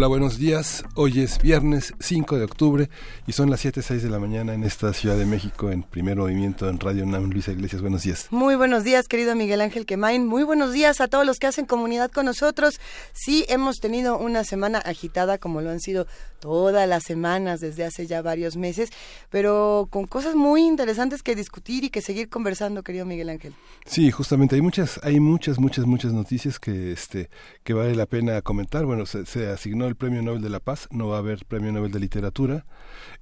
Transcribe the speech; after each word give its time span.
Hola, 0.00 0.08
buenos 0.08 0.38
días. 0.38 0.82
Hoy 0.94 1.20
es 1.20 1.42
viernes 1.42 1.92
5 2.00 2.38
de 2.38 2.44
octubre 2.44 2.88
y 3.26 3.32
son 3.32 3.50
las 3.50 3.62
7.06 3.62 3.98
de 4.00 4.08
la 4.08 4.18
mañana 4.18 4.54
en 4.54 4.64
esta 4.64 4.94
Ciudad 4.94 5.14
de 5.14 5.26
México 5.26 5.70
en 5.70 5.82
primer 5.82 6.16
movimiento 6.16 6.70
en 6.70 6.80
Radio 6.80 7.04
UNAM. 7.04 7.28
Luisa 7.28 7.52
Iglesias, 7.52 7.82
buenos 7.82 8.04
días. 8.04 8.26
Muy 8.30 8.54
buenos 8.54 8.82
días, 8.82 9.08
querido 9.08 9.34
Miguel 9.34 9.60
Ángel 9.60 9.84
Quemain. 9.84 10.26
Muy 10.26 10.42
buenos 10.42 10.72
días 10.72 11.02
a 11.02 11.08
todos 11.08 11.26
los 11.26 11.38
que 11.38 11.48
hacen 11.48 11.66
comunidad 11.66 12.10
con 12.10 12.24
nosotros. 12.24 12.80
Sí, 13.12 13.44
hemos 13.50 13.80
tenido 13.80 14.16
una 14.16 14.42
semana 14.42 14.78
agitada 14.78 15.36
como 15.36 15.60
lo 15.60 15.68
han 15.68 15.80
sido 15.80 16.06
todas 16.40 16.88
las 16.88 17.02
semanas 17.02 17.60
desde 17.60 17.84
hace 17.84 18.06
ya 18.06 18.22
varios 18.22 18.56
meses, 18.56 18.88
pero 19.28 19.86
con 19.90 20.06
cosas 20.06 20.34
muy 20.34 20.62
interesantes 20.62 21.22
que 21.22 21.34
discutir 21.34 21.84
y 21.84 21.90
que 21.90 22.00
seguir 22.00 22.30
conversando, 22.30 22.82
querido 22.82 23.04
Miguel 23.04 23.28
Ángel. 23.28 23.52
Sí, 23.84 24.10
justamente 24.10 24.54
hay 24.54 24.62
muchas, 24.62 24.98
hay 25.02 25.20
muchas, 25.20 25.58
muchas, 25.58 25.84
muchas 25.84 26.14
noticias 26.14 26.58
que, 26.58 26.92
este, 26.92 27.28
que 27.64 27.74
vale 27.74 27.94
la 27.94 28.06
pena 28.06 28.40
comentar. 28.40 28.86
Bueno, 28.86 29.04
se, 29.04 29.26
se 29.26 29.48
asignó 29.48 29.89
el 29.90 29.96
Premio 29.96 30.22
Nobel 30.22 30.40
de 30.40 30.48
la 30.48 30.60
Paz, 30.60 30.88
no 30.90 31.08
va 31.08 31.16
a 31.16 31.18
haber 31.18 31.44
Premio 31.44 31.72
Nobel 31.72 31.92
de 31.92 32.00
Literatura. 32.00 32.64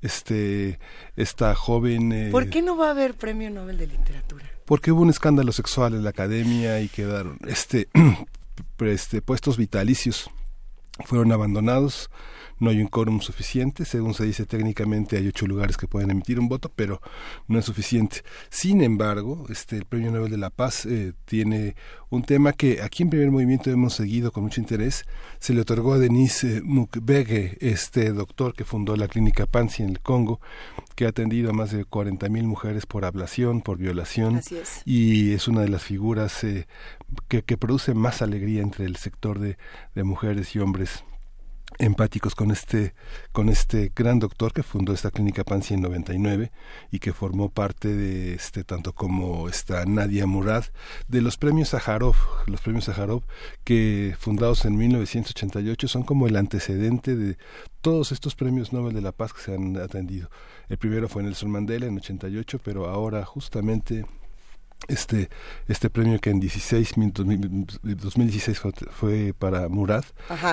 Este, 0.01 0.79
esta 1.17 1.55
joven... 1.55 2.13
Eh, 2.13 2.29
¿Por 2.31 2.49
qué 2.49 2.63
no 2.63 2.77
va 2.77 2.89
a 2.89 2.91
haber 2.91 3.15
Premio 3.15 3.51
Nobel 3.51 3.79
de 3.79 3.87
Literatura? 3.89 4.45
Porque 4.65 4.93
hubo 4.93 5.03
un 5.03 5.11
escándalo 5.11 5.53
sexual 5.53 5.95
en 5.95 6.05
la 6.05 6.11
academia 6.11 6.81
y 6.81 6.89
quedaron 6.89 7.39
este, 7.47 7.89
este 8.81 9.23
puestos 9.23 9.57
vitalicios 9.57 10.31
fueron 11.05 11.33
abandonados 11.33 12.11
no 12.61 12.71
hay 12.71 12.81
un 12.81 12.89
quórum 12.89 13.21
suficiente, 13.21 13.85
según 13.85 14.15
se 14.15 14.25
dice 14.25 14.47
técnicamente 14.47 15.17
hay 15.17 15.29
ocho 15.29 15.47
lugares 15.47 15.77
que 15.77 15.89
pueden 15.89 16.11
emitir 16.11 16.41
un 16.41 16.49
voto, 16.49 16.71
pero 16.75 17.01
no 17.47 17.59
es 17.59 17.65
suficiente. 17.65 18.23
Sin 18.51 18.83
embargo, 18.83 19.47
este 19.49 19.77
el 19.77 19.85
Premio 19.85 20.11
Nobel 20.11 20.31
de 20.31 20.39
la 20.39 20.51
Paz 20.51 20.87
eh, 20.87 21.13
tiene 21.25 21.77
un 22.11 22.23
tema 22.23 22.53
que 22.53 22.83
aquí 22.83 23.03
en 23.03 23.11
Primer 23.11 23.31
Movimiento 23.31 23.71
hemos 23.71 23.95
seguido 23.95 24.33
con 24.33 24.45
mucho 24.45 24.61
interés. 24.61 25.05
Se 25.39 25.55
le 25.55 25.61
otorgó 25.61 25.95
a 25.95 25.99
Denise 25.99 26.63
Mukwege, 26.63 27.59
este 27.61 28.13
doctor 28.13 28.55
que 28.55 28.65
fundó 28.65 28.97
la 28.97 29.09
clínica 29.09 29.47
Pansi 29.47 29.83
en 29.83 29.91
el 29.91 30.01
Congo, 30.01 30.41
que 30.95 31.07
ha 31.07 31.11
atendido 31.11 31.51
a 31.51 31.53
más 31.53 31.71
de 31.71 31.85
40.000 31.85 32.45
mujeres 32.45 32.87
por 32.87 33.05
ablación, 33.05 33.61
por 33.61 33.79
violación, 33.79 34.41
y 34.85 35.33
es 35.33 35.49
una 35.49 35.61
de 35.61 35.69
las 35.69 35.83
figuras 35.83 36.43
eh, 36.45 36.67
que, 37.29 37.43
que 37.43 37.57
produce 37.57 37.95
más 37.95 38.23
alegría 38.23 38.63
entre 38.63 38.85
el 38.85 38.97
sector 38.97 39.39
de, 39.39 39.59
de 39.95 40.05
mujeres 40.05 40.55
y 40.57 40.59
hombres 40.59 41.05
empáticos 41.79 42.35
con 42.35 42.51
este 42.51 42.95
con 43.33 43.49
este 43.49 43.93
gran 43.95 44.19
doctor 44.19 44.53
que 44.53 44.63
fundó 44.63 44.93
esta 44.93 45.11
clínica 45.11 45.45
Pansi 45.45 45.75
en 45.75 45.83
99 45.83 46.51
y 46.91 46.99
que 46.99 47.13
formó 47.13 47.51
parte 47.51 47.89
de 47.95 48.35
este 48.35 48.65
tanto 48.65 48.93
como 48.93 49.49
esta 49.49 49.85
Nadia 49.85 50.27
Murad 50.27 50.65
de 51.07 51.23
los 51.23 51.37
premios 51.37 51.71
Sájarov 51.71 52.17
los 52.47 52.61
premios 52.61 52.85
Sájarov 52.87 53.23
que 53.65 54.15
fundados 54.19 54.65
en 54.65 54.77
1988 54.77 55.89
son 55.89 56.03
como 56.03 56.27
el 56.27 56.37
antecedente 56.37 57.17
de 57.17 57.37
todos 57.81 58.11
estos 58.13 58.35
premios 58.35 58.73
Nobel 58.73 58.95
de 58.95 59.01
la 59.01 59.13
Paz 59.13 59.33
que 59.33 59.41
se 59.41 59.55
han 59.55 59.77
atendido. 59.77 60.31
El 60.69 60.79
primero 60.79 61.09
fue 61.09 61.23
Nelson 61.23 61.51
Mandela 61.51 61.87
en 61.87 61.97
88 61.97 62.61
pero 62.65 62.89
ahora 62.89 63.25
justamente 63.25 64.05
este 64.87 65.29
este 65.67 65.91
premio 65.91 66.19
que 66.21 66.31
en 66.31 66.41
16 66.41 66.93
2016 66.97 68.61
fue, 68.91 69.35
para 69.37 69.69
Murad, 69.69 70.05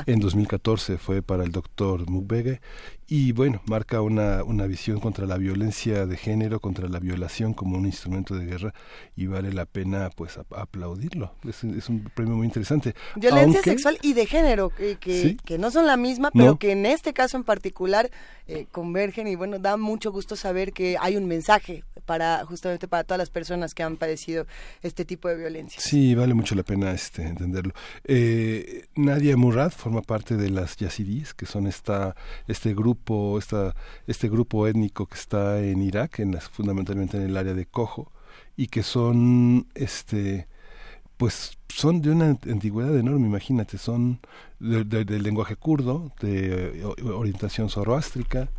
en 0.08 0.20
2014 0.20 0.98
fue 0.98 1.22
para 1.22 1.44
el 1.44 1.52
doctor 1.52 2.10
Mukwege 2.10 2.60
y 3.08 3.34
bueno, 3.34 3.62
marca 3.66 4.02
una, 4.02 4.44
una 4.44 4.66
visión 4.66 5.00
contra 5.00 5.28
la 5.28 5.38
violencia 5.38 6.08
de 6.08 6.18
género, 6.18 6.60
contra 6.60 6.90
la 6.90 7.00
violación 7.00 7.54
como 7.54 7.78
un 7.78 7.86
instrumento 7.86 8.36
de 8.36 8.46
guerra 8.46 8.74
y 9.16 9.28
vale 9.28 9.54
la 9.54 9.66
pena 9.66 10.10
pues 10.16 10.38
aplaudirlo. 10.38 11.36
Es, 11.48 11.64
es, 11.64 11.88
un 11.88 12.10
premio 12.16 12.36
muy 12.36 12.48
interesante. 12.48 12.96
Violencia 13.16 13.62
sexual 13.62 14.00
y 14.02 14.14
de 14.14 14.26
género, 14.26 14.72
que, 14.72 14.98
que, 15.44 15.58
no 15.60 15.70
son 15.70 15.86
la 15.86 15.98
misma, 15.98 16.32
pero 16.32 16.58
que 16.58 16.72
en 16.72 16.88
este 16.88 17.14
caso 17.14 17.38
en 17.38 17.44
particular 17.44 18.10
eh, 18.48 18.66
convergen 18.72 19.28
y 19.28 19.36
bueno, 19.36 19.60
da 19.60 19.78
mucho 19.78 20.12
gusto 20.12 20.36
saber 20.36 20.74
que 20.74 20.98
hay 21.00 21.16
un 21.16 21.28
mensaje 21.28 21.84
para 22.06 22.44
justamente 22.46 22.88
para 22.88 23.04
todas 23.04 23.20
las 23.20 23.30
personas 23.30 23.74
que 23.74 23.84
han 23.84 23.98
padecido 23.98 24.48
este 24.82 25.06
tipo 25.06 25.28
de 25.28 25.36
violencia. 25.36 25.80
Sí, 25.80 26.16
vale 26.16 26.34
mucho 26.34 26.56
la 26.56 26.64
pena 26.64 26.92
este 26.92 27.24
entenderlo. 27.24 27.74
Eh, 28.04 28.86
Nadia 28.96 29.38
Murad 29.38 29.72
forma 29.72 30.02
parte 30.02 30.38
de 30.38 30.50
las 30.50 30.76
yazidis, 30.78 31.34
que 31.34 31.46
son 31.46 31.68
esta 31.68 32.16
este 32.48 32.74
grupo 32.74 32.95
grupo, 32.96 33.38
esta, 33.38 33.76
este 34.08 34.30
grupo 34.30 34.68
étnico 34.68 35.06
que 35.08 35.16
está 35.16 35.62
en 35.62 35.82
Irak, 35.82 36.20
en 36.20 36.40
fundamentalmente 36.40 37.18
en 37.18 37.24
el 37.24 37.38
área 37.38 37.54
de 37.54 37.66
Cojo, 37.66 38.12
y 38.58 38.68
que 38.68 38.84
son, 38.84 39.68
este, 39.76 40.48
pues 41.18 41.58
son 41.70 42.02
de 42.02 42.12
una 42.12 42.38
antigüedad 42.50 42.98
enorme, 42.98 43.28
imagínate, 43.28 43.78
son 43.78 44.20
del 44.60 45.24
lenguaje 45.24 45.56
kurdo, 45.56 46.12
de 46.22 46.84
orientación 47.04 47.70
zoroástrica, 47.70 48.50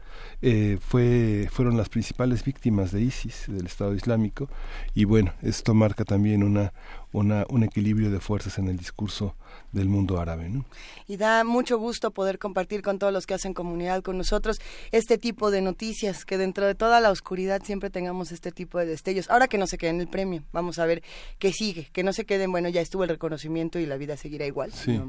eh, 0.49 0.79
fue, 0.81 1.49
fueron 1.51 1.77
las 1.77 1.89
principales 1.89 2.45
víctimas 2.45 2.93
de 2.93 3.01
ISIS, 3.01 3.47
del 3.49 3.67
Estado 3.67 3.97
Islámico, 3.97 4.49
y 4.95 5.03
bueno, 5.03 5.33
esto 5.43 5.75
marca 5.75 6.05
también 6.05 6.45
una, 6.45 6.73
una, 7.11 7.45
un 7.49 7.65
equilibrio 7.65 8.13
de 8.13 8.21
fuerzas 8.21 8.57
en 8.59 8.69
el 8.69 8.77
discurso 8.77 9.35
del 9.73 9.89
mundo 9.89 10.21
árabe. 10.21 10.49
¿no? 10.49 10.65
Y 11.09 11.17
da 11.17 11.43
mucho 11.43 11.79
gusto 11.79 12.13
poder 12.13 12.39
compartir 12.39 12.83
con 12.83 13.01
todos 13.01 13.13
los 13.13 13.27
que 13.27 13.35
hacen 13.35 13.55
comunidad 13.55 14.05
con 14.05 14.19
nosotros 14.19 14.61
este 14.93 15.19
tipo 15.19 15.51
de 15.51 15.63
noticias, 15.63 16.25
que 16.25 16.39
dentro 16.39 16.65
de 16.65 16.77
toda 16.77 17.01
la 17.01 17.11
oscuridad 17.11 17.61
siempre 17.65 17.91
tengamos 17.91 18.31
este 18.31 18.53
tipo 18.53 18.79
de 18.79 18.87
destellos. 18.87 19.29
Ahora 19.29 19.49
que 19.49 19.59
no 19.59 19.67
se 19.67 19.79
queden 19.79 20.01
el 20.01 20.07
premio, 20.07 20.45
vamos 20.53 20.79
a 20.79 20.87
ver 20.87 21.03
qué 21.41 21.53
sigue, 21.53 21.91
que 21.93 22.05
no 22.05 22.13
se 22.13 22.25
queden, 22.25 22.53
bueno, 22.53 22.69
ya 22.69 22.83
estuvo 22.83 23.03
el 23.03 23.09
reconocimiento 23.09 23.81
y 23.81 23.87
la 23.87 23.97
vida 23.97 24.17
seguirá 24.17 24.47
igual. 24.47 24.73
Sí 24.73 25.03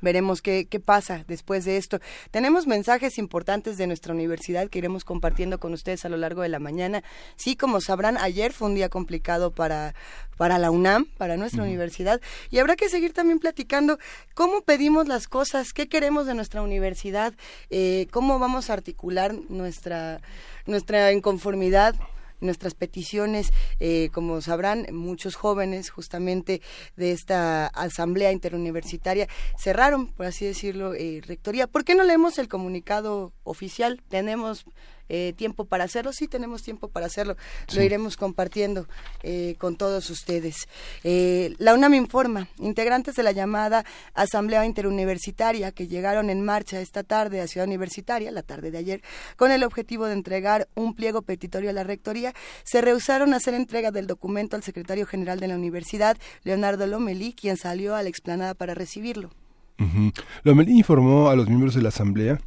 veremos 0.00 0.42
qué, 0.42 0.66
qué 0.68 0.80
pasa 0.80 1.24
después 1.28 1.64
de 1.64 1.76
esto. 1.76 2.00
Tenemos 2.30 2.66
mensajes 2.66 3.18
importantes 3.18 3.76
de 3.76 3.86
nuestra 3.86 4.14
universidad 4.14 4.68
que 4.68 4.78
iremos 4.78 5.04
compartiendo 5.04 5.58
con 5.58 5.72
ustedes 5.72 6.04
a 6.04 6.08
lo 6.08 6.16
largo 6.16 6.42
de 6.42 6.48
la 6.48 6.58
mañana. 6.58 7.02
Sí, 7.36 7.56
como 7.56 7.80
sabrán, 7.80 8.16
ayer 8.18 8.52
fue 8.52 8.68
un 8.68 8.74
día 8.74 8.88
complicado 8.88 9.50
para, 9.50 9.94
para 10.36 10.58
la 10.58 10.70
UNAM, 10.70 11.06
para 11.16 11.36
nuestra 11.36 11.62
universidad, 11.62 12.20
y 12.50 12.58
habrá 12.58 12.76
que 12.76 12.88
seguir 12.88 13.12
también 13.12 13.38
platicando 13.38 13.98
cómo 14.34 14.62
pedimos 14.62 15.08
las 15.08 15.28
cosas, 15.28 15.72
qué 15.72 15.88
queremos 15.88 16.26
de 16.26 16.34
nuestra 16.34 16.62
universidad, 16.62 17.34
eh, 17.70 18.06
cómo 18.10 18.38
vamos 18.38 18.70
a 18.70 18.74
articular 18.74 19.34
nuestra, 19.48 20.20
nuestra 20.66 21.12
inconformidad 21.12 21.94
nuestras 22.40 22.74
peticiones, 22.74 23.52
eh, 23.80 24.10
como 24.12 24.40
sabrán, 24.40 24.86
muchos 24.92 25.34
jóvenes 25.34 25.90
justamente 25.90 26.60
de 26.96 27.12
esta 27.12 27.66
asamblea 27.66 28.32
interuniversitaria 28.32 29.28
cerraron, 29.58 30.08
por 30.08 30.26
así 30.26 30.44
decirlo, 30.44 30.94
eh, 30.94 31.20
rectoría. 31.26 31.66
¿Por 31.66 31.84
qué 31.84 31.94
no 31.94 32.04
leemos 32.04 32.38
el 32.38 32.48
comunicado 32.48 33.32
oficial? 33.44 34.02
Tenemos 34.08 34.64
eh, 35.08 35.34
tiempo 35.36 35.64
para 35.64 35.84
hacerlo, 35.84 36.12
sí 36.12 36.28
tenemos 36.28 36.62
tiempo 36.62 36.88
para 36.88 37.06
hacerlo, 37.06 37.36
lo 37.74 37.82
iremos 37.82 38.16
compartiendo 38.16 38.86
eh, 39.22 39.56
con 39.58 39.76
todos 39.76 40.08
ustedes. 40.10 40.68
Eh, 41.02 41.54
la 41.58 41.74
UNAM 41.74 41.94
informa, 41.94 42.48
integrantes 42.58 43.14
de 43.14 43.22
la 43.22 43.32
llamada 43.32 43.84
Asamblea 44.14 44.64
Interuniversitaria 44.64 45.72
que 45.72 45.86
llegaron 45.86 46.30
en 46.30 46.44
marcha 46.44 46.80
esta 46.80 47.02
tarde 47.02 47.40
a 47.40 47.46
Ciudad 47.46 47.66
Universitaria, 47.66 48.30
la 48.30 48.42
tarde 48.42 48.70
de 48.70 48.78
ayer, 48.78 49.02
con 49.36 49.50
el 49.50 49.62
objetivo 49.64 50.06
de 50.06 50.14
entregar 50.14 50.68
un 50.74 50.94
pliego 50.94 51.22
petitorio 51.22 51.70
a 51.70 51.72
la 51.72 51.84
Rectoría, 51.84 52.34
se 52.64 52.80
rehusaron 52.80 53.34
a 53.34 53.36
hacer 53.36 53.54
entrega 53.54 53.90
del 53.90 54.06
documento 54.06 54.56
al 54.56 54.62
secretario 54.62 55.06
general 55.06 55.40
de 55.40 55.48
la 55.48 55.56
universidad, 55.56 56.16
Leonardo 56.42 56.86
Lomelí, 56.86 57.32
quien 57.32 57.56
salió 57.56 57.94
a 57.94 58.02
la 58.02 58.08
explanada 58.08 58.54
para 58.54 58.74
recibirlo. 58.74 59.30
Lomelí 60.44 60.78
informó 60.78 61.28
a 61.28 61.36
los 61.36 61.48
miembros 61.48 61.74
de 61.74 61.82
la 61.82 61.88
Asamblea 61.88 62.38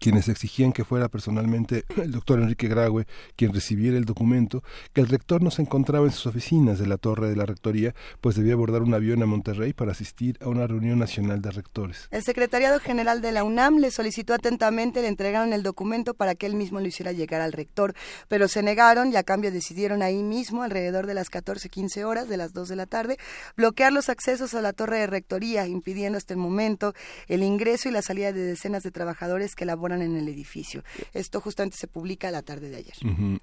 quienes 0.00 0.28
exigían 0.28 0.72
que 0.72 0.84
fuera 0.84 1.08
personalmente 1.08 1.84
el 1.96 2.12
doctor 2.12 2.40
Enrique 2.40 2.68
Graue 2.68 3.06
quien 3.36 3.52
recibiera 3.52 3.96
el 3.96 4.04
documento, 4.04 4.62
que 4.92 5.00
el 5.00 5.08
rector 5.08 5.42
no 5.42 5.50
se 5.50 5.62
encontraba 5.62 6.06
en 6.06 6.12
sus 6.12 6.26
oficinas 6.26 6.78
de 6.78 6.86
la 6.86 6.98
torre 6.98 7.28
de 7.28 7.36
la 7.36 7.46
rectoría, 7.46 7.94
pues 8.20 8.36
debía 8.36 8.54
abordar 8.54 8.82
un 8.82 8.94
avión 8.94 9.22
a 9.22 9.26
Monterrey 9.26 9.72
para 9.72 9.92
asistir 9.92 10.38
a 10.42 10.48
una 10.48 10.66
reunión 10.66 10.98
nacional 10.98 11.40
de 11.42 11.50
rectores. 11.50 12.08
El 12.10 12.22
secretariado 12.22 12.80
general 12.80 13.20
de 13.20 13.32
la 13.32 13.44
UNAM 13.44 13.78
le 13.78 13.90
solicitó 13.90 14.34
atentamente, 14.34 15.02
le 15.02 15.08
entregaron 15.08 15.52
el 15.52 15.62
documento 15.62 16.14
para 16.14 16.34
que 16.34 16.46
él 16.46 16.54
mismo 16.54 16.80
lo 16.80 16.86
hiciera 16.86 17.12
llegar 17.12 17.40
al 17.40 17.52
rector, 17.52 17.94
pero 18.28 18.48
se 18.48 18.62
negaron 18.62 19.12
y 19.12 19.16
a 19.16 19.22
cambio 19.22 19.50
decidieron 19.50 20.02
ahí 20.02 20.22
mismo, 20.22 20.62
alrededor 20.62 21.06
de 21.06 21.14
las 21.14 21.30
14-15 21.30 22.04
horas 22.04 22.28
de 22.28 22.36
las 22.36 22.52
2 22.52 22.68
de 22.68 22.76
la 22.76 22.86
tarde, 22.86 23.16
bloquear 23.56 23.92
los 23.92 24.08
accesos 24.08 24.54
a 24.54 24.62
la 24.62 24.72
torre 24.72 24.98
de 24.98 25.06
rectoría, 25.06 25.66
impidiendo 25.66 26.18
hasta 26.18 26.34
el 26.34 26.38
momento 26.38 26.94
el 27.26 27.42
ingreso 27.42 27.88
y 27.88 27.92
la 27.92 28.02
salida 28.02 28.32
de 28.32 28.42
decenas 28.42 28.82
de 28.82 28.90
trabajadores 28.90 29.54
que 29.54 29.64
laboran 29.78 30.02
en 30.02 30.16
el 30.16 30.28
edificio. 30.28 30.82
Esto 31.14 31.40
justamente 31.40 31.76
se 31.76 31.86
publica 31.86 32.32
la 32.32 32.42
tarde 32.42 32.68
de 32.68 32.76
ayer. 32.78 32.94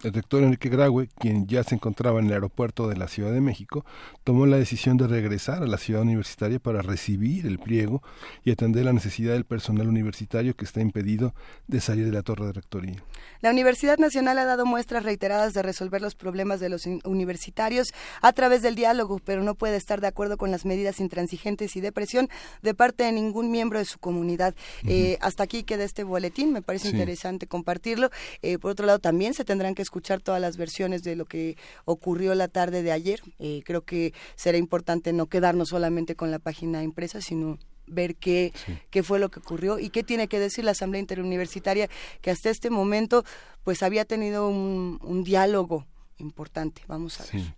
El 0.04 0.14
rector 0.14 0.44
Enrique 0.44 0.68
Graue, 0.68 1.08
quien 1.18 1.48
ya 1.48 1.64
se 1.64 1.76
encontraba 1.76 2.20
en 2.20 2.26
el 2.26 2.34
aeropuerto 2.34 2.90
de 2.90 2.98
la 2.98 3.08
Ciudad 3.08 3.32
de 3.32 3.40
México, 3.40 3.86
tomó 4.26 4.46
la 4.46 4.58
decisión 4.58 4.98
de 4.98 5.08
regresar 5.08 5.64
a 5.64 5.68
la 5.68 5.78
ciudad 5.78 6.02
universitaria 6.02 6.60
para 6.60 6.82
recibir 6.82 7.46
el 7.46 7.58
pliego 7.58 8.04
y 8.44 8.52
atender 8.52 8.84
la 8.84 8.92
necesidad 8.92 9.32
del 9.32 9.46
personal 9.46 9.88
universitario 9.88 10.56
que 10.58 10.66
está 10.66 10.82
impedido 10.82 11.34
de 11.68 11.80
salir 11.80 12.06
de 12.06 12.12
la 12.12 12.22
torre 12.22 12.48
de 12.48 12.54
rectoría. 12.54 13.02
La 13.40 13.52
Universidad 13.52 13.98
Nacional 13.98 14.38
ha 14.40 14.46
dado 14.46 14.66
muestras 14.66 15.04
reiteradas 15.04 15.54
de 15.54 15.62
resolver 15.62 16.02
los 16.02 16.16
problemas 16.16 16.60
de 16.60 16.68
los 16.68 16.86
universitarios 17.06 17.94
a 18.22 18.34
través 18.34 18.62
del 18.62 18.76
diálogo, 18.76 19.20
pero 19.24 19.42
no 19.44 19.56
puede 19.56 19.78
estar 19.78 20.02
de 20.02 20.08
acuerdo 20.08 20.38
con 20.38 20.52
las 20.52 20.66
medidas 20.66 21.00
intransigentes 21.00 21.78
y 21.78 21.82
de 21.82 21.94
presión 21.94 22.28
de 22.62 22.74
parte 22.74 23.06
de 23.06 23.14
ningún 23.14 23.52
miembro 23.52 23.80
de 23.80 23.86
su 23.86 24.00
comunidad. 24.00 24.54
Eh, 24.86 25.18
hasta 25.22 25.44
aquí 25.44 25.64
queda 25.64 25.86
este 25.86 26.04
boletín 26.26 26.52
me 26.52 26.62
parece 26.62 26.90
interesante 26.90 27.48
compartirlo. 27.48 28.10
Eh, 28.42 28.58
por 28.58 28.72
otro 28.72 28.86
lado, 28.86 29.00
también 29.00 29.34
se 29.34 29.46
tendrán 29.46 29.76
que 29.76 29.82
escuchar 29.82 30.22
todas 30.22 30.42
las 30.42 30.58
versiones 30.58 31.04
de 31.04 31.16
lo 31.16 31.26
que 31.26 31.56
ocurrió 31.86 32.34
la 32.34 32.48
tarde 32.48 32.82
de 32.82 32.92
ayer. 32.92 33.22
Eh, 33.40 33.62
creo 33.64 33.84
que 33.84 34.14
será 34.36 34.58
importante 34.58 35.14
no 35.14 35.28
quedarnos 35.28 35.70
solamente 35.70 36.16
con 36.16 36.32
la 36.32 36.40
página 36.40 36.82
impresa, 36.84 37.22
sino 37.22 37.60
ver 37.88 38.16
qué, 38.16 38.52
qué 38.90 39.04
fue 39.04 39.20
lo 39.20 39.30
que 39.30 39.40
ocurrió 39.40 39.78
y 39.78 39.90
qué 39.90 40.04
tiene 40.04 40.28
que 40.28 40.40
decir 40.40 40.66
la 40.66 40.72
Asamblea 40.72 41.02
Interuniversitaria, 41.02 41.88
que 42.22 42.32
hasta 42.32 42.50
este 42.50 42.72
momento 42.72 43.24
pues 43.64 43.84
había 43.84 44.06
tenido 44.06 44.48
un, 44.48 45.00
un 45.04 45.24
diálogo 45.24 45.86
importante. 46.18 46.82
Vamos 46.88 47.20
a 47.20 47.26
ver. 47.26 47.56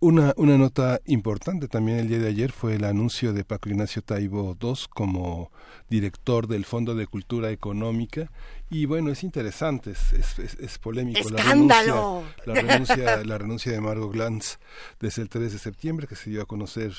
Una, 0.00 0.34
una 0.36 0.58
nota 0.58 1.00
importante 1.06 1.68
también 1.68 1.98
el 1.98 2.08
día 2.08 2.18
de 2.18 2.28
ayer 2.28 2.50
fue 2.50 2.74
el 2.74 2.84
anuncio 2.84 3.32
de 3.32 3.44
Paco 3.44 3.68
Ignacio 3.68 4.02
Taibo 4.02 4.56
II 4.60 4.74
como 4.90 5.52
director 5.88 6.48
del 6.48 6.64
Fondo 6.64 6.94
de 6.94 7.06
Cultura 7.06 7.50
Económica 7.50 8.30
y 8.70 8.86
bueno, 8.86 9.10
es 9.10 9.22
interesante, 9.22 9.90
es, 9.90 10.38
es, 10.38 10.78
polémico. 10.78 11.20
¡Escándalo! 11.20 12.24
La 12.46 12.54
renuncia, 12.54 13.22
la 13.22 13.36
renuncia, 13.36 13.70
de 13.70 13.80
Margot 13.82 14.10
Glantz 14.10 14.58
desde 14.98 15.20
el 15.20 15.28
3 15.28 15.52
de 15.52 15.58
septiembre, 15.58 16.06
que 16.06 16.16
se 16.16 16.30
dio 16.30 16.40
a 16.40 16.46
conocer 16.46 16.92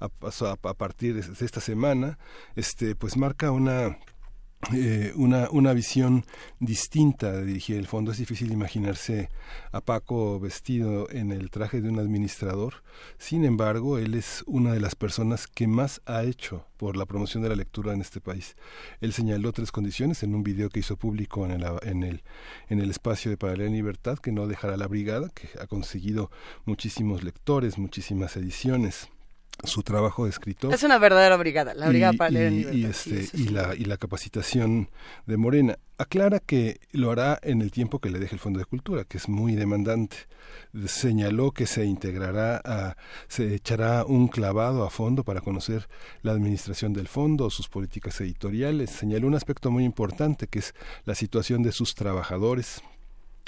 a, 0.00 0.06
a, 0.06 0.74
partir 0.74 1.14
de 1.14 1.44
esta 1.44 1.60
semana, 1.60 2.18
este 2.56 2.96
pues 2.96 3.16
marca 3.16 3.52
una 3.52 3.96
eh, 4.70 5.12
una, 5.16 5.50
una 5.50 5.72
visión 5.72 6.24
distinta 6.60 7.32
de 7.32 7.44
dirigir 7.44 7.76
el 7.76 7.88
fondo. 7.88 8.12
Es 8.12 8.18
difícil 8.18 8.52
imaginarse 8.52 9.28
a 9.72 9.80
Paco 9.80 10.38
vestido 10.38 11.10
en 11.10 11.32
el 11.32 11.50
traje 11.50 11.80
de 11.80 11.88
un 11.88 11.98
administrador. 11.98 12.84
Sin 13.18 13.44
embargo, 13.44 13.98
él 13.98 14.14
es 14.14 14.44
una 14.46 14.72
de 14.72 14.78
las 14.78 14.94
personas 14.94 15.48
que 15.48 15.66
más 15.66 16.00
ha 16.06 16.22
hecho 16.22 16.64
por 16.76 16.96
la 16.96 17.06
promoción 17.06 17.42
de 17.42 17.48
la 17.48 17.56
lectura 17.56 17.92
en 17.92 18.00
este 18.00 18.20
país. 18.20 18.56
Él 19.00 19.12
señaló 19.12 19.52
tres 19.52 19.72
condiciones 19.72 20.22
en 20.22 20.34
un 20.34 20.44
video 20.44 20.70
que 20.70 20.80
hizo 20.80 20.96
público 20.96 21.44
en 21.44 21.50
el, 21.50 21.64
en 21.82 22.04
el, 22.04 22.22
en 22.68 22.78
el 22.78 22.90
espacio 22.90 23.32
de 23.32 23.36
Paralela 23.36 23.70
Libertad, 23.70 24.18
que 24.18 24.30
no 24.30 24.46
dejará 24.46 24.76
la 24.76 24.86
brigada, 24.86 25.28
que 25.30 25.48
ha 25.60 25.66
conseguido 25.66 26.30
muchísimos 26.66 27.24
lectores, 27.24 27.78
muchísimas 27.78 28.36
ediciones 28.36 29.08
su 29.64 29.82
trabajo 29.82 30.24
de 30.24 30.30
escritor. 30.30 30.74
Es 30.74 30.82
una 30.82 30.98
verdadera 30.98 31.36
brigada, 31.36 31.74
la 31.74 31.88
brigada 31.88 32.12
para 32.14 32.30
leer 32.30 32.74
y, 32.74 32.84
este, 32.84 33.28
y, 33.32 33.48
la, 33.48 33.74
y 33.74 33.84
la 33.84 33.96
capacitación 33.96 34.88
de 35.26 35.36
Morena. 35.36 35.78
Aclara 35.98 36.40
que 36.40 36.80
lo 36.90 37.12
hará 37.12 37.38
en 37.42 37.62
el 37.62 37.70
tiempo 37.70 38.00
que 38.00 38.10
le 38.10 38.18
deje 38.18 38.34
el 38.34 38.40
Fondo 38.40 38.58
de 38.58 38.64
Cultura, 38.64 39.04
que 39.04 39.18
es 39.18 39.28
muy 39.28 39.54
demandante. 39.54 40.16
Señaló 40.86 41.52
que 41.52 41.66
se 41.66 41.84
integrará, 41.84 42.60
a, 42.64 42.96
se 43.28 43.54
echará 43.54 44.04
un 44.04 44.26
clavado 44.26 44.84
a 44.84 44.90
fondo 44.90 45.22
para 45.22 45.40
conocer 45.40 45.88
la 46.22 46.32
administración 46.32 46.92
del 46.92 47.06
fondo, 47.06 47.50
sus 47.50 47.68
políticas 47.68 48.20
editoriales. 48.20 48.90
Señaló 48.90 49.28
un 49.28 49.36
aspecto 49.36 49.70
muy 49.70 49.84
importante, 49.84 50.48
que 50.48 50.58
es 50.58 50.74
la 51.04 51.14
situación 51.14 51.62
de 51.62 51.70
sus 51.70 51.94
trabajadores, 51.94 52.82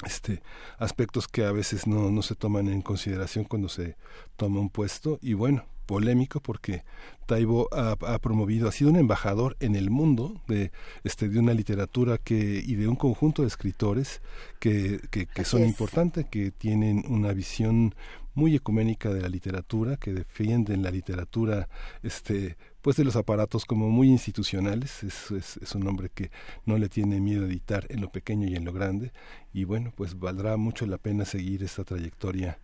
este 0.05 0.41
aspectos 0.77 1.27
que 1.27 1.45
a 1.45 1.51
veces 1.51 1.87
no, 1.87 2.09
no 2.09 2.21
se 2.21 2.35
toman 2.35 2.69
en 2.69 2.81
consideración 2.81 3.45
cuando 3.45 3.69
se 3.69 3.97
toma 4.37 4.59
un 4.59 4.69
puesto 4.69 5.19
y 5.21 5.33
bueno 5.33 5.65
polémico 5.85 6.39
porque 6.39 6.83
Taibo 7.25 7.67
ha, 7.71 8.19
promovido, 8.19 8.67
ha 8.67 8.71
sido 8.71 8.91
un 8.91 8.97
embajador 8.97 9.57
en 9.59 9.75
el 9.75 9.89
mundo 9.89 10.41
de, 10.47 10.71
este, 11.03 11.29
de 11.29 11.39
una 11.39 11.53
literatura 11.53 12.17
que, 12.17 12.63
y 12.65 12.75
de 12.75 12.87
un 12.87 12.95
conjunto 12.95 13.41
de 13.41 13.47
escritores 13.47 14.21
que, 14.59 14.99
que, 15.09 15.45
son 15.45 15.63
importantes, 15.63 16.25
que 16.25 16.51
tienen 16.51 17.03
una 17.07 17.33
visión 17.33 17.95
muy 18.35 18.53
ecuménica 18.53 19.11
de 19.11 19.21
la 19.21 19.29
literatura, 19.29 19.97
que 19.97 20.13
defienden 20.13 20.83
la 20.83 20.91
literatura 20.91 21.69
este, 22.03 22.57
pues 22.81 22.97
de 22.97 23.05
los 23.05 23.15
aparatos 23.15 23.65
como 23.65 23.89
muy 23.89 24.09
institucionales. 24.09 25.03
Es, 25.03 25.31
es, 25.31 25.57
es, 25.57 25.73
un 25.73 25.87
hombre 25.87 26.11
que 26.13 26.29
no 26.65 26.77
le 26.77 26.89
tiene 26.89 27.21
miedo 27.21 27.45
a 27.45 27.47
editar 27.47 27.87
en 27.89 28.01
lo 28.01 28.11
pequeño 28.11 28.47
y 28.47 28.55
en 28.55 28.65
lo 28.65 28.73
grande. 28.73 29.11
Y 29.53 29.63
bueno, 29.63 29.93
pues 29.95 30.19
valdrá 30.19 30.57
mucho 30.57 30.85
la 30.85 30.97
pena 30.97 31.25
seguir 31.25 31.63
esta 31.63 31.85
trayectoria 31.85 32.59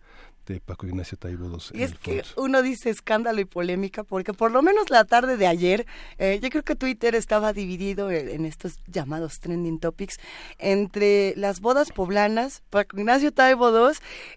de 0.46 0.60
Paco 0.60 0.86
Ignacio 0.86 1.16
Taibo 1.16 1.46
II. 1.46 1.78
Y 1.78 1.82
es 1.82 1.94
que 1.94 2.22
uno 2.36 2.62
dice 2.62 2.90
escándalo 2.90 3.40
y 3.40 3.44
polémica, 3.44 4.04
porque 4.04 4.32
por 4.32 4.50
lo 4.50 4.62
menos 4.62 4.90
la 4.90 5.04
tarde 5.04 5.36
de 5.36 5.46
ayer, 5.46 5.86
eh, 6.18 6.40
yo 6.42 6.50
creo 6.50 6.62
que 6.62 6.74
Twitter 6.74 7.14
estaba 7.14 7.52
dividido 7.52 8.10
en, 8.10 8.44
estos 8.44 8.78
llamados 8.86 9.40
trending 9.40 9.78
topics 9.78 10.16
entre 10.58 11.34
las 11.36 11.60
bodas 11.60 11.90
poblanas, 11.92 12.62
Paco 12.70 12.98
Ignacio 12.98 13.32
Taibo 13.32 13.70
II 13.70 13.96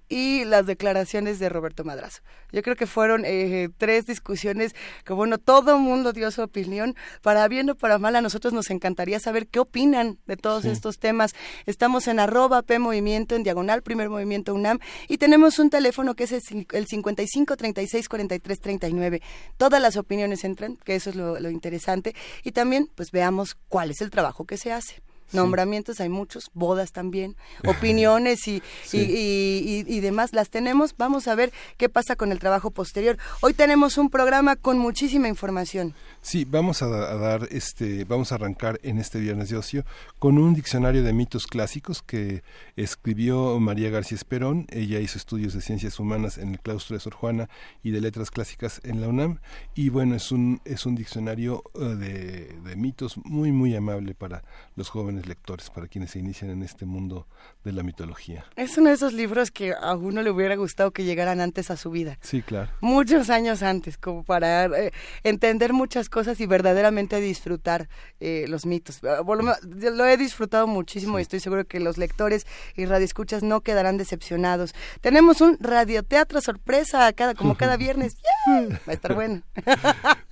y 0.09 0.45
las 0.45 0.65
declaraciones 0.65 1.39
de 1.39 1.49
Roberto 1.49 1.83
Madrazo. 1.83 2.21
Yo 2.51 2.61
creo 2.61 2.75
que 2.75 2.87
fueron 2.87 3.23
eh, 3.25 3.69
tres 3.77 4.05
discusiones 4.05 4.75
que, 5.03 5.13
bueno, 5.13 5.37
todo 5.37 5.75
el 5.75 5.81
mundo 5.81 6.13
dio 6.13 6.31
su 6.31 6.41
opinión. 6.41 6.95
Para 7.21 7.47
bien 7.47 7.69
o 7.69 7.75
para 7.75 7.97
mal, 7.97 8.15
a 8.15 8.21
nosotros 8.21 8.53
nos 8.53 8.69
encantaría 8.69 9.19
saber 9.19 9.47
qué 9.47 9.59
opinan 9.59 10.19
de 10.25 10.37
todos 10.37 10.65
estos 10.65 10.99
temas. 10.99 11.33
Estamos 11.65 12.07
en 12.07 12.19
arroba 12.19 12.61
P 12.61 12.79
Movimiento, 12.79 13.35
en 13.35 13.43
diagonal, 13.43 13.81
primer 13.81 14.09
movimiento 14.09 14.53
UNAM, 14.53 14.79
y 15.07 15.17
tenemos 15.17 15.59
un 15.59 15.69
teléfono 15.69 15.94
que 16.15 16.25
es 16.25 16.31
el, 16.31 16.87
55 16.87 17.57
36 17.57 18.09
43 18.09 18.59
39. 18.59 19.21
Todas 19.57 19.81
las 19.81 19.97
opiniones 19.97 20.43
entran, 20.43 20.77
que 20.77 20.95
eso 20.95 21.09
es 21.09 21.15
lo, 21.15 21.39
lo 21.39 21.49
interesante. 21.49 22.15
Y 22.43 22.51
también, 22.51 22.89
pues 22.95 23.11
veamos 23.11 23.55
cuál 23.69 23.91
es 23.91 24.01
el 24.01 24.09
trabajo 24.09 24.45
que 24.45 24.57
se 24.57 24.71
hace. 24.71 25.01
Nombramientos 25.31 25.99
hay 25.99 26.09
muchos, 26.09 26.51
bodas 26.53 26.91
también, 26.91 27.35
opiniones 27.67 28.47
y, 28.47 28.61
y, 28.93 29.83
y, 29.87 29.99
demás 29.99 30.33
las 30.33 30.49
tenemos. 30.49 30.95
Vamos 30.97 31.27
a 31.27 31.35
ver 31.35 31.51
qué 31.77 31.89
pasa 31.89 32.15
con 32.15 32.31
el 32.31 32.39
trabajo 32.39 32.71
posterior. 32.71 33.17
Hoy 33.41 33.53
tenemos 33.53 33.97
un 33.97 34.09
programa 34.09 34.55
con 34.55 34.77
muchísima 34.77 35.27
información. 35.27 35.95
Sí, 36.25 36.43
vamos 36.43 36.81
a, 36.81 36.87
dar 36.87 37.47
este, 37.51 38.03
vamos 38.03 38.31
a 38.31 38.35
arrancar 38.35 38.79
en 38.81 38.97
este 38.97 39.19
viernes 39.19 39.49
de 39.49 39.57
ocio 39.57 39.85
con 40.17 40.39
un 40.39 40.55
diccionario 40.55 41.03
de 41.03 41.13
mitos 41.13 41.45
clásicos 41.45 42.01
que 42.01 42.41
escribió 42.75 43.59
María 43.59 43.91
García 43.91 44.15
Esperón. 44.15 44.65
Ella 44.71 44.99
hizo 44.99 45.19
estudios 45.19 45.53
de 45.53 45.61
ciencias 45.61 45.99
humanas 45.99 46.39
en 46.39 46.49
el 46.49 46.59
claustro 46.59 46.95
de 46.95 46.99
Sor 46.99 47.13
Juana 47.13 47.47
y 47.83 47.91
de 47.91 48.01
letras 48.01 48.31
clásicas 48.31 48.81
en 48.83 49.01
la 49.01 49.07
UNAM. 49.07 49.37
Y 49.75 49.89
bueno, 49.89 50.15
es 50.15 50.31
un, 50.31 50.61
es 50.65 50.87
un 50.87 50.95
diccionario 50.95 51.63
eh, 51.75 51.79
de, 51.79 52.59
de 52.69 52.75
mitos 52.75 53.17
muy, 53.23 53.51
muy 53.51 53.75
amable 53.75 54.15
para 54.15 54.43
los 54.75 54.89
jóvenes 54.89 55.27
lectores, 55.27 55.69
para 55.69 55.87
quienes 55.87 56.09
se 56.09 56.17
inician 56.17 56.49
en 56.49 56.63
este 56.63 56.87
mundo 56.87 57.27
de 57.63 57.71
la 57.71 57.83
mitología. 57.83 58.45
Es 58.55 58.79
uno 58.79 58.89
de 58.89 58.95
esos 58.95 59.13
libros 59.13 59.51
que 59.51 59.75
a 59.79 59.93
uno 59.93 60.23
le 60.23 60.31
hubiera 60.31 60.55
gustado 60.55 60.89
que 60.89 61.03
llegaran 61.03 61.39
antes 61.39 61.69
a 61.69 61.77
su 61.77 61.91
vida. 61.91 62.17
Sí, 62.21 62.41
claro. 62.41 62.71
Muchos 62.81 63.29
años 63.29 63.61
antes, 63.61 63.99
como 63.99 64.23
para 64.23 64.65
eh, 64.65 64.91
entender 65.23 65.71
muchas 65.71 66.09
cosas 66.09 66.14
y 66.39 66.45
verdaderamente 66.45 67.19
disfrutar 67.19 67.89
eh, 68.19 68.45
los 68.47 68.65
mitos. 68.65 69.01
Ah, 69.03 69.21
lo 69.23 70.05
he 70.05 70.17
disfrutado 70.17 70.65
muchísimo 70.65 71.19
y 71.19 71.23
estoy 71.23 71.39
seguro 71.41 71.65
que 71.65 71.79
los 71.79 71.97
lectores 71.97 72.47
y 72.75 72.85
radioescuchas 72.85 73.43
no 73.43 73.61
quedarán 73.61 73.97
decepcionados. 73.97 74.73
Tenemos 75.01 75.41
un 75.41 75.57
radioteatro 75.59 76.39
sorpresa 76.41 77.11
cada, 77.13 77.35
como 77.35 77.55
cada 77.57 77.75
viernes. 77.77 78.17
Va 78.47 78.91
a 78.91 78.93
estar 78.93 79.13
bueno. 79.15 79.41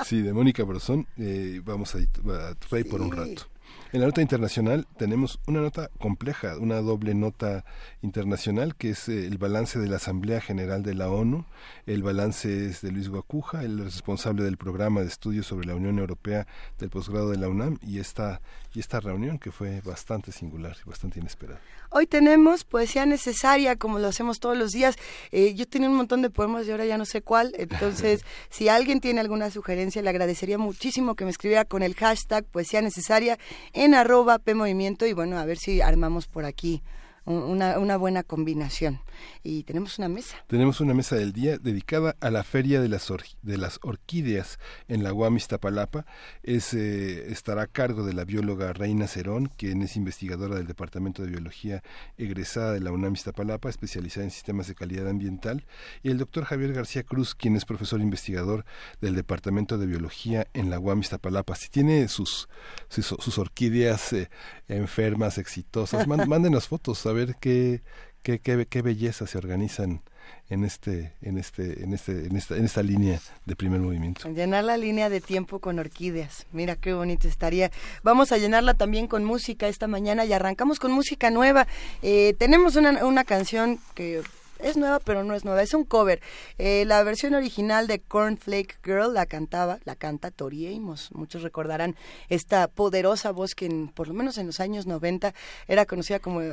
sí, 0.05 0.21
de 0.21 0.31
Mónica 0.31 0.63
Brosón. 0.63 1.05
Eh, 1.17 1.61
vamos 1.63 1.95
a, 1.95 1.99
a 1.99 2.83
por 2.89 3.01
un 3.01 3.11
rato. 3.11 3.52
En 3.93 3.99
la 3.99 4.07
nota 4.07 4.23
internacional 4.23 4.87
tenemos 4.97 5.39
una 5.45 5.61
nota 5.61 5.91
compleja, 5.99 6.57
una 6.57 6.81
doble 6.81 7.13
nota 7.13 7.63
internacional 8.01 8.75
que 8.75 8.89
es 8.89 9.07
eh, 9.07 9.27
el 9.27 9.37
balance 9.37 9.77
de 9.77 9.87
la 9.87 9.97
Asamblea 9.97 10.41
General 10.41 10.81
de 10.81 10.95
la 10.95 11.11
ONU. 11.11 11.45
El 11.85 12.01
balance 12.01 12.65
es 12.65 12.81
de 12.81 12.91
Luis 12.91 13.09
Guacuja, 13.09 13.61
el 13.61 13.77
responsable 13.77 14.45
del 14.45 14.57
programa 14.57 15.01
de 15.01 15.07
estudios 15.09 15.45
sobre 15.45 15.67
la 15.67 15.75
Unión 15.75 15.99
Europea 15.99 16.47
del 16.79 16.89
posgrado 16.89 17.29
de 17.29 17.37
la 17.37 17.49
UNAM 17.49 17.77
y 17.83 17.99
esta, 17.99 18.41
y 18.73 18.79
esta 18.79 18.99
reunión 18.99 19.37
que 19.37 19.51
fue 19.51 19.81
bastante 19.81 20.31
singular 20.31 20.75
y 20.83 20.89
bastante 20.89 21.19
inesperada. 21.19 21.59
Hoy 21.89 22.07
tenemos 22.07 22.63
poesía 22.63 23.05
necesaria, 23.05 23.75
como 23.75 23.99
lo 23.99 24.07
hacemos 24.07 24.39
todos 24.39 24.57
los 24.57 24.71
días. 24.71 24.95
Eh, 25.31 25.53
yo 25.53 25.67
tenía 25.67 25.89
un 25.89 25.95
montón 25.95 26.21
de 26.21 26.29
poemas 26.29 26.65
y 26.65 26.71
ahora 26.71 26.85
ya 26.85 26.97
no 26.97 27.05
sé 27.05 27.21
cuál. 27.21 27.53
Entonces, 27.57 28.25
si 28.49 28.69
alguien 28.69 28.99
tiene 28.99 29.21
alguna 29.21 29.51
sugerencia, 29.51 30.01
le 30.01 30.09
agradecería 30.09 30.57
muchísimo 30.57 31.15
que 31.15 31.25
me 31.25 31.31
escribiera 31.31 31.65
con 31.65 31.83
el 31.83 31.93
hashtag 31.93 32.45
poesía 32.45 32.81
necesaria 32.81 33.37
en 33.73 33.93
arroba 33.93 34.39
P 34.39 34.55
Movimiento 34.55 35.05
y 35.05 35.13
bueno, 35.13 35.37
a 35.37 35.45
ver 35.45 35.57
si 35.57 35.81
armamos 35.81 36.27
por 36.27 36.45
aquí 36.45 36.81
una, 37.25 37.79
una, 37.79 37.97
buena 37.97 38.23
combinación. 38.23 38.99
Y 39.43 39.63
tenemos 39.63 39.97
una 39.99 40.09
mesa. 40.09 40.37
Tenemos 40.47 40.81
una 40.81 40.93
mesa 40.93 41.15
del 41.15 41.31
día 41.31 41.57
dedicada 41.57 42.15
a 42.19 42.29
la 42.29 42.43
Feria 42.43 42.81
de 42.81 42.89
las, 42.89 43.11
de 43.41 43.57
las 43.57 43.79
Orquídeas 43.81 44.59
en 44.87 45.03
la 45.03 45.13
UAM 45.13 45.37
Iztapalapa. 45.37 46.05
Es, 46.41 46.73
eh, 46.73 47.31
estará 47.31 47.63
a 47.63 47.67
cargo 47.67 48.05
de 48.05 48.13
la 48.13 48.25
bióloga 48.25 48.73
Reina 48.73 49.07
Cerón, 49.07 49.51
quien 49.57 49.81
es 49.81 49.95
investigadora 49.95 50.55
del 50.55 50.67
Departamento 50.67 51.23
de 51.23 51.29
Biología 51.29 51.83
egresada 52.17 52.73
de 52.73 52.79
la 52.79 52.91
UNAM 52.91 53.13
Iztapalapa, 53.13 53.69
especializada 53.69 54.25
en 54.25 54.31
sistemas 54.31 54.67
de 54.67 54.75
calidad 54.75 55.07
ambiental, 55.07 55.65
y 56.01 56.09
el 56.09 56.17
doctor 56.17 56.45
Javier 56.45 56.73
García 56.73 57.03
Cruz, 57.03 57.35
quien 57.35 57.55
es 57.55 57.65
profesor 57.65 58.01
investigador 58.01 58.65
del 59.01 59.15
Departamento 59.15 59.77
de 59.77 59.85
Biología 59.85 60.47
en 60.53 60.69
la 60.69 60.79
UAM 60.79 60.99
Iztapalapa. 60.99 61.55
Si 61.55 61.69
tiene 61.69 62.07
sus, 62.07 62.49
sus, 62.89 63.37
orquídeas 63.37 64.13
eh, 64.13 64.29
enfermas, 64.75 65.37
exitosas, 65.37 66.07
mándenos 66.27 66.67
fotos 66.67 67.05
a 67.05 67.13
ver 67.13 67.35
qué, 67.39 67.81
qué, 68.21 68.39
qué, 68.39 68.65
qué 68.65 68.81
belleza 68.81 69.27
se 69.27 69.37
organizan 69.37 70.01
en 70.49 70.63
este 70.63 71.13
en 71.21 71.37
este 71.37 71.83
en 71.83 71.93
este 71.93 72.27
en 72.27 72.35
esta 72.35 72.55
en 72.55 72.65
esta 72.65 72.83
línea 72.83 73.19
de 73.45 73.55
primer 73.55 73.79
movimiento. 73.79 74.27
Llenar 74.29 74.63
la 74.63 74.77
línea 74.77 75.09
de 75.09 75.21
tiempo 75.21 75.59
con 75.59 75.79
orquídeas. 75.79 76.45
Mira 76.51 76.75
qué 76.75 76.93
bonito 76.93 77.27
estaría. 77.27 77.71
Vamos 78.03 78.31
a 78.31 78.37
llenarla 78.37 78.73
también 78.73 79.07
con 79.07 79.23
música 79.23 79.67
esta 79.67 79.87
mañana 79.87 80.25
y 80.25 80.33
arrancamos 80.33 80.79
con 80.79 80.91
música 80.91 81.29
nueva. 81.29 81.67
Eh, 82.01 82.35
tenemos 82.37 82.75
una, 82.75 83.05
una 83.05 83.23
canción 83.23 83.79
que 83.95 84.21
es 84.63 84.77
nueva, 84.77 84.99
pero 84.99 85.23
no 85.23 85.35
es 85.35 85.45
nueva, 85.45 85.61
es 85.61 85.73
un 85.73 85.83
cover. 85.83 86.21
Eh, 86.57 86.85
la 86.85 87.03
versión 87.03 87.33
original 87.33 87.87
de 87.87 87.99
Cornflake 87.99 88.79
Girl 88.83 89.13
la 89.13 89.25
cantaba, 89.25 89.79
la 89.85 89.95
canta 89.95 90.31
Tori 90.31 90.73
Amos. 90.73 91.11
Muchos 91.13 91.41
recordarán 91.41 91.95
esta 92.29 92.67
poderosa 92.67 93.31
voz 93.31 93.55
que 93.55 93.69
por 93.93 94.07
lo 94.07 94.13
menos 94.13 94.37
en 94.37 94.47
los 94.47 94.59
años 94.59 94.87
90 94.87 95.33
era 95.67 95.85
conocida 95.85 96.19
como 96.19 96.41
eh, 96.41 96.51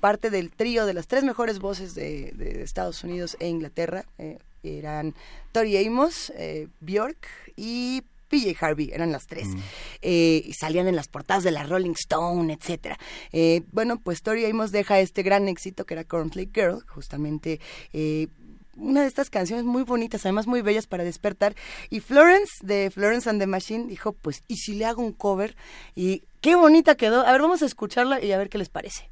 parte 0.00 0.30
del 0.30 0.50
trío 0.50 0.86
de 0.86 0.94
las 0.94 1.06
tres 1.06 1.24
mejores 1.24 1.58
voces 1.58 1.94
de, 1.94 2.62
Estados 2.62 3.02
Unidos 3.04 3.36
e 3.40 3.48
Inglaterra. 3.48 4.04
Eh, 4.18 4.38
eran 4.62 5.14
Tori 5.50 5.84
Amos, 5.84 6.32
Bjork 6.80 7.26
y 7.56 8.02
PJ 8.32 8.56
Harvey, 8.58 8.90
eran 8.92 9.12
las 9.12 9.26
tres. 9.26 9.48
Mm. 9.48 9.58
Eh, 10.00 10.42
y 10.46 10.54
salían 10.54 10.88
en 10.88 10.96
las 10.96 11.08
portadas 11.08 11.44
de 11.44 11.50
la 11.50 11.64
Rolling 11.64 11.92
Stone, 11.92 12.50
etcétera. 12.50 12.98
Eh, 13.30 13.60
bueno, 13.70 14.00
pues 14.00 14.22
Tori 14.22 14.46
Amos 14.46 14.72
deja 14.72 14.98
este 15.00 15.22
gran 15.22 15.48
éxito 15.48 15.84
que 15.84 15.92
era 15.92 16.04
Cornflake 16.04 16.54
Girl, 16.54 16.82
justamente 16.88 17.60
eh, 17.92 18.28
una 18.76 19.02
de 19.02 19.06
estas 19.06 19.28
canciones 19.28 19.66
muy 19.66 19.82
bonitas, 19.82 20.24
además 20.24 20.46
muy 20.46 20.62
bellas 20.62 20.86
para 20.86 21.04
despertar. 21.04 21.54
Y 21.90 22.00
Florence, 22.00 22.52
de 22.62 22.90
Florence 22.90 23.28
and 23.28 23.38
the 23.38 23.46
Machine, 23.46 23.86
dijo, 23.86 24.14
pues, 24.14 24.42
¿y 24.48 24.56
si 24.56 24.74
le 24.74 24.86
hago 24.86 25.02
un 25.02 25.12
cover? 25.12 25.54
Y 25.94 26.24
qué 26.40 26.54
bonita 26.54 26.94
quedó. 26.94 27.26
A 27.26 27.32
ver, 27.32 27.42
vamos 27.42 27.62
a 27.62 27.66
escucharla 27.66 28.24
y 28.24 28.32
a 28.32 28.38
ver 28.38 28.48
qué 28.48 28.56
les 28.56 28.70
parece. 28.70 29.10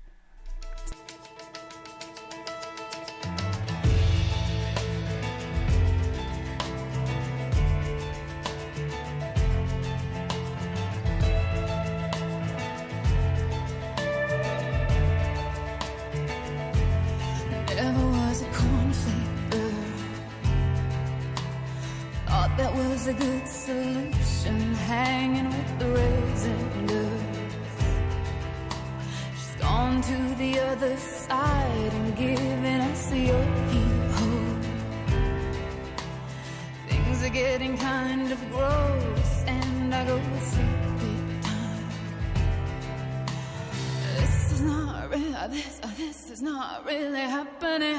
A 23.11 23.13
good 23.13 23.49
solution, 23.49 24.75
hanging 24.87 25.49
with 25.49 25.79
the 25.81 25.87
raisin 25.87 26.87
girls. 26.87 27.79
She's 29.35 29.57
gone 29.61 30.01
to 30.01 30.17
the 30.37 30.61
other 30.61 30.97
side 30.97 31.93
and 31.93 32.17
given 32.17 32.81
us 32.91 33.13
your 33.13 33.45
yo 33.75 33.91
Things 36.89 37.25
are 37.25 37.35
getting 37.43 37.77
kind 37.79 38.31
of 38.31 38.41
gross, 38.53 39.33
and 39.47 39.93
I 39.93 40.05
go 40.07 40.15
with 40.17 40.47
sleepy 40.53 41.15
time. 41.43 41.89
This 44.19 44.53
is 44.53 44.61
not 44.61 45.11
real. 45.11 45.49
This, 45.49 45.81
oh, 45.83 45.95
this 45.97 46.31
is 46.31 46.43
not 46.43 46.87
really 46.87 47.27
happening. 47.37 47.99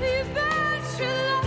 You 0.00 0.24
bet 0.34 1.43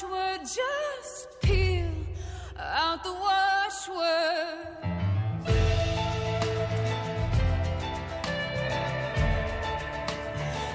washword, 0.00 0.40
just 0.40 1.40
peel 1.42 1.90
out 2.58 3.02
the 3.02 3.10
washword. 3.10 4.66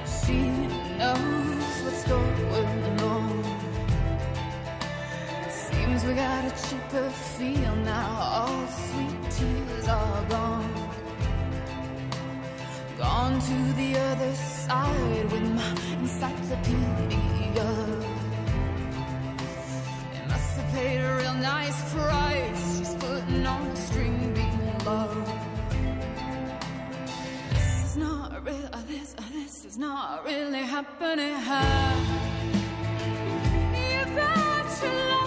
She 0.05 0.67
knows 0.97 1.81
what's 1.83 2.03
going 2.07 3.01
on. 3.01 3.43
Seems 5.49 6.03
we 6.05 6.13
got 6.13 6.45
a 6.45 6.51
cheaper 6.69 7.09
feel 7.09 7.75
now. 7.77 8.19
All 8.21 8.67
sweet 8.67 9.31
tears 9.31 9.87
are 9.87 10.25
gone. 10.29 10.71
Gone 12.97 13.39
to 13.39 13.73
the 13.73 13.97
other 13.97 14.35
side 14.35 15.31
with 15.31 15.49
my 15.51 15.75
encyclopedia 15.99 18.04
paid 20.75 20.99
a 20.99 21.15
real 21.21 21.33
nice 21.35 21.79
price. 21.93 22.63
She's 22.77 22.93
putting 22.95 23.45
on 23.45 23.61
a 23.67 23.75
string 23.87 24.17
bean 24.35 24.85
love. 24.85 25.15
This 27.51 27.85
is 27.85 27.97
not 27.97 28.45
real. 28.45 28.69
Uh, 28.73 28.81
this, 28.87 29.15
uh, 29.17 29.21
this 29.31 29.63
is 29.63 29.77
not 29.77 30.25
really 30.25 30.63
happening. 30.75 31.35
How? 31.49 31.93
You 33.81 34.01
bet 34.17 34.67
your 34.83 34.95
life 35.11 35.24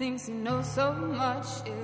thinks 0.00 0.28
he 0.28 0.32
knows 0.32 0.66
so 0.66 0.94
much, 0.94 1.46
yeah. 1.66 1.74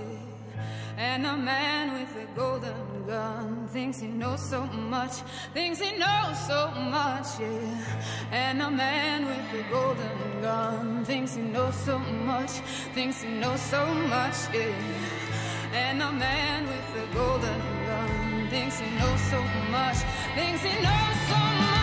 And 0.96 1.22
the 1.26 1.36
man 1.36 1.92
with 1.92 2.14
the 2.14 2.26
golden 2.34 3.06
gun 3.06 3.68
thinks 3.68 4.00
he 4.00 4.06
knows 4.06 4.40
so 4.40 4.64
much, 4.64 5.16
thinks 5.52 5.80
he 5.80 5.98
knows 5.98 6.38
so 6.46 6.70
much, 6.96 7.26
yeah. 7.38 8.32
And 8.32 8.58
the 8.62 8.70
man 8.70 9.26
with 9.26 9.52
the 9.52 9.62
golden 9.70 10.40
gun 10.40 11.04
thinks 11.04 11.34
he 11.34 11.42
knows 11.42 11.74
so 11.74 11.98
much, 11.98 12.52
thinks 12.94 13.20
he 13.20 13.28
knows 13.28 13.60
so 13.60 13.84
much, 13.84 14.36
yeah. 14.54 15.74
And 15.74 16.00
the 16.00 16.10
man 16.10 16.66
with 16.68 16.88
the 16.94 17.04
golden 17.14 17.60
gun 17.86 18.48
thinks 18.48 18.78
he 18.80 18.88
knows 18.98 19.20
so 19.28 19.42
much, 19.70 19.98
thinks 20.34 20.62
he 20.62 20.72
knows 20.82 21.16
so 21.28 21.36
much, 21.36 21.75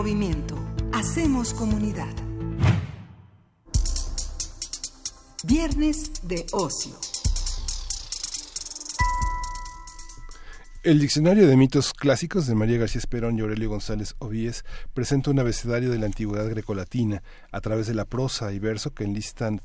movimiento. 0.00 0.54
Hacemos 0.94 1.52
comunidad. 1.52 2.14
Viernes 5.44 6.10
de 6.22 6.46
ocio. 6.52 7.09
El 10.82 10.98
diccionario 10.98 11.46
de 11.46 11.58
mitos 11.58 11.92
clásicos 11.92 12.46
de 12.46 12.54
María 12.54 12.78
García 12.78 13.00
Esperón 13.00 13.36
y 13.36 13.42
Aurelio 13.42 13.68
González 13.68 14.14
Ovíes 14.18 14.64
presenta 14.94 15.30
un 15.30 15.38
abecedario 15.38 15.90
de 15.90 15.98
la 15.98 16.06
antigüedad 16.06 16.48
grecolatina 16.48 17.22
a 17.52 17.60
través 17.60 17.86
de 17.86 17.92
la 17.92 18.06
prosa 18.06 18.50
y 18.54 18.58
verso 18.58 18.94
que 18.94 19.04
enlistan 19.04 19.60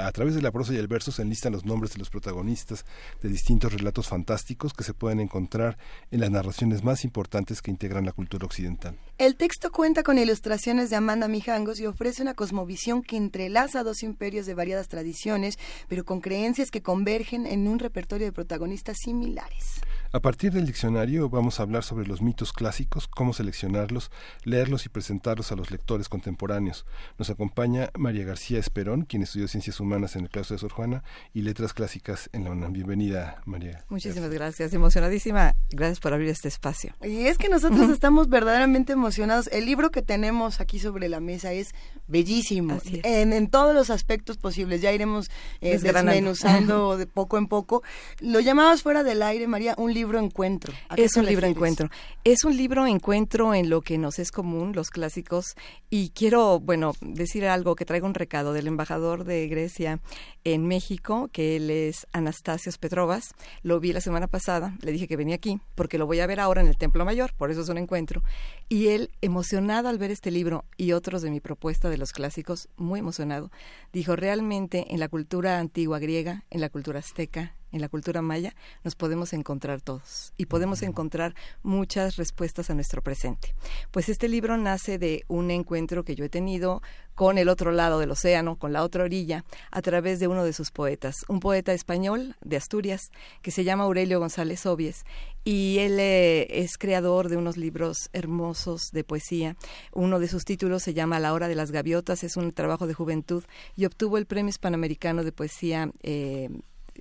a 0.00 0.12
través 0.12 0.36
de 0.36 0.40
la 0.40 0.52
prosa 0.52 0.72
y 0.72 0.76
el 0.76 0.86
verso 0.86 1.10
se 1.10 1.22
enlistan 1.22 1.52
los 1.52 1.64
nombres 1.64 1.94
de 1.94 1.98
los 1.98 2.10
protagonistas 2.10 2.84
de 3.20 3.28
distintos 3.28 3.72
relatos 3.72 4.06
fantásticos 4.06 4.72
que 4.72 4.84
se 4.84 4.94
pueden 4.94 5.18
encontrar 5.18 5.78
en 6.12 6.20
las 6.20 6.30
narraciones 6.30 6.84
más 6.84 7.02
importantes 7.02 7.60
que 7.60 7.72
integran 7.72 8.06
la 8.06 8.12
cultura 8.12 8.46
occidental. 8.46 8.96
El 9.18 9.34
texto 9.34 9.72
cuenta 9.72 10.04
con 10.04 10.16
ilustraciones 10.16 10.90
de 10.90 10.96
Amanda 10.96 11.26
Mijangos 11.26 11.80
y 11.80 11.86
ofrece 11.86 12.22
una 12.22 12.34
cosmovisión 12.34 13.02
que 13.02 13.16
entrelaza 13.16 13.82
dos 13.82 14.04
imperios 14.04 14.46
de 14.46 14.54
variadas 14.54 14.86
tradiciones, 14.86 15.58
pero 15.88 16.04
con 16.04 16.20
creencias 16.20 16.70
que 16.70 16.82
convergen 16.82 17.46
en 17.46 17.66
un 17.66 17.80
repertorio 17.80 18.28
de 18.28 18.32
protagonistas 18.32 18.98
similares. 19.02 19.80
A 20.14 20.20
partir 20.20 20.52
del 20.52 20.66
diccionario 20.66 21.30
vamos 21.30 21.58
a 21.58 21.62
hablar 21.62 21.84
sobre 21.84 22.06
los 22.06 22.20
mitos 22.20 22.52
clásicos, 22.52 23.08
cómo 23.08 23.32
seleccionarlos, 23.32 24.10
leerlos 24.44 24.84
y 24.84 24.90
presentarlos 24.90 25.52
a 25.52 25.56
los 25.56 25.70
lectores 25.70 26.10
contemporáneos. 26.10 26.84
Nos 27.16 27.30
acompaña 27.30 27.88
María 27.96 28.26
García 28.26 28.58
Esperón, 28.58 29.06
quien 29.06 29.22
estudió 29.22 29.48
Ciencias 29.48 29.80
Humanas 29.80 30.14
en 30.14 30.24
el 30.24 30.28
claustro 30.28 30.56
de 30.56 30.60
Sor 30.60 30.72
Juana 30.72 31.02
y 31.32 31.40
Letras 31.40 31.72
Clásicas 31.72 32.28
en 32.34 32.44
la 32.44 32.50
UNAM. 32.50 32.74
Bienvenida, 32.74 33.40
María. 33.46 33.86
Muchísimas 33.88 34.28
gracias, 34.28 34.74
emocionadísima. 34.74 35.54
Gracias 35.70 35.98
por 35.98 36.12
abrir 36.12 36.28
este 36.28 36.48
espacio. 36.48 36.94
Y 37.02 37.24
es 37.24 37.38
que 37.38 37.48
nosotros 37.48 37.88
estamos 37.88 38.28
verdaderamente 38.28 38.92
emocionados. 38.92 39.48
El 39.50 39.64
libro 39.64 39.90
que 39.90 40.02
tenemos 40.02 40.60
aquí 40.60 40.78
sobre 40.78 41.08
la 41.08 41.20
mesa 41.20 41.54
es 41.54 41.74
bellísimo, 42.06 42.74
Así 42.74 42.96
es. 42.96 43.04
En, 43.06 43.32
en 43.32 43.48
todos 43.48 43.74
los 43.74 43.88
aspectos 43.88 44.36
posibles. 44.36 44.82
Ya 44.82 44.92
iremos 44.92 45.30
eh, 45.62 45.78
desmenuzando 45.78 46.96
de 46.98 47.06
poco 47.06 47.38
en 47.38 47.46
poco. 47.46 47.82
Lo 48.20 48.40
llamabas 48.40 48.82
fuera 48.82 49.02
del 49.04 49.22
aire, 49.22 49.46
María, 49.46 49.74
un 49.78 49.94
libro 49.94 50.01
encuentro. 50.18 50.72
¿A 50.88 50.96
qué 50.96 51.04
Es 51.04 51.16
un 51.16 51.26
libro 51.26 51.46
encuentro. 51.46 51.88
Es 52.24 52.44
un 52.44 52.56
libro 52.56 52.86
encuentro 52.86 53.54
en 53.54 53.70
lo 53.70 53.80
que 53.80 53.98
nos 53.98 54.18
es 54.18 54.30
común, 54.30 54.72
los 54.74 54.90
clásicos. 54.90 55.54
Y 55.90 56.10
quiero, 56.10 56.60
bueno, 56.60 56.92
decir 57.00 57.46
algo 57.46 57.74
que 57.74 57.84
traigo 57.84 58.06
un 58.06 58.14
recado 58.14 58.52
del 58.52 58.66
embajador 58.66 59.24
de 59.24 59.48
Grecia 59.48 60.00
en 60.44 60.66
México, 60.66 61.28
que 61.32 61.56
él 61.56 61.70
es 61.70 62.06
Anastasios 62.12 62.78
Petrovas. 62.78 63.34
Lo 63.62 63.80
vi 63.80 63.92
la 63.92 64.00
semana 64.00 64.26
pasada, 64.26 64.76
le 64.80 64.92
dije 64.92 65.08
que 65.08 65.16
venía 65.16 65.34
aquí, 65.34 65.60
porque 65.74 65.98
lo 65.98 66.06
voy 66.06 66.20
a 66.20 66.26
ver 66.26 66.40
ahora 66.40 66.60
en 66.60 66.68
el 66.68 66.76
Templo 66.76 67.04
Mayor, 67.04 67.32
por 67.34 67.50
eso 67.50 67.62
es 67.62 67.68
un 67.68 67.78
encuentro. 67.78 68.22
Y 68.68 68.88
él, 68.88 69.10
emocionado 69.20 69.88
al 69.88 69.98
ver 69.98 70.10
este 70.10 70.30
libro 70.30 70.64
y 70.76 70.92
otros 70.92 71.22
de 71.22 71.30
mi 71.30 71.40
propuesta 71.40 71.90
de 71.90 71.98
los 71.98 72.12
clásicos, 72.12 72.68
muy 72.76 73.00
emocionado, 73.00 73.50
dijo, 73.92 74.16
realmente 74.16 74.86
en 74.90 75.00
la 75.00 75.08
cultura 75.08 75.58
antigua 75.58 75.98
griega, 75.98 76.44
en 76.50 76.60
la 76.60 76.68
cultura 76.68 76.98
azteca, 76.98 77.54
en 77.72 77.80
la 77.80 77.88
cultura 77.88 78.22
maya, 78.22 78.54
nos 78.84 78.94
podemos 78.94 79.32
encontrar 79.32 79.80
todos 79.80 80.32
y 80.36 80.46
podemos 80.46 80.82
encontrar 80.82 81.34
muchas 81.62 82.16
respuestas 82.16 82.70
a 82.70 82.74
nuestro 82.74 83.02
presente. 83.02 83.54
Pues 83.90 84.08
este 84.08 84.28
libro 84.28 84.56
nace 84.56 84.98
de 84.98 85.24
un 85.28 85.50
encuentro 85.50 86.04
que 86.04 86.14
yo 86.14 86.24
he 86.24 86.28
tenido 86.28 86.82
con 87.14 87.38
el 87.38 87.48
otro 87.48 87.72
lado 87.72 87.98
del 87.98 88.10
océano, 88.10 88.56
con 88.56 88.72
la 88.72 88.82
otra 88.82 89.04
orilla, 89.04 89.44
a 89.70 89.82
través 89.82 90.18
de 90.18 90.28
uno 90.28 90.44
de 90.44 90.52
sus 90.52 90.70
poetas, 90.70 91.24
un 91.28 91.40
poeta 91.40 91.72
español 91.72 92.36
de 92.40 92.56
Asturias 92.56 93.10
que 93.42 93.50
se 93.50 93.64
llama 93.64 93.84
Aurelio 93.84 94.18
González 94.18 94.64
Obies 94.66 95.04
y 95.44 95.78
él 95.80 95.98
eh, 95.98 96.46
es 96.50 96.78
creador 96.78 97.28
de 97.28 97.36
unos 97.36 97.56
libros 97.56 98.08
hermosos 98.12 98.90
de 98.92 99.04
poesía. 99.04 99.56
Uno 99.92 100.20
de 100.20 100.28
sus 100.28 100.44
títulos 100.44 100.82
se 100.82 100.94
llama 100.94 101.20
La 101.20 101.32
hora 101.32 101.48
de 101.48 101.54
las 101.54 101.70
gaviotas, 101.70 102.24
es 102.24 102.36
un 102.36 102.52
trabajo 102.52 102.86
de 102.86 102.94
juventud 102.94 103.44
y 103.76 103.84
obtuvo 103.84 104.18
el 104.18 104.26
Premio 104.26 104.50
Hispanoamericano 104.50 105.24
de 105.24 105.32
Poesía 105.32 105.90
eh, 106.02 106.48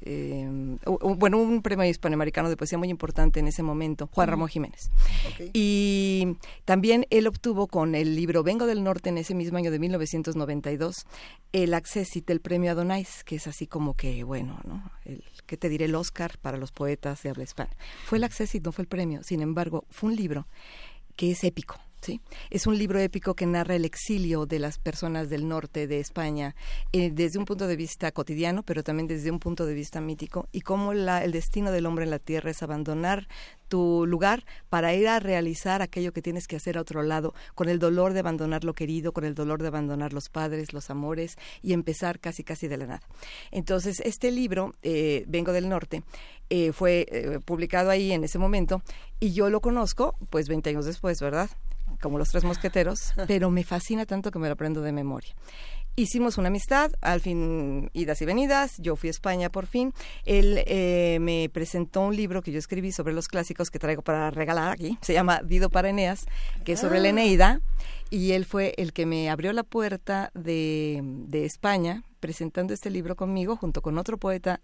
eh, 0.02 0.78
bueno, 1.18 1.38
un 1.38 1.62
premio 1.62 1.86
hispanoamericano 1.86 2.50
de 2.50 2.58
poesía 2.58 2.78
muy 2.78 2.90
importante 2.90 3.40
en 3.40 3.48
ese 3.48 3.64
momento, 3.64 4.10
Juan 4.14 4.28
Ramón 4.28 4.48
Jiménez. 4.48 4.90
Y 5.54 6.38
también 6.66 7.06
él 7.10 7.28
obtuvo 7.28 7.68
con 7.68 7.96
el 7.96 8.16
libro 8.16 8.44
Vengo 8.44 8.66
del 8.66 8.84
Norte 8.84 9.10
en 9.10 9.18
ese 9.18 9.36
mismo 9.36 9.58
año 9.58 9.72
de 9.72 9.80
1992 9.80 11.06
el 11.54 11.74
Accessit, 11.74 12.30
el 12.30 12.40
premio 12.40 12.72
Adonais, 12.72 13.24
que 13.24 13.36
es 13.36 13.48
así 13.48 13.68
como 13.68 13.96
que, 13.96 14.24
bueno, 14.24 14.60
¿no? 14.64 14.90
El, 15.04 15.24
¿Qué 15.46 15.58
te 15.58 15.68
diré? 15.68 15.86
El 15.86 15.96
Oscar 15.96 16.38
para 16.38 16.58
los 16.58 16.72
poetas 16.72 17.22
de 17.24 17.30
habla 17.30 17.44
hispana. 17.44 17.72
Fue 18.06 18.18
el 18.18 18.24
Accessit, 18.24 18.64
no 18.64 18.72
fue 18.72 18.84
el 18.84 18.88
premio. 18.88 19.22
Sin 19.24 19.42
embargo, 19.42 19.86
fue 19.90 20.12
un 20.12 20.16
libro 20.16 20.48
que 21.16 21.32
es 21.32 21.44
épico. 21.44 21.78
Es 22.50 22.68
un 22.68 22.78
libro 22.78 23.00
épico 23.00 23.36
que 23.36 23.46
narra 23.46 23.76
el 23.76 23.86
exilio 23.86 24.46
de 24.46 24.60
las 24.60 24.78
personas 24.80 25.30
del 25.30 25.48
norte 25.48 25.88
de 25.88 26.00
España 26.00 26.56
eh, 26.94 27.12
desde 27.14 27.38
un 27.40 27.46
punto 27.46 27.68
de 27.68 27.76
vista 27.76 28.12
cotidiano, 28.12 28.64
pero 28.64 28.84
también 28.84 29.08
desde 29.08 29.30
un 29.32 29.40
punto 29.40 29.66
de 29.66 29.74
vista 29.74 30.02
mítico, 30.02 30.48
y 30.52 30.62
cómo 30.62 30.94
la- 30.94 31.24
el 31.24 31.32
destino 31.32 31.72
del 31.72 31.86
hombre 31.86 32.06
en 32.06 32.10
la 32.12 32.20
tierra 32.20 32.50
es 32.52 32.64
abandonar 32.64 33.28
tu 33.68 34.06
lugar 34.06 34.44
para 34.70 34.94
ir 34.94 35.08
a 35.08 35.20
realizar 35.20 35.82
aquello 35.82 36.12
que 36.12 36.22
tienes 36.22 36.46
que 36.48 36.58
hacer 36.58 36.78
a 36.78 36.82
otro 36.82 37.04
lado, 37.04 37.34
con 37.56 37.70
el 37.70 37.80
dolor 37.80 38.12
de 38.14 38.20
abandonar 38.20 38.66
lo 38.66 38.74
querido, 38.74 39.14
con 39.14 39.24
el 39.24 39.34
dolor 39.34 39.62
de 39.62 39.70
abandonar 39.70 40.12
los 40.12 40.28
padres, 40.30 40.74
los 40.74 40.90
amores, 40.90 41.38
y 41.62 41.72
empezar 41.72 42.20
casi 42.20 42.44
casi 42.44 42.68
de 42.68 42.78
la 42.78 42.86
nada. 42.88 43.02
Entonces, 43.52 44.02
este 44.02 44.32
libro, 44.32 44.74
eh, 44.84 45.24
Vengo 45.28 45.54
del 45.54 45.70
Norte, 45.70 46.04
eh, 46.50 46.74
fue 46.74 47.06
eh, 47.10 47.40
publicado 47.46 47.90
ahí 47.92 48.12
en 48.12 48.26
ese 48.26 48.40
momento, 48.40 48.82
y 49.22 49.32
yo 49.32 49.50
lo 49.50 49.62
conozco, 49.62 50.16
pues 50.30 50.50
20 50.50 50.70
años 50.72 50.86
después, 50.86 51.22
¿verdad? 51.22 51.50
Como 52.02 52.18
los 52.18 52.30
tres 52.30 52.44
mosqueteros, 52.44 53.14
pero 53.28 53.50
me 53.50 53.64
fascina 53.64 54.06
tanto 54.06 54.32
que 54.32 54.40
me 54.40 54.48
lo 54.48 54.54
aprendo 54.54 54.82
de 54.82 54.92
memoria. 54.92 55.34
Hicimos 55.96 56.38
una 56.38 56.48
amistad, 56.48 56.92
al 57.02 57.20
fin 57.20 57.90
idas 57.94 58.22
y 58.22 58.26
venidas, 58.26 58.76
yo 58.78 58.96
fui 58.96 59.10
a 59.10 59.12
España 59.12 59.50
por 59.50 59.68
fin, 59.68 59.94
él 60.26 60.64
eh, 60.66 61.18
me 61.20 61.50
presentó 61.50 62.02
un 62.02 62.16
libro 62.16 62.42
que 62.42 62.52
yo 62.52 62.60
escribí 62.60 62.94
sobre 62.94 63.14
los 63.14 63.28
clásicos 63.28 63.70
que 63.70 63.78
traigo 63.78 64.02
para 64.02 64.32
regalar 64.32 64.72
aquí, 64.72 64.98
se 65.02 65.14
llama 65.14 65.42
Dido 65.44 65.70
para 65.70 65.90
Eneas, 65.90 66.26
que 66.64 66.74
es 66.74 66.80
sobre 66.80 67.02
la 67.02 67.10
Eneida, 67.10 67.60
y 68.10 68.32
él 68.32 68.46
fue 68.46 68.74
el 68.78 68.94
que 68.94 69.06
me 69.06 69.30
abrió 69.30 69.52
la 69.52 69.64
puerta 69.64 70.32
de, 70.34 71.02
de 71.04 71.46
España 71.46 72.04
presentando 72.22 72.74
este 72.74 72.90
libro 72.90 73.18
conmigo 73.18 73.58
junto 73.58 73.82
con 73.82 73.98
otro 73.98 74.18
poeta 74.18 74.62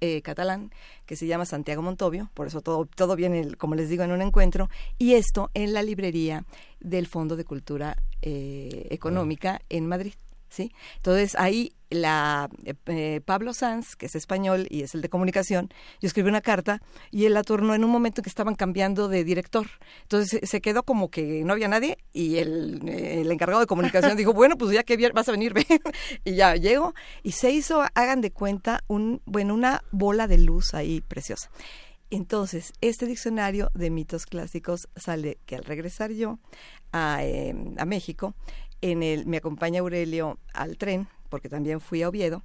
eh, 0.00 0.22
catalán 0.22 0.70
que 1.06 1.16
se 1.16 1.26
llama 1.26 1.44
Santiago 1.44 1.82
Montovio, 1.82 2.30
por 2.34 2.46
eso 2.46 2.60
todo, 2.60 2.86
todo 2.86 3.16
viene, 3.16 3.54
como 3.56 3.74
les 3.74 3.88
digo, 3.88 4.04
en 4.04 4.12
un 4.12 4.22
encuentro, 4.22 4.68
y 4.98 5.14
esto 5.14 5.50
en 5.54 5.72
la 5.72 5.82
librería 5.82 6.44
del 6.80 7.06
Fondo 7.06 7.36
de 7.36 7.44
Cultura 7.44 7.96
eh, 8.22 8.86
Económica 8.90 9.60
en 9.68 9.86
Madrid. 9.86 10.14
¿Sí? 10.48 10.72
Entonces 10.96 11.34
ahí 11.36 11.72
la 11.90 12.50
eh, 12.86 13.22
Pablo 13.24 13.54
Sanz, 13.54 13.96
que 13.96 14.06
es 14.06 14.14
español 14.14 14.66
y 14.68 14.82
es 14.82 14.94
el 14.94 15.00
de 15.00 15.08
comunicación, 15.08 15.70
yo 16.02 16.06
escribí 16.06 16.28
una 16.28 16.42
carta 16.42 16.82
y 17.10 17.24
él 17.24 17.32
la 17.32 17.42
turnó 17.42 17.74
en 17.74 17.82
un 17.82 17.90
momento 17.90 18.20
que 18.20 18.28
estaban 18.28 18.54
cambiando 18.54 19.08
de 19.08 19.24
director. 19.24 19.66
Entonces 20.02 20.40
se- 20.48 20.60
quedó 20.60 20.82
como 20.82 21.10
que 21.10 21.42
no 21.44 21.54
había 21.54 21.68
nadie 21.68 21.96
y 22.12 22.36
el, 22.36 22.86
eh, 22.86 23.22
el 23.22 23.32
encargado 23.32 23.60
de 23.60 23.66
comunicación 23.66 24.16
dijo, 24.18 24.34
bueno, 24.34 24.58
pues 24.58 24.72
ya 24.72 24.82
que 24.82 24.96
vas 25.12 25.28
a 25.28 25.32
venir, 25.32 25.54
ven. 25.54 25.64
y 26.24 26.34
ya 26.34 26.56
llego 26.56 26.94
y 27.22 27.32
se 27.32 27.50
hizo, 27.52 27.82
hagan 27.94 28.20
de 28.20 28.32
cuenta, 28.32 28.84
un 28.86 29.22
bueno, 29.24 29.54
una 29.54 29.82
bola 29.90 30.26
de 30.26 30.36
luz 30.38 30.74
ahí 30.74 31.00
preciosa. 31.00 31.50
Entonces, 32.10 32.72
este 32.80 33.04
diccionario 33.06 33.70
de 33.74 33.90
mitos 33.90 34.24
clásicos 34.24 34.88
sale 34.96 35.38
que 35.44 35.56
al 35.56 35.64
regresar 35.64 36.10
yo 36.10 36.38
a, 36.92 37.18
eh, 37.22 37.54
a 37.76 37.84
México, 37.84 38.34
en 38.80 39.02
el, 39.02 39.26
me 39.26 39.38
acompaña 39.38 39.80
Aurelio 39.80 40.38
al 40.54 40.76
tren, 40.76 41.08
porque 41.28 41.48
también 41.48 41.80
fui 41.80 42.02
a 42.02 42.08
Oviedo, 42.08 42.42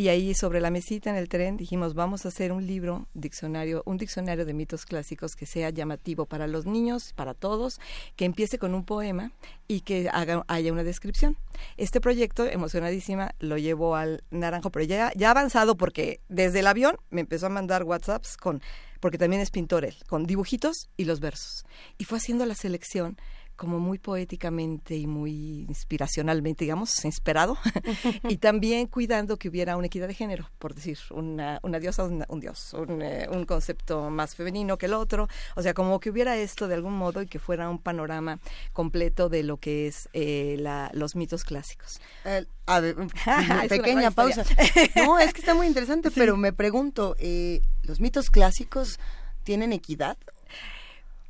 y 0.00 0.08
ahí 0.08 0.32
sobre 0.34 0.60
la 0.60 0.70
mesita 0.70 1.10
en 1.10 1.16
el 1.16 1.28
tren 1.28 1.58
dijimos, 1.58 1.92
vamos 1.92 2.24
a 2.24 2.28
hacer 2.28 2.52
un 2.52 2.66
libro, 2.66 3.06
diccionario, 3.12 3.82
un 3.84 3.98
diccionario 3.98 4.46
de 4.46 4.54
mitos 4.54 4.86
clásicos 4.86 5.36
que 5.36 5.44
sea 5.44 5.68
llamativo 5.68 6.24
para 6.24 6.46
los 6.46 6.64
niños, 6.64 7.12
para 7.12 7.34
todos, 7.34 7.80
que 8.16 8.24
empiece 8.24 8.58
con 8.58 8.74
un 8.74 8.84
poema 8.84 9.32
y 9.68 9.80
que 9.80 10.08
haga, 10.10 10.42
haya 10.48 10.72
una 10.72 10.84
descripción. 10.84 11.36
Este 11.76 12.00
proyecto, 12.00 12.46
emocionadísima, 12.46 13.34
lo 13.40 13.58
llevo 13.58 13.94
al 13.94 14.22
Naranjo, 14.30 14.70
pero 14.70 14.86
ya, 14.86 15.12
ya 15.16 15.32
avanzado 15.32 15.76
porque 15.76 16.20
desde 16.30 16.60
el 16.60 16.68
avión 16.68 16.96
me 17.10 17.20
empezó 17.20 17.46
a 17.46 17.50
mandar 17.50 17.82
WhatsApps 17.84 18.38
con, 18.38 18.62
porque 19.00 19.18
también 19.18 19.42
es 19.42 19.50
pintor 19.50 19.84
él, 19.84 19.96
con 20.08 20.24
dibujitos 20.24 20.88
y 20.96 21.04
los 21.04 21.20
versos. 21.20 21.66
Y 21.98 22.04
fue 22.04 22.16
haciendo 22.16 22.46
la 22.46 22.54
selección 22.54 23.18
como 23.60 23.78
muy 23.78 23.98
poéticamente 23.98 24.96
y 24.96 25.06
muy 25.06 25.66
inspiracionalmente, 25.68 26.64
digamos, 26.64 27.04
inspirado, 27.04 27.58
y 28.26 28.38
también 28.38 28.86
cuidando 28.86 29.36
que 29.36 29.50
hubiera 29.50 29.76
una 29.76 29.88
equidad 29.88 30.08
de 30.08 30.14
género, 30.14 30.48
por 30.58 30.74
decir, 30.74 30.96
una, 31.10 31.60
una 31.62 31.78
diosa, 31.78 32.04
un, 32.04 32.24
un 32.26 32.40
dios, 32.40 32.72
un, 32.72 33.02
eh, 33.02 33.28
un 33.30 33.44
concepto 33.44 34.08
más 34.08 34.34
femenino 34.34 34.78
que 34.78 34.86
el 34.86 34.94
otro, 34.94 35.28
o 35.56 35.62
sea, 35.62 35.74
como 35.74 36.00
que 36.00 36.08
hubiera 36.08 36.38
esto 36.38 36.68
de 36.68 36.74
algún 36.74 36.94
modo 36.94 37.20
y 37.20 37.26
que 37.26 37.38
fuera 37.38 37.68
un 37.68 37.78
panorama 37.78 38.38
completo 38.72 39.28
de 39.28 39.42
lo 39.42 39.58
que 39.58 39.86
es 39.86 40.08
eh, 40.14 40.56
la, 40.58 40.90
los 40.94 41.14
mitos 41.14 41.44
clásicos. 41.44 42.00
Eh, 42.24 42.46
a 42.64 42.80
ver, 42.80 42.96
una 42.98 43.66
pequeña 43.68 44.10
pausa. 44.10 44.42
No, 44.96 45.18
es 45.18 45.34
que 45.34 45.40
está 45.40 45.52
muy 45.52 45.66
interesante, 45.66 46.10
pero 46.10 46.38
me 46.38 46.54
pregunto, 46.54 47.14
eh, 47.18 47.60
¿los 47.82 48.00
mitos 48.00 48.30
clásicos 48.30 48.98
tienen 49.44 49.74
equidad? 49.74 50.16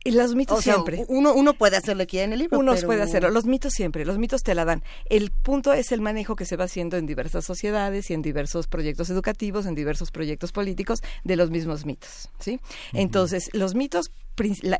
Y 0.02 0.12
los 0.12 0.34
mitos 0.34 0.58
O 0.58 0.62
sea, 0.62 0.74
siempre. 0.74 1.04
uno, 1.08 1.34
uno 1.34 1.52
puede 1.52 1.76
hacerlo 1.76 2.02
equidad 2.02 2.24
en 2.24 2.32
el 2.32 2.38
libro. 2.38 2.58
Uno 2.58 2.74
pero- 2.74 2.86
puede 2.86 3.02
hacerlo. 3.02 3.28
Los 3.30 3.44
mitos 3.44 3.74
siempre, 3.74 4.06
los 4.06 4.16
mitos 4.16 4.42
te 4.42 4.54
la 4.54 4.64
dan. 4.64 4.82
El 5.06 5.30
punto 5.30 5.74
es 5.74 5.92
el 5.92 6.00
manejo 6.00 6.36
que 6.36 6.46
se 6.46 6.56
va 6.56 6.64
haciendo 6.64 6.96
en 6.96 7.04
diversas 7.06 7.44
sociedades 7.44 8.10
y 8.10 8.14
en 8.14 8.22
diversos 8.22 8.66
proyectos 8.66 9.10
educativos, 9.10 9.66
en 9.66 9.74
diversos 9.74 10.10
proyectos 10.10 10.52
políticos 10.52 11.00
de 11.24 11.36
los 11.36 11.50
mismos 11.50 11.84
mitos, 11.84 12.30
¿sí? 12.38 12.60
Entonces, 12.94 13.50
los 13.52 13.74
mitos 13.74 14.10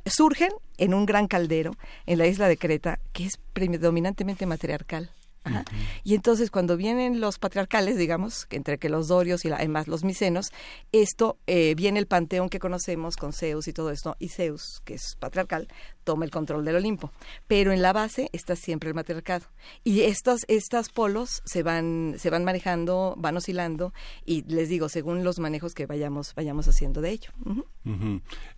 surgen 0.07 0.51
en 0.79 0.95
un 0.95 1.05
gran 1.05 1.27
caldero 1.29 1.73
en 2.07 2.17
la 2.19 2.27
isla 2.27 2.49
de 2.49 2.57
Creta, 2.57 2.99
que 3.13 3.27
es 3.27 3.39
predominantemente 3.53 4.47
matriarcal. 4.47 5.11
Ajá. 5.43 5.65
Y 6.05 6.15
entonces 6.15 6.51
cuando 6.51 6.77
vienen 6.77 7.21
los 7.21 7.39
patriarcales, 7.39 7.97
digamos, 7.97 8.45
que 8.47 8.57
entre 8.57 8.79
que 8.79 8.89
los 8.91 9.09
dorios 9.09 9.45
y 9.45 9.49
la- 9.49 9.57
además 9.57 9.89
los 9.89 10.05
micenos, 10.05 10.51
esto 10.93 11.39
eh, 11.47 11.75
viene 11.77 11.99
el 11.99 12.07
panteón 12.07 12.49
que 12.51 12.59
conocemos 12.59 13.17
con 13.17 13.33
Zeus 13.33 13.67
y 13.67 13.73
todo 13.73 13.91
esto, 13.91 14.17
y 14.19 14.29
Zeus, 14.29 14.83
que 14.85 14.95
es 14.95 15.17
patriarcal, 15.19 15.69
toma 16.11 16.25
el 16.25 16.31
control 16.33 16.65
del 16.65 16.77
Olimpo. 16.77 17.13
Pero 17.47 17.71
en 17.73 17.83
la 17.83 17.93
base 17.93 18.31
está 18.33 18.57
siempre 18.57 18.89
el 18.89 18.95
matriarcado. 18.95 19.47
Y 19.85 20.01
estos, 20.01 20.41
estas 20.49 20.89
polos 20.89 21.41
se 21.45 21.63
van, 21.63 22.17
se 22.19 22.31
van 22.31 22.43
manejando, 22.45 23.15
van 23.17 23.37
oscilando, 23.37 23.93
y 24.25 24.43
les 24.57 24.69
digo, 24.69 24.89
según 24.89 25.23
los 25.23 25.39
manejos 25.39 25.73
que 25.73 25.87
vayamos, 25.87 26.35
vayamos 26.35 26.67
haciendo 26.67 27.01
de 27.01 27.11
ello. 27.11 27.31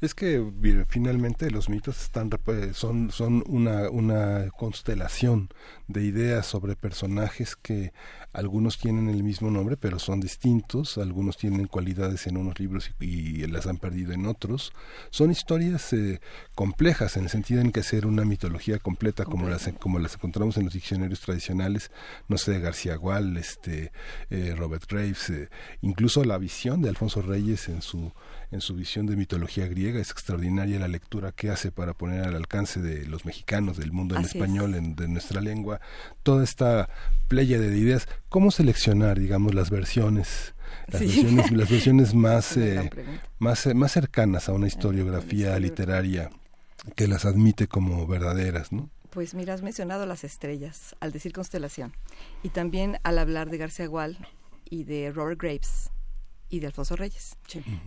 Es 0.01 0.15
que 0.15 0.43
finalmente 0.89 1.51
los 1.51 1.69
mitos 1.69 2.01
están 2.03 2.31
rep- 2.31 2.73
son 2.73 3.11
son 3.11 3.45
una 3.47 3.91
una 3.91 4.49
constelación 4.57 5.51
de 5.89 6.05
ideas 6.05 6.47
sobre 6.47 6.75
personajes 6.77 7.57
que 7.57 7.93
algunos 8.33 8.79
tienen 8.79 9.09
el 9.09 9.23
mismo 9.23 9.51
nombre 9.51 9.77
pero 9.77 9.99
son 9.99 10.21
distintos, 10.21 10.99
algunos 10.99 11.37
tienen 11.37 11.67
cualidades 11.67 12.27
en 12.27 12.37
unos 12.37 12.59
libros 12.59 12.91
y, 13.01 13.43
y 13.43 13.47
las 13.47 13.67
han 13.67 13.79
perdido 13.79 14.13
en 14.13 14.27
otros. 14.27 14.73
Son 15.11 15.31
historias 15.31 15.93
eh, 15.93 16.21
complejas 16.55 17.17
en 17.17 17.25
el 17.25 17.31
sentido 17.31 17.61
en 17.61 17.73
que 17.73 17.83
ser 17.83 18.07
una 18.07 18.25
mitología 18.25 18.79
completa 18.79 19.25
como 19.25 19.49
las 19.49 19.69
como 19.79 19.99
las 19.99 20.15
encontramos 20.15 20.57
en 20.57 20.65
los 20.65 20.75
diccionarios 20.75 21.21
tradicionales, 21.21 21.91
no 22.29 22.39
sé, 22.39 22.53
de 22.53 22.61
García 22.61 22.97
Gual, 22.97 23.37
este 23.37 23.93
eh, 24.31 24.55
Robert 24.57 24.85
Graves, 24.89 25.31
eh, 25.31 25.49
incluso 25.81 26.25
la 26.25 26.39
visión 26.39 26.83
de 26.83 26.89
Alfonso 26.89 27.23
Reyes 27.23 27.69
en 27.69 27.83
su 27.83 28.13
en 28.53 28.61
su 28.61 28.75
visión 28.75 29.07
de 29.07 29.17
mitología 29.17 29.67
griega. 29.67 29.99
Es 29.99 30.11
extraordinaria 30.11 30.79
la 30.79 30.87
lectura 30.89 31.33
que 31.33 31.51
hace 31.51 31.73
para 31.73 31.95
poner 31.95 32.25
al 32.25 32.37
alcance 32.37 32.81
de 32.81 33.07
los 33.07 33.25
mexicanos, 33.25 33.79
del 33.79 33.93
mundo 33.93 34.15
en 34.15 34.25
Así 34.25 34.39
español, 34.39 34.75
en, 34.75 34.95
de 34.95 35.09
nuestra 35.09 35.41
lengua, 35.41 35.81
toda 36.23 36.45
esta 36.45 36.89
playa 37.29 37.59
de 37.59 37.77
ideas. 37.77 38.07
¿Cómo 38.29 38.51
seleccionar, 38.51 39.19
digamos, 39.19 39.55
las 39.55 39.71
versiones? 39.71 40.55
Las, 40.89 41.01
Sí. 41.01 41.07
versiones, 41.07 41.51
las 41.51 41.71
versiones 41.71 42.15
más, 42.27 42.57
eh, 42.57 42.91
más, 43.39 43.67
eh, 43.67 43.75
más 43.75 43.93
cercanas 43.93 44.49
a 44.49 44.53
una 44.53 44.67
historiografía 44.69 45.59
literaria 45.59 46.31
que 46.95 47.09
las 47.09 47.25
admite 47.25 47.67
como 47.69 48.07
verdaderas, 48.07 48.71
¿no? 48.73 48.91
Pues 49.11 49.35
mira, 49.35 49.53
has 49.55 49.63
mencionado 49.63 50.07
las 50.07 50.25
estrellas 50.25 50.97
al 51.01 51.13
decir 51.13 51.33
constelación 51.33 51.93
y 52.43 52.49
también 52.49 52.99
al 53.03 53.19
hablar 53.19 53.51
de 53.51 53.59
García 53.59 53.87
Gual 53.87 54.17
y 54.71 54.85
de 54.85 55.11
Robert 55.13 55.41
Graves 55.41 55.91
y 56.53 56.61
de 56.61 56.67
Alfonso 56.69 56.95
Reyes. 56.95 57.37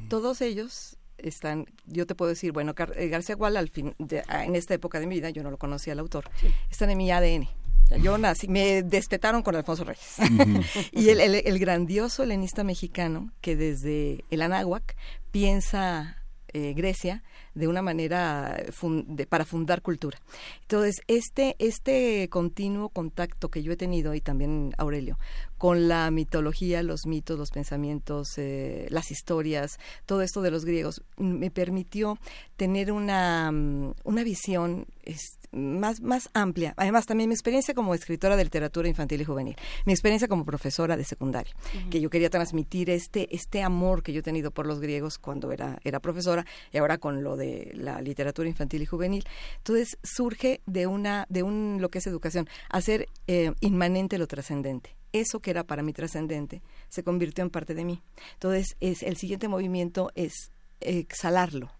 Todos 0.09 0.41
ellos 0.41 0.97
están, 1.17 1.65
yo 1.85 2.05
te 2.05 2.15
puedo 2.15 2.29
decir, 2.29 2.51
bueno, 2.51 2.73
Gar- 2.75 2.93
eh, 2.97 3.07
García 3.07 3.35
Gual 3.35 3.55
al 3.55 3.69
fin, 3.69 3.95
de- 3.99 4.23
en 4.29 4.55
esta 4.55 4.73
época 4.73 4.99
de 4.99 5.07
mi 5.07 5.15
vida, 5.15 5.29
yo 5.29 5.43
no 5.43 5.51
lo 5.51 5.57
conocía 5.57 5.93
al 5.93 5.99
autor, 5.99 6.29
están 6.69 6.89
en 6.89 6.97
mi 6.97 7.09
ADN. 7.11 7.47
Yo 8.01 8.17
nací, 8.17 8.47
me 8.47 8.81
destetaron 8.81 9.43
con 9.43 9.55
Alfonso 9.55 9.83
Reyes. 9.83 10.15
y 10.91 11.09
el, 11.09 11.19
el- 11.21 11.35
el 11.45 11.59
grandioso 11.59 12.23
helenista 12.23 12.63
mexicano 12.63 13.31
que 13.41 13.55
desde 13.55 14.25
el 14.31 14.41
Anáhuac 14.41 14.95
piensa 15.31 16.17
eh, 16.53 16.73
Grecia 16.73 17.21
de 17.53 17.67
una 17.67 17.81
manera 17.81 18.57
fun- 18.71 19.05
de- 19.15 19.27
para 19.27 19.45
fundar 19.45 19.81
cultura. 19.81 20.17
Entonces, 20.61 20.95
este, 21.07 21.55
este 21.59 22.27
continuo 22.29 22.89
contacto 22.89 23.49
que 23.49 23.61
yo 23.61 23.73
he 23.73 23.77
tenido, 23.77 24.13
y 24.15 24.21
también 24.21 24.73
Aurelio, 24.77 25.19
con 25.65 25.87
la 25.87 26.11
mitología, 26.11 26.83
los 26.83 27.07
mitos, 27.07 27.39
los 27.39 27.49
pensamientos, 27.49 28.37
eh, 28.37 28.85
las 28.91 29.09
historias, 29.09 29.79
todo 30.05 30.21
esto 30.21 30.43
de 30.43 30.51
los 30.51 30.63
griegos, 30.63 31.01
me 31.17 31.49
permitió 31.49 32.19
tener 32.55 32.91
una, 32.91 33.51
mm, 33.51 33.95
una 34.03 34.23
visión 34.23 34.85
más, 35.51 36.01
más 36.01 36.29
amplia. 36.35 36.75
Además, 36.77 37.07
también 37.07 37.29
mi 37.29 37.33
experiencia 37.33 37.73
como 37.73 37.95
escritora 37.95 38.35
de 38.37 38.43
literatura 38.43 38.87
infantil 38.87 39.21
y 39.21 39.25
juvenil, 39.25 39.55
mi 39.87 39.93
experiencia 39.93 40.27
como 40.27 40.45
profesora 40.45 40.97
de 40.97 41.03
secundaria, 41.03 41.55
que 41.89 41.99
yo 41.99 42.11
quería 42.11 42.29
transmitir 42.29 42.91
este, 42.91 43.35
este 43.35 43.63
amor 43.63 44.03
que 44.03 44.13
yo 44.13 44.19
he 44.19 44.23
tenido 44.23 44.51
por 44.51 44.67
los 44.67 44.79
griegos 44.79 45.17
cuando 45.17 45.51
era, 45.51 45.79
era 45.83 45.99
profesora 45.99 46.45
y 46.71 46.77
ahora 46.77 46.99
con 46.99 47.23
lo 47.23 47.37
de 47.37 47.71
la 47.73 48.01
literatura 48.01 48.47
infantil 48.47 48.83
y 48.83 48.85
juvenil. 48.85 49.25
Entonces, 49.57 49.97
surge 50.03 50.61
de, 50.67 50.85
una, 50.85 51.25
de 51.27 51.41
un, 51.41 51.79
lo 51.81 51.89
que 51.89 51.97
es 51.97 52.05
educación, 52.05 52.47
hacer 52.69 53.07
eh, 53.25 53.51
inmanente 53.61 54.19
lo 54.19 54.27
trascendente 54.27 54.95
eso 55.19 55.39
que 55.39 55.51
era 55.51 55.63
para 55.63 55.83
mí 55.83 55.93
trascendente 55.93 56.61
se 56.89 57.03
convirtió 57.03 57.43
en 57.43 57.49
parte 57.49 57.73
de 57.73 57.85
mí. 57.85 58.01
Entonces, 58.33 58.75
es, 58.79 59.03
el 59.03 59.17
siguiente 59.17 59.47
movimiento 59.47 60.11
es 60.15 60.51
exhalarlo. 60.79 61.71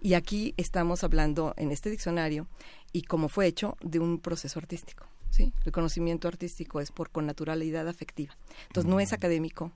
Y 0.00 0.14
aquí 0.14 0.54
estamos 0.56 1.02
hablando 1.02 1.52
en 1.56 1.72
este 1.72 1.90
diccionario, 1.90 2.46
y 2.92 3.02
como 3.02 3.28
fue 3.28 3.46
hecho, 3.46 3.76
de 3.82 3.98
un 3.98 4.20
proceso 4.20 4.60
artístico. 4.60 5.06
¿sí? 5.30 5.52
El 5.64 5.72
conocimiento 5.72 6.28
artístico 6.28 6.80
es 6.80 6.92
por 6.92 7.10
connaturalidad 7.10 7.88
afectiva. 7.88 8.36
Entonces, 8.68 8.88
no 8.88 9.00
es 9.00 9.12
académico, 9.12 9.72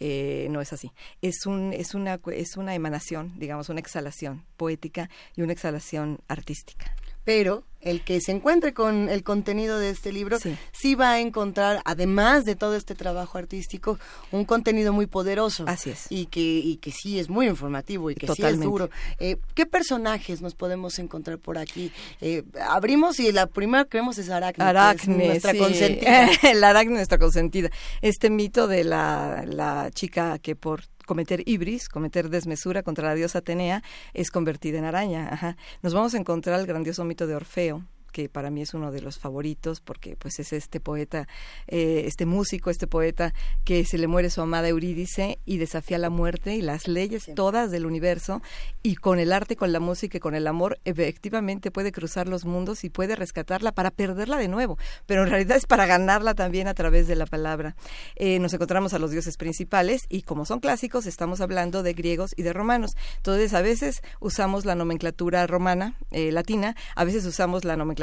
eh, 0.00 0.46
no 0.50 0.60
es 0.60 0.72
así. 0.72 0.92
Es, 1.20 1.46
un, 1.46 1.72
es, 1.72 1.94
una, 1.94 2.20
es 2.32 2.56
una 2.56 2.74
emanación, 2.74 3.36
digamos, 3.38 3.68
una 3.68 3.80
exhalación 3.80 4.44
poética 4.56 5.10
y 5.34 5.42
una 5.42 5.52
exhalación 5.52 6.20
artística. 6.28 6.94
Pero 7.28 7.62
el 7.82 8.04
que 8.04 8.22
se 8.22 8.32
encuentre 8.32 8.72
con 8.72 9.10
el 9.10 9.22
contenido 9.22 9.78
de 9.78 9.90
este 9.90 10.12
libro 10.12 10.38
sí. 10.38 10.56
Sí. 10.72 10.94
va 10.94 11.10
a 11.10 11.20
encontrar, 11.20 11.82
además 11.84 12.46
de 12.46 12.56
todo 12.56 12.74
este 12.74 12.94
trabajo 12.94 13.36
artístico, 13.36 13.98
un 14.32 14.46
contenido 14.46 14.94
muy 14.94 15.04
poderoso. 15.04 15.64
Así 15.66 15.90
es. 15.90 16.06
Y 16.08 16.24
que, 16.24 16.40
y 16.40 16.78
que 16.78 16.90
sí 16.90 17.18
es 17.18 17.28
muy 17.28 17.46
informativo 17.46 18.10
y 18.10 18.14
que 18.14 18.26
sí 18.28 18.32
Totalmente. 18.34 18.64
es 18.64 18.70
duro. 18.70 18.90
Eh, 19.20 19.36
¿Qué 19.54 19.66
personajes 19.66 20.40
nos 20.40 20.54
podemos 20.54 20.98
encontrar 20.98 21.36
por 21.38 21.58
aquí? 21.58 21.92
Eh, 22.22 22.44
abrimos 22.66 23.20
y 23.20 23.30
la 23.30 23.46
primera 23.46 23.84
que 23.84 23.98
vemos 23.98 24.16
es 24.16 24.30
Aracne. 24.30 24.64
que 24.64 24.70
es 24.70 24.76
Aracne, 24.76 25.26
nuestra 25.26 25.52
sí. 25.52 25.58
consentida. 25.58 26.30
el 26.50 26.64
aracne, 26.64 26.94
nuestra 26.94 27.18
consentida. 27.18 27.68
Este 28.00 28.30
mito 28.30 28.68
de 28.68 28.84
la, 28.84 29.44
la 29.46 29.90
chica 29.90 30.38
que 30.38 30.56
por 30.56 30.80
cometer 31.08 31.42
ibris, 31.48 31.88
cometer 31.88 32.28
desmesura 32.28 32.84
contra 32.84 33.08
la 33.08 33.14
diosa 33.16 33.40
Atenea, 33.40 33.82
es 34.14 34.30
convertida 34.30 34.78
en 34.78 34.84
araña. 34.84 35.28
Ajá. 35.32 35.56
Nos 35.82 35.94
vamos 35.94 36.14
a 36.14 36.18
encontrar 36.18 36.60
el 36.60 36.66
grandioso 36.66 37.04
mito 37.04 37.26
de 37.26 37.34
Orfeo, 37.34 37.84
que 38.12 38.28
para 38.28 38.50
mí 38.50 38.62
es 38.62 38.74
uno 38.74 38.90
de 38.90 39.00
los 39.00 39.18
favoritos, 39.18 39.80
porque 39.80 40.16
pues 40.16 40.38
es 40.38 40.52
este 40.52 40.80
poeta, 40.80 41.28
eh, 41.66 42.04
este 42.06 42.26
músico, 42.26 42.70
este 42.70 42.86
poeta 42.86 43.34
que 43.64 43.84
se 43.84 43.98
le 43.98 44.06
muere 44.06 44.30
su 44.30 44.40
amada 44.40 44.68
Eurídice 44.68 45.38
y 45.44 45.58
desafía 45.58 45.98
la 45.98 46.10
muerte 46.10 46.54
y 46.54 46.62
las 46.62 46.88
leyes 46.88 47.30
todas 47.34 47.70
del 47.70 47.86
universo 47.86 48.42
y 48.82 48.96
con 48.96 49.18
el 49.18 49.32
arte, 49.32 49.56
con 49.56 49.72
la 49.72 49.80
música 49.80 50.16
y 50.16 50.20
con 50.20 50.34
el 50.34 50.46
amor, 50.46 50.78
efectivamente 50.84 51.70
puede 51.70 51.92
cruzar 51.92 52.28
los 52.28 52.44
mundos 52.44 52.84
y 52.84 52.90
puede 52.90 53.16
rescatarla 53.16 53.72
para 53.72 53.90
perderla 53.90 54.38
de 54.38 54.48
nuevo, 54.48 54.78
pero 55.06 55.22
en 55.22 55.30
realidad 55.30 55.56
es 55.56 55.66
para 55.66 55.86
ganarla 55.86 56.34
también 56.34 56.68
a 56.68 56.74
través 56.74 57.06
de 57.06 57.16
la 57.16 57.26
palabra. 57.26 57.76
Eh, 58.16 58.38
nos 58.38 58.54
encontramos 58.54 58.94
a 58.94 58.98
los 58.98 59.10
dioses 59.10 59.36
principales 59.36 60.06
y 60.08 60.22
como 60.22 60.44
son 60.44 60.60
clásicos, 60.60 61.06
estamos 61.06 61.40
hablando 61.40 61.82
de 61.82 61.92
griegos 61.92 62.32
y 62.36 62.42
de 62.42 62.52
romanos. 62.52 62.96
Entonces, 63.16 63.54
a 63.54 63.60
veces 63.60 64.02
usamos 64.20 64.64
la 64.64 64.74
nomenclatura 64.74 65.46
romana, 65.46 65.94
eh, 66.10 66.32
latina, 66.32 66.74
a 66.94 67.04
veces 67.04 67.24
usamos 67.26 67.64
la 67.64 67.76
nomenclatura 67.76 67.97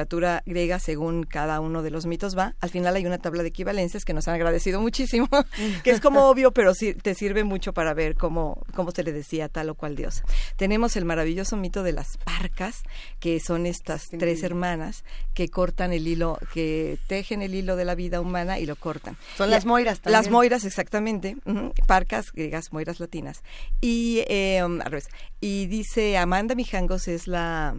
griega 0.46 0.80
según 0.80 1.24
cada 1.24 1.60
uno 1.60 1.82
de 1.82 1.90
los 1.92 2.06
mitos 2.06 2.38
va. 2.38 2.56
Al 2.60 2.70
final 2.70 2.96
hay 2.96 3.06
una 3.06 3.18
tabla 3.18 3.42
de 3.44 3.50
equivalencias 3.50 4.06
que 4.06 4.14
nos 4.14 4.28
han 4.28 4.36
agradecido 4.36 4.82
muchísimo, 4.82 5.28
que 5.84 5.92
es 5.92 6.02
como 6.02 6.30
obvio, 6.30 6.52
pero 6.52 6.74
sí 6.74 6.94
te 6.94 7.16
sirve 7.16 7.44
mucho 7.44 7.74
para 7.74 7.94
ver 7.94 8.16
cómo, 8.16 8.64
cómo 8.76 8.92
se 8.92 9.04
le 9.04 9.12
decía 9.14 9.46
a 9.46 9.50
tal 9.50 9.70
o 9.70 9.76
cual 9.76 9.96
diosa. 9.96 10.24
Tenemos 10.58 10.96
el 10.96 11.06
maravilloso 11.06 11.58
mito 11.58 11.84
de 11.84 11.94
las 11.94 12.18
parcas, 12.18 12.84
que 13.20 13.40
son 13.40 13.66
estas 13.66 14.04
tres 14.10 14.44
hermanas 14.44 15.04
que 15.34 15.48
cortan 15.50 15.94
el 15.94 16.08
hilo, 16.08 16.38
que 16.54 16.98
tejen 17.08 17.42
el 17.42 17.56
hilo 17.56 17.76
de 17.76 17.86
la 17.86 17.96
vida 17.96 18.22
humana 18.22 18.60
y 18.60 18.66
lo 18.66 18.76
cortan. 18.76 19.18
Son 19.38 19.48
Y- 19.50 19.52
las 19.52 19.66
moiras 19.66 20.02
también. 20.02 20.22
Las 20.22 20.30
moiras, 20.32 20.66
exactamente. 20.66 21.38
Parcas 21.88 22.32
griegas, 22.32 22.72
moiras 22.74 23.00
latinas. 23.00 23.42
Y 23.82 24.24
eh, 24.28 24.62
um, 24.64 24.82
al 24.82 24.92
revés. 24.92 25.08
Y 25.42 25.68
dice 25.68 26.18
Amanda 26.18 26.56
Mijangos 26.56 27.08
es 27.08 27.28
la 27.28 27.76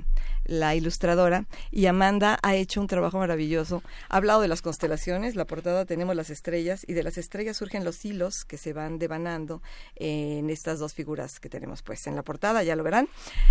la 0.46 0.74
ilustradora 0.74 1.44
y 1.70 1.87
Amanda 1.87 2.38
ha 2.42 2.54
hecho 2.54 2.80
un 2.80 2.87
trabajo 2.87 3.18
maravilloso. 3.18 3.82
Ha 4.09 4.16
hablado 4.16 4.40
de 4.40 4.48
las 4.48 4.62
constelaciones, 4.62 5.37
la 5.37 5.44
portada 5.44 5.85
tenemos 5.85 6.16
las 6.16 6.30
estrellas 6.30 6.85
y 6.87 6.94
de 6.94 7.02
las 7.02 7.18
estrellas 7.18 7.56
surgen 7.56 7.85
los 7.85 8.04
hilos 8.04 8.44
que 8.46 8.56
se 8.56 8.72
van 8.72 8.98
devanando 8.98 9.62
en 9.96 10.50
estas 10.50 10.78
dos 10.78 10.94
figuras 10.94 11.38
que 11.40 11.48
tenemos 11.48 11.82
pues 11.82 12.06
en 12.06 12.16
la 12.16 12.22
portada, 12.22 12.62
ya 12.62 12.76
lo 12.76 12.82
verán 12.82 13.09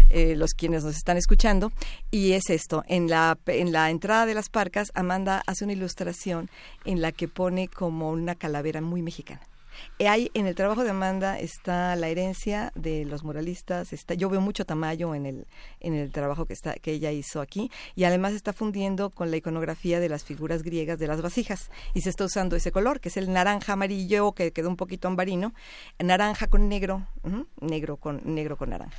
eh, 0.10 0.36
los 0.36 0.53
quienes 0.53 0.84
nos 0.84 0.95
están 0.95 1.17
escuchando 1.17 1.71
y 2.12 2.34
es 2.34 2.49
esto, 2.49 2.84
en 2.88 3.10
la 3.10 3.38
en 3.47 3.71
la 3.71 3.89
entrada 3.89 4.25
de 4.25 4.34
las 4.34 4.49
parcas 4.49 4.91
Amanda 4.95 5.43
hace 5.45 5.63
una 5.63 5.73
ilustración 5.73 6.49
en 6.86 7.01
la 7.01 7.12
que 7.12 7.27
pone 7.27 7.67
como 7.67 8.12
una 8.12 8.36
calavera 8.36 8.81
muy 8.81 9.01
mexicana. 9.01 9.41
Hay, 9.99 10.31
en 10.33 10.47
el 10.47 10.55
trabajo 10.55 10.83
de 10.83 10.89
Amanda 10.89 11.39
está 11.39 11.95
la 11.95 12.09
herencia 12.09 12.71
de 12.75 13.05
los 13.05 13.23
muralistas, 13.23 13.93
está, 13.93 14.13
yo 14.13 14.29
veo 14.29 14.41
mucho 14.41 14.65
Tamayo 14.65 15.15
en 15.15 15.25
el, 15.25 15.47
en 15.79 15.93
el 15.93 16.11
trabajo 16.11 16.45
que, 16.45 16.53
está, 16.53 16.73
que 16.75 16.91
ella 16.91 17.11
hizo 17.11 17.41
aquí 17.41 17.71
y 17.95 18.03
además 18.03 18.33
está 18.33 18.53
fundiendo 18.53 19.09
con 19.09 19.31
la 19.31 19.38
iconografía 19.38 19.99
de 19.99 20.09
las 20.09 20.23
figuras 20.23 20.63
griegas 20.63 20.99
de 20.99 21.07
las 21.07 21.21
vasijas 21.21 21.71
y 21.93 22.01
se 22.01 22.09
está 22.09 22.25
usando 22.25 22.55
ese 22.55 22.71
color 22.71 22.99
que 22.99 23.09
es 23.09 23.17
el 23.17 23.31
naranja 23.31 23.73
amarillo 23.73 24.33
que 24.33 24.51
quedó 24.51 24.69
un 24.69 24.77
poquito 24.77 25.07
ambarino, 25.07 25.53
naranja 25.99 26.47
con 26.47 26.69
negro, 26.69 27.07
negro 27.61 27.97
con 27.97 28.21
negro 28.23 28.57
con 28.57 28.69
naranja. 28.69 28.97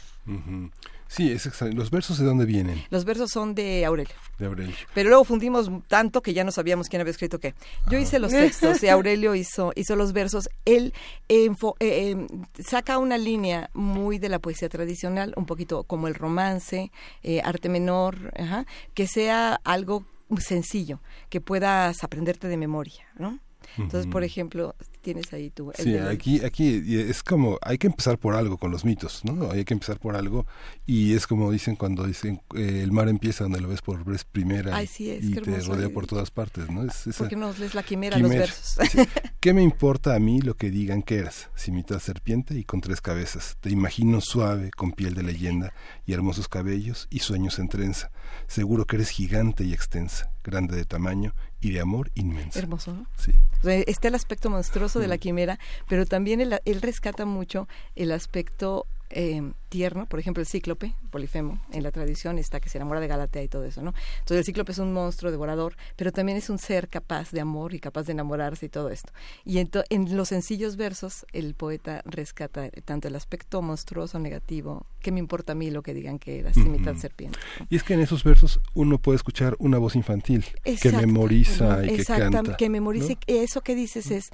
Sí, 1.09 1.31
es 1.31 1.47
extraño. 1.47 1.75
¿Los 1.75 1.91
versos 1.91 2.19
de 2.19 2.25
dónde 2.25 2.47
vienen? 2.47 2.83
Los 2.91 3.05
versos 3.05 3.31
son 3.31 3.55
de 3.55 3.85
Aurelio. 3.85 4.15
De 4.39 4.47
Aurelio. 4.47 4.75
Pero 4.95 5.09
luego 5.09 5.25
fundimos 5.25 5.71
tanto 5.89 6.21
que 6.21 6.35
ya 6.35 6.45
no 6.45 6.51
sabíamos 6.51 6.89
quién 6.89 7.01
había 7.01 7.13
escrito 7.13 7.39
qué. 7.39 7.55
Yo 7.89 7.99
hice 7.99 8.19
los 8.19 8.33
textos 8.33 8.83
y 8.83 8.89
Aurelio 8.89 9.35
hizo, 9.35 9.73
hizo 9.77 9.97
los 9.97 10.13
versos. 10.13 10.49
Él 10.65 10.93
eh, 11.29 11.51
eh, 11.81 12.27
saca 12.59 12.99
una 12.99 13.19
línea 13.19 13.71
muy 13.73 14.19
de 14.19 14.29
la 14.29 14.41
poesía 14.41 14.69
tradicional, 14.69 15.33
un 15.37 15.47
poquito 15.47 15.85
como 15.85 16.09
el 16.09 16.15
romance, 16.15 16.91
eh, 17.23 17.41
arte 17.43 17.69
menor, 17.69 18.33
ajá, 18.39 18.67
que 18.95 19.07
sea 19.07 19.61
algo 19.65 20.05
sencillo, 20.39 21.01
que 21.31 21.41
puedas 21.41 22.03
aprenderte 22.03 22.49
de 22.49 22.57
memoria, 22.57 23.07
¿no? 23.17 23.39
Entonces, 23.79 24.07
por 24.11 24.25
ejemplo, 24.25 24.75
tienes 25.03 25.33
ahí 25.33 25.51
tú. 25.51 25.71
el 25.77 25.85
Sí, 25.85 25.93
de- 25.93 26.09
aquí, 26.09 26.45
aquí 26.45 26.83
es 27.01 27.23
como, 27.23 27.59
hay 27.63 27.79
que 27.79 27.87
empezar 27.87 28.19
por 28.19 28.35
algo 28.35 28.57
con 28.59 28.71
los 28.71 28.85
mitos, 28.85 29.25
¿no? 29.25 29.51
Hay 29.51 29.65
que 29.65 29.75
empezar 29.75 29.99
por 29.99 30.17
algo 30.17 30.47
y 30.85 31.15
es 31.15 31.27
como 31.27 31.51
dicen 31.51 31.77
cuando 31.77 32.05
dicen, 32.07 32.41
eh, 32.57 32.81
el 32.83 32.93
mar 32.93 33.09
empieza 33.09 33.45
donde 33.45 33.61
lo 33.61 33.69
ves 33.69 33.83
por 33.83 34.05
vez 34.05 34.25
primera 34.25 34.75
Ay, 34.77 34.85
y- 34.85 34.89
sí, 34.89 35.11
es, 35.11 35.25
y 35.25 35.35
te 35.35 35.61
rodea 35.61 35.89
por 35.91 36.07
todas 36.07 36.31
partes, 36.31 36.69
¿no? 36.71 36.83
Es 36.85 37.07
esa 37.07 37.19
¿Por 37.19 37.29
qué 37.29 37.37
no 37.37 37.53
lees 37.53 37.75
la 37.75 37.83
quimera, 37.83 38.19
los 38.19 38.31
quimera. 38.31 38.47
versos? 38.47 38.77
Sí. 38.91 38.99
¿Qué 39.41 39.53
me 39.55 39.63
importa 39.63 40.15
a 40.15 40.19
mí 40.19 40.41
lo 40.41 40.55
que 40.57 40.71
digan 40.71 41.03
que 41.03 41.19
eras? 41.19 41.51
Si 41.55 41.71
mitad 41.71 42.01
serpiente 42.01 42.59
y 42.59 42.65
con 42.65 42.81
tres 42.81 43.01
cabezas. 43.01 43.57
Te 43.61 43.71
imagino 43.71 44.21
suave, 44.21 44.71
con 44.71 44.93
piel 44.93 45.15
de 45.15 45.23
leyenda 45.23 45.73
y 46.05 46.13
hermosos 46.15 46.49
cabellos 46.49 47.07
y 47.11 47.21
sueños 47.21 47.59
en 47.59 47.69
trenza. 47.69 48.11
Seguro 48.49 48.87
que 48.87 48.97
eres 48.97 49.11
gigante 49.11 49.65
y 49.65 49.73
extensa, 49.73 50.31
grande 50.47 50.77
de 50.77 50.85
tamaño 50.85 51.35
y 51.61 51.71
de 51.73 51.81
amor 51.81 52.11
inmenso. 52.15 52.59
Hermoso, 52.59 52.93
¿no? 52.95 53.07
Sí. 53.19 53.33
O 53.61 53.65
sea, 53.65 53.75
está 53.87 54.09
el 54.09 54.15
aspecto 54.15 54.49
monstruoso 54.51 54.99
Mm. 54.99 55.03
de 55.03 55.09
la 55.09 55.19
quimera, 55.19 55.59
pero 55.89 56.07
también 56.07 56.41
él, 56.41 56.59
él 56.65 56.81
rescata 56.83 57.25
mucho 57.27 57.69
el 57.97 58.13
aspecto 58.13 58.87
eh, 59.11 59.53
tierno, 59.69 60.07
por 60.07 60.19
ejemplo, 60.21 60.41
el 60.41 60.47
cíclope, 60.47 60.95
Polifemo, 61.11 61.61
en 61.73 61.83
la 61.83 61.91
tradición 61.91 62.39
está 62.39 62.61
que 62.61 62.69
se 62.69 62.79
enamora 62.79 63.01
de 63.01 63.07
Galatea 63.07 63.43
y 63.43 63.49
todo 63.49 63.65
eso, 63.65 63.83
¿no? 63.83 63.95
Entonces 64.19 64.39
el 64.39 64.45
cíclope 64.45 64.73
es 64.73 64.79
un 64.79 64.93
monstruo 64.93 65.31
devorador, 65.31 65.77
pero 65.97 66.13
también 66.13 66.39
es 66.39 66.51
un 66.51 66.59
ser 66.59 66.89
capaz 66.89 67.31
de 67.31 67.41
amor 67.41 67.75
y 67.75 67.81
capaz 67.81 68.05
de 68.05 68.13
enamorarse 68.13 68.67
y 68.67 68.69
todo 68.69 68.91
esto. 68.91 69.13
Y 69.45 69.57
ento- 69.59 69.85
en 69.91 70.17
los 70.17 70.29
sencillos 70.29 70.77
versos 70.77 71.25
el 71.33 71.55
poeta 71.55 72.03
rescata 72.05 72.69
tanto 72.85 73.09
el 73.09 73.17
aspecto 73.17 73.63
monstruoso 73.63 74.19
negativo, 74.19 74.87
que 75.01 75.13
me 75.13 75.21
importa 75.21 75.53
a 75.53 75.55
mí 75.55 75.71
lo 75.71 75.83
que 75.83 75.95
digan 75.95 76.19
que 76.19 76.39
era, 76.41 76.53
si 76.53 76.61
mitad 76.61 76.97
serpiente. 76.97 77.39
¿no? 77.61 77.67
Y 77.71 77.77
es 77.77 77.83
que 77.83 77.95
en 77.95 78.01
esos 78.01 78.25
versos 78.25 78.61
uno 78.75 78.99
puede 78.99 79.17
escuchar 79.17 79.57
una 79.59 79.79
voz 79.79 79.95
infantil 79.97 80.45
que 80.65 80.73
Exacto. 80.73 80.99
memoriza 81.07 81.85
y 81.85 81.89
que 81.89 81.95
Exactamente, 81.97 82.37
canta. 82.37 82.57
que 82.57 82.69
memorice. 82.71 83.15
¿no? 83.15 83.21
Eso 83.27 83.61
que 83.61 83.75
dices 83.75 84.11
es 84.11 84.31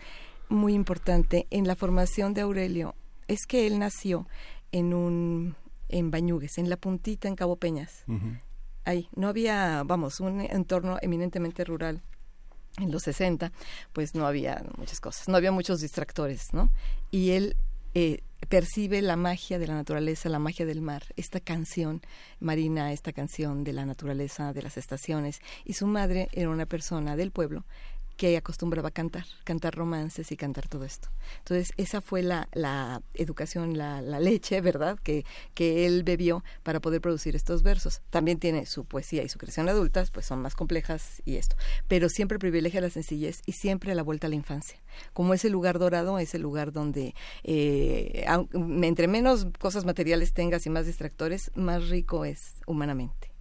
muy 0.48 0.74
importante 0.74 1.46
en 1.50 1.66
la 1.66 1.76
formación 1.76 2.34
de 2.34 2.42
Aurelio. 2.42 2.94
Es 3.28 3.46
que 3.46 3.66
él 3.66 3.78
nació 3.78 4.26
en 4.72 4.94
un 4.94 5.54
en 5.92 6.10
Bañugues, 6.10 6.58
en 6.58 6.68
la 6.68 6.76
puntita 6.76 7.28
en 7.28 7.36
Cabo 7.36 7.56
Peñas. 7.56 8.04
Ahí 8.84 9.08
no 9.14 9.28
había, 9.28 9.84
vamos, 9.84 10.18
un 10.18 10.40
entorno 10.40 10.98
eminentemente 11.00 11.64
rural. 11.64 12.02
En 12.78 12.90
los 12.90 13.02
60, 13.02 13.52
pues 13.92 14.14
no 14.14 14.26
había 14.26 14.64
muchas 14.78 14.98
cosas, 14.98 15.28
no 15.28 15.36
había 15.36 15.52
muchos 15.52 15.82
distractores, 15.82 16.54
¿no? 16.54 16.70
Y 17.10 17.32
él 17.32 17.54
eh, 17.92 18.22
percibe 18.48 19.02
la 19.02 19.16
magia 19.16 19.58
de 19.58 19.66
la 19.66 19.74
naturaleza, 19.74 20.30
la 20.30 20.38
magia 20.38 20.64
del 20.64 20.80
mar, 20.80 21.02
esta 21.16 21.38
canción 21.38 22.00
marina, 22.40 22.92
esta 22.92 23.12
canción 23.12 23.62
de 23.62 23.74
la 23.74 23.84
naturaleza, 23.84 24.54
de 24.54 24.62
las 24.62 24.78
estaciones. 24.78 25.40
Y 25.66 25.74
su 25.74 25.86
madre 25.86 26.28
era 26.32 26.48
una 26.48 26.64
persona 26.64 27.14
del 27.14 27.30
pueblo 27.30 27.66
que 28.16 28.36
acostumbraba 28.36 28.88
a 28.88 28.92
cantar, 28.92 29.24
cantar 29.44 29.74
romances 29.74 30.32
y 30.32 30.36
cantar 30.36 30.68
todo 30.68 30.84
esto. 30.84 31.08
Entonces, 31.38 31.72
esa 31.76 32.00
fue 32.00 32.22
la, 32.22 32.48
la 32.52 33.02
educación, 33.14 33.76
la, 33.76 34.00
la 34.02 34.20
leche, 34.20 34.60
¿verdad?, 34.60 34.98
que, 35.02 35.24
que 35.54 35.86
él 35.86 36.02
bebió 36.04 36.44
para 36.62 36.80
poder 36.80 37.00
producir 37.00 37.36
estos 37.36 37.62
versos. 37.62 38.02
También 38.10 38.38
tiene 38.38 38.66
su 38.66 38.84
poesía 38.84 39.22
y 39.22 39.28
su 39.28 39.38
creación 39.38 39.68
adultas, 39.68 40.10
pues 40.10 40.26
son 40.26 40.40
más 40.40 40.54
complejas 40.54 41.22
y 41.24 41.36
esto. 41.36 41.56
Pero 41.88 42.08
siempre 42.08 42.38
privilegia 42.38 42.80
la 42.80 42.90
sencillez 42.90 43.42
y 43.46 43.52
siempre 43.52 43.94
la 43.94 44.02
vuelta 44.02 44.26
a 44.26 44.30
la 44.30 44.36
infancia. 44.36 44.78
Como 45.12 45.34
ese 45.34 45.50
lugar 45.50 45.78
dorado, 45.78 46.18
ese 46.18 46.38
lugar 46.38 46.72
donde 46.72 47.14
eh, 47.44 48.24
entre 48.82 49.08
menos 49.08 49.46
cosas 49.58 49.84
materiales 49.84 50.32
tengas 50.32 50.66
y 50.66 50.70
más 50.70 50.86
distractores, 50.86 51.50
más 51.54 51.88
rico 51.88 52.24
es 52.24 52.54
humanamente. 52.66 53.32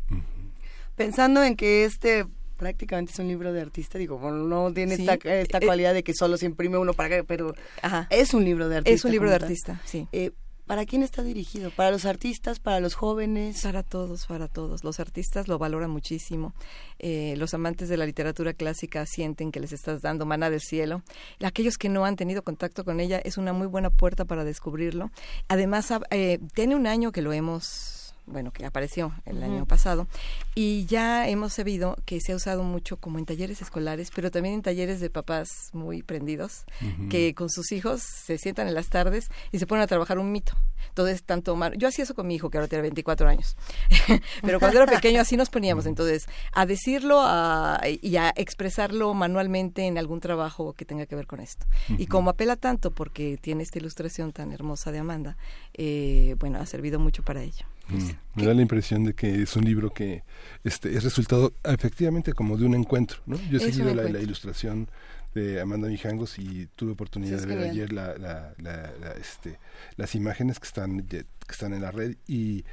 Pensando 0.95 1.43
en 1.43 1.55
que 1.55 1.85
este 1.85 2.27
prácticamente 2.61 3.11
es 3.11 3.17
un 3.17 3.27
libro 3.27 3.51
de 3.51 3.59
artista, 3.59 3.97
digo, 3.97 4.19
bueno, 4.19 4.37
no 4.37 4.71
tiene 4.71 4.95
Sí, 4.95 5.01
esta, 5.09 5.15
esta 5.33 5.57
eh, 5.57 5.65
cualidad 5.65 5.95
de 5.95 6.03
que 6.03 6.13
solo 6.13 6.37
se 6.37 6.45
imprime 6.45 6.77
uno 6.77 6.93
para 6.93 7.09
que, 7.09 7.23
pero 7.23 7.55
Ajá. 7.81 8.05
es 8.11 8.35
un 8.35 8.45
libro 8.45 8.69
de 8.69 8.77
artista. 8.77 8.93
Es 8.95 9.03
un 9.03 9.11
libro 9.11 9.31
de 9.31 9.39
tal. 9.39 9.43
artista, 9.45 9.81
sí. 9.83 10.07
Eh, 10.11 10.29
¿Para 10.67 10.85
quién 10.85 11.01
está 11.01 11.23
dirigido? 11.23 11.71
¿Para 11.71 11.89
los 11.89 12.05
artistas? 12.05 12.59
¿Para 12.59 12.79
los 12.79 12.93
jóvenes? 12.93 13.63
Para 13.63 13.81
todos, 13.81 14.27
para 14.27 14.47
todos. 14.47 14.83
Los 14.83 14.99
artistas 14.99 15.47
lo 15.47 15.57
valoran 15.57 15.89
muchísimo. 15.89 16.53
Eh, 16.99 17.33
los 17.37 17.55
amantes 17.55 17.89
de 17.89 17.97
la 17.97 18.05
literatura 18.05 18.53
clásica 18.53 19.07
sienten 19.07 19.51
que 19.51 19.59
les 19.59 19.73
estás 19.73 20.03
dando 20.03 20.27
mana 20.27 20.51
del 20.51 20.61
cielo. 20.61 21.01
Aquellos 21.43 21.79
que 21.79 21.89
no 21.89 22.05
han 22.05 22.15
tenido 22.15 22.43
contacto 22.43 22.85
con 22.85 22.99
ella 22.99 23.19
es 23.25 23.37
una 23.39 23.53
muy 23.53 23.65
buena 23.65 23.89
puerta 23.89 24.23
para 24.23 24.43
descubrirlo. 24.45 25.09
Además, 25.47 25.91
eh, 26.11 26.37
tiene 26.53 26.75
un 26.75 26.85
año 26.85 27.11
que 27.11 27.23
lo 27.23 27.33
hemos 27.33 28.00
bueno, 28.25 28.51
que 28.51 28.65
apareció 28.65 29.13
el 29.25 29.37
Ujú. 29.37 29.45
año 29.45 29.65
pasado, 29.65 30.07
y 30.55 30.85
ya 30.85 31.27
hemos 31.27 31.53
sabido 31.53 31.97
que 32.05 32.19
se 32.21 32.31
ha 32.31 32.35
usado 32.35 32.63
mucho 32.63 32.97
como 32.97 33.19
en 33.19 33.25
talleres 33.25 33.61
escolares, 33.61 34.09
pero 34.15 34.31
también 34.31 34.55
en 34.55 34.61
talleres 34.61 34.99
de 34.99 35.09
papás 35.09 35.49
muy 35.73 36.01
prendidos, 36.03 36.65
Ujú. 36.81 37.09
que 37.09 37.33
con 37.33 37.49
sus 37.49 37.71
hijos 37.71 38.01
se 38.01 38.37
sientan 38.37 38.67
en 38.67 38.73
las 38.73 38.89
tardes 38.89 39.27
y 39.51 39.59
se 39.59 39.67
ponen 39.67 39.83
a 39.83 39.87
trabajar 39.87 40.19
un 40.19 40.31
mito. 40.31 40.53
Entonces, 40.89 41.23
tanto 41.23 41.55
Mar- 41.55 41.77
yo 41.77 41.87
hacía 41.87 42.03
eso 42.03 42.15
con 42.15 42.27
mi 42.27 42.35
hijo, 42.35 42.49
que 42.49 42.57
ahora 42.57 42.67
tiene 42.67 42.81
24 42.81 43.27
años, 43.29 43.55
pero 44.41 44.59
cuando 44.59 44.81
era 44.81 44.91
pequeño 44.91 45.21
así 45.21 45.37
nos 45.37 45.49
poníamos, 45.49 45.85
entonces, 45.85 46.27
a 46.53 46.65
decirlo 46.65 47.21
a- 47.21 47.79
y 48.01 48.15
a 48.17 48.31
expresarlo 48.35 49.13
manualmente 49.13 49.85
en 49.85 49.97
algún 49.97 50.19
trabajo 50.19 50.73
que 50.73 50.85
tenga 50.85 51.05
que 51.05 51.15
ver 51.15 51.27
con 51.27 51.39
esto. 51.39 51.65
Y 51.97 52.07
como 52.07 52.29
apela 52.31 52.55
tanto 52.55 52.91
porque 52.91 53.37
tiene 53.37 53.63
esta 53.63 53.79
ilustración 53.79 54.31
tan 54.33 54.51
hermosa 54.51 54.91
de 54.91 54.99
Amanda, 54.99 55.37
eh, 55.73 56.35
bueno, 56.39 56.59
ha 56.59 56.65
servido 56.65 56.99
mucho 56.99 57.23
para 57.23 57.41
ello. 57.41 57.65
Pues, 57.91 58.03
Mm, 58.03 58.39
Me 58.39 58.45
da 58.45 58.53
la 58.53 58.61
impresión 58.61 59.03
de 59.03 59.13
que 59.13 59.41
es 59.43 59.55
un 59.55 59.65
libro 59.65 59.93
que 59.93 60.23
este 60.63 60.95
es 60.95 61.03
resultado 61.03 61.53
efectivamente 61.63 62.33
como 62.33 62.57
de 62.57 62.65
un 62.65 62.75
encuentro, 62.75 63.19
¿no? 63.25 63.37
Yo 63.49 63.57
he 63.57 63.59
seguido 63.61 63.93
la, 63.93 64.07
ilustración 64.19 64.87
de 65.35 65.61
Amanda 65.61 65.87
Mijangos 65.87 66.37
y 66.39 66.67
tuve 66.75 66.91
oportunidad 66.91 67.39
Sí, 67.39 67.45
de 67.45 67.55
ver 67.55 67.69
ayer 67.69 67.93
la, 67.93 68.17
la- 68.17 68.53
la- 68.57 68.91
la, 68.99 69.11
este, 69.19 69.59
las 69.97 70.13
imágenes 70.15 70.59
que 70.59 70.67
están 70.67 71.01
que 71.07 71.25
están 71.49 71.73
en 71.73 71.81
la 71.81 71.91
red 71.91 72.15
y 72.27 72.63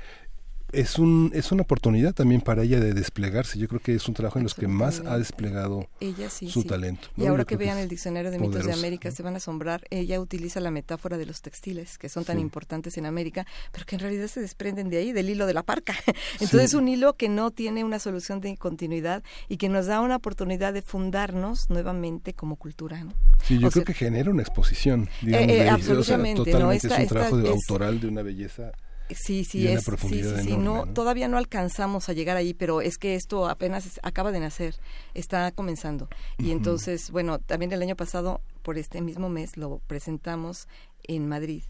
es 0.72 0.98
un 0.98 1.30
es 1.34 1.50
una 1.52 1.62
oportunidad 1.62 2.12
también 2.14 2.40
para 2.40 2.62
ella 2.62 2.78
de 2.80 2.92
desplegarse. 2.94 3.58
Yo 3.58 3.68
creo 3.68 3.80
que 3.80 3.94
es 3.94 4.06
un 4.08 4.14
trabajo 4.14 4.38
en 4.38 4.42
los 4.44 4.54
que 4.54 4.68
más 4.68 5.00
ha 5.00 5.14
Absolutamente. 5.14 5.18
desplegado 5.18 5.88
Ella 6.00 6.30
sí. 6.30 6.50
su 6.50 6.62
sí. 6.62 6.68
talento. 6.68 7.08
Y 7.16 7.22
¿no? 7.22 7.30
ahora 7.30 7.42
Yo 7.44 7.46
que 7.46 7.56
vean 7.56 7.78
el 7.78 7.88
diccionario 7.88 8.30
de 8.30 8.38
mitos 8.38 8.64
de 8.66 8.72
América 8.72 9.08
¿no? 9.08 9.14
se 9.14 9.22
van 9.22 9.34
a 9.34 9.36
asombrar. 9.38 9.84
Ella 9.90 10.20
utiliza 10.20 10.60
la 10.60 10.70
metáfora 10.70 11.16
de 11.18 11.26
los 11.26 11.40
textiles, 11.42 11.96
que 11.98 12.08
son 12.08 12.24
tan 12.24 12.36
Sí. 12.36 12.42
importantes 12.42 12.96
en 12.98 13.06
América, 13.06 13.46
pero 13.72 13.86
que 13.86 13.96
en 13.96 14.00
realidad 14.00 14.26
se 14.28 14.40
desprenden 14.40 14.90
de 14.90 14.98
ahí, 14.98 15.12
del 15.12 15.30
hilo 15.30 15.46
de 15.46 15.54
la 15.54 15.62
parca. 15.62 15.94
Entonces 16.40 16.60
es 16.70 16.74
un 16.74 16.88
hilo 16.88 17.14
que 17.16 17.28
no 17.28 17.50
tiene 17.50 17.84
una 17.84 17.98
solución 17.98 18.40
de 18.40 18.56
continuidad 18.56 19.22
y 19.48 19.56
que 19.56 19.68
nos 19.68 19.86
da 19.86 20.00
una 20.00 20.16
oportunidad 20.16 20.72
de 20.72 20.82
fundarnos 20.82 21.70
nuevamente 21.70 22.34
como 22.34 22.56
cultura. 22.56 23.02
¿no? 23.04 23.14
Sí, 23.42 23.58
yo 23.58 23.68
O 23.68 23.70
creo 23.70 23.84
sea- 23.84 23.84
que 23.84 23.94
genera 23.94 24.30
una 24.30 24.42
exposición, 24.42 25.08
digamos, 25.22 25.48
Eh, 25.48 25.52
eh, 25.52 25.56
de- 25.56 25.60
o 25.60 25.64
sea, 25.64 25.74
absolutamente, 25.74 26.38
¿no? 26.40 26.44
totalmente 26.44 26.86
Esta- 26.88 26.96
es 26.96 27.02
un 27.02 27.08
trabajo 27.08 27.36
de 27.38 27.44
es- 27.44 27.50
autoral 27.50 28.00
de 28.00 28.06
una 28.08 28.22
belleza. 28.22 28.72
Sí, 29.10 29.44
sí, 29.44 29.66
es, 29.66 29.80
sí, 29.80 29.86
profundidad 29.86 30.36
sí, 30.36 30.42
sí, 30.44 30.48
enorme, 30.48 30.64
no, 30.64 30.86
¿no? 30.86 30.92
todavía 30.92 31.28
no 31.28 31.38
alcanzamos 31.38 32.08
a 32.08 32.12
llegar 32.12 32.36
ahí, 32.36 32.54
pero 32.54 32.80
es 32.80 32.98
que 32.98 33.14
esto 33.14 33.48
apenas 33.48 33.98
acaba 34.02 34.32
de 34.32 34.40
nacer, 34.40 34.76
está 35.14 35.50
comenzando. 35.52 36.08
Y 36.36 36.50
entonces, 36.50 37.10
bueno, 37.10 37.38
también 37.38 37.72
el 37.72 37.82
año 37.82 37.96
pasado, 37.96 38.40
por 38.62 38.78
este 38.78 39.00
mismo 39.00 39.28
mes, 39.28 39.56
lo 39.56 39.78
presentamos 39.86 40.68
en 41.04 41.26
Madrid, 41.26 41.62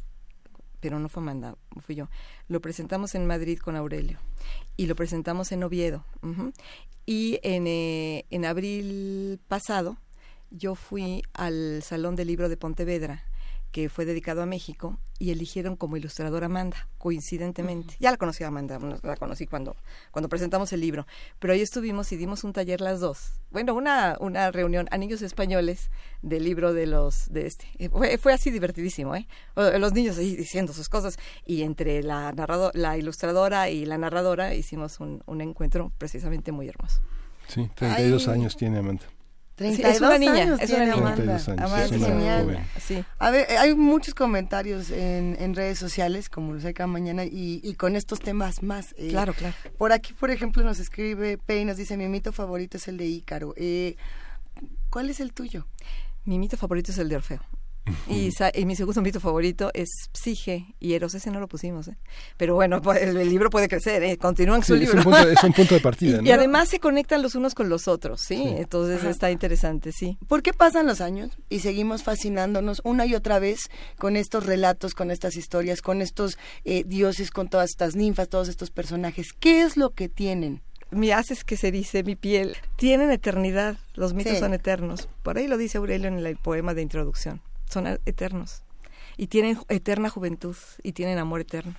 pero 0.81 0.99
no 0.99 1.09
fue 1.09 1.23
Amanda, 1.23 1.57
fui 1.81 1.95
yo. 1.95 2.09
Lo 2.49 2.61
presentamos 2.61 3.15
en 3.15 3.27
Madrid 3.27 3.59
con 3.59 3.77
Aurelio 3.77 4.19
y 4.77 4.87
lo 4.87 4.97
presentamos 4.97 5.53
en 5.53 5.63
Oviedo. 5.65 6.05
Y 7.07 7.39
en, 7.43 7.67
eh, 7.67 8.27
en 8.31 8.45
abril 8.45 9.41
pasado, 9.49 9.97
yo 10.51 10.75
fui 10.75 11.23
al 11.35 11.83
Salón 11.83 12.17
del 12.17 12.29
Libro 12.29 12.49
de 12.49 12.57
Pontevedra, 12.57 13.25
que 13.73 13.89
fue 13.89 14.05
dedicado 14.05 14.43
a 14.43 14.47
México, 14.47 14.99
y 15.21 15.33
eligieron 15.33 15.75
como 15.75 15.97
ilustradora 15.97 16.47
a 16.47 16.49
Amanda, 16.49 16.89
coincidentemente. 16.99 17.97
Ya 17.99 18.13
la 18.13 18.17
conocí 18.17 18.45
a 18.45 18.49
Amanda, 18.49 18.79
la 19.03 19.17
conocí 19.17 19.47
cuando, 19.49 19.75
cuando 20.13 20.29
presentamos 20.29 20.73
el 20.73 20.81
libro, 20.81 21.07
pero 21.41 21.53
ahí 21.53 21.61
estuvimos 21.61 22.13
y 22.13 22.17
dimos 22.17 22.45
un 22.45 22.53
taller 22.53 22.81
las 22.81 23.01
dos. 23.01 23.33
Bueno, 23.51 23.75
una, 23.75 24.17
una 24.21 24.53
reunión 24.53 24.87
a 24.93 24.97
niños 24.97 25.21
españoles 25.23 25.91
del 26.23 26.45
libro 26.45 26.73
de 26.73 26.87
los, 26.87 27.29
de 27.33 27.47
este. 27.47 27.67
Eh, 27.79 27.89
Fue, 27.89 28.17
fue 28.19 28.33
así 28.33 28.51
divertidísimo, 28.53 29.17
¿eh? 29.17 29.27
O- 29.55 29.79
Los 29.79 29.93
niños 29.93 30.19
ahí 30.19 30.37
diciendo 30.37 30.73
sus 30.73 30.89
cosas, 30.89 31.19
y 31.45 31.63
entre 31.63 32.03
la, 32.05 32.31
narrado, 32.33 32.71
la 32.75 32.97
ilustradora 32.97 33.71
y 33.71 33.87
la 33.87 33.99
narradora 33.99 34.55
hicimos 34.55 35.01
un, 35.01 35.23
un 35.27 35.41
encuentro 35.41 35.91
precisamente 35.99 36.53
muy 36.53 36.69
hermoso. 36.69 37.01
Sí, 37.49 37.69
32 37.75 38.29
Ay. 38.29 38.35
años 38.35 38.57
tiene 38.57 38.79
Amanda. 38.79 39.05
Sí, 39.59 39.83
32 39.83 39.93
es 39.95 40.01
una 40.01 40.19
niña, 40.19 40.33
años 40.45 40.61
es 40.61 40.71
una 40.71 40.79
tiene 40.79 40.85
niña. 40.93 40.97
Amanda. 40.99 41.15
32 41.17 41.49
años, 41.49 41.61
Amanda 41.61 41.85
es 41.85 41.93
es 41.93 41.99
una 41.99 42.07
genial. 42.09 42.67
Sí. 42.81 43.05
A 43.19 43.31
ver, 43.31 43.47
hay 43.59 43.75
muchos 43.75 44.15
comentarios 44.15 44.91
en, 44.91 45.37
en 45.41 45.55
redes 45.55 45.79
sociales, 45.79 46.29
como 46.29 46.55
lo 46.55 46.61
sé 46.61 46.73
cada 46.75 46.87
mañana, 46.87 47.25
y, 47.25 47.61
y 47.65 47.75
con 47.75 47.97
estos 47.97 48.21
temas 48.21 48.63
más. 48.63 48.95
eh, 48.97 49.09
Claro, 49.09 49.35
claro. 49.35 49.55
Por 49.77 49.93
aquí, 49.93 50.13
por 50.13 50.31
ejemplo, 50.31 50.63
nos 50.63 50.79
escribe 50.79 51.39
Pei, 51.39 51.65
nos 51.65 51.77
dice, 51.77 51.97
mi 51.97 52.07
mito 52.09 52.33
favorito 52.33 52.77
es 52.77 52.87
el 52.89 52.97
de 52.97 53.07
Ícaro. 53.07 53.55
Eh, 53.57 53.97
¿Cuál 54.91 55.11
es 55.11 55.21
el 55.21 55.33
tuyo? 55.33 55.67
Mi 56.25 56.39
mito 56.39 56.57
favorito 56.57 56.93
es 56.93 56.99
el 56.99 57.09
de 57.09 57.17
Orfeo. 57.17 57.41
Y, 58.09 58.31
sa- 58.37 58.51
y 58.55 58.65
mi 58.67 58.77
segundo 58.77 59.01
mito 59.03 59.21
favorito 59.21 59.71
es 59.75 59.89
Psige 60.13 60.67
y 60.81 60.95
Eros. 60.95 61.15
Ese 61.15 61.31
no 61.31 61.41
lo 61.41 61.49
pusimos, 61.49 61.89
¿eh? 61.89 61.97
Pero 62.37 62.55
bueno, 62.55 62.81
pues, 62.83 63.03
el, 63.03 63.17
el 63.17 63.29
libro 63.29 63.51
puede 63.51 63.69
crecer, 63.69 64.03
¿eh? 64.03 64.17
Continúan 64.17 64.63
Sí, 64.63 64.69
su 64.69 64.75
es, 64.75 64.81
libro. 64.81 64.99
un 64.99 65.05
punto, 65.05 65.29
es 65.29 65.43
un 65.45 65.53
punto 65.53 65.75
de 65.75 65.81
y, 65.81 65.83
partida, 65.83 66.19
y 66.21 66.25
¿no? 66.25 66.35
además 66.35 66.69
se 66.69 66.81
conectan 66.81 67.23
los 67.23 67.35
unos 67.35 67.55
con 67.55 67.69
los 67.69 67.89
otros, 67.89 68.21
¿sí? 68.21 68.37
Sí. 68.37 68.45
Entonces 68.57 69.05
está 69.05 69.31
interesante, 69.31 69.93
sí. 69.93 70.19
¿Por 70.29 70.43
qué 70.43 70.53
pasan 70.53 70.87
los 70.87 71.01
años 71.01 71.37
y 71.49 71.61
seguimos 71.61 72.03
fascinándonos 72.03 72.81
una 72.85 73.07
y 73.07 73.15
otra 73.15 73.39
vez 73.39 73.61
con 73.99 74.17
estos 74.17 74.47
relatos, 74.47 74.95
con 74.95 75.11
estas 75.11 75.37
historias, 75.37 75.83
con 75.83 76.03
estos 76.03 76.39
eh, 76.65 76.85
dioses, 76.87 77.31
con 77.31 77.49
todas 77.49 77.71
estas 77.71 77.97
ninfas, 77.97 78.29
todos 78.29 78.49
estos 78.49 78.71
personajes? 78.71 79.33
¿Qué 79.39 79.63
es 79.63 79.77
lo 79.77 79.91
que 79.91 80.09
tienen? 80.09 80.63
Me 80.91 81.13
haces 81.13 81.45
que 81.45 81.57
se 81.59 81.71
dice 81.71 82.03
mi 82.03 82.17
piel. 82.17 82.57
Tienen 82.77 83.11
eternidad, 83.11 83.77
los 83.95 84.15
mitos 84.15 84.33
Sí. 84.35 84.39
son 84.39 84.55
eternos. 84.55 85.09
Por 85.23 85.37
ahí 85.37 85.47
lo 85.47 85.59
dice 85.59 85.77
Aurelio 85.79 86.09
en 86.09 86.19
el 86.25 86.37
poema 86.39 86.73
de 86.73 86.81
introducción. 86.81 87.43
Son 87.71 87.87
a- 87.87 87.99
eternos. 88.07 88.63
Y 89.17 89.27
tienen 89.27 89.59
eterna 89.69 90.11
juventud 90.11 90.57
y 90.83 90.93
tienen 90.93 91.19
amor 91.19 91.41
eterno. 91.41 91.75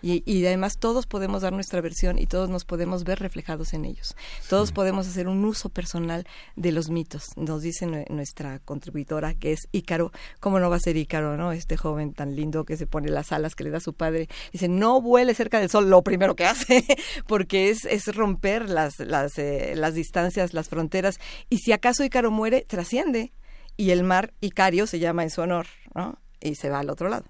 Y, 0.00 0.22
y 0.30 0.44
además 0.46 0.74
todos 0.78 1.06
podemos 1.06 1.42
dar 1.42 1.52
nuestra 1.52 1.80
versión 1.80 2.16
y 2.18 2.26
todos 2.26 2.48
nos 2.50 2.64
podemos 2.64 3.02
ver 3.02 3.18
reflejados 3.18 3.72
en 3.72 3.84
ellos. 3.84 4.14
Todos 4.48 4.70
podemos 4.70 5.08
hacer 5.08 5.26
un 5.26 5.44
uso 5.44 5.70
personal 5.70 6.24
de 6.54 6.70
los 6.70 6.88
mitos. 6.90 7.30
Nos 7.36 7.62
dice 7.62 7.86
nue- 7.86 8.08
nuestra 8.10 8.58
contribuidora 8.60 9.34
que 9.34 9.52
es 9.52 9.60
Ícaro. 9.72 10.12
¿Cómo 10.38 10.60
no 10.60 10.70
va 10.70 10.76
a 10.76 10.80
ser 10.80 10.96
Ícaro, 10.96 11.36
no? 11.36 11.50
Este 11.52 11.76
joven 11.76 12.12
tan 12.12 12.36
lindo 12.36 12.64
que 12.64 12.76
se 12.76 12.86
pone 12.86 13.08
las 13.08 13.32
alas 13.32 13.54
que 13.56 13.64
le 13.64 13.70
da 13.70 13.80
su 13.80 13.94
padre. 13.94 14.28
Dice, 14.52 14.68
no 14.68 15.00
vuele 15.00 15.34
cerca 15.34 15.58
del 15.58 15.70
sol, 15.70 15.88
lo 15.90 16.02
primero 16.02 16.36
que 16.36 16.44
hace, 16.44 16.84
porque 17.26 17.70
es, 17.70 17.84
es 17.86 18.14
romper 18.14 18.68
las, 18.68 18.98
las, 19.00 19.36
eh, 19.38 19.72
las 19.76 19.94
distancias, 19.94 20.52
las 20.54 20.68
fronteras. 20.68 21.18
Y 21.48 21.58
si 21.58 21.72
acaso 21.72 22.04
Ícaro 22.04 22.30
muere, 22.30 22.66
trasciende. 22.68 23.32
Y 23.76 23.90
el 23.90 24.04
mar 24.04 24.32
Icario 24.40 24.86
se 24.86 24.98
llama 24.98 25.22
en 25.22 25.30
su 25.30 25.40
honor, 25.40 25.66
¿no? 25.94 26.18
Y 26.40 26.54
se 26.56 26.68
va 26.70 26.80
al 26.80 26.90
otro 26.90 27.08
lado. 27.08 27.24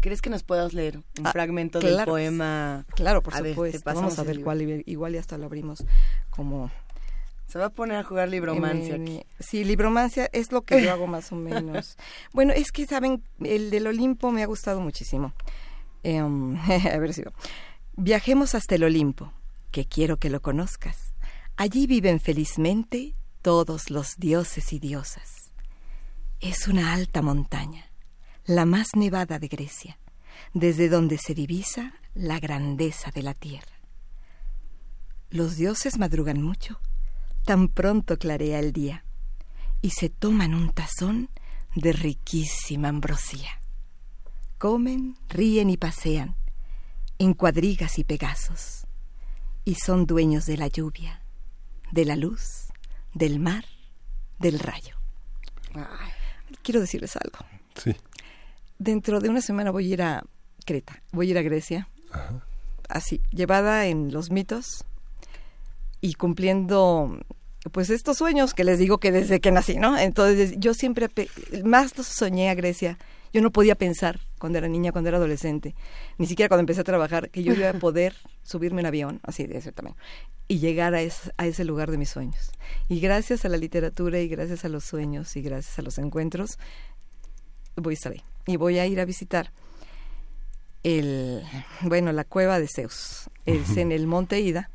¿Crees 0.00 0.20
que 0.20 0.28
nos 0.30 0.42
puedas 0.42 0.74
leer 0.74 0.98
un 1.18 1.26
Ah, 1.26 1.32
fragmento 1.32 1.78
del 1.80 1.92
claro 1.94 2.12
poema? 2.12 2.84
Claro, 2.94 3.22
por 3.22 3.34
A 3.34 3.38
supuesto. 3.38 3.80
Vamos 3.84 4.18
a 4.18 4.22
ver 4.22 4.40
cuál, 4.42 4.82
igual- 4.86 5.14
y 5.14 5.18
hasta 5.18 5.38
lo 5.38 5.46
abrimos 5.46 5.84
como... 6.30 6.70
Se 7.46 7.58
va 7.58 7.66
a 7.66 7.70
poner 7.70 7.98
a 7.98 8.02
jugar 8.04 8.28
libromancia 8.28 8.96
aquí. 8.96 9.22
Sí, 9.38 9.64
libromancia 9.64 10.28
es 10.32 10.50
lo 10.50 10.62
que 10.62 10.82
yo 10.82 10.90
hago 10.92 11.06
más 11.06 11.30
o 11.30 11.36
menos. 11.36 11.96
Bueno, 12.32 12.52
es 12.52 12.72
que, 12.72 12.86
¿saben? 12.86 13.22
El 13.40 13.70
del 13.70 13.86
Olimpo 13.86 14.30
me 14.32 14.42
ha 14.42 14.46
gustado 14.46 14.80
muchísimo. 14.80 15.32
Em, 16.02 16.56
a 16.92 16.98
ver 16.98 17.12
si... 17.14 17.22
Viajemos 17.96 18.54
hasta 18.54 18.74
el 18.74 18.84
Olimpo, 18.84 19.32
que 19.70 19.86
quiero 19.86 20.16
que 20.18 20.30
lo 20.30 20.42
conozcas. 20.42 21.14
Allí 21.56 21.86
viven 21.86 22.18
felizmente 22.18 23.14
todos 23.40 23.88
los 23.90 24.16
dioses 24.16 24.72
y 24.72 24.78
diosas. 24.80 25.43
Es 26.40 26.68
una 26.68 26.92
alta 26.92 27.22
montaña, 27.22 27.90
la 28.44 28.66
más 28.66 28.88
nevada 28.94 29.38
de 29.38 29.48
Grecia, 29.48 29.98
desde 30.52 30.88
donde 30.88 31.18
se 31.18 31.34
divisa 31.34 31.94
la 32.14 32.38
grandeza 32.38 33.10
de 33.10 33.22
la 33.22 33.34
tierra. 33.34 33.80
Los 35.30 35.56
dioses 35.56 35.98
madrugan 35.98 36.42
mucho, 36.42 36.80
tan 37.44 37.68
pronto 37.68 38.18
clarea 38.18 38.60
el 38.60 38.72
día, 38.72 39.04
y 39.82 39.90
se 39.90 40.08
toman 40.08 40.54
un 40.54 40.70
tazón 40.72 41.30
de 41.74 41.92
riquísima 41.92 42.88
ambrosía. 42.88 43.60
Comen, 44.58 45.18
ríen 45.28 45.70
y 45.70 45.76
pasean, 45.76 46.36
en 47.18 47.34
cuadrigas 47.34 47.98
y 47.98 48.04
pegasos, 48.04 48.86
y 49.64 49.74
son 49.74 50.06
dueños 50.06 50.46
de 50.46 50.56
la 50.56 50.68
lluvia, 50.68 51.22
de 51.90 52.04
la 52.04 52.16
luz, 52.16 52.68
del 53.12 53.40
mar, 53.40 53.64
del 54.38 54.58
rayo. 54.58 54.96
Ay, 55.74 56.12
Quiero 56.64 56.80
decirles 56.80 57.16
algo. 57.16 57.38
Sí. 57.76 57.94
Dentro 58.78 59.20
de 59.20 59.28
una 59.28 59.40
semana 59.40 59.70
voy 59.70 59.90
a 59.90 59.94
ir 59.94 60.02
a 60.02 60.24
Creta, 60.64 61.00
voy 61.12 61.28
a 61.28 61.30
ir 61.30 61.38
a 61.38 61.42
Grecia, 61.42 61.88
así, 62.88 63.20
llevada 63.30 63.86
en 63.86 64.12
los 64.12 64.30
mitos 64.30 64.84
y 66.00 66.14
cumpliendo 66.14 67.20
pues 67.70 67.90
estos 67.90 68.18
sueños 68.18 68.54
que 68.54 68.64
les 68.64 68.78
digo 68.78 68.98
que 68.98 69.12
desde 69.12 69.40
que 69.40 69.52
nací, 69.52 69.76
¿no? 69.76 69.96
Entonces 69.98 70.54
yo 70.56 70.74
siempre 70.74 71.08
más 71.64 71.92
soñé 71.92 72.50
a 72.50 72.54
Grecia. 72.54 72.98
Yo 73.34 73.42
no 73.42 73.50
podía 73.50 73.74
pensar 73.74 74.20
cuando 74.38 74.58
era 74.58 74.68
niña, 74.68 74.92
cuando 74.92 75.08
era 75.08 75.18
adolescente, 75.18 75.74
ni 76.18 76.26
siquiera 76.26 76.48
cuando 76.48 76.60
empecé 76.60 76.80
a 76.82 76.84
trabajar, 76.84 77.28
que 77.30 77.42
yo 77.42 77.52
iba 77.52 77.68
a 77.68 77.72
poder 77.80 78.14
subirme 78.44 78.80
en 78.80 78.86
avión, 78.86 79.20
así 79.24 79.46
de 79.46 79.58
ese 79.58 79.72
tamaño, 79.72 79.96
y 80.48 80.58
llegar 80.60 80.94
a, 80.94 81.02
es- 81.02 81.32
a 81.36 81.46
ese 81.46 81.64
lugar 81.64 81.90
de 81.90 81.98
mis 81.98 82.10
sueños. 82.10 82.52
Y 82.88 83.00
gracias 83.00 83.44
a 83.44 83.48
la 83.48 83.56
literatura 83.56 84.20
y 84.20 84.28
gracias 84.28 84.64
a 84.64 84.68
los 84.68 84.84
sueños 84.84 85.34
y 85.36 85.42
gracias 85.42 85.78
a 85.78 85.82
los 85.82 85.98
encuentros, 85.98 86.58
voy 87.76 87.92
a 87.92 87.96
estar 87.96 88.12
ahí. 88.12 88.22
Y 88.46 88.56
voy 88.56 88.78
a 88.78 88.86
ir 88.86 89.00
a 89.00 89.04
visitar 89.04 89.50
el, 90.82 91.42
bueno, 91.82 92.12
la 92.12 92.24
cueva 92.24 92.60
de 92.60 92.68
Zeus. 92.68 93.30
Es 93.46 93.76
en 93.76 93.90
el 93.92 94.06
monte 94.06 94.40
Ida, 94.40 94.70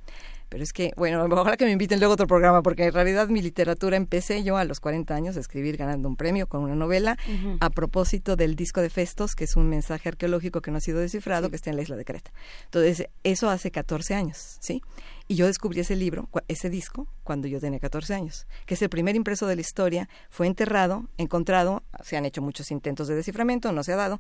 Pero 0.49 0.63
es 0.63 0.73
que, 0.73 0.91
bueno, 0.97 1.23
ojalá 1.23 1.57
que 1.57 1.65
me 1.65 1.71
inviten 1.71 1.99
luego 1.99 2.13
a 2.13 2.15
otro 2.15 2.27
programa, 2.27 2.61
porque 2.61 2.85
en 2.85 2.93
realidad 2.93 3.29
mi 3.29 3.41
literatura 3.41 3.97
empecé 3.97 4.43
yo 4.43 4.57
a 4.57 4.65
los 4.65 4.79
40 4.79 5.13
años 5.15 5.37
a 5.37 5.39
escribir 5.39 5.77
ganando 5.77 6.09
un 6.09 6.15
premio 6.15 6.47
con 6.47 6.63
una 6.63 6.75
novela 6.75 7.17
a 7.59 7.69
propósito 7.69 8.35
del 8.35 8.55
disco 8.55 8.81
de 8.81 8.89
Festos, 8.89 9.35
que 9.35 9.43
es 9.43 9.55
un 9.55 9.69
mensaje 9.69 10.09
arqueológico 10.09 10.61
que 10.61 10.71
no 10.71 10.77
ha 10.77 10.81
sido 10.81 10.99
descifrado, 10.99 11.49
que 11.49 11.55
está 11.55 11.69
en 11.69 11.75
la 11.75 11.83
isla 11.83 11.95
de 11.95 12.05
Creta. 12.05 12.31
Entonces, 12.65 13.07
eso 13.23 13.49
hace 13.49 13.71
14 13.71 14.15
años, 14.15 14.57
¿sí? 14.59 14.81
Y 15.27 15.35
yo 15.35 15.45
descubrí 15.45 15.79
ese 15.81 15.95
libro, 15.95 16.27
ese 16.47 16.71
disco, 16.71 17.07
cuando 17.23 17.47
yo 17.47 17.59
tenía 17.59 17.79
14 17.79 18.15
años, 18.15 18.47
que 18.65 18.73
es 18.73 18.81
el 18.81 18.89
primer 18.89 19.15
impreso 19.15 19.45
de 19.45 19.55
la 19.55 19.61
historia, 19.61 20.09
fue 20.31 20.47
enterrado, 20.47 21.07
encontrado, 21.17 21.83
se 22.03 22.17
han 22.17 22.25
hecho 22.25 22.41
muchos 22.41 22.71
intentos 22.71 23.07
de 23.07 23.13
desciframiento, 23.13 23.71
no 23.71 23.83
se 23.83 23.93
ha 23.93 23.95
dado, 23.95 24.19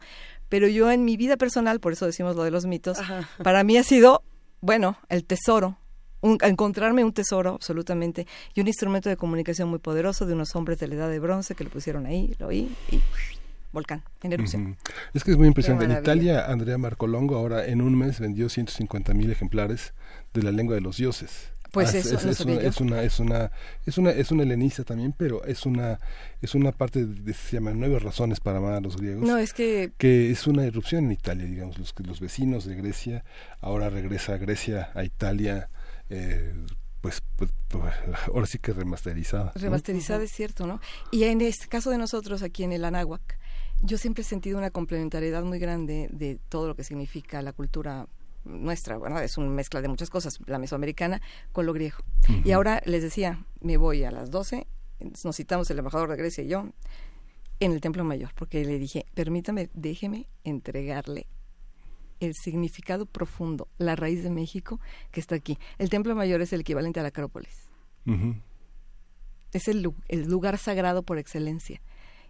pero 0.49 0.67
yo 0.67 0.91
en 0.91 1.05
mi 1.05 1.17
vida 1.17 1.35
personal, 1.35 1.79
por 1.79 1.93
eso 1.93 2.05
decimos 2.05 2.35
lo 2.35 2.43
de 2.43 2.51
los 2.51 2.67
mitos, 2.67 2.99
para 3.43 3.63
mí 3.63 3.77
ha 3.77 3.83
sido, 3.83 4.21
bueno, 4.61 4.99
el 5.09 5.25
tesoro, 5.25 5.79
un- 6.21 6.37
encontrarme 6.41 7.03
un 7.03 7.13
tesoro 7.13 7.51
absolutamente 7.55 8.27
y 8.53 8.61
un 8.61 8.67
instrumento 8.67 9.09
de 9.09 9.17
comunicación 9.17 9.69
muy 9.69 9.79
poderoso 9.79 10.25
de 10.25 10.33
unos 10.33 10.55
hombres 10.55 10.79
de 10.79 10.87
la 10.87 10.95
edad 10.95 11.09
de 11.09 11.19
bronce 11.19 11.55
que 11.55 11.63
lo 11.63 11.69
pusieron 11.69 12.05
ahí, 12.05 12.35
lo 12.39 12.47
oí 12.47 12.69
y 12.91 12.99
volcán 13.71 14.03
en 14.23 14.33
erupción. 14.33 14.77
Es 15.13 15.23
que 15.23 15.31
es 15.31 15.37
muy 15.37 15.47
impresionante. 15.47 15.85
En. 15.93 15.99
Italia, 16.01 16.45
Andrea 16.47 16.77
Marcolongo 16.77 17.35
ahora 17.35 17.65
en 17.65 17.81
un 17.81 17.97
mes 17.97 18.19
vendió 18.19 18.49
150 18.49 19.13
mil 19.13 19.29
ejemplares 19.31 19.93
de 20.33 20.43
la 20.43 20.51
lengua 20.51 20.75
de 20.75 20.81
los 20.81 20.97
dioses. 20.97 21.49
Pues 21.71 21.93
es, 21.93 22.07
eso 22.07 22.15
es, 22.17 22.25
no 22.25 22.31
es 22.31 22.37
sabía 22.37 22.55
una, 22.55 22.63
es 22.63 22.79
una 22.79 23.03
es 23.03 23.19
una 23.19 23.51
es 23.85 23.97
una 23.99 24.09
es 24.09 24.31
una 24.31 24.41
helenista 24.41 24.83
también, 24.83 25.13
pero 25.15 25.43
es 25.43 25.67
una 25.67 25.99
es 26.41 26.55
una 26.55 26.71
parte 26.71 27.05
de 27.05 27.31
se 27.35 27.57
llama 27.57 27.69
nueve 27.75 27.99
razones 27.99 28.39
para 28.39 28.57
amar 28.57 28.73
a 28.73 28.81
los 28.81 28.97
griegos. 28.97 29.21
No, 29.21 29.37
es 29.37 29.53
que 29.53 29.91
que 29.99 30.31
es 30.31 30.47
una 30.47 30.65
erupción 30.65 31.05
en 31.05 31.11
Italia, 31.11 31.45
digamos, 31.45 31.77
los, 31.77 31.93
los 31.99 32.19
vecinos 32.21 32.65
de 32.65 32.75
Grecia, 32.75 33.23
ahora 33.61 33.91
regresa 33.91 34.33
a 34.33 34.37
Grecia, 34.37 34.89
a 34.95 35.03
Italia, 35.03 35.69
eh, 36.09 36.53
pues, 37.01 37.21
pues, 37.35 37.51
pues, 37.67 37.93
ahora 38.27 38.45
sí 38.45 38.59
que 38.59 38.73
remasterizada. 38.73 39.51
¿no? 39.55 39.61
Remasterizada 39.61 40.23
es 40.23 40.31
cierto, 40.31 40.67
¿no? 40.67 40.79
Y 41.11 41.23
en 41.23 41.41
este 41.41 41.67
caso 41.67 41.89
de 41.89 41.97
nosotros 41.97 42.43
aquí 42.43 42.63
en 42.63 42.71
el 42.71 42.85
Anáhuac, 42.85 43.37
yo 43.81 43.97
siempre 43.97 44.21
he 44.23 44.25
sentido 44.25 44.57
una 44.57 44.71
complementariedad 44.71 45.43
muy 45.43 45.59
grande 45.59 46.09
de 46.11 46.39
todo 46.49 46.67
lo 46.67 46.75
que 46.75 46.83
significa 46.83 47.41
la 47.41 47.53
cultura 47.53 48.07
nuestra, 48.43 48.97
bueno, 48.97 49.19
es 49.19 49.37
una 49.37 49.49
mezcla 49.49 49.81
de 49.81 49.87
muchas 49.87 50.09
cosas, 50.09 50.39
la 50.45 50.59
mesoamericana 50.59 51.21
con 51.51 51.65
lo 51.65 51.73
griego. 51.73 51.97
Y 52.43 52.51
ahora 52.51 52.81
les 52.85 53.03
decía, 53.03 53.45
me 53.61 53.77
voy 53.77 54.03
a 54.03 54.11
las 54.11 54.31
12, 54.31 54.67
nos 55.23 55.35
citamos 55.35 55.69
el 55.71 55.79
embajador 55.79 56.09
de 56.09 56.17
Grecia 56.17 56.43
y 56.43 56.47
yo 56.47 56.65
en 57.59 57.71
el 57.73 57.81
Templo 57.81 58.03
Mayor, 58.03 58.31
porque 58.35 58.63
le 58.65 58.79
dije, 58.79 59.05
permítame, 59.13 59.69
déjeme 59.73 60.27
entregarle 60.43 61.27
el 62.19 62.33
significado 62.35 63.05
profundo, 63.05 63.67
la 63.77 63.95
raíz 63.95 64.23
de 64.23 64.29
México 64.29 64.79
que 65.11 65.19
está 65.19 65.35
aquí. 65.35 65.57
El 65.77 65.89
Templo 65.89 66.15
Mayor 66.15 66.41
es 66.41 66.51
el 66.53 66.61
equivalente 66.61 66.99
a 66.99 67.03
la 67.03 67.09
Acrópolis 67.09 67.67
es 69.53 69.67
el, 69.67 69.81
lu- 69.81 69.95
el 70.07 70.23
lugar 70.29 70.57
sagrado 70.57 71.03
por 71.03 71.17
excelencia 71.17 71.81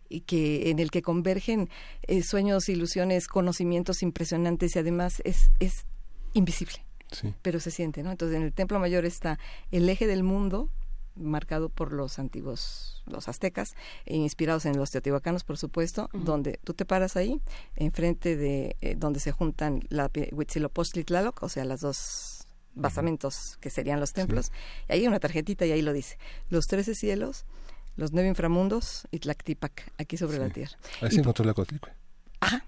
y 0.08 0.22
que 0.22 0.70
en 0.72 0.80
el 0.80 0.90
que 0.92 1.02
convergen 1.02 1.70
eh, 2.04 2.24
sueños, 2.24 2.70
ilusiones, 2.70 3.28
conocimientos 3.28 4.02
impresionantes 4.02 4.76
y 4.76 4.80
además 4.80 5.22
es, 5.26 5.52
es 5.60 5.86
invisible, 6.34 6.86
Sí. 7.12 7.34
pero 7.42 7.60
se 7.60 7.72
siente, 7.72 8.04
¿no? 8.04 8.12
Entonces 8.12 8.38
en 8.38 8.44
el 8.44 8.54
Templo 8.54 8.80
Mayor 8.80 9.06
está 9.06 9.40
el 9.72 9.90
eje 9.90 10.06
del 10.08 10.24
mundo 10.24 10.70
marcado 11.16 11.70
por 11.70 11.94
los 11.94 12.20
antiguos, 12.20 13.04
los 13.06 13.28
aztecas, 13.28 13.76
e 14.06 14.16
inspirados 14.16 14.66
en 14.66 14.78
los 14.78 14.92
teotihuacanos, 14.92 15.44
por 15.44 15.58
supuesto, 15.58 16.10
donde 16.14 16.60
tú 16.64 16.74
te 16.74 16.86
paras 16.86 17.16
ahí, 17.16 17.42
enfrente 17.76 18.36
de 18.36 18.76
eh, 18.82 18.96
donde 18.98 19.20
se 19.20 19.32
juntan 19.32 19.82
la 19.90 20.10
Huitzilopochtli 20.32 21.02
y 21.02 21.06
Tlaloc, 21.06 21.44
o 21.44 21.50
sea, 21.50 21.66
las 21.66 21.82
dos 21.82 22.48
basamentos 22.76 23.58
que 23.60 23.70
serían 23.70 24.00
los 24.00 24.14
templos, 24.14 24.52
y 24.88 24.94
ahí 24.94 25.00
hay 25.02 25.08
una 25.08 25.20
tarjetita 25.20 25.66
y 25.66 25.72
ahí 25.72 25.82
lo 25.82 25.94
dice, 25.94 26.18
los 26.50 26.68
trece 26.68 26.96
cielos, 26.96 27.46
los 27.96 28.14
nueve 28.14 28.30
inframundos 28.30 29.08
y 29.12 29.20
Tlactipac, 29.20 29.92
aquí 29.98 30.16
sobre 30.16 30.38
la 30.38 30.50
tierra. 30.50 30.78
Ahí 31.02 31.12
se 31.12 31.20
encontró 31.20 31.44
la. 31.44 31.54
Ajá, 32.40 32.66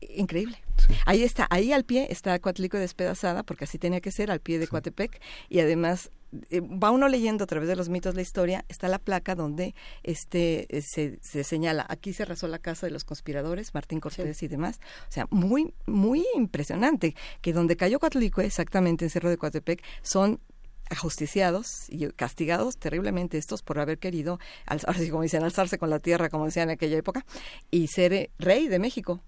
increíble. 0.00 0.58
Sí. 0.78 0.94
Ahí 1.06 1.22
está, 1.22 1.46
ahí 1.50 1.72
al 1.72 1.84
pie 1.84 2.06
está 2.10 2.38
Coatlicue 2.38 2.78
despedazada, 2.80 3.42
porque 3.42 3.64
así 3.64 3.78
tenía 3.78 4.00
que 4.00 4.10
ser, 4.12 4.30
al 4.30 4.40
pie 4.40 4.58
de 4.58 4.68
Coatepec, 4.68 5.20
y 5.48 5.60
además 5.60 6.10
eh, 6.50 6.60
va 6.60 6.90
uno 6.90 7.08
leyendo 7.08 7.44
a 7.44 7.46
través 7.46 7.68
de 7.68 7.76
los 7.76 7.88
mitos 7.88 8.14
la 8.14 8.20
historia, 8.22 8.64
está 8.68 8.88
la 8.88 8.98
placa 8.98 9.34
donde 9.34 9.74
este 10.02 10.66
eh, 10.76 10.82
se, 10.82 11.18
se 11.22 11.44
señala, 11.44 11.86
aquí 11.88 12.12
se 12.12 12.24
arrasó 12.24 12.46
la 12.48 12.58
casa 12.58 12.86
de 12.86 12.92
los 12.92 13.04
conspiradores, 13.04 13.74
Martín 13.74 14.00
Cortés 14.00 14.42
y 14.42 14.48
demás. 14.48 14.80
O 15.08 15.12
sea, 15.12 15.26
muy, 15.30 15.72
muy 15.86 16.24
impresionante, 16.34 17.14
que 17.40 17.52
donde 17.52 17.76
cayó 17.76 17.98
Coatlicue, 17.98 18.44
exactamente 18.44 19.04
en 19.04 19.10
Cerro 19.10 19.30
de 19.30 19.38
Coatepec, 19.38 19.82
son 20.02 20.40
ajusticiados 20.88 21.86
y 21.88 22.06
castigados 22.12 22.76
terriblemente 22.76 23.38
estos 23.38 23.62
por 23.62 23.78
haber 23.80 23.98
querido, 23.98 24.38
alz- 24.66 24.84
ahora 24.86 24.98
sí 25.00 25.10
como 25.10 25.22
dicen, 25.22 25.42
alzarse 25.42 25.78
con 25.78 25.90
la 25.90 25.98
tierra, 25.98 26.28
como 26.28 26.44
decían 26.44 26.68
en 26.68 26.74
aquella 26.74 26.96
época, 26.98 27.24
y 27.70 27.88
ser 27.88 28.12
eh, 28.12 28.30
rey 28.38 28.68
de 28.68 28.78
México. 28.78 29.20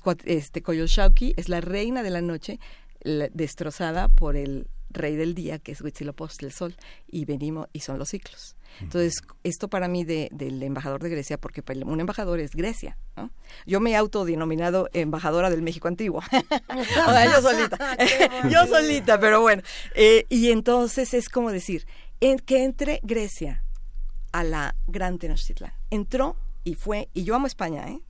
Entonces, 0.00 0.22
este 0.26 0.62
Coyolxauhqui 0.62 1.34
es 1.36 1.48
la 1.48 1.60
reina 1.60 2.02
de 2.02 2.10
la 2.10 2.20
noche, 2.22 2.58
la- 3.02 3.28
destrozada 3.32 4.08
por 4.08 4.36
el 4.36 4.66
rey 4.90 5.16
del 5.16 5.34
día, 5.34 5.58
que 5.58 5.72
es 5.72 5.80
Huitzilopochtli, 5.80 6.46
el 6.46 6.52
sol, 6.52 6.76
y 7.08 7.24
venimos, 7.24 7.66
y 7.72 7.80
son 7.80 7.98
los 7.98 8.10
ciclos. 8.10 8.56
Entonces, 8.80 9.22
esto 9.42 9.68
para 9.68 9.88
mí 9.88 10.04
de- 10.04 10.28
del 10.32 10.62
embajador 10.62 11.02
de 11.02 11.08
Grecia, 11.10 11.38
porque 11.38 11.62
para 11.62 11.80
un 11.86 12.00
embajador 12.00 12.40
es 12.40 12.52
Grecia, 12.54 12.98
¿no? 13.16 13.30
Yo 13.66 13.80
me 13.80 13.90
he 13.92 13.96
autodenominado 13.96 14.88
embajadora 14.92 15.48
del 15.50 15.62
México 15.62 15.88
antiguo. 15.88 16.20
O 16.70 17.10
sea, 17.10 17.24
yo 17.32 17.40
solita. 17.42 17.96
yo 18.50 18.66
solita, 18.66 19.18
pero 19.20 19.40
bueno. 19.40 19.62
Eh, 19.94 20.26
y 20.28 20.50
entonces 20.50 21.14
es 21.14 21.28
como 21.28 21.50
decir, 21.52 21.86
en- 22.20 22.38
que 22.38 22.62
entre 22.64 23.00
Grecia 23.02 23.64
a 24.32 24.44
la 24.44 24.74
Gran 24.86 25.18
Tenochtitlán. 25.18 25.72
Entró 25.90 26.36
y 26.64 26.74
fue, 26.74 27.08
y 27.14 27.24
yo 27.24 27.34
amo 27.34 27.46
España, 27.46 27.88
¿eh? 27.88 28.00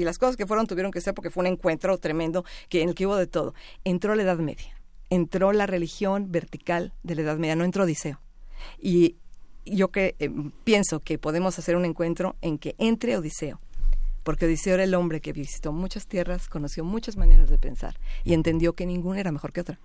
Y 0.00 0.04
las 0.04 0.18
cosas 0.18 0.36
que 0.36 0.46
fueron 0.46 0.66
tuvieron 0.66 0.92
que 0.92 1.00
ser 1.00 1.12
porque 1.12 1.30
fue 1.30 1.42
un 1.42 1.46
encuentro 1.46 1.98
tremendo 1.98 2.44
que 2.70 2.80
en 2.80 2.88
el 2.88 2.94
que 2.94 3.06
hubo 3.06 3.16
de 3.16 3.26
todo. 3.26 3.54
Entró 3.84 4.14
la 4.14 4.22
Edad 4.22 4.38
Media, 4.38 4.74
entró 5.10 5.52
la 5.52 5.66
religión 5.66 6.32
vertical 6.32 6.94
de 7.02 7.16
la 7.16 7.22
Edad 7.22 7.36
Media, 7.36 7.54
no 7.54 7.64
entró 7.64 7.84
Odiseo. 7.84 8.18
Y 8.80 9.16
yo 9.66 9.88
que 9.88 10.16
eh, 10.18 10.30
pienso 10.64 11.00
que 11.00 11.18
podemos 11.18 11.58
hacer 11.58 11.76
un 11.76 11.84
encuentro 11.84 12.36
en 12.40 12.56
que 12.56 12.74
entre 12.78 13.16
Odiseo, 13.16 13.60
porque 14.22 14.46
Odiseo 14.46 14.74
era 14.74 14.84
el 14.84 14.94
hombre 14.94 15.20
que 15.20 15.34
visitó 15.34 15.70
muchas 15.72 16.06
tierras, 16.06 16.48
conoció 16.48 16.82
muchas 16.82 17.18
maneras 17.18 17.50
de 17.50 17.58
pensar 17.58 17.98
y 18.24 18.32
entendió 18.32 18.72
que 18.72 18.86
ninguna 18.86 19.20
era 19.20 19.32
mejor 19.32 19.52
que 19.52 19.60
otra, 19.60 19.78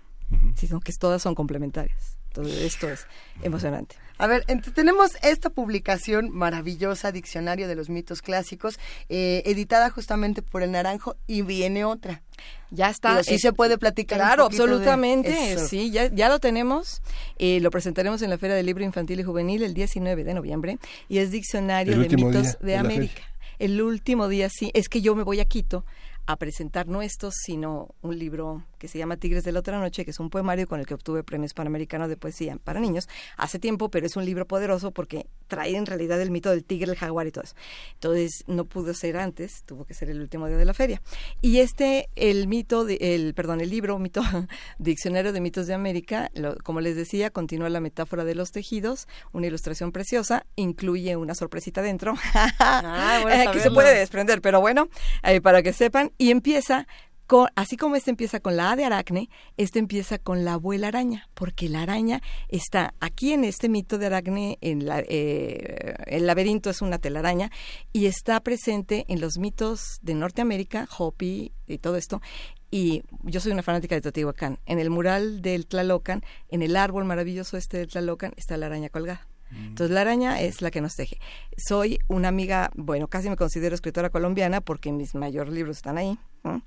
sino 0.56 0.80
que 0.80 0.94
todas 0.94 1.22
son 1.22 1.36
complementarias. 1.36 2.18
Entonces 2.36 2.64
esto 2.64 2.90
es 2.90 3.08
emocionante. 3.44 3.96
A 4.18 4.28
ver, 4.28 4.46
tenemos 4.74 5.18
esta 5.22 5.50
publicación 5.50 6.30
maravillosa, 6.32 7.12
Diccionario 7.12 7.68
de 7.68 7.76
los 7.76 7.90
Mitos 7.90 8.22
Clásicos, 8.22 8.78
eh, 9.10 9.44
editada 9.46 9.90
justamente 9.90 10.42
por 10.42 10.62
El 10.62 10.72
Naranjo, 10.72 11.16
y 11.28 11.42
viene 11.42 11.84
otra. 11.86 12.24
Ya 12.72 12.90
está. 12.90 13.12
Digo, 13.12 13.24
sí 13.24 13.40
se 13.40 13.54
puede 13.54 13.78
platicar 13.78 14.20
un 14.20 14.26
Claro, 14.26 14.46
absolutamente. 14.46 15.54
eso. 15.54 15.68
Sí, 15.68 15.92
ya, 15.92 16.08
ya 16.14 16.30
lo 16.30 16.40
tenemos. 16.40 17.02
Eh, 17.38 17.60
lo 17.62 17.72
presentaremos 17.72 18.22
en 18.22 18.30
la 18.30 18.38
Feria 18.38 18.56
del 18.56 18.66
Libro 18.66 18.84
Infantil 18.84 19.20
y 19.20 19.24
Juvenil 19.24 19.64
el 19.64 19.74
19 19.74 20.24
de 20.24 20.34
noviembre. 20.34 20.78
Y 21.10 21.20
es 21.20 21.32
Diccionario 21.32 21.94
El 21.94 22.08
de 22.08 22.16
Mitos 22.16 22.34
día 22.34 22.58
de, 22.62 22.78
América. 22.78 23.22
El 23.60 23.82
último 23.82 24.28
día, 24.28 24.50
sí. 24.50 24.72
Es 24.74 24.90
que 24.90 25.02
yo 25.02 25.16
me 25.16 25.24
voy 25.24 25.40
a 25.40 25.46
Quito 25.46 25.86
a 26.28 26.36
presentar 26.38 26.88
no 26.88 27.02
estos, 27.02 27.36
sino 27.44 27.90
un 28.02 28.18
libro 28.18 28.64
que 28.80 28.88
se 28.88 28.98
llama 28.98 29.18
Tigres 29.18 29.44
de 29.44 29.52
la 29.52 29.60
Otra 29.60 29.80
Noche, 29.80 30.06
que 30.06 30.12
es 30.12 30.20
un 30.20 30.30
poemario 30.30 30.68
con 30.68 30.80
el 30.80 30.86
que 30.86 30.94
obtuve 30.94 31.24
premios 31.24 31.54
Panamericanos 31.54 32.10
de 32.10 32.18
Poesía 32.18 32.58
para 32.64 32.80
niños 32.80 33.08
hace 33.38 33.60
tiempo, 33.60 33.90
pero 33.90 34.06
es 34.06 34.16
un 34.16 34.26
libro 34.26 34.46
poderoso 34.48 34.92
porque 34.92 35.28
trae 35.48 35.76
en 35.76 35.86
realidad 35.86 36.20
el 36.22 36.32
mito 36.32 36.50
del 36.50 36.64
tigre, 36.64 36.92
el 36.92 36.98
jaguar 36.98 37.28
y 37.28 37.32
todo 37.32 37.44
eso. 37.44 37.56
Entonces 37.94 38.44
no 38.48 38.66
pudo 38.66 38.94
ser 38.94 39.18
antes, 39.18 39.64
tuvo 39.66 39.86
que 39.86 39.94
ser 39.94 40.10
el 40.10 40.20
último 40.20 40.48
día 40.48 40.58
de 40.58 40.66
la 40.66 40.74
feria. 40.74 41.02
Y 41.42 41.60
este, 41.60 42.10
el 42.16 42.48
mito, 42.48 42.86
de, 42.86 42.98
el, 43.00 43.34
perdón, 43.34 43.62
el 43.62 43.70
libro, 43.70 43.98
mito, 44.00 44.22
Diccionario 44.80 45.32
de 45.34 45.42
Mitos 45.42 45.68
de 45.68 45.74
América, 45.74 46.30
lo- 46.34 46.56
como 46.58 46.82
les 46.82 46.96
decía, 46.96 47.30
continúa 47.30 47.70
la 47.70 47.80
metáfora 47.80 48.24
de 48.26 48.36
los 48.36 48.52
tejidos, 48.52 49.08
una 49.32 49.48
ilustración 49.48 49.92
preciosa, 49.92 50.46
incluye 50.56 51.16
una 51.16 51.36
sorpresita 51.36 51.82
dentro, 51.82 52.14
Ah, 52.60 53.20
bueno 53.22 53.36
Eh, 53.44 53.54
que 53.54 53.60
se 53.60 53.72
puede 53.72 53.94
desprender, 53.98 54.42
pero 54.42 54.60
bueno, 54.62 54.90
eh, 55.24 55.42
para 55.42 55.62
que 55.64 55.74
sepan, 55.74 56.12
y 56.18 56.32
empieza 56.32 56.88
con, 57.28 57.48
así 57.56 57.76
como 57.76 57.96
este 57.96 58.12
empieza 58.12 58.40
con 58.40 58.56
la 58.56 58.72
A 58.72 58.76
de 58.76 58.86
aracne, 58.86 59.30
este 59.58 59.80
empieza 59.80 60.20
con 60.20 60.46
la 60.46 60.54
abuela 60.54 60.90
araña, 60.90 61.28
porque 61.34 61.70
la 61.70 61.82
araña 61.82 62.22
está 62.50 62.94
aquí 63.00 63.34
en 63.34 63.44
este 63.44 63.68
mito 63.68 63.98
de 63.98 64.06
aracne, 64.06 64.58
en 64.62 64.86
la, 64.86 65.00
eh, 65.00 65.96
el 66.06 66.28
laberinto 66.28 66.70
es 66.70 66.82
una 66.82 67.00
telaraña, 67.00 67.52
y 67.92 68.06
está 68.06 68.40
presente 68.42 69.06
en 69.08 69.22
los 69.22 69.38
mitos 69.38 70.00
de 70.02 70.14
Norteamérica, 70.14 70.88
Hopi 70.98 71.52
y 71.68 71.78
todo 71.80 71.96
esto, 71.96 72.22
y 72.70 73.04
yo 73.24 73.40
soy 73.40 73.54
una 73.54 73.64
fanática 73.64 73.96
de 73.96 74.02
Teotihuacán. 74.02 74.60
En 74.66 74.80
el 74.80 74.90
mural 74.90 75.42
del 75.42 75.66
Tlalocan, 75.66 76.24
en 76.50 76.62
el 76.62 76.76
árbol 76.76 77.06
maravilloso 77.06 77.58
este 77.58 77.78
del 77.78 77.88
Tlalocan, 77.88 78.34
está 78.38 78.58
la 78.58 78.66
araña 78.68 78.90
colgada. 78.90 79.28
Entonces 79.58 79.94
la 79.94 80.02
araña 80.02 80.42
es 80.42 80.62
la 80.62 80.72
que 80.72 80.82
nos 80.82 80.96
teje. 80.96 81.20
Soy 81.58 82.00
una 82.08 82.28
amiga, 82.28 82.72
bueno, 82.76 83.08
casi 83.08 83.30
me 83.30 83.36
considero 83.36 83.76
escritora 83.76 84.10
colombiana 84.10 84.62
porque 84.62 84.92
mis 84.92 85.16
mayores 85.16 85.54
libros 85.54 85.78
están 85.78 85.98
ahí. 85.98 86.18
¿no? 86.44 86.62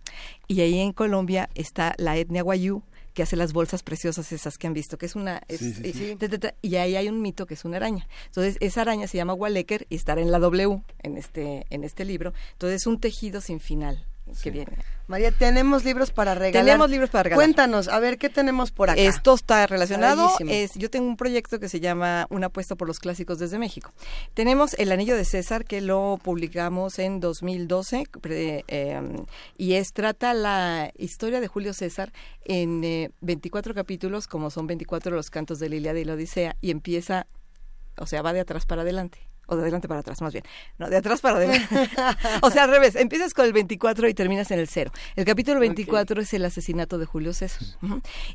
Y 0.46 0.60
ahí 0.60 0.78
en 0.78 0.92
Colombia 0.92 1.48
está 1.54 1.94
la 1.98 2.16
etnia 2.16 2.42
guayú, 2.42 2.82
que 3.14 3.22
hace 3.22 3.36
las 3.36 3.52
bolsas 3.52 3.82
preciosas 3.82 4.30
esas 4.32 4.58
que 4.58 4.66
han 4.66 4.74
visto, 4.74 4.96
que 4.98 5.06
es 5.06 5.16
una... 5.16 5.42
es- 5.48 5.58
Sí, 5.60 5.72
sí, 5.72 5.92
sí. 5.92 6.16
ta, 6.16 6.28
ta, 6.28 6.38
ta, 6.38 6.54
y 6.62 6.76
ahí 6.76 6.94
hay 6.96 7.08
un 7.08 7.20
mito 7.20 7.46
que 7.46 7.54
es 7.54 7.64
una 7.64 7.76
araña. 7.78 8.06
Entonces, 8.26 8.56
esa 8.60 8.82
araña 8.82 9.06
se 9.08 9.16
llama 9.16 9.34
Walecker 9.34 9.86
y 9.88 9.96
estará 9.96 10.20
en 10.20 10.30
la 10.30 10.38
W 10.38 10.82
en 11.02 11.16
este, 11.16 11.66
en 11.70 11.82
este 11.84 12.04
libro. 12.04 12.32
Entonces, 12.52 12.82
es 12.82 12.86
un 12.86 13.00
tejido 13.00 13.40
sin 13.40 13.58
final 13.60 14.04
que 14.42 14.50
viene. 14.50 14.72
María, 15.06 15.30
tenemos 15.32 15.84
libros 15.84 16.10
para 16.10 16.34
regalar. 16.34 16.64
Tenemos 16.66 16.90
libros 16.90 17.08
para 17.10 17.22
regalar. 17.24 17.44
Cuéntanos, 17.44 17.88
a 17.88 17.98
ver, 17.98 18.18
¿qué 18.18 18.28
tenemos 18.28 18.70
por 18.72 18.90
acá? 18.90 19.00
Esto 19.00 19.34
está 19.34 19.66
relacionado. 19.66 20.28
Es, 20.50 20.74
yo 20.74 20.90
tengo 20.90 21.06
un 21.08 21.16
proyecto 21.16 21.58
que 21.58 21.68
se 21.68 21.80
llama 21.80 22.26
Una 22.28 22.46
apuesta 22.48 22.74
por 22.76 22.86
los 22.88 22.98
clásicos 22.98 23.38
desde 23.38 23.58
México. 23.58 23.92
Tenemos 24.34 24.74
El 24.74 24.92
Anillo 24.92 25.16
de 25.16 25.24
César, 25.24 25.64
que 25.64 25.80
lo 25.80 26.18
publicamos 26.22 26.98
en 26.98 27.20
2012, 27.20 28.04
pre- 28.20 28.64
eh, 28.68 29.00
y 29.56 29.74
es 29.74 29.92
trata 29.92 30.34
la 30.34 30.92
historia 30.98 31.40
de 31.40 31.48
Julio 31.48 31.72
César 31.72 32.12
en 32.44 32.84
eh, 32.84 33.10
24 33.22 33.74
capítulos, 33.74 34.26
como 34.28 34.50
son 34.50 34.66
24 34.66 35.14
los 35.14 35.30
cantos 35.30 35.58
de 35.58 35.68
la 35.70 35.76
Ilíada 35.76 35.98
y 36.00 36.04
la 36.04 36.14
Odisea, 36.14 36.56
y 36.60 36.70
empieza, 36.70 37.26
o 37.96 38.06
sea, 38.06 38.20
va 38.22 38.32
de 38.32 38.40
atrás 38.40 38.66
para 38.66 38.82
adelante. 38.82 39.27
O 39.50 39.56
de 39.56 39.62
adelante 39.62 39.88
para 39.88 40.00
atrás, 40.00 40.20
más 40.20 40.32
bien. 40.32 40.44
No, 40.78 40.90
de 40.90 40.96
atrás 40.96 41.22
para 41.22 41.36
adelante. 41.36 41.66
o 42.42 42.50
sea, 42.50 42.64
al 42.64 42.70
revés. 42.70 42.96
Empiezas 42.96 43.32
con 43.32 43.46
el 43.46 43.54
24 43.54 44.06
y 44.08 44.12
terminas 44.14 44.50
en 44.50 44.58
el 44.58 44.68
cero. 44.68 44.92
El 45.16 45.24
capítulo 45.24 45.58
24 45.60 46.20
es 46.20 46.34
el 46.34 46.44
asesinato 46.44 46.98
de 46.98 47.06
Julio 47.06 47.32
César. 47.32 47.66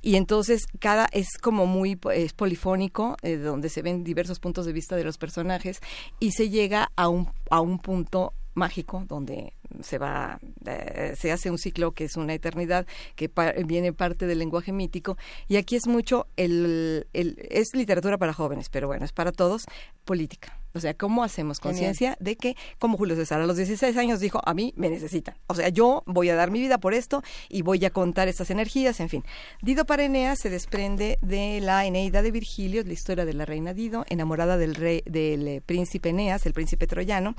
Y 0.01 0.15
entonces 0.15 0.63
cada 0.79 1.07
es 1.11 1.37
como 1.39 1.67
muy 1.67 1.99
es 2.13 2.33
polifónico, 2.33 3.15
eh, 3.21 3.37
donde 3.37 3.69
se 3.69 3.83
ven 3.83 4.03
diversos 4.03 4.39
puntos 4.39 4.65
de 4.65 4.73
vista 4.73 4.95
de 4.95 5.03
los 5.03 5.19
personajes 5.19 5.81
y 6.19 6.31
se 6.31 6.49
llega 6.49 6.91
a 6.95 7.07
un, 7.09 7.29
a 7.51 7.61
un 7.61 7.77
punto 7.77 8.33
mágico 8.55 9.05
donde 9.07 9.53
se 9.81 9.97
va 9.97 10.39
eh, 10.65 11.13
se 11.17 11.31
hace 11.31 11.49
un 11.51 11.57
ciclo 11.57 11.91
que 11.91 12.05
es 12.05 12.15
una 12.17 12.33
eternidad 12.33 12.85
que 13.15 13.29
pa- 13.29 13.53
viene 13.65 13.93
parte 13.93 14.27
del 14.27 14.39
lenguaje 14.39 14.71
mítico. 14.71 15.17
Y 15.47 15.55
aquí 15.57 15.75
es 15.75 15.87
mucho 15.87 16.27
el, 16.37 17.07
el 17.13 17.37
es 17.49 17.73
literatura 17.73 18.17
para 18.17 18.33
jóvenes 18.33 18.69
pero 18.69 18.87
bueno 18.87 19.05
es 19.05 19.11
para 19.13 19.31
todos 19.31 19.65
política. 20.05 20.57
O 20.75 20.79
sea 20.79 20.95
cómo 20.95 21.23
hacemos 21.23 21.59
conciencia 21.59 22.17
de 22.19 22.35
que 22.35 22.55
como 22.79 22.97
Julio 22.97 23.15
César 23.15 23.39
a 23.39 23.45
los 23.45 23.57
16 23.57 23.95
años 23.95 24.19
dijo 24.19 24.41
a 24.43 24.55
mí 24.55 24.73
me 24.75 24.89
necesitan 24.89 25.35
o 25.45 25.53
sea 25.53 25.69
yo 25.69 26.01
voy 26.07 26.29
a 26.29 26.35
dar 26.35 26.49
mi 26.49 26.59
vida 26.61 26.79
por 26.79 26.95
esto 26.95 27.21
y 27.47 27.61
voy 27.61 27.85
a 27.85 27.91
contar 27.91 28.27
estas 28.27 28.49
energías 28.49 28.99
en 28.99 29.07
fin. 29.09 29.23
Dido 29.61 29.85
para 29.85 30.03
Eneas 30.03 30.39
se 30.39 30.49
desprende 30.49 31.19
de 31.21 31.59
la 31.61 31.85
Eneida 31.85 32.21
de 32.23 32.31
Virgilio 32.31 32.83
la 32.83 32.93
historia 32.93 33.23
de 33.23 33.33
la 33.33 33.45
reina 33.45 33.73
Dido 33.75 34.03
enamorada 34.09 34.57
del 34.57 34.73
rey 34.73 35.03
del 35.05 35.47
eh, 35.47 35.61
príncipe 35.63 36.09
Eneas 36.09 36.45
el 36.47 36.53
príncipe 36.53 36.87
troyano. 36.87 37.35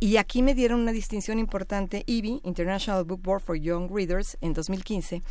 Y 0.00 0.16
aquí 0.16 0.42
me 0.42 0.54
dieron 0.54 0.80
una 0.80 0.92
distinción 0.92 1.38
importante 1.38 1.77
IBI 1.86 2.40
International 2.44 3.04
Book 3.04 3.22
Board 3.22 3.42
for 3.42 3.56
Young 3.56 3.90
Readers 3.90 4.36
en 4.40 4.52
2015 4.52 5.22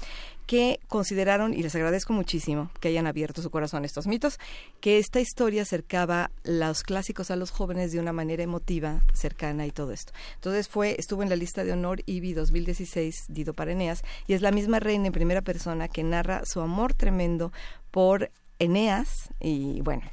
que 0.48 0.80
consideraron, 0.88 1.54
y 1.54 1.62
les 1.62 1.76
agradezco 1.76 2.14
muchísimo 2.14 2.72
que 2.80 2.88
hayan 2.88 3.06
abierto 3.06 3.42
su 3.42 3.52
corazón 3.52 3.84
a 3.84 3.86
estos 3.86 4.08
mitos, 4.08 4.40
que 4.80 4.98
esta 4.98 5.20
historia 5.20 5.64
acercaba 5.64 6.32
los 6.44 6.84
clásicos 6.84 7.30
a 7.30 7.36
los 7.36 7.52
jóvenes 7.52 7.92
de 7.92 8.00
una 8.00 8.14
manera 8.14 8.44
emotiva, 8.44 9.02
cercana 9.14 9.66
y 9.66 9.72
todo 9.72 9.92
esto. 9.92 10.14
Entonces 10.36 10.70
fue, 10.70 10.96
estuvo 10.98 11.22
en 11.22 11.30
la 11.30 11.36
lista 11.36 11.66
de 11.66 11.74
honor 11.74 12.02
IBI 12.06 12.34
2016, 12.34 13.26
Dido 13.28 13.54
para 13.54 13.74
Eneas, 13.74 14.04
y 14.26 14.34
es 14.34 14.42
la 14.42 14.52
misma 14.52 14.80
reina 14.80 15.08
en 15.08 15.14
primera 15.14 15.42
persona 15.42 15.90
que 15.90 16.04
narra 16.04 16.44
su 16.46 16.62
amor 16.62 16.94
tremendo 16.94 17.52
por 17.92 18.32
Eneas, 18.58 19.30
y 19.42 19.82
bueno, 19.82 20.04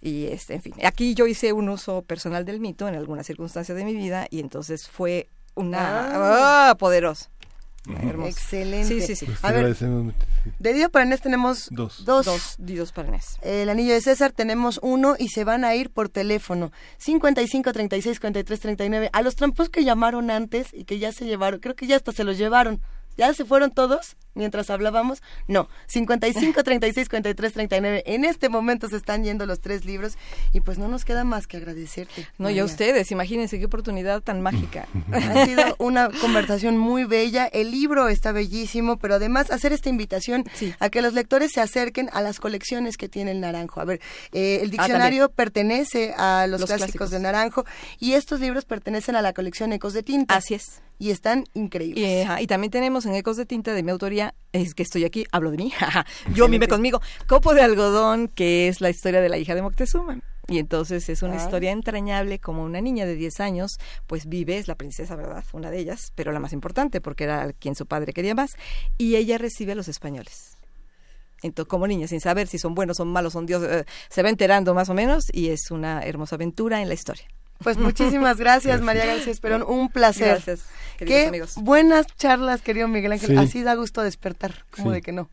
y 0.00 0.26
este, 0.26 0.54
en 0.54 0.62
fin, 0.62 0.74
aquí 0.84 1.14
yo 1.14 1.26
hice 1.26 1.52
un 1.52 1.68
uso 1.68 2.02
personal 2.02 2.44
del 2.44 2.60
mito 2.60 2.88
en 2.88 2.94
alguna 2.94 3.22
circunstancia 3.22 3.74
de 3.74 3.84
mi 3.84 3.94
vida 3.94 4.26
y 4.30 4.40
entonces 4.40 4.88
fue 4.88 5.28
una 5.54 6.68
ah, 6.70 6.74
poderoso. 6.76 7.28
Hermoso. 7.86 8.28
Excelente. 8.28 8.86
Sí, 8.86 9.00
sí, 9.00 9.16
sí. 9.16 9.26
Pues 9.26 9.42
A 9.42 9.48
ver, 9.48 9.56
agradecemos 9.58 10.04
mucho. 10.04 10.18
sí. 10.44 10.50
de 10.58 10.72
Dido 10.74 10.90
para 10.90 11.06
Nes 11.06 11.20
tenemos 11.22 11.68
Dos. 11.70 12.04
dos. 12.04 12.26
Dos 12.26 12.56
didos 12.58 12.92
para 12.92 13.10
Nes. 13.10 13.38
El 13.40 13.70
anillo 13.70 13.94
de 13.94 14.00
César 14.02 14.32
tenemos 14.32 14.78
uno 14.82 15.16
y 15.18 15.28
se 15.28 15.44
van 15.44 15.64
a 15.64 15.74
ir 15.74 15.90
por 15.90 16.10
teléfono. 16.10 16.72
55 16.98 17.72
36 17.72 18.20
43 18.20 18.60
39. 18.60 19.10
A 19.12 19.22
los 19.22 19.34
trampos 19.34 19.70
que 19.70 19.82
llamaron 19.82 20.30
antes 20.30 20.68
y 20.74 20.84
que 20.84 20.98
ya 20.98 21.10
se 21.12 21.24
llevaron, 21.24 21.60
creo 21.60 21.74
que 21.74 21.86
ya 21.86 21.96
hasta 21.96 22.12
se 22.12 22.24
los 22.24 22.36
llevaron. 22.36 22.80
¿Ya 23.20 23.34
se 23.34 23.44
fueron 23.44 23.70
todos 23.70 24.16
mientras 24.34 24.70
hablábamos? 24.70 25.22
No. 25.46 25.68
55 25.88 26.62
36 26.64 27.08
43 27.10 27.52
39. 27.52 28.02
En 28.06 28.24
este 28.24 28.48
momento 28.48 28.88
se 28.88 28.96
están 28.96 29.24
yendo 29.24 29.44
los 29.44 29.60
tres 29.60 29.84
libros 29.84 30.16
y 30.54 30.60
pues 30.62 30.78
no 30.78 30.88
nos 30.88 31.04
queda 31.04 31.22
más 31.24 31.46
que 31.46 31.58
agradecerte. 31.58 32.22
No, 32.38 32.48
y 32.48 32.52
a 32.58 32.62
María. 32.62 32.64
ustedes, 32.64 33.10
imagínense 33.10 33.58
qué 33.58 33.66
oportunidad 33.66 34.22
tan 34.22 34.40
mágica. 34.40 34.88
Ha 35.12 35.44
sido 35.44 35.62
una 35.78 36.08
conversación 36.08 36.78
muy 36.78 37.04
bella. 37.04 37.46
El 37.46 37.70
libro 37.72 38.08
está 38.08 38.32
bellísimo, 38.32 38.96
pero 38.98 39.16
además 39.16 39.50
hacer 39.50 39.74
esta 39.74 39.90
invitación 39.90 40.44
Sí. 40.54 40.72
a 40.78 40.88
que 40.88 41.02
los 41.02 41.12
lectores 41.12 41.52
se 41.52 41.60
acerquen 41.60 42.08
a 42.14 42.22
las 42.22 42.40
colecciones 42.40 42.96
que 42.96 43.10
tiene 43.10 43.32
el 43.32 43.40
Naranjo. 43.40 43.82
A 43.82 43.84
ver, 43.84 44.00
eh, 44.32 44.60
el 44.62 44.68
Ah, 44.68 44.70
diccionario 44.70 45.30
pertenece 45.30 46.14
a 46.16 46.46
los, 46.48 46.60
Los 46.62 46.68
clásicos, 46.70 46.86
clásicos. 46.86 47.10
de 47.10 47.18
Naranjo 47.20 47.64
y 47.98 48.14
estos 48.14 48.40
libros 48.40 48.64
pertenecen 48.64 49.14
a 49.16 49.20
la 49.20 49.34
colección 49.34 49.74
Ecos 49.74 49.92
de 49.92 50.02
Tinta. 50.02 50.36
Así 50.36 50.54
es. 50.54 50.80
Y 51.00 51.10
están 51.10 51.44
increíbles. 51.54 52.28
y 52.40 52.46
también 52.46 52.70
tenemos 52.70 53.06
en 53.06 53.14
Ecos 53.14 53.38
de 53.38 53.46
Tinta 53.46 53.72
de 53.72 53.82
mi 53.82 53.90
autoría, 53.90 54.34
es 54.52 54.74
que 54.74 54.82
estoy 54.82 55.06
aquí, 55.06 55.24
hablo 55.32 55.50
de 55.50 55.56
mí, 55.56 55.72
yo 56.34 56.46
mime 56.46 56.68
conmigo, 56.68 57.00
Copo 57.26 57.54
de 57.54 57.62
Algodón, 57.62 58.28
que 58.28 58.68
es 58.68 58.82
la 58.82 58.90
historia 58.90 59.22
de 59.22 59.30
la 59.30 59.38
hija 59.38 59.54
de 59.54 59.62
Moctezuma. 59.62 60.20
Y 60.46 60.58
entonces 60.58 61.08
es 61.08 61.22
una 61.22 61.36
historia 61.36 61.70
entrañable 61.70 62.38
como 62.38 62.64
una 62.64 62.82
niña 62.82 63.06
de 63.06 63.14
10 63.14 63.40
años, 63.40 63.78
pues 64.06 64.26
vive, 64.26 64.58
es 64.58 64.68
la 64.68 64.74
princesa, 64.74 65.16
¿verdad? 65.16 65.42
Una 65.54 65.70
de 65.70 65.78
ellas, 65.78 66.12
pero 66.14 66.32
la 66.32 66.40
más 66.40 66.52
importante 66.52 67.00
porque 67.00 67.24
era 67.24 67.50
quien 67.54 67.74
su 67.74 67.86
padre 67.86 68.12
quería 68.12 68.34
más, 68.34 68.56
y 68.98 69.16
ella 69.16 69.38
recibe 69.38 69.72
a 69.72 69.76
los 69.76 69.88
españoles. 69.88 70.58
Entonces, 71.42 71.70
como 71.70 71.86
niña, 71.86 72.08
sin 72.08 72.20
saber 72.20 72.46
si 72.46 72.58
son 72.58 72.74
buenos, 72.74 72.98
son 72.98 73.08
malos, 73.08 73.32
son 73.32 73.46
dios, 73.46 73.62
eh, 73.62 73.86
se 74.10 74.22
va 74.22 74.28
enterando 74.28 74.74
más 74.74 74.90
o 74.90 74.94
menos 74.94 75.24
y 75.32 75.48
es 75.48 75.70
una 75.70 76.02
hermosa 76.02 76.36
aventura 76.36 76.82
en 76.82 76.88
la 76.88 76.94
historia. 76.94 77.24
Pues 77.62 77.76
muchísimas 77.76 78.38
gracias, 78.38 78.80
María 78.80 79.04
García 79.06 79.32
Esperón. 79.32 79.62
Un 79.62 79.90
placer. 79.90 80.28
Gracias, 80.28 80.64
queridos 80.98 81.20
Qué 81.20 81.26
amigos. 81.28 81.54
buenas 81.56 82.06
charlas, 82.16 82.62
querido 82.62 82.88
Miguel 82.88 83.12
Ángel. 83.12 83.28
Sí. 83.30 83.36
Así 83.36 83.62
da 83.62 83.74
gusto 83.74 84.02
despertar. 84.02 84.64
como 84.70 84.90
Sí. 84.90 84.94
de 84.94 85.02
que 85.02 85.12
no? 85.12 85.30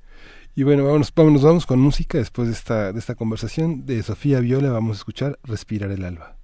Y 0.55 0.63
bueno, 0.63 0.83
vámonos, 0.83 1.13
vámonos, 1.13 1.43
vamos 1.43 1.65
con 1.65 1.79
música 1.79 2.17
después 2.17 2.47
de 2.47 2.53
esta, 2.55 2.91
de 2.91 2.99
esta 2.99 3.13
conversación 3.15 3.85
de 3.85 4.01
Sofía 4.03 4.39
Viola. 4.39 4.71
Vamos 4.71 4.97
a 4.97 4.99
escuchar 4.99 5.37
Respirar 5.43 5.91
el 5.91 6.03
alba. 6.03 6.35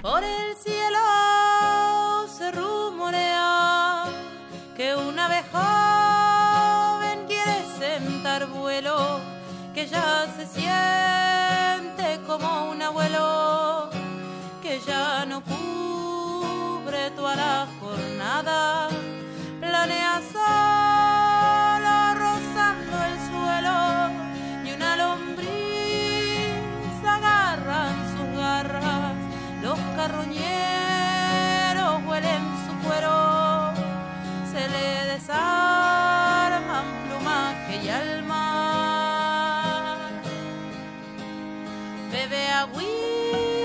Por 0.00 0.22
el 0.22 0.54
cielo 0.56 0.98
planea 19.60 20.20
solo 20.32 21.94
rozando 22.18 22.96
el 23.08 23.14
suelo 23.30 23.76
y 24.64 24.66
una 24.72 24.96
lombriz 24.96 26.50
agarra 27.06 27.78
en 27.90 28.00
sus 28.12 28.28
garras, 28.36 29.14
los 29.62 29.78
carroñeros 29.94 31.92
huelen 32.06 32.42
su 32.66 32.72
cuero, 32.86 33.16
se 34.52 34.62
le 34.74 34.88
desarman 35.12 36.86
plumaje 37.06 37.74
y 37.84 37.88
alma. 37.88 38.44
Bebe 42.10 42.42
agüita 42.48 43.55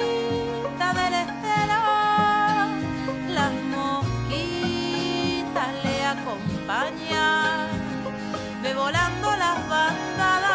acompañan, 6.92 7.70
ve 8.62 8.74
volando 8.74 9.36
las 9.36 9.70
bandadas 9.70 10.52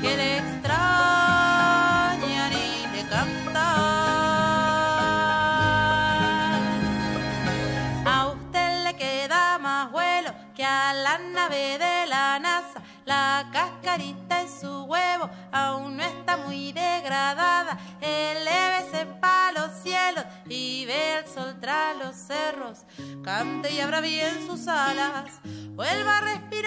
que 0.00 0.16
le 0.16 0.38
extrañan 0.38 0.62
y 2.52 2.86
le 2.94 3.02
cantan. 3.08 3.64
A 8.06 8.26
usted 8.28 8.84
le 8.84 8.94
queda 8.96 9.58
más 9.58 9.90
vuelo 9.92 10.30
que 10.54 10.64
a 10.64 10.94
la 10.94 11.18
nave 11.18 11.78
de 11.78 12.06
la 12.06 12.38
NASA. 12.38 12.82
La 13.04 13.46
cascarita 13.52 14.27
su 14.60 14.84
huevo 14.84 15.30
aún 15.52 15.96
no 15.96 16.02
está 16.02 16.36
muy 16.36 16.72
degradada. 16.72 17.78
Elévese 18.00 19.06
pa' 19.20 19.52
los 19.52 19.70
cielos 19.82 20.24
y 20.48 20.84
ve 20.86 21.18
el 21.18 21.26
sol 21.26 21.56
tras 21.60 21.96
los 21.96 22.16
cerros. 22.16 22.84
Cante 23.22 23.72
y 23.72 23.80
abra 23.80 24.00
bien 24.00 24.46
sus 24.46 24.66
alas. 24.68 25.40
Vuelva 25.74 26.18
a 26.18 26.20
respirar 26.22 26.57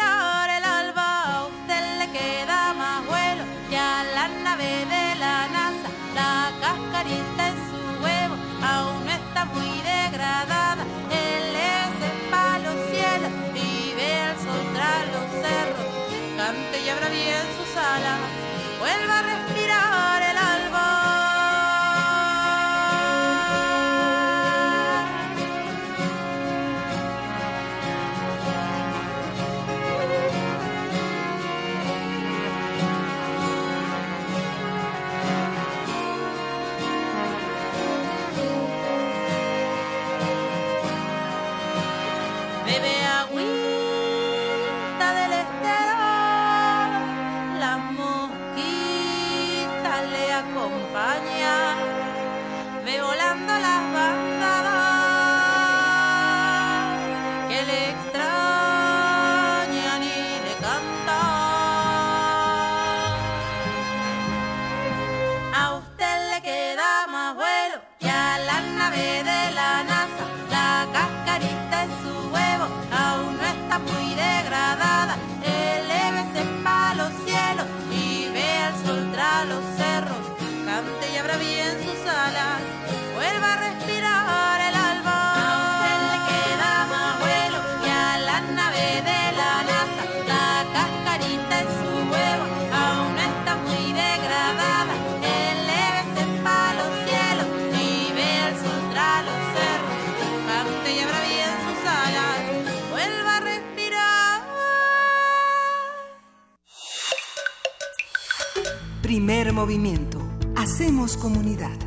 movimiento. 109.61 110.17
Hacemos 110.55 111.17
comunidad. 111.17 111.77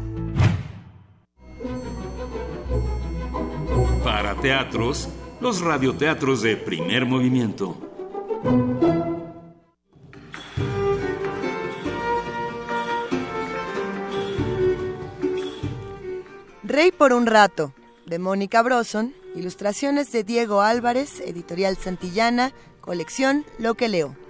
Para 4.05 4.37
teatros, 4.37 5.09
los 5.41 5.61
radioteatros 5.61 6.41
de 6.43 6.57
primer 6.57 7.05
movimiento. 7.05 7.77
Rey 16.63 16.93
por 16.93 17.13
un 17.13 17.27
rato, 17.27 17.75
de 18.07 18.21
Mónica 18.21 18.63
Broson, 18.63 19.15
ilustraciones 19.35 20.13
de 20.13 20.23
Diego 20.23 20.61
Álvarez, 20.61 21.19
editorial 21.19 21.77
Santillana, 21.77 22.53
colección 22.81 23.45
Lo 23.59 23.75
que 23.75 23.89
leo. 23.89 24.24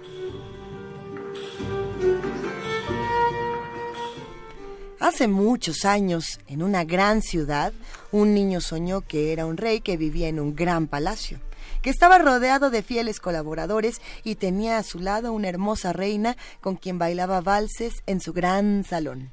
Hace 5.05 5.27
muchos 5.27 5.85
años, 5.85 6.39
en 6.47 6.63
una 6.63 6.83
gran 6.83 7.21
ciudad, 7.21 7.73
un 8.11 8.33
niño 8.33 8.59
soñó 8.59 9.01
que 9.01 9.31
era 9.31 9.45
un 9.45 9.55
rey 9.55 9.79
que 9.79 9.97
vivía 9.97 10.29
en 10.29 10.39
un 10.39 10.55
gran 10.55 10.87
palacio, 10.87 11.37
que 11.83 11.91
estaba 11.91 12.17
rodeado 12.17 12.71
de 12.71 12.81
fieles 12.81 13.19
colaboradores 13.19 14.01
y 14.23 14.33
tenía 14.33 14.79
a 14.79 14.83
su 14.83 14.97
lado 14.97 15.31
una 15.31 15.47
hermosa 15.47 15.93
reina 15.93 16.35
con 16.59 16.75
quien 16.75 16.97
bailaba 16.97 17.41
valses 17.41 18.01
en 18.07 18.19
su 18.19 18.33
gran 18.33 18.83
salón. 18.83 19.29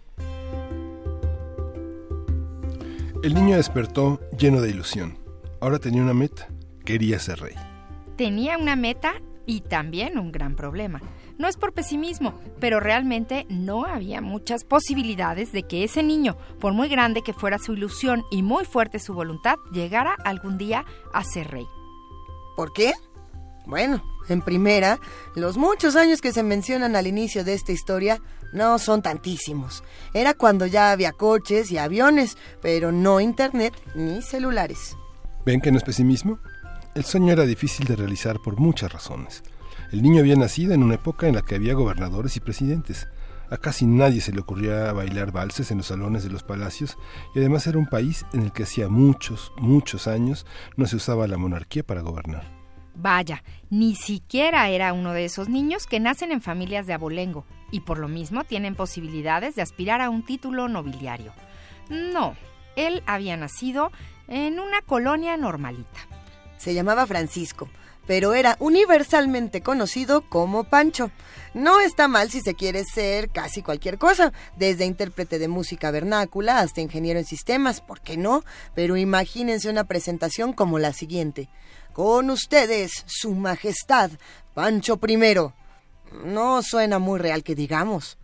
El 3.23 3.33
niño 3.33 3.57
despertó 3.57 4.21
lleno 4.37 4.61
de 4.61 4.69
ilusión. 4.69 5.17
Ahora 5.59 5.79
tenía 5.79 6.03
una 6.03 6.13
meta. 6.13 6.49
Quería 6.85 7.19
ser 7.19 7.41
rey. 7.41 7.55
Tenía 8.19 8.59
una 8.59 8.77
meta 8.77 9.15
y 9.47 9.63
también 9.63 10.19
un 10.19 10.33
gran 10.33 10.55
problema. 10.55 11.01
No 11.43 11.49
es 11.49 11.57
por 11.57 11.73
pesimismo, 11.73 12.41
pero 12.61 12.79
realmente 12.79 13.47
no 13.49 13.85
había 13.85 14.21
muchas 14.21 14.63
posibilidades 14.63 15.51
de 15.51 15.65
que 15.65 15.83
ese 15.83 16.05
niño, 16.05 16.37
por 16.61 16.73
muy 16.73 16.89
grande 16.89 17.23
que 17.23 17.33
fuera 17.33 17.59
su 17.59 17.73
ilusión 17.73 18.23
y 18.31 18.45
muy 18.45 18.65
fuerte 18.65 19.01
su 19.01 19.13
voluntad, 19.13 19.57
llegara 19.73 20.15
algún 20.25 20.57
día 20.57 20.85
a 21.13 21.25
ser 21.25 21.51
rey. 21.51 21.67
¿Por 22.55 22.73
qué? 22.73 22.93
Bueno, 23.67 24.05
en 24.29 24.41
primera, 24.41 25.01
los 25.35 25.57
muchos 25.57 25.97
años 25.97 26.21
que 26.21 26.31
se 26.31 26.45
mencionan 26.45 26.95
al 26.95 27.09
inicio 27.09 27.43
de 27.43 27.55
esta 27.55 27.73
historia 27.73 28.21
no 28.53 28.79
son 28.79 29.03
tantísimos. 29.03 29.83
Era 30.15 30.35
cuando 30.35 30.67
ya 30.67 30.93
había 30.93 31.11
coches 31.11 31.73
y 31.73 31.79
aviones, 31.79 32.39
pero 32.61 32.93
no 32.93 33.19
internet 33.19 33.75
ni 33.97 34.23
celulares. 34.23 34.97
¿Ven 35.45 35.61
que 35.61 35.73
no 35.73 35.79
es 35.79 35.83
pesimismo? 35.83 36.39
El 36.95 37.05
sueño 37.05 37.33
era 37.33 37.47
difícil 37.47 37.85
de 37.87 37.97
realizar 37.97 38.39
por 38.39 38.61
muchas 38.61 38.93
razones. 38.93 39.43
El 39.93 40.01
niño 40.01 40.21
había 40.21 40.37
nacido 40.37 40.73
en 40.73 40.83
una 40.83 40.95
época 40.95 41.29
en 41.29 41.35
la 41.35 41.43
que 41.43 41.55
había 41.55 41.75
gobernadores 41.75 42.39
y 42.39 42.41
presidentes. 42.41 43.09
A 43.51 43.59
casi 43.59 43.85
nadie 43.85 44.23
se 44.23 44.33
le 44.33 44.41
ocurría 44.41 44.91
bailar 44.95 45.33
valses 45.33 45.71
en 45.71 45.77
los 45.77 45.89
salones 45.89 46.25
de 46.25 46.31
los 46.31 46.43
palacios 46.43 46.97
y 47.35 47.41
además 47.41 47.67
era 47.67 47.77
un 47.77 47.87
país 47.87 48.25
en 48.33 48.41
el 48.41 48.53
que 48.53 48.63
hacía 48.63 48.89
muchos, 48.89 49.53
muchos 49.59 50.07
años 50.07 50.47
no 50.79 50.87
se 50.87 50.97
usaba 50.97 51.29
la 51.29 51.37
monarquía 51.37 51.83
para 51.83 52.01
gobernar. 52.01 52.43
Vaya, 52.95 53.45
ni 53.69 53.95
siquiera 53.95 54.71
era 54.71 54.95
uno 54.95 55.13
de 55.13 55.27
esos 55.27 55.51
niños 55.51 55.87
que 55.87 56.01
nacen 56.01 56.33
en 56.33 56.41
familias 56.41 56.87
de 56.87 56.95
abolengo 56.95 57.45
y 57.71 57.81
por 57.81 57.99
lo 57.99 58.09
mismo 58.09 58.45
tienen 58.45 58.75
posibilidades 58.75 59.57
de 59.57 59.63
aspirar 59.63 60.01
a 60.01 60.09
un 60.09 60.25
título 60.25 60.69
nobiliario. 60.69 61.35
No, 61.91 62.35
él 62.77 63.03
había 63.05 63.37
nacido 63.37 63.93
en 64.27 64.59
una 64.59 64.81
colonia 64.81 65.37
normalita. 65.37 66.01
Se 66.57 66.73
llamaba 66.73 67.07
Francisco, 67.07 67.69
pero 68.07 68.35
era 68.35 68.57
universalmente 68.61 69.61
conocido 69.61 70.29
como 70.29 70.65
Pancho. 70.65 71.11
No 71.55 71.81
está 71.81 72.09
mal 72.09 72.31
si 72.31 72.41
se 72.41 72.55
quiere 72.55 72.85
ser 72.85 73.29
casi 73.29 73.63
cualquier 73.63 73.99
cosa, 73.99 74.33
desde 74.57 74.87
intérprete 74.87 75.39
de 75.39 75.49
música 75.49 75.91
vernácula 75.91 76.61
hasta 76.61 76.81
ingeniero 76.81 77.19
en 77.19 77.27
sistemas, 77.27 77.81
¿por 77.81 78.01
qué 78.01 78.17
no? 78.17 78.45
Pero 78.75 78.97
imagínense 78.97 79.69
una 79.69 79.85
presentación 79.85 80.53
como 80.53 80.79
la 80.79 80.93
siguiente. 80.93 81.49
Con 81.93 82.31
ustedes, 82.31 83.05
Su 83.07 83.35
Majestad, 83.35 84.11
Pancho 84.55 84.99
I. 85.07 85.37
No 86.25 86.63
suena 86.63 86.99
muy 86.99 87.19
real 87.19 87.43
que 87.43 87.55
digamos. 87.55 88.19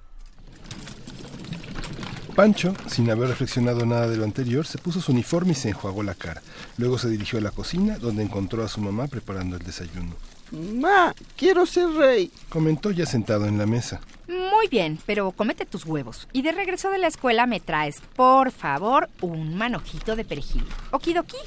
Pancho, 2.39 2.73
sin 2.87 3.11
haber 3.11 3.31
reflexionado 3.31 3.85
nada 3.85 4.07
de 4.07 4.17
lo 4.17 4.23
anterior, 4.23 4.65
se 4.65 4.79
puso 4.79 5.01
su 5.01 5.11
uniforme 5.11 5.51
y 5.51 5.55
se 5.57 5.71
enjuagó 5.71 6.05
la 6.05 6.15
cara. 6.15 6.41
Luego 6.77 6.97
se 6.97 7.09
dirigió 7.09 7.41
a 7.41 7.43
la 7.43 7.51
cocina, 7.51 7.99
donde 7.99 8.23
encontró 8.23 8.63
a 8.63 8.69
su 8.69 8.81
mamá 8.81 9.09
preparando 9.09 9.57
el 9.57 9.65
desayuno. 9.65 10.15
Ma, 10.53 11.13
quiero 11.37 11.67
ser 11.67 11.89
rey. 11.95 12.31
Comentó 12.49 12.93
ya 12.93 13.07
sentado 13.07 13.47
en 13.47 13.59
la 13.59 13.67
mesa. 13.67 14.01
Muy 14.29 14.69
bien, 14.69 15.01
pero 15.05 15.33
comete 15.33 15.67
tus 15.67 15.85
huevos. 15.85 16.29
Y 16.33 16.43
de 16.43 16.53
regreso 16.53 16.91
de 16.91 16.99
la 16.99 17.09
escuela 17.09 17.47
me 17.47 17.59
traes, 17.59 17.97
por 18.15 18.53
favor, 18.53 19.11
un 19.21 19.57
manojito 19.57 20.15
de 20.15 20.25
perejil. 20.25 20.65
Okidoki. 20.93 21.39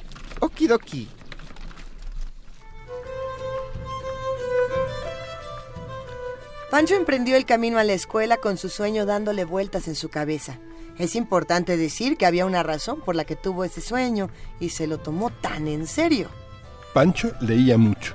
Okidoki. 0.42 1.08
Pancho 6.70 6.96
emprendió 6.96 7.38
el 7.38 7.46
camino 7.46 7.80
a 7.80 7.86
la 7.86 7.94
escuela 7.94 8.36
con 8.36 8.58
su 8.58 8.68
sueño 8.68 9.06
dándole 9.06 9.46
vueltas 9.46 9.88
en 9.88 9.96
su 9.96 10.10
cabeza. 10.10 10.60
Es 11.02 11.16
importante 11.16 11.78
decir 11.78 12.16
que 12.16 12.28
había 12.28 12.45
una 12.45 12.62
razón 12.62 13.02
por 13.02 13.16
la 13.16 13.26
que 13.26 13.36
tuvo 13.36 13.64
ese 13.64 13.82
sueño 13.82 14.30
y 14.60 14.70
se 14.70 14.86
lo 14.86 14.99
tomó 14.99 15.32
tan 15.32 15.68
en 15.68 15.88
serio. 15.88 16.30
Pancho 16.93 17.32
leía 17.41 17.76
mucho, 17.76 18.14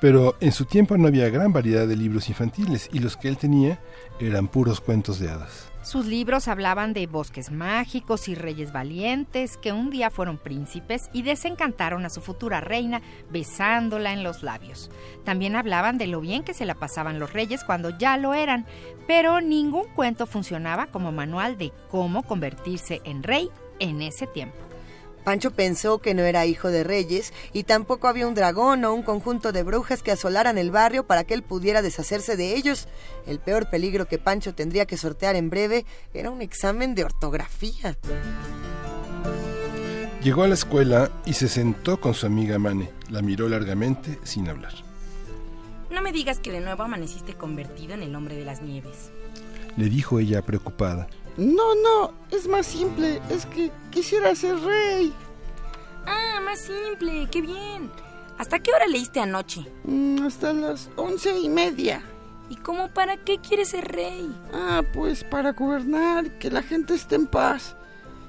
pero 0.00 0.36
en 0.38 0.52
su 0.52 0.66
tiempo 0.66 0.96
no 0.96 1.08
había 1.08 1.28
gran 1.30 1.52
variedad 1.52 1.84
de 1.84 1.96
libros 1.96 2.28
infantiles 2.28 2.88
y 2.92 3.00
los 3.00 3.16
que 3.16 3.26
él 3.26 3.36
tenía 3.36 3.80
eran 4.20 4.46
puros 4.46 4.80
cuentos 4.80 5.18
de 5.18 5.30
hadas. 5.30 5.65
Sus 5.86 6.04
libros 6.04 6.48
hablaban 6.48 6.94
de 6.94 7.06
bosques 7.06 7.52
mágicos 7.52 8.26
y 8.26 8.34
reyes 8.34 8.72
valientes 8.72 9.56
que 9.56 9.72
un 9.72 9.88
día 9.88 10.10
fueron 10.10 10.36
príncipes 10.36 11.08
y 11.12 11.22
desencantaron 11.22 12.04
a 12.04 12.10
su 12.10 12.20
futura 12.20 12.60
reina 12.60 13.02
besándola 13.30 14.12
en 14.12 14.24
los 14.24 14.42
labios. 14.42 14.90
También 15.22 15.54
hablaban 15.54 15.96
de 15.96 16.08
lo 16.08 16.20
bien 16.20 16.42
que 16.42 16.54
se 16.54 16.64
la 16.64 16.74
pasaban 16.74 17.20
los 17.20 17.32
reyes 17.32 17.62
cuando 17.62 17.96
ya 17.96 18.16
lo 18.16 18.34
eran, 18.34 18.66
pero 19.06 19.40
ningún 19.40 19.86
cuento 19.94 20.26
funcionaba 20.26 20.86
como 20.88 21.12
manual 21.12 21.56
de 21.56 21.72
cómo 21.88 22.24
convertirse 22.24 23.00
en 23.04 23.22
rey 23.22 23.48
en 23.78 24.02
ese 24.02 24.26
tiempo. 24.26 24.65
Pancho 25.26 25.50
pensó 25.50 25.98
que 25.98 26.14
no 26.14 26.22
era 26.22 26.46
hijo 26.46 26.68
de 26.68 26.84
reyes 26.84 27.32
y 27.52 27.64
tampoco 27.64 28.06
había 28.06 28.28
un 28.28 28.36
dragón 28.36 28.84
o 28.84 28.94
un 28.94 29.02
conjunto 29.02 29.50
de 29.50 29.64
brujas 29.64 30.04
que 30.04 30.12
asolaran 30.12 30.56
el 30.56 30.70
barrio 30.70 31.04
para 31.04 31.24
que 31.24 31.34
él 31.34 31.42
pudiera 31.42 31.82
deshacerse 31.82 32.36
de 32.36 32.54
ellos. 32.54 32.86
El 33.26 33.40
peor 33.40 33.68
peligro 33.68 34.06
que 34.06 34.18
Pancho 34.18 34.54
tendría 34.54 34.86
que 34.86 34.96
sortear 34.96 35.34
en 35.34 35.50
breve 35.50 35.84
era 36.14 36.30
un 36.30 36.42
examen 36.42 36.94
de 36.94 37.02
ortografía. 37.02 37.98
Llegó 40.22 40.44
a 40.44 40.46
la 40.48 40.54
escuela 40.54 41.10
y 41.24 41.32
se 41.32 41.48
sentó 41.48 42.00
con 42.00 42.14
su 42.14 42.26
amiga 42.26 42.60
Mane. 42.60 42.90
La 43.10 43.20
miró 43.20 43.48
largamente 43.48 44.20
sin 44.22 44.48
hablar. 44.48 44.74
No 45.90 46.02
me 46.02 46.12
digas 46.12 46.38
que 46.38 46.52
de 46.52 46.60
nuevo 46.60 46.84
amaneciste 46.84 47.34
convertido 47.34 47.94
en 47.94 48.04
el 48.04 48.14
hombre 48.14 48.36
de 48.36 48.44
las 48.44 48.62
nieves. 48.62 49.10
Le 49.76 49.88
dijo 49.88 50.20
ella 50.20 50.42
preocupada. 50.42 51.08
No, 51.36 51.74
no, 51.74 52.12
es 52.30 52.48
más 52.48 52.66
simple. 52.66 53.20
Es 53.30 53.46
que 53.46 53.70
quisiera 53.90 54.34
ser 54.34 54.58
rey. 54.60 55.12
Ah, 56.06 56.40
más 56.42 56.60
simple, 56.60 57.28
qué 57.30 57.42
bien. 57.42 57.90
¿Hasta 58.38 58.58
qué 58.58 58.70
hora 58.72 58.86
leíste 58.86 59.20
anoche? 59.20 59.66
Mm, 59.84 60.26
hasta 60.26 60.52
las 60.52 60.90
once 60.96 61.38
y 61.38 61.48
media. 61.48 62.02
¿Y 62.48 62.56
cómo 62.56 62.88
para 62.92 63.16
qué 63.16 63.38
quieres 63.38 63.70
ser 63.70 63.86
rey? 63.88 64.34
Ah, 64.52 64.82
pues 64.94 65.24
para 65.24 65.52
gobernar, 65.52 66.38
que 66.38 66.50
la 66.50 66.62
gente 66.62 66.94
esté 66.94 67.16
en 67.16 67.26
paz. 67.26 67.76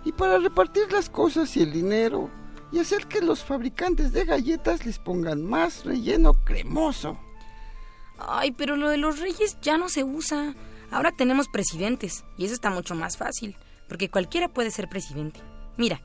Y 0.04 0.12
para 0.12 0.40
repartir 0.40 0.92
las 0.92 1.10
cosas 1.10 1.56
y 1.56 1.62
el 1.62 1.72
dinero. 1.72 2.30
Y 2.72 2.80
hacer 2.80 3.08
que 3.08 3.22
los 3.22 3.44
fabricantes 3.44 4.12
de 4.12 4.26
galletas 4.26 4.86
les 4.86 5.00
pongan 5.00 5.44
más 5.46 5.86
relleno 5.86 6.34
cremoso. 6.44 7.18
Ay, 8.18 8.52
pero 8.52 8.76
lo 8.76 8.90
de 8.90 8.98
los 8.98 9.20
reyes 9.20 9.58
ya 9.62 9.78
no 9.78 9.88
se 9.88 10.04
usa. 10.04 10.56
Ahora 10.92 11.12
tenemos 11.12 11.48
presidentes 11.50 12.24
y 12.38 12.46
eso 12.46 12.54
está 12.54 12.70
mucho 12.70 12.96
más 12.96 13.18
fácil, 13.18 13.56
porque 13.88 14.10
cualquiera 14.10 14.48
puede 14.48 14.72
ser 14.72 14.88
presidente. 14.90 15.42
Mira, 15.78 16.02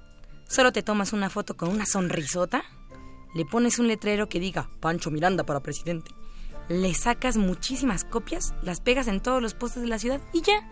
solo 0.49 0.73
te 0.73 0.83
tomas 0.83 1.13
una 1.13 1.31
foto 1.31 1.57
con 1.57 1.69
una 1.69 1.87
sonrisota, 1.87 2.63
le 3.35 3.45
pones 3.45 3.79
un 3.79 3.89
letrero 3.89 4.29
que 4.29 4.41
diga 4.41 4.69
Pancho 4.81 5.11
Miranda 5.11 5.45
para 5.45 5.61
presidente, 5.61 6.11
le 6.69 6.95
sacas 6.95 7.37
muchísimas 7.37 8.05
copias, 8.05 8.55
las 8.63 8.81
pegas 8.81 9.09
en 9.09 9.21
todos 9.21 9.41
los 9.41 9.55
postes 9.55 9.83
de 9.83 9.89
la 9.89 9.99
ciudad 9.99 10.21
y 10.33 10.43
ya. 10.43 10.69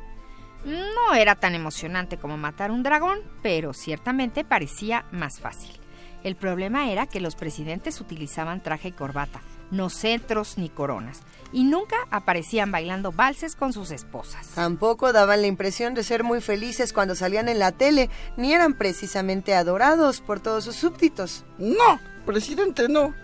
No 0.64 1.14
era 1.14 1.36
tan 1.36 1.54
emocionante 1.54 2.18
como 2.18 2.36
matar 2.36 2.70
un 2.70 2.82
dragón, 2.82 3.20
pero 3.42 3.72
ciertamente 3.72 4.44
parecía 4.44 5.06
más 5.11 5.40
fácil. 5.40 5.80
El 6.22 6.36
problema 6.36 6.90
era 6.90 7.06
que 7.06 7.20
los 7.20 7.34
presidentes 7.34 8.00
utilizaban 8.00 8.62
traje 8.62 8.88
y 8.88 8.92
corbata, 8.92 9.40
no 9.70 9.90
cetros 9.90 10.58
ni 10.58 10.68
coronas, 10.68 11.22
y 11.52 11.64
nunca 11.64 11.96
aparecían 12.10 12.70
bailando 12.70 13.12
valses 13.12 13.56
con 13.56 13.72
sus 13.72 13.90
esposas. 13.90 14.48
Tampoco 14.54 15.12
daban 15.12 15.40
la 15.40 15.46
impresión 15.46 15.94
de 15.94 16.04
ser 16.04 16.24
muy 16.24 16.40
felices 16.40 16.92
cuando 16.92 17.14
salían 17.14 17.48
en 17.48 17.58
la 17.58 17.72
tele, 17.72 18.10
ni 18.36 18.52
eran 18.52 18.74
precisamente 18.74 19.54
adorados 19.54 20.20
por 20.20 20.40
todos 20.40 20.64
sus 20.64 20.76
súbditos. 20.76 21.44
No, 21.58 22.00
presidente, 22.26 22.88
no. 22.88 23.14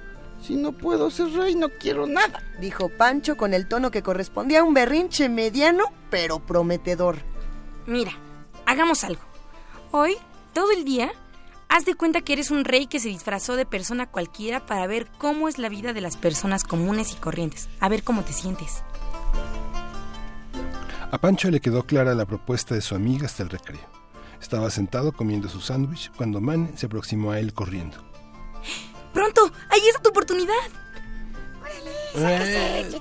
Si 0.42 0.54
no 0.54 0.72
puedo 0.72 1.10
ser 1.10 1.32
rey, 1.32 1.54
no 1.54 1.70
quiero 1.70 2.06
nada. 2.06 2.42
Dijo 2.60 2.88
Pancho 2.90 3.36
con 3.36 3.54
el 3.54 3.68
tono 3.68 3.90
que 3.90 4.02
correspondía 4.02 4.60
a 4.60 4.64
un 4.64 4.74
berrinche 4.74 5.28
mediano, 5.28 5.84
pero 6.10 6.40
prometedor. 6.40 7.16
Mira, 7.86 8.12
hagamos 8.66 9.02
algo. 9.04 9.22
Hoy, 9.92 10.16
todo 10.52 10.72
el 10.72 10.84
día, 10.84 11.12
haz 11.68 11.84
de 11.84 11.94
cuenta 11.94 12.20
que 12.20 12.32
eres 12.32 12.50
un 12.50 12.64
rey 12.64 12.86
que 12.86 13.00
se 13.00 13.08
disfrazó 13.08 13.56
de 13.56 13.66
persona 13.66 14.06
cualquiera 14.06 14.64
para 14.66 14.86
ver 14.86 15.06
cómo 15.18 15.48
es 15.48 15.58
la 15.58 15.68
vida 15.68 15.92
de 15.92 16.00
las 16.00 16.16
personas 16.16 16.64
comunes 16.64 17.12
y 17.12 17.16
corrientes. 17.16 17.68
A 17.80 17.88
ver 17.88 18.02
cómo 18.02 18.22
te 18.22 18.32
sientes. 18.32 18.82
A 21.10 21.18
Pancho 21.18 21.50
le 21.50 21.60
quedó 21.60 21.84
clara 21.84 22.14
la 22.14 22.26
propuesta 22.26 22.74
de 22.74 22.80
su 22.80 22.94
amiga 22.94 23.26
hasta 23.26 23.42
el 23.42 23.50
recreo. 23.50 23.88
Estaba 24.40 24.70
sentado 24.70 25.12
comiendo 25.12 25.48
su 25.48 25.60
sándwich 25.60 26.10
cuando 26.16 26.40
Mane 26.40 26.76
se 26.76 26.86
aproximó 26.86 27.32
a 27.32 27.40
él 27.40 27.52
corriendo. 27.52 27.96
¡Pronto! 29.12 29.50
¡Ahí 29.70 29.80
está 29.88 30.02
tu 30.02 30.10
oportunidad! 30.10 30.52
Dale, 32.14 32.90
sí, 32.90 32.98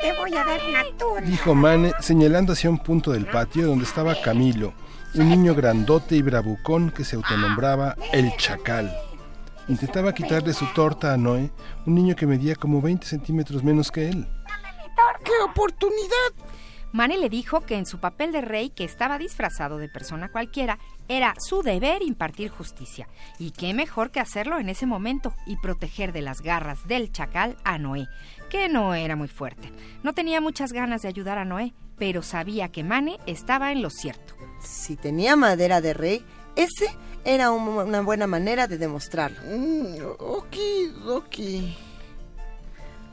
te 0.00 0.12
voy 0.18 0.34
a 0.34 0.44
dar 0.44 0.60
una 0.68 0.84
tuna. 0.98 1.20
Dijo 1.20 1.54
Mane 1.54 1.92
señalando 2.00 2.52
hacia 2.52 2.70
un 2.70 2.78
punto 2.78 3.12
del 3.12 3.26
patio 3.26 3.66
donde 3.66 3.84
estaba 3.84 4.20
Camilo, 4.20 4.72
un 5.14 5.28
niño 5.28 5.54
grandote 5.54 6.16
y 6.16 6.22
bravucón 6.22 6.90
que 6.90 7.04
se 7.04 7.16
autonombraba 7.16 7.96
el 8.12 8.34
Chacal. 8.36 8.92
Intentaba 9.68 10.12
quitarle 10.12 10.52
su 10.52 10.66
torta 10.74 11.12
a 11.12 11.16
Noé, 11.16 11.50
un 11.86 11.94
niño 11.94 12.16
que 12.16 12.26
medía 12.26 12.54
como 12.54 12.80
20 12.80 13.06
centímetros 13.06 13.62
menos 13.62 13.90
que 13.90 14.08
él. 14.08 14.26
¡Qué 15.24 15.32
oportunidad! 15.44 16.50
Mane 16.92 17.18
le 17.18 17.28
dijo 17.28 17.60
que 17.60 17.76
en 17.76 17.86
su 17.86 18.00
papel 18.00 18.32
de 18.32 18.40
rey, 18.40 18.70
que 18.70 18.82
estaba 18.82 19.16
disfrazado 19.16 19.78
de 19.78 19.88
persona 19.88 20.28
cualquiera, 20.28 20.78
era 21.06 21.34
su 21.38 21.62
deber 21.62 22.02
impartir 22.02 22.50
justicia. 22.50 23.08
Y 23.38 23.52
qué 23.52 23.74
mejor 23.74 24.10
que 24.10 24.18
hacerlo 24.18 24.58
en 24.58 24.68
ese 24.68 24.86
momento 24.86 25.32
y 25.46 25.56
proteger 25.56 26.12
de 26.12 26.22
las 26.22 26.40
garras 26.40 26.86
del 26.88 27.12
chacal 27.12 27.56
a 27.62 27.78
Noé, 27.78 28.08
que 28.48 28.68
no 28.68 28.94
era 28.94 29.14
muy 29.14 29.28
fuerte. 29.28 29.72
No 30.02 30.14
tenía 30.14 30.40
muchas 30.40 30.72
ganas 30.72 31.02
de 31.02 31.08
ayudar 31.08 31.38
a 31.38 31.44
Noé, 31.44 31.74
pero 32.00 32.22
sabía 32.22 32.72
que 32.72 32.82
Mane 32.82 33.20
estaba 33.26 33.70
en 33.70 33.82
lo 33.82 33.90
cierto. 33.90 34.34
Si 34.60 34.96
tenía 34.96 35.36
madera 35.36 35.80
de 35.80 35.94
rey, 35.94 36.24
ese 36.56 36.88
era 37.24 37.52
un- 37.52 37.68
una 37.68 38.00
buena 38.00 38.26
manera 38.26 38.66
de 38.66 38.78
demostrarlo. 38.78 39.38
Mm, 39.44 39.96
okidoki. 40.18 41.76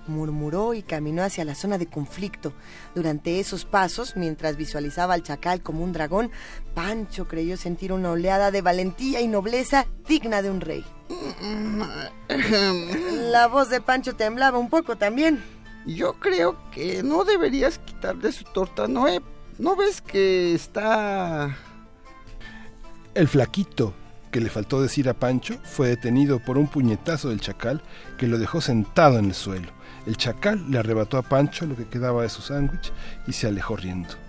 Murmuró 0.07 0.73
y 0.73 0.83
caminó 0.83 1.21
hacia 1.21 1.43
la 1.43 1.53
zona 1.53 1.77
de 1.77 1.87
conflicto. 1.87 2.53
Durante 2.95 3.41
esos 3.41 3.65
pasos, 3.65 4.15
mientras 4.15 4.55
visualizaba 4.55 5.13
al 5.15 5.21
chacal 5.23 5.61
como 5.61 5.83
un 5.83 5.91
dragón, 5.91 6.31
Pancho 6.73 7.27
creyó 7.27 7.57
sentir 7.57 7.91
una 7.91 8.11
oleada 8.11 8.49
de 8.51 8.61
valentía 8.61 9.19
y 9.19 9.27
nobleza 9.27 9.85
digna 10.07 10.41
de 10.41 10.49
un 10.49 10.61
rey. 10.61 10.85
La 13.31 13.47
voz 13.47 13.69
de 13.69 13.81
Pancho 13.81 14.15
temblaba 14.15 14.57
un 14.57 14.69
poco 14.69 14.97
también. 14.97 15.43
Yo 15.87 16.13
creo 16.19 16.57
que 16.71 17.01
no 17.01 17.23
deberías 17.23 17.79
quitarle 17.79 18.33
su 18.33 18.43
torta 18.43 18.87
Noé. 18.87 19.21
¿No 19.57 19.75
ves 19.75 20.01
que 20.01 20.53
está... 20.53 21.57
El 23.15 23.27
flaquito 23.27 23.93
que 24.29 24.41
le 24.41 24.49
faltó 24.49 24.81
decir 24.81 25.07
a 25.07 25.13
Pancho 25.13 25.57
fue 25.63 25.87
detenido 25.87 26.39
por 26.39 26.57
un 26.57 26.67
puñetazo 26.67 27.29
del 27.29 27.39
chacal 27.39 27.81
que 28.17 28.27
lo 28.27 28.37
dejó 28.37 28.59
sentado 28.59 29.17
en 29.17 29.25
el 29.25 29.33
suelo. 29.33 29.69
El 30.05 30.17
chacal 30.17 30.69
le 30.69 30.77
arrebató 30.77 31.17
a 31.17 31.23
Pancho 31.23 31.65
lo 31.65 31.75
que 31.75 31.87
quedaba 31.87 32.21
de 32.21 32.29
su 32.29 32.41
sándwich 32.41 32.91
y 33.25 33.31
se 33.31 33.47
alejó 33.47 33.77
riendo. 33.77 34.26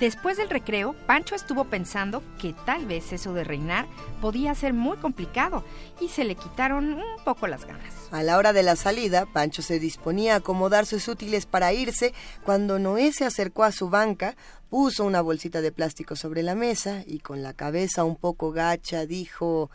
Después 0.00 0.38
del 0.38 0.48
recreo, 0.48 0.94
Pancho 1.06 1.34
estuvo 1.34 1.66
pensando 1.66 2.22
que 2.40 2.54
tal 2.64 2.86
vez 2.86 3.12
eso 3.12 3.34
de 3.34 3.44
reinar 3.44 3.86
podía 4.22 4.54
ser 4.54 4.72
muy 4.72 4.96
complicado 4.96 5.62
y 6.00 6.08
se 6.08 6.24
le 6.24 6.36
quitaron 6.36 6.94
un 6.94 7.22
poco 7.22 7.46
las 7.46 7.66
ganas. 7.66 8.08
A 8.10 8.22
la 8.22 8.38
hora 8.38 8.54
de 8.54 8.62
la 8.62 8.76
salida, 8.76 9.26
Pancho 9.26 9.60
se 9.60 9.78
disponía 9.78 10.32
a 10.32 10.36
acomodar 10.38 10.86
sus 10.86 11.06
útiles 11.06 11.44
para 11.44 11.74
irse 11.74 12.14
cuando 12.46 12.78
Noé 12.78 13.12
se 13.12 13.26
acercó 13.26 13.62
a 13.62 13.72
su 13.72 13.90
banca, 13.90 14.36
puso 14.70 15.04
una 15.04 15.20
bolsita 15.20 15.60
de 15.60 15.70
plástico 15.70 16.16
sobre 16.16 16.42
la 16.42 16.54
mesa 16.54 17.04
y 17.06 17.18
con 17.18 17.42
la 17.42 17.52
cabeza 17.52 18.04
un 18.04 18.16
poco 18.16 18.52
gacha 18.52 19.04
dijo 19.04 19.70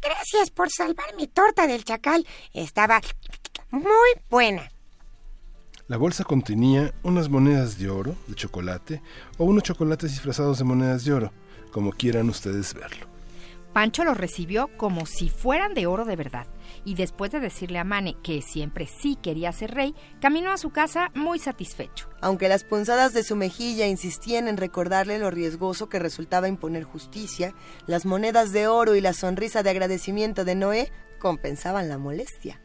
Gracias 0.00 0.50
por 0.50 0.70
salvar 0.70 1.16
mi 1.16 1.26
torta 1.26 1.66
del 1.66 1.82
chacal. 1.82 2.24
Estaba 2.52 3.00
muy 3.72 4.10
buena. 4.30 4.70
La 5.88 5.96
bolsa 5.96 6.22
contenía 6.22 6.92
unas 7.02 7.30
monedas 7.30 7.78
de 7.78 7.88
oro, 7.88 8.14
de 8.26 8.34
chocolate, 8.34 9.00
o 9.38 9.44
unos 9.44 9.62
chocolates 9.62 10.10
disfrazados 10.10 10.58
de 10.58 10.64
monedas 10.64 11.02
de 11.06 11.14
oro, 11.14 11.32
como 11.72 11.92
quieran 11.92 12.28
ustedes 12.28 12.74
verlo. 12.74 13.06
Pancho 13.72 14.04
los 14.04 14.18
recibió 14.18 14.68
como 14.76 15.06
si 15.06 15.30
fueran 15.30 15.72
de 15.72 15.86
oro 15.86 16.04
de 16.04 16.16
verdad 16.16 16.46
y 16.84 16.94
después 16.94 17.30
de 17.30 17.40
decirle 17.40 17.78
a 17.78 17.84
Mane 17.84 18.16
que 18.22 18.42
siempre 18.42 18.86
sí 18.86 19.16
quería 19.22 19.50
ser 19.52 19.70
rey, 19.70 19.94
caminó 20.20 20.50
a 20.50 20.58
su 20.58 20.70
casa 20.70 21.10
muy 21.14 21.38
satisfecho. 21.38 22.10
Aunque 22.20 22.50
las 22.50 22.64
punzadas 22.64 23.14
de 23.14 23.22
su 23.22 23.34
mejilla 23.34 23.86
insistían 23.86 24.46
en 24.46 24.58
recordarle 24.58 25.18
lo 25.18 25.30
riesgoso 25.30 25.88
que 25.88 25.98
resultaba 25.98 26.48
imponer 26.48 26.84
justicia, 26.84 27.54
las 27.86 28.04
monedas 28.04 28.52
de 28.52 28.66
oro 28.66 28.94
y 28.94 29.00
la 29.00 29.14
sonrisa 29.14 29.62
de 29.62 29.70
agradecimiento 29.70 30.44
de 30.44 30.54
Noé 30.54 30.92
compensaban 31.18 31.88
la 31.88 31.96
molestia. 31.96 32.60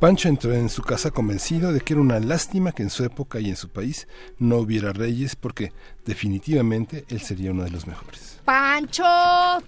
Pancho 0.00 0.28
entró 0.28 0.52
en 0.52 0.68
su 0.68 0.82
casa 0.82 1.10
convencido 1.10 1.72
de 1.72 1.80
que 1.80 1.94
era 1.94 2.02
una 2.02 2.20
lástima 2.20 2.72
que 2.72 2.82
en 2.82 2.90
su 2.90 3.04
época 3.04 3.40
y 3.40 3.48
en 3.48 3.56
su 3.56 3.68
país 3.68 4.06
no 4.38 4.56
hubiera 4.58 4.92
reyes 4.92 5.36
porque 5.36 5.72
definitivamente 6.04 7.04
él 7.08 7.20
sería 7.20 7.52
uno 7.52 7.64
de 7.64 7.70
los 7.70 7.86
mejores. 7.86 8.38
Pancho, 8.44 9.04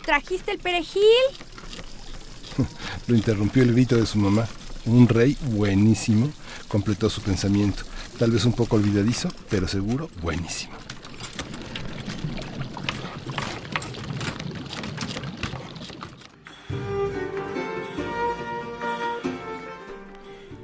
¿trajiste 0.04 0.52
el 0.52 0.58
perejil? 0.58 1.02
Lo 3.06 3.16
interrumpió 3.16 3.62
el 3.62 3.72
grito 3.72 3.96
de 3.96 4.06
su 4.06 4.18
mamá. 4.18 4.46
Un 4.84 5.08
rey 5.08 5.36
buenísimo 5.50 6.30
completó 6.68 7.08
su 7.08 7.22
pensamiento. 7.22 7.84
Tal 8.18 8.30
vez 8.30 8.44
un 8.44 8.52
poco 8.52 8.76
olvidadizo, 8.76 9.28
pero 9.48 9.66
seguro 9.68 10.08
buenísimo. 10.22 10.75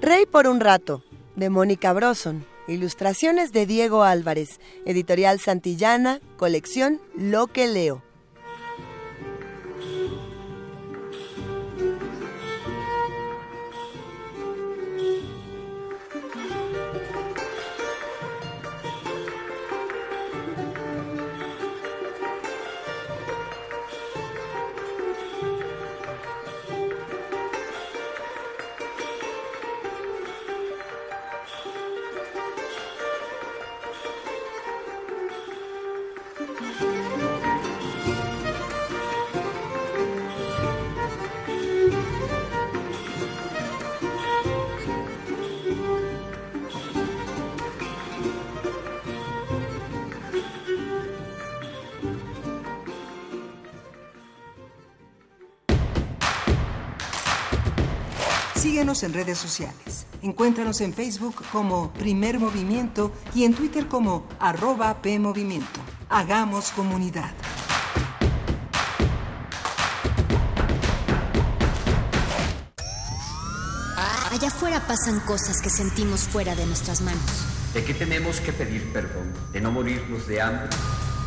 Rey 0.03 0.26
por 0.26 0.48
un 0.48 0.59
rato, 0.59 1.05
de 1.36 1.48
Mónica 1.48 1.92
Broson. 1.92 2.44
Ilustraciones 2.66 3.53
de 3.53 3.66
Diego 3.66 4.03
Álvarez. 4.03 4.59
Editorial 4.84 5.38
Santillana, 5.38 6.20
colección 6.36 7.00
Lo 7.16 7.46
que 7.46 7.68
leo. 7.68 8.03
Síguenos 58.63 59.03
en 59.03 59.13
redes 59.13 59.39
sociales. 59.39 60.07
Encuéntranos 60.23 60.81
en 60.83 60.95
Facebook 60.95 61.43
como 61.51 61.93
Primer 61.95 62.39
Movimiento 62.39 63.11
y 63.35 63.43
en 63.43 63.55
Twitter 63.55 63.89
como 63.89 64.25
arroba 64.39 65.03
PMovimiento. 65.03 65.81
Hagamos 66.09 66.71
comunidad. 66.71 67.35
Allá 74.31 74.47
afuera 74.47 74.81
pasan 74.87 75.19
cosas 75.27 75.61
que 75.61 75.69
sentimos 75.69 76.21
fuera 76.21 76.55
de 76.55 76.65
nuestras 76.65 77.01
manos. 77.01 77.21
¿De 77.75 77.83
qué 77.83 77.95
tenemos 77.95 78.41
que 78.41 78.53
pedir 78.53 78.93
perdón? 78.93 79.35
¿De 79.53 79.61
no 79.61 79.73
morirnos 79.73 80.29
de 80.29 80.41
hambre? 80.41 80.69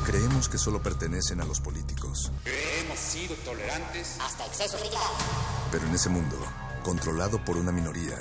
Creemos 0.05 0.47
que 0.47 0.57
solo 0.57 0.81
pertenecen 0.81 1.41
a 1.41 1.43
los 1.43 1.59
políticos. 1.59 2.31
Hemos 2.45 2.97
sido 2.97 3.35
tolerantes 3.43 4.19
hasta 4.21 4.45
exceso 4.45 4.77
de 4.77 4.85
Pero 5.71 5.85
en 5.85 5.95
ese 5.95 6.07
mundo, 6.07 6.37
controlado 6.85 7.43
por 7.43 7.57
una 7.57 7.71
minoría, 7.71 8.15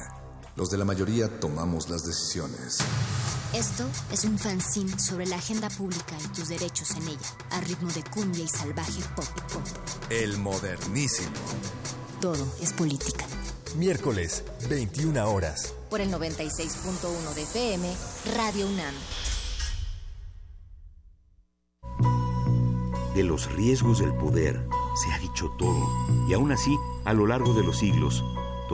los 0.56 0.70
de 0.70 0.78
la 0.78 0.86
mayoría 0.86 1.38
tomamos 1.38 1.90
las 1.90 2.06
decisiones. 2.06 2.78
Esto 3.52 3.84
es 4.10 4.24
un 4.24 4.38
fanzine 4.38 4.98
sobre 4.98 5.26
la 5.26 5.36
agenda 5.36 5.68
pública 5.68 6.16
y 6.24 6.28
tus 6.28 6.48
derechos 6.48 6.92
en 6.92 7.08
ella, 7.08 7.36
a 7.50 7.60
ritmo 7.60 7.92
de 7.92 8.02
cumbia 8.04 8.42
y 8.42 8.48
salvaje 8.48 9.02
pop. 9.14 9.26
pop. 9.52 9.62
El 10.08 10.38
modernísimo. 10.38 11.28
Todo 12.22 12.42
es 12.62 12.72
política. 12.72 13.26
Miércoles, 13.76 14.42
21 14.70 15.30
horas. 15.30 15.74
Por 15.90 16.00
el 16.00 16.10
96.1 16.10 17.34
de 17.34 17.42
FM, 17.42 17.94
Radio 18.34 18.66
UNAM. 18.66 18.94
De 23.14 23.22
los 23.24 23.52
riesgos 23.52 23.98
del 23.98 24.14
poder 24.14 24.66
se 24.96 25.12
ha 25.12 25.18
dicho 25.18 25.50
todo, 25.58 25.86
y 26.26 26.32
aún 26.32 26.50
así, 26.50 26.74
a 27.04 27.12
lo 27.12 27.26
largo 27.26 27.52
de 27.52 27.62
los 27.62 27.78
siglos, 27.78 28.24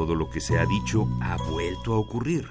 todo 0.00 0.14
lo 0.14 0.30
que 0.30 0.40
se 0.40 0.58
ha 0.58 0.64
dicho 0.64 1.06
ha 1.20 1.36
vuelto 1.50 1.92
a 1.92 1.98
ocurrir. 1.98 2.48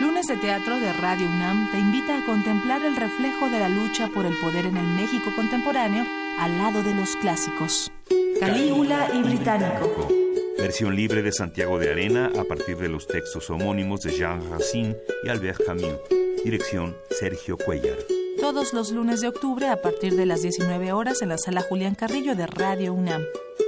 Lunes 0.00 0.28
de 0.28 0.36
Teatro 0.36 0.78
de 0.78 0.92
Radio 0.92 1.26
UNAM 1.26 1.72
te 1.72 1.78
invita 1.80 2.16
a 2.16 2.24
contemplar 2.24 2.84
el 2.84 2.94
reflejo 2.94 3.50
de 3.50 3.58
la 3.58 3.68
lucha 3.68 4.06
por 4.14 4.24
el 4.24 4.38
poder 4.38 4.64
en 4.64 4.76
el 4.76 4.86
México 4.86 5.32
contemporáneo 5.34 6.06
al 6.38 6.56
lado 6.56 6.84
de 6.84 6.94
los 6.94 7.16
clásicos. 7.16 7.90
Calígula 8.38 9.08
y 9.12 9.24
Británico. 9.24 10.06
Versión 10.56 10.94
libre 10.94 11.22
de 11.22 11.32
Santiago 11.32 11.80
de 11.80 11.90
Arena 11.90 12.30
a 12.38 12.44
partir 12.44 12.76
de 12.76 12.88
los 12.88 13.08
textos 13.08 13.50
homónimos 13.50 14.02
de 14.02 14.12
Jean 14.12 14.48
Racine 14.48 14.96
y 15.24 15.30
Albert 15.30 15.66
Camus. 15.66 15.96
Dirección 16.44 16.96
Sergio 17.10 17.56
Cuellar. 17.56 17.98
Todos 18.40 18.72
los 18.72 18.92
lunes 18.92 19.20
de 19.20 19.28
octubre 19.28 19.68
a 19.68 19.82
partir 19.82 20.14
de 20.14 20.24
las 20.24 20.42
19 20.42 20.92
horas 20.92 21.22
en 21.22 21.30
la 21.30 21.38
sala 21.38 21.60
Julián 21.60 21.94
Carrillo 21.94 22.36
de 22.36 22.46
Radio 22.46 22.94
UNAM. 22.94 23.22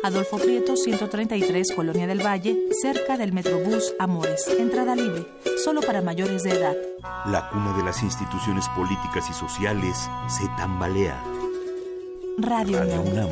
Adolfo 0.05 0.39
Prieto, 0.39 0.77
133, 0.77 1.73
Colonia 1.73 2.07
del 2.07 2.25
Valle, 2.25 2.57
cerca 2.81 3.17
del 3.19 3.33
Metrobús 3.33 3.95
Amores. 3.99 4.47
Entrada 4.59 4.95
libre, 4.95 5.27
solo 5.63 5.81
para 5.81 6.03
mayores 6.03 6.45
de 6.45 6.53
edad. 6.53 6.77
La 7.27 7.51
cuna 7.51 7.77
de 7.77 7.83
las 7.83 8.03
instituciones 8.03 8.69
políticas 8.69 9.29
y 9.29 9.33
sociales 9.33 9.97
se 10.29 10.47
tambalea. 10.57 11.21
Radio, 12.39 12.79
Radio 12.79 13.01
UNAM. 13.03 13.27
UNAM. 13.27 13.29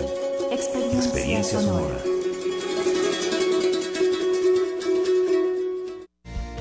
Experiencia, 0.50 0.98
Experiencia 0.98 1.60
sonora. 1.60 2.17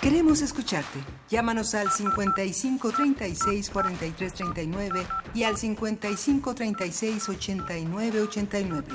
Queremos 0.00 0.42
escucharte. 0.42 0.98
Llámanos 1.30 1.76
al 1.76 1.92
55 1.92 2.90
36 2.90 3.70
43 3.70 4.34
39 4.34 5.06
y 5.32 5.44
al 5.44 5.56
55 5.56 6.56
36 6.56 7.28
89 7.28 8.22
89. 8.22 8.88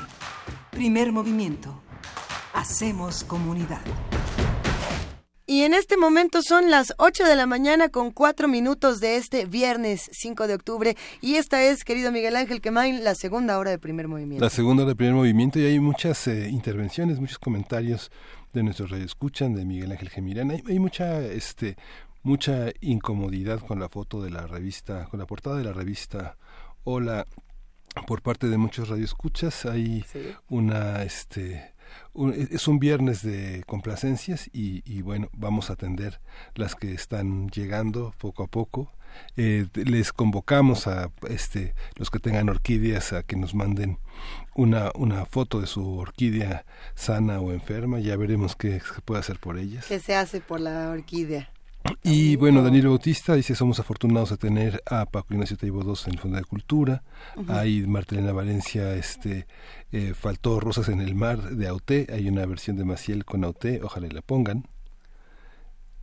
Primer 0.71 1.13
movimiento. 1.13 1.81
Hacemos 2.53 3.23
comunidad. 3.23 3.79
Y 5.49 5.61
en 5.61 5.73
este 5.73 5.95
momento 5.95 6.41
son 6.41 6.69
las 6.69 6.93
8 6.97 7.23
de 7.23 7.37
la 7.37 7.45
mañana 7.45 7.87
con 7.87 8.11
4 8.11 8.49
minutos 8.49 8.99
de 8.99 9.15
este 9.15 9.45
viernes 9.45 10.09
5 10.11 10.45
de 10.45 10.53
octubre. 10.53 10.97
Y 11.21 11.35
esta 11.35 11.63
es, 11.63 11.85
querido 11.85 12.11
Miguel 12.11 12.35
Ángel 12.35 12.59
Quemain, 12.59 13.01
la 13.05 13.15
segunda 13.15 13.57
hora 13.57 13.71
de 13.71 13.79
primer 13.79 14.09
movimiento. 14.09 14.43
La 14.43 14.49
segunda 14.49 14.83
hora 14.83 14.89
de 14.89 14.97
primer 14.97 15.15
movimiento 15.15 15.57
y 15.57 15.63
hay 15.63 15.79
muchas 15.79 16.27
eh, 16.27 16.49
intervenciones, 16.49 17.21
muchos 17.21 17.39
comentarios 17.39 18.11
de 18.51 18.61
nuestros 18.61 18.91
radioescuchan, 18.91 19.53
de 19.53 19.63
Miguel 19.63 19.93
Ángel 19.93 20.09
Gemirán. 20.09 20.51
Hay, 20.51 20.63
hay 20.67 20.79
mucha, 20.79 21.21
este, 21.21 21.77
mucha 22.23 22.65
incomodidad 22.81 23.61
con 23.61 23.79
la 23.79 23.87
foto 23.87 24.21
de 24.21 24.31
la 24.31 24.47
revista, 24.47 25.05
con 25.05 25.17
la 25.17 25.27
portada 25.27 25.55
de 25.55 25.63
la 25.63 25.71
revista 25.71 26.35
Hola 26.83 27.25
por 28.05 28.21
parte 28.21 28.47
de 28.47 28.57
muchos 28.57 28.89
radioescuchas. 28.89 29.65
Hay 29.65 30.03
una, 30.49 31.03
este, 31.03 31.73
es 32.35 32.67
un 32.67 32.79
viernes 32.79 33.21
de 33.21 33.63
complacencias 33.67 34.49
y, 34.53 34.81
y, 34.85 35.01
bueno, 35.01 35.29
vamos 35.33 35.69
a 35.69 35.73
atender 35.73 36.19
las 36.55 36.75
que 36.75 36.93
están 36.93 37.49
llegando 37.49 38.13
poco 38.17 38.43
a 38.43 38.47
poco. 38.47 38.91
Eh, 39.35 39.67
les 39.73 40.13
convocamos 40.13 40.87
a 40.87 41.11
este, 41.29 41.73
los 41.95 42.09
que 42.09 42.19
tengan 42.19 42.49
orquídeas 42.49 43.13
a 43.13 43.23
que 43.23 43.35
nos 43.35 43.55
manden 43.55 43.97
una, 44.55 44.91
una 44.95 45.25
foto 45.25 45.61
de 45.61 45.67
su 45.67 45.97
orquídea 45.97 46.65
sana 46.95 47.39
o 47.39 47.51
enferma. 47.51 47.99
Ya 47.99 48.15
veremos 48.17 48.55
qué 48.55 48.79
se 48.79 49.01
puede 49.01 49.19
hacer 49.19 49.39
por 49.39 49.57
ellas. 49.57 49.85
¿Qué 49.87 49.99
se 49.99 50.15
hace 50.15 50.41
por 50.41 50.59
la 50.59 50.89
orquídea? 50.89 51.49
Y 52.03 52.35
bueno, 52.35 52.63
Daniel 52.63 52.87
Bautista 52.87 53.35
dice, 53.35 53.55
somos 53.55 53.79
afortunados 53.79 54.29
de 54.29 54.37
tener 54.37 54.81
a 54.85 55.05
Paco 55.05 55.33
Ignacio 55.33 55.57
Taibo 55.57 55.81
II 55.81 55.93
en 56.05 56.13
el 56.13 56.19
Fondo 56.19 56.37
de 56.37 56.43
Cultura. 56.43 57.03
Hay 57.47 57.85
Martelena 57.85 58.31
Valencia, 58.31 58.95
este, 58.95 59.47
eh, 59.91 60.13
faltó 60.13 60.59
Rosas 60.59 60.89
en 60.89 61.01
el 61.01 61.15
Mar 61.15 61.41
de 61.41 61.67
Auté. 61.67 62.07
Hay 62.13 62.27
una 62.27 62.45
versión 62.45 62.77
de 62.77 62.85
Maciel 62.85 63.25
con 63.25 63.43
Auté, 63.43 63.81
ojalá 63.83 64.07
la 64.07 64.21
pongan 64.21 64.67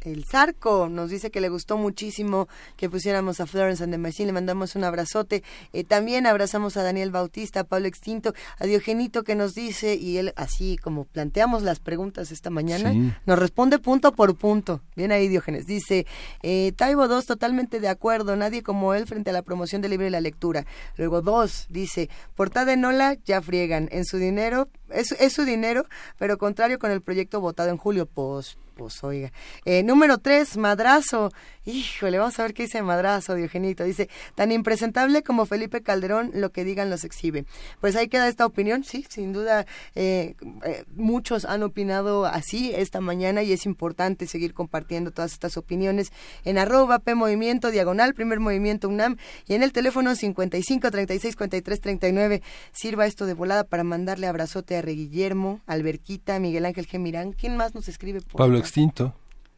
el 0.04 0.24
Zarco 0.24 0.88
nos 0.88 1.10
dice 1.10 1.30
que 1.30 1.40
le 1.40 1.48
gustó 1.48 1.76
muchísimo 1.76 2.48
que 2.76 2.90
pusiéramos 2.90 3.40
a 3.40 3.46
Florence 3.46 3.82
and 3.82 3.92
the 3.92 3.98
Machine, 3.98 4.26
le 4.26 4.32
mandamos 4.32 4.76
un 4.76 4.84
abrazote. 4.84 5.42
Eh, 5.72 5.84
también 5.84 6.26
abrazamos 6.26 6.76
a 6.76 6.82
Daniel 6.82 7.10
Bautista, 7.10 7.60
a 7.60 7.64
Pablo 7.64 7.88
Extinto, 7.88 8.34
a 8.58 8.66
Diogenito 8.66 9.24
que 9.24 9.34
nos 9.34 9.54
dice, 9.54 9.94
y 9.94 10.18
él 10.18 10.32
así 10.36 10.76
como 10.76 11.04
planteamos 11.04 11.62
las 11.62 11.80
preguntas 11.80 12.30
esta 12.30 12.50
mañana, 12.50 13.14
nos 13.26 13.38
responde 13.38 13.78
punto 13.78 14.12
por 14.12 14.36
punto. 14.36 14.80
Bien 14.94 15.10
ahí 15.10 15.28
Diógenes, 15.28 15.66
dice, 15.66 16.06
eh, 16.42 16.72
Taibo 16.76 17.08
2 17.08 17.26
totalmente 17.26 17.80
de 17.80 17.88
acuerdo, 17.88 18.36
nadie 18.36 18.62
como 18.62 18.94
él 18.94 19.06
frente 19.06 19.30
a 19.30 19.32
la 19.32 19.42
promoción 19.42 19.80
del 19.80 19.92
libro 19.92 20.06
y 20.06 20.10
la 20.10 20.20
lectura. 20.20 20.66
Luego 20.96 21.22
dos, 21.22 21.66
dice, 21.68 22.10
portada 22.34 22.66
de 22.66 22.76
Nola 22.76 23.16
ya 23.24 23.40
friegan, 23.40 23.88
en 23.90 24.04
su 24.04 24.18
dinero, 24.18 24.68
es, 24.90 25.12
es 25.12 25.32
su 25.32 25.44
dinero, 25.44 25.86
pero 26.18 26.38
contrario 26.38 26.78
con 26.78 26.90
el 26.90 27.00
proyecto 27.00 27.40
votado 27.40 27.70
en 27.70 27.76
julio, 27.76 28.06
pues 28.06 28.56
pues. 28.74 29.32
Eh, 29.64 29.82
número 29.82 30.18
tres, 30.18 30.56
Madrazo. 30.56 31.30
Híjole, 31.66 32.18
vamos 32.18 32.38
a 32.38 32.42
ver 32.42 32.52
qué 32.52 32.64
dice 32.64 32.82
Madrazo, 32.82 33.34
Diogenito. 33.34 33.84
Dice, 33.84 34.10
tan 34.34 34.52
impresentable 34.52 35.22
como 35.22 35.46
Felipe 35.46 35.82
Calderón, 35.82 36.30
lo 36.34 36.52
que 36.52 36.62
digan 36.62 36.90
los 36.90 37.04
exhibe. 37.04 37.46
Pues 37.80 37.96
ahí 37.96 38.08
queda 38.08 38.28
esta 38.28 38.44
opinión, 38.44 38.84
sí, 38.84 39.06
sin 39.08 39.32
duda. 39.32 39.64
Eh, 39.94 40.34
eh, 40.64 40.84
muchos 40.94 41.46
han 41.46 41.62
opinado 41.62 42.26
así 42.26 42.72
esta 42.74 43.00
mañana 43.00 43.42
y 43.42 43.52
es 43.52 43.64
importante 43.64 44.26
seguir 44.26 44.52
compartiendo 44.52 45.10
todas 45.10 45.32
estas 45.32 45.56
opiniones 45.56 46.12
en 46.44 46.58
arroba 46.58 46.98
P 46.98 47.14
Movimiento, 47.14 47.70
diagonal, 47.70 48.12
primer 48.12 48.40
movimiento 48.40 48.88
UNAM 48.90 49.16
y 49.46 49.54
en 49.54 49.62
el 49.62 49.72
teléfono 49.72 50.14
55 50.14 50.90
36 50.90 51.34
43 51.34 51.80
39. 51.80 52.42
Sirva 52.72 53.06
esto 53.06 53.24
de 53.24 53.32
volada 53.32 53.64
para 53.64 53.84
mandarle 53.84 54.26
abrazote 54.26 54.76
a 54.76 54.82
Re 54.82 54.92
Guillermo, 54.92 55.62
Alberquita, 55.66 56.38
Miguel 56.40 56.66
Ángel 56.66 56.84
Gemirán. 56.84 57.32
¿Quién 57.32 57.56
más 57.56 57.74
nos 57.74 57.88
escribe? 57.88 58.20
Pablo 58.36 58.58
Extinto. 58.58 59.14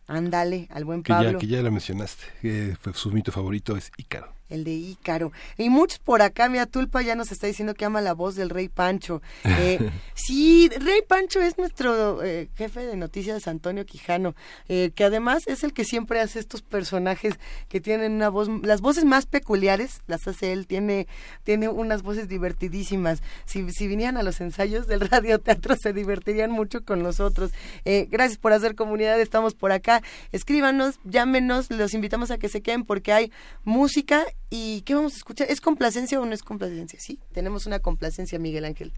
Ándale, 0.06 0.68
al 0.70 0.84
buen 0.84 1.02
que 1.02 1.12
Pablo. 1.12 1.32
Ya, 1.32 1.38
que 1.38 1.46
ya 1.46 1.62
la 1.62 1.70
mencionaste, 1.70 2.24
que 2.40 2.76
su 2.94 3.10
mito 3.10 3.32
favorito 3.32 3.76
es 3.76 3.90
Ícaro 3.96 4.35
el 4.48 4.64
de 4.64 4.72
Ícaro. 4.72 5.32
Y 5.56 5.70
muchos 5.70 5.98
por 5.98 6.22
acá, 6.22 6.48
mi 6.48 6.58
Tulpa 6.66 7.02
ya 7.02 7.14
nos 7.14 7.32
está 7.32 7.46
diciendo 7.46 7.74
que 7.74 7.84
ama 7.84 8.00
la 8.00 8.14
voz 8.14 8.34
del 8.34 8.50
Rey 8.50 8.68
Pancho. 8.68 9.22
Eh, 9.44 9.78
sí, 10.14 10.68
Rey 10.68 11.00
Pancho 11.06 11.40
es 11.40 11.58
nuestro 11.58 12.22
eh, 12.22 12.48
jefe 12.56 12.86
de 12.86 12.96
noticias, 12.96 13.46
Antonio 13.48 13.84
Quijano, 13.86 14.34
eh, 14.68 14.90
que 14.94 15.04
además 15.04 15.44
es 15.46 15.64
el 15.64 15.72
que 15.72 15.84
siempre 15.84 16.20
hace 16.20 16.38
estos 16.38 16.62
personajes 16.62 17.34
que 17.68 17.80
tienen 17.80 18.12
una 18.12 18.28
voz, 18.28 18.48
las 18.62 18.80
voces 18.80 19.04
más 19.04 19.26
peculiares 19.26 20.02
las 20.06 20.26
hace 20.26 20.52
él, 20.52 20.66
tiene, 20.66 21.06
tiene 21.44 21.68
unas 21.68 22.02
voces 22.02 22.28
divertidísimas. 22.28 23.22
Si, 23.44 23.70
si 23.70 23.86
vinieran 23.86 24.16
a 24.16 24.22
los 24.22 24.40
ensayos 24.40 24.86
del 24.86 25.00
radioteatro 25.00 25.76
se 25.76 25.92
divertirían 25.92 26.50
mucho 26.50 26.84
con 26.84 27.02
nosotros. 27.02 27.52
gracias 27.84 28.38
por 28.38 28.52
hacer 28.52 28.74
comunidad, 28.74 29.20
estamos 29.20 29.54
por 29.54 29.72
acá. 29.72 30.02
Escríbanos, 30.32 30.98
llámenos, 31.04 31.70
los 31.70 31.94
invitamos 31.94 32.30
a 32.30 32.38
que 32.38 32.48
se 32.48 32.62
queden 32.62 32.84
porque 32.84 33.12
hay 33.12 33.32
música 33.64 34.24
¿Y 34.50 34.82
qué 34.82 34.94
vamos 34.94 35.14
a 35.14 35.16
escuchar? 35.16 35.50
¿Es 35.50 35.60
complacencia 35.60 36.20
o 36.20 36.24
no 36.26 36.32
es 36.32 36.42
complacencia? 36.42 37.00
Sí, 37.00 37.18
tenemos 37.32 37.66
una 37.66 37.80
complacencia, 37.80 38.38
Miguel 38.38 38.64
Ángel. 38.64 38.92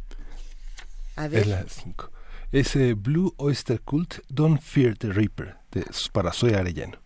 A 1.16 1.28
ver. 1.28 1.42
Es 1.42 1.46
la 1.48 1.64
5. 1.66 2.10
Es 2.52 2.74
Blue 2.96 3.34
Oyster 3.36 3.80
Cult, 3.80 4.18
Don't 4.28 4.60
Fear 4.60 4.96
the 4.96 5.12
Reaper, 5.12 5.56
de, 5.72 5.84
para 6.12 6.32
Soy 6.32 6.54
Arellano. 6.54 6.98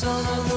solo. 0.00 0.49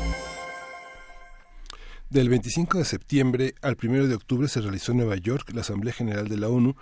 Del 2.11 2.27
25 2.27 2.77
de 2.77 2.83
septiembre 2.83 3.55
al 3.61 3.77
1 3.81 4.07
de 4.07 4.15
octubre 4.15 4.49
se 4.49 4.59
realizó 4.59 4.91
en 4.91 4.97
Nueva 4.97 5.15
York 5.15 5.49
la 5.53 5.61
Asamblea 5.61 5.93
General 5.93 6.27
de 6.27 6.35
la 6.35 6.49
ONU, 6.49 6.75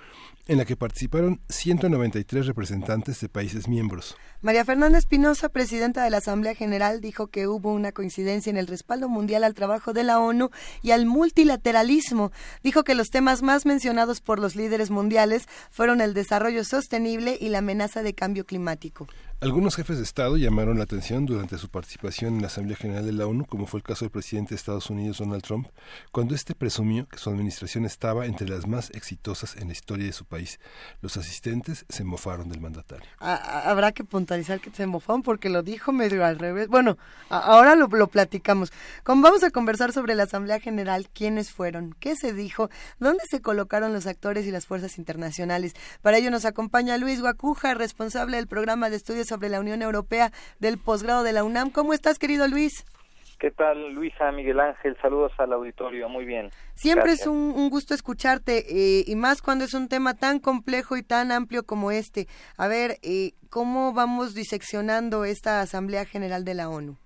en 0.48 0.58
la 0.58 0.66
que 0.66 0.76
participaron 0.76 1.40
193 1.50 2.48
representantes 2.48 3.22
de 3.22 3.30
países 3.30 3.68
miembros. 3.68 4.18
María 4.42 4.66
Fernanda 4.66 4.98
Espinosa, 4.98 5.50
presidenta 5.50 6.04
de 6.04 6.10
la 6.10 6.18
Asamblea 6.18 6.56
General, 6.56 7.00
dijo 7.00 7.28
que 7.28 7.48
hubo 7.48 7.72
una 7.72 7.92
coincidencia 7.92 8.50
en 8.50 8.58
el 8.58 8.66
respaldo 8.66 9.08
mundial 9.08 9.44
al 9.44 9.54
trabajo 9.54 9.94
de 9.94 10.04
la 10.04 10.20
ONU 10.20 10.50
y 10.82 10.90
al 10.90 11.06
multilateralismo. 11.06 12.32
Dijo 12.64 12.84
que 12.84 12.96
los 12.96 13.12
temas 13.12 13.44
más 13.44 13.68
mencionados 13.68 14.22
por 14.22 14.40
los 14.40 14.56
líderes 14.56 14.90
mundiales 14.90 15.46
fueron 15.70 16.02
el 16.02 16.16
desarrollo 16.16 16.64
sostenible 16.64 17.38
y 17.40 17.50
la 17.50 17.60
amenaza 17.60 18.02
de 18.02 18.16
cambio 18.16 18.48
climático. 18.48 19.06
Algunos 19.42 19.78
jefes 19.78 19.96
de 19.96 20.04
Estado 20.04 20.36
llamaron 20.36 20.80
la 20.80 20.84
atención 20.84 21.26
durante 21.26 21.58
su 21.58 21.70
participación 21.70 22.36
en 22.36 22.42
la 22.42 22.48
Asamblea 22.48 22.76
General 22.76 23.06
de 23.06 23.14
la 23.14 23.26
ONU, 23.26 23.46
como 23.46 23.68
fue 23.68 23.78
el 23.78 23.86
caso 23.86 24.04
del 24.04 24.12
presidente 24.12 24.50
de 24.50 24.58
Estados 24.58 24.90
Unidos, 24.90 25.20
Donald 25.20 25.44
Trump, 25.44 25.70
cuando 26.12 26.36
éste 26.36 26.56
presumió 26.56 27.08
que 27.08 27.18
su 27.18 27.30
administración 27.30 27.86
estaba 27.86 28.26
entre 28.26 28.50
las 28.50 28.68
más 28.68 28.90
exitosas 28.90 29.56
en 29.56 29.68
la 29.68 29.72
historia 29.72 30.08
de 30.08 30.12
su 30.12 30.26
país. 30.26 30.60
Los 31.02 31.16
asistentes 31.16 31.86
se 31.88 32.04
mofaron 32.04 32.50
del 32.50 32.60
mandatario. 32.60 33.08
Habrá 33.20 33.94
que 33.94 34.04
puntualizar 34.04 34.60
que 34.60 34.72
se 34.72 34.86
mofaron 34.86 35.24
porque 35.24 35.48
lo 35.48 35.64
dijo 35.64 35.94
medio 35.94 36.26
al 36.26 36.38
revés. 36.38 36.68
Bueno, 36.68 36.98
ahora 37.30 37.76
lo, 37.76 37.88
platicamos. 38.08 38.74
Vamos 39.06 39.44
a 39.46 39.52
conversar 39.52 39.94
sobre 39.94 40.16
la 40.16 40.24
Asamblea 40.24 40.60
General, 40.60 41.08
quiénes 41.14 41.50
fueron, 41.50 41.96
qué 42.02 42.18
se 42.18 42.34
dijo, 42.34 42.70
dónde 43.00 43.24
se 43.32 43.40
colocaron 43.40 43.94
los 43.94 44.06
actores 44.06 44.46
y 44.46 44.52
las 44.52 44.66
fuerzas 44.66 44.98
internacionales. 44.98 45.76
Para 46.02 46.18
ello 46.18 46.30
nos 46.30 46.44
acompaña 46.44 46.98
Luis 46.98 47.22
Guacuja, 47.22 47.74
responsable 47.74 48.36
del 48.36 48.48
programa 48.48 48.90
de 48.90 48.98
estudios 48.98 49.29
sobre 49.30 49.48
la 49.48 49.62
Unión 49.62 49.82
Europea 49.82 50.32
del 50.60 50.78
posgrado 50.78 51.24
de 51.24 51.32
la 51.32 51.44
UNAM. 51.46 51.70
¿Cómo 51.70 51.94
estás, 51.94 52.20
querido 52.20 52.48
Luis? 52.48 52.86
¿Qué 53.40 53.52
tal, 53.52 53.94
Luisa, 53.94 54.34
Miguel 54.34 54.60
Ángel? 54.60 54.98
Saludos 55.02 55.32
al 55.38 55.54
auditorio. 55.54 56.10
Muy 56.10 56.26
bien. 56.26 56.50
Siempre 56.74 57.12
Gracias. 57.12 57.22
es 57.22 57.28
un, 57.28 57.54
un 57.56 57.70
gusto 57.70 57.94
escucharte 57.94 58.66
eh, 58.68 59.06
y 59.08 59.16
más 59.16 59.42
cuando 59.42 59.64
es 59.64 59.74
un 59.74 59.88
tema 59.88 60.14
tan 60.14 60.40
complejo 60.40 60.98
y 60.98 61.04
tan 61.04 61.32
amplio 61.32 61.64
como 61.66 61.92
este. 61.92 62.28
A 62.58 62.68
ver, 62.68 62.98
eh, 63.02 63.32
¿cómo 63.50 63.94
vamos 63.94 64.36
diseccionando 64.36 65.24
esta 65.24 65.62
Asamblea 65.62 66.04
General 66.04 66.44
de 66.44 66.54
la 66.54 66.68
ONU? 66.68 66.98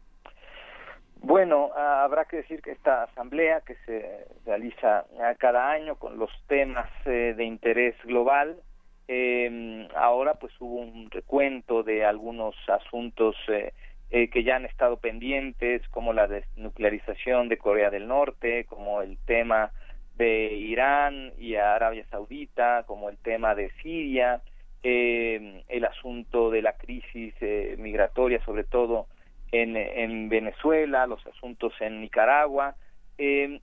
Bueno, 1.24 1.69
ah, 1.78 2.03
habrá 2.03 2.26
que 2.26 2.38
decir 2.38 2.61
que 2.61 2.71
esta 2.71 3.03
asamblea 3.03 3.61
que 3.61 3.76
se 3.86 4.28
realiza 4.45 5.05
ah, 5.21 5.36
cada 5.38 5.69
año 5.69 5.95
con 5.95 6.17
los 6.17 6.32
temas 6.47 6.89
eh, 7.05 7.34
de 7.38 7.45
interés 7.45 7.95
global, 8.03 8.57
eh, 9.08 9.88
ahora 9.95 10.36
pues 10.36 10.54
hubo 10.60 10.78
un 10.78 11.10
recuento 11.12 11.84
de 11.84 12.06
algunos 12.06 12.56
asuntos 12.68 13.36
eh, 13.47 13.74
eh, 14.12 14.30
que 14.30 14.43
ya 14.43 14.58
han 14.58 14.66
estado 14.66 14.97
pendientes, 14.97 15.82
como 15.89 16.14
la 16.14 16.28
desnuclearización 16.28 17.49
de 17.49 17.58
Corea 17.58 17.89
del 17.89 18.08
Norte, 18.08 18.66
como 18.66 19.01
el 19.01 19.18
tema 19.26 19.72
de 20.16 20.54
Irán 20.54 21.34
y 21.39 21.56
Arabia 21.56 22.06
Saudita, 22.12 22.84
como 22.86 23.10
el 23.10 23.18
tema 23.18 23.56
de 23.56 23.72
Siria, 23.82 24.41
eh, 24.84 25.64
el 25.68 25.86
asunto 25.86 26.51
de 26.51 26.62
la 26.62 26.74
crisis 26.74 27.34
eh, 27.41 27.76
migratoria, 27.80 28.43
sobre 28.45 28.64
todo 28.64 29.08
en, 29.51 29.78
en 29.78 30.30
Venezuela, 30.30 31.08
los 31.08 31.26
asuntos 31.26 31.74
en 31.80 32.01
Nicaragua, 32.01 32.76
eh, 33.18 33.62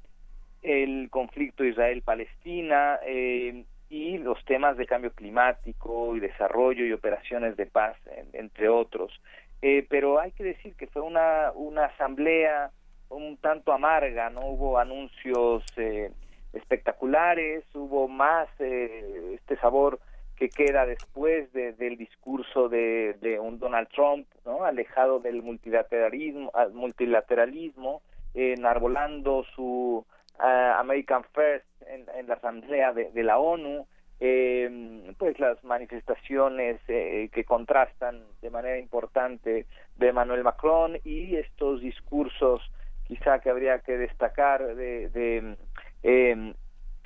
el 0.63 1.09
conflicto 1.11 1.65
Israel-Palestina 1.65 2.99
eh, 3.07 3.65
y 3.91 4.17
los 4.19 4.43
temas 4.47 4.77
de 4.79 4.87
cambio 4.87 5.11
climático 5.13 6.17
y 6.17 6.21
desarrollo 6.21 6.87
y 6.87 6.93
operaciones 6.93 7.57
de 7.57 7.67
paz, 7.67 7.97
en- 8.07 8.29
entre 8.33 8.69
otros. 8.71 9.13
Eh, 9.61 9.85
pero 9.91 10.19
hay 10.19 10.33
que 10.33 10.45
decir 10.45 10.75
que 10.77 10.87
fue 10.87 11.03
una, 11.03 11.53
una 11.55 11.87
asamblea 11.87 12.71
un 13.11 13.37
tanto 13.39 13.73
amarga, 13.73 14.31
no 14.31 14.47
hubo 14.47 14.79
anuncios 14.79 15.65
eh, 15.77 16.13
espectaculares, 16.53 17.65
hubo 17.75 18.07
más 18.07 18.49
eh, 18.61 19.33
este 19.35 19.57
sabor 19.57 19.99
que 20.37 20.51
queda 20.51 20.87
después 20.87 21.53
de- 21.53 21.73
del 21.73 21.97
discurso 21.97 22.69
de, 22.69 23.15
de 23.21 23.41
un 23.41 23.59
Donald 23.59 23.89
Trump, 23.89 24.29
¿no? 24.47 24.65
alejado 24.65 25.19
del 25.19 25.43
multilateralismo, 25.43 26.53
multilateralismo 26.73 28.03
eh, 28.35 28.53
enarbolando 28.57 29.45
su 29.57 30.07
ah, 30.39 30.79
American 30.79 31.25
First 31.35 31.67
en, 31.87 32.27
la 32.27 32.35
asamblea 32.35 32.93
de, 32.93 33.23
la 33.23 33.39
ONU, 33.39 33.87
eh, 34.21 35.13
pues 35.19 35.39
las 35.41 35.63
manifestaciones 35.65 36.81
eh, 36.89 37.31
que 37.33 37.45
contrastan 37.45 38.23
de 38.43 38.51
manera 38.51 38.79
importante 38.79 39.67
de 39.97 40.09
Emmanuel 40.09 40.45
Macron 40.45 40.99
y 41.05 41.37
estos 41.37 41.81
discursos 41.81 42.61
quizá 43.07 43.41
que 43.41 43.51
habría 43.51 43.81
que 43.81 43.97
destacar 43.97 44.77
de, 44.77 45.57
eh, 46.03 46.55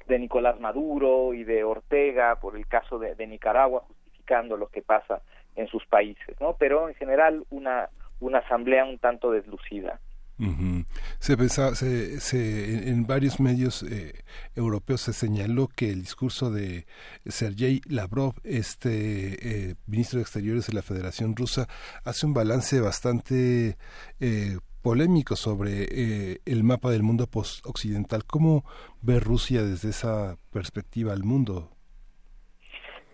de 0.06 0.18
Nicolás 0.18 0.60
Maduro 0.60 1.32
y 1.32 1.44
de 1.44 1.64
Ortega 1.64 2.36
por 2.40 2.56
el 2.56 2.66
caso 2.66 2.98
de, 2.98 3.14
de 3.14 3.26
Nicaragua 3.26 3.84
justificando 3.86 4.56
lo 4.56 4.68
que 4.68 4.82
pasa 4.82 5.22
en 5.56 5.68
sus 5.68 5.86
países, 5.86 6.38
¿no? 6.40 6.56
Pero 6.58 6.88
en 6.88 6.94
general 6.96 7.44
una 7.50 7.88
una 8.20 8.38
asamblea 8.38 8.84
un 8.84 8.98
tanto 8.98 9.30
deslucida. 9.30 10.00
Ujú. 10.36 10.84
Se 11.20 11.36
pensaba, 11.36 11.76
se, 11.76 12.18
se- 12.20 12.74
en, 12.74 12.88
en 12.88 13.06
varios 13.06 13.38
medios 13.38 13.84
eh, 13.84 14.24
europeos 14.56 15.00
se 15.02 15.12
señaló 15.12 15.68
que 15.68 15.90
el 15.90 16.00
discurso 16.02 16.50
de 16.50 16.86
Sergei 17.26 17.80
Lavrov, 17.86 18.34
este 18.42 19.70
eh, 19.70 19.74
ministro 19.86 20.18
de 20.18 20.22
Exteriores 20.22 20.66
de 20.66 20.72
la 20.72 20.82
Federación 20.82 21.36
Rusa, 21.36 21.68
hace 22.02 22.26
un 22.26 22.34
balance 22.34 22.80
bastante 22.80 23.78
eh, 24.18 24.58
polémico 24.82 25.36
sobre 25.36 25.86
eh, 25.88 26.40
el 26.44 26.64
mapa 26.64 26.90
del 26.90 27.04
mundo 27.04 27.28
post-occidental. 27.28 28.24
¿Cómo 28.24 28.64
ve 29.02 29.20
Rusia 29.20 29.62
desde 29.62 29.90
esa 29.90 30.36
perspectiva 30.50 31.12
al 31.12 31.22
mundo? 31.22 31.73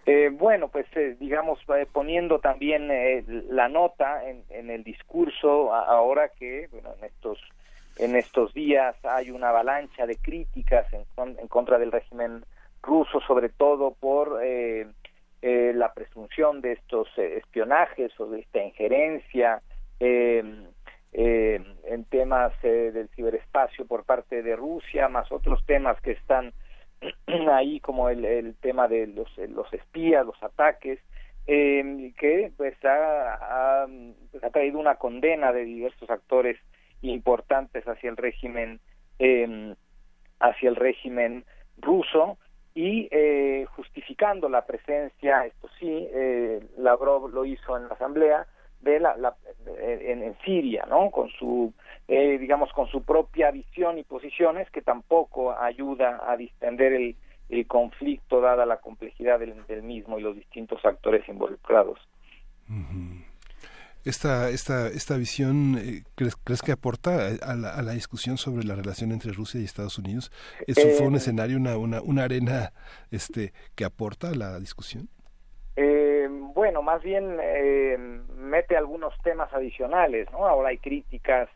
Eh, 0.07 0.31
bueno, 0.33 0.69
pues 0.69 0.87
eh, 0.97 1.17
digamos, 1.21 1.59
eh, 1.77 1.87
poniendo 1.91 2.39
también 2.39 2.91
eh, 2.91 3.25
la 3.49 3.69
nota 3.69 4.29
en, 4.29 4.45
en 4.49 4.71
el 4.71 4.83
discurso, 4.83 5.75
ahora 5.75 6.31
que 6.31 6.69
bueno, 6.73 6.91
en 6.99 7.05
estos 7.05 7.39
en 7.99 8.17
estos 8.17 8.55
días 8.55 8.97
hay 9.05 9.31
una 9.31 9.51
avalancha 9.51 10.07
de 10.07 10.17
críticas 10.17 10.87
en, 10.93 11.05
en 11.39 11.49
contra 11.49 11.79
del 11.79 11.93
régimen 11.93 12.45
ruso, 12.83 13.21
sobre 13.21 13.51
todo 13.51 13.95
por 14.01 14.41
eh, 14.43 14.87
la 15.43 15.93
presunción 15.93 16.61
de 16.61 16.73
estos 16.73 17.09
espionajes 17.17 18.13
o 18.21 18.27
de 18.27 18.41
esta 18.41 18.63
injerencia 18.63 19.63
eh, 19.99 20.43
eh, 21.13 21.63
en 21.85 22.05
temas 22.05 22.53
del 22.63 23.09
ciberespacio 23.17 23.87
por 23.87 24.05
parte 24.05 24.43
de 24.43 24.55
Rusia, 24.55 25.09
más 25.09 25.31
otros 25.33 25.65
temas 25.67 26.01
que 26.03 26.13
están 26.13 26.53
ahí 27.53 27.81
como 27.81 28.09
el, 28.09 28.25
el 28.25 28.55
tema 28.57 28.89
de 28.89 29.07
los, 29.07 29.29
los 29.49 29.73
espías, 29.73 30.27
los 30.27 30.43
ataques. 30.43 30.99
eh, 31.47 32.13
que 32.19 32.53
pues 32.57 32.77
ha, 32.85 33.85
ha 33.85 34.51
traído 34.53 34.79
una 34.79 34.97
condena 34.97 35.53
de 35.53 35.65
diversos 35.65 36.09
actores 36.11 36.59
importantes 37.03 37.89
hacia 37.89 38.11
el 38.11 38.17
régimen 38.17 38.79
eh, 39.19 39.75
hacia 40.41 40.69
el 40.69 40.77
régimen 40.77 41.45
ruso 41.79 42.39
y 42.75 43.09
eh, 43.11 43.67
justificando 43.77 44.49
la 44.49 44.65
presencia, 44.65 45.45
esto 45.45 45.69
sí, 45.79 46.09
eh, 46.13 46.61
Lavrov 46.79 47.29
lo 47.29 47.45
hizo 47.45 47.77
en 47.77 47.89
la 47.89 47.95
asamblea 47.95 48.47
de 48.81 49.01
la, 49.01 49.17
la 49.17 49.37
en, 49.67 50.23
en, 50.23 50.37
Siria, 50.45 50.87
¿no? 50.89 51.11
Con 51.11 51.29
su, 51.31 51.73
eh, 52.09 52.39
digamos, 52.39 52.73
con 52.73 52.89
su 52.89 53.03
propia 53.03 53.51
visión 53.51 53.99
y 53.99 54.05
posiciones 54.05 54.71
que 54.71 54.83
tampoco 54.83 55.53
ayuda 55.53 56.23
a 56.27 56.37
distender 56.37 56.93
el, 56.93 57.17
el 57.49 57.67
conflicto 57.67 58.41
dada 58.41 58.65
la 58.67 58.79
complejidad 58.79 59.39
del, 59.39 59.67
del, 59.67 59.83
mismo 59.83 60.19
y 60.19 60.23
los 60.23 60.37
distintos 60.37 60.85
actores 60.85 61.29
involucrados. 61.29 61.99
Uh 62.69 62.75
-huh. 62.75 63.25
Esta, 64.03 64.49
esta, 64.49 64.89
esta 64.89 65.19
visión, 65.19 65.77
eh, 65.79 66.05
¿crees, 66.15 66.35
¿crees, 66.35 66.63
que 66.63 66.73
aporta 66.73 67.29
a 67.43 67.55
la, 67.55 67.75
a 67.75 67.83
la, 67.83 67.93
discusión 67.93 68.39
sobre 68.39 68.65
la 68.65 68.75
relación 68.75 69.13
entre 69.13 69.31
Rusia 69.33 69.61
y 69.61 69.65
Estados 69.65 69.99
Unidos? 69.99 70.33
¿Eso 70.67 70.81
eh, 70.81 70.95
fue 70.97 71.07
un 71.07 71.17
escenario, 71.17 71.59
una, 71.59 71.77
una, 71.77 72.01
una, 72.01 72.25
arena 72.25 72.73
este, 73.11 73.53
que 73.75 73.85
aporta 73.85 74.31
a 74.31 74.35
la 74.35 74.59
discusión? 74.59 75.11
Eh, 75.77 76.10
bueno, 76.61 76.83
más 76.83 77.03
bien 77.03 77.39
eh, 77.41 77.97
mete 78.37 78.77
algunos 78.77 79.15
temas 79.23 79.51
adicionales, 79.55 80.31
¿no? 80.31 80.47
Ahora 80.47 80.69
hay 80.69 80.77
críticas 80.77 81.49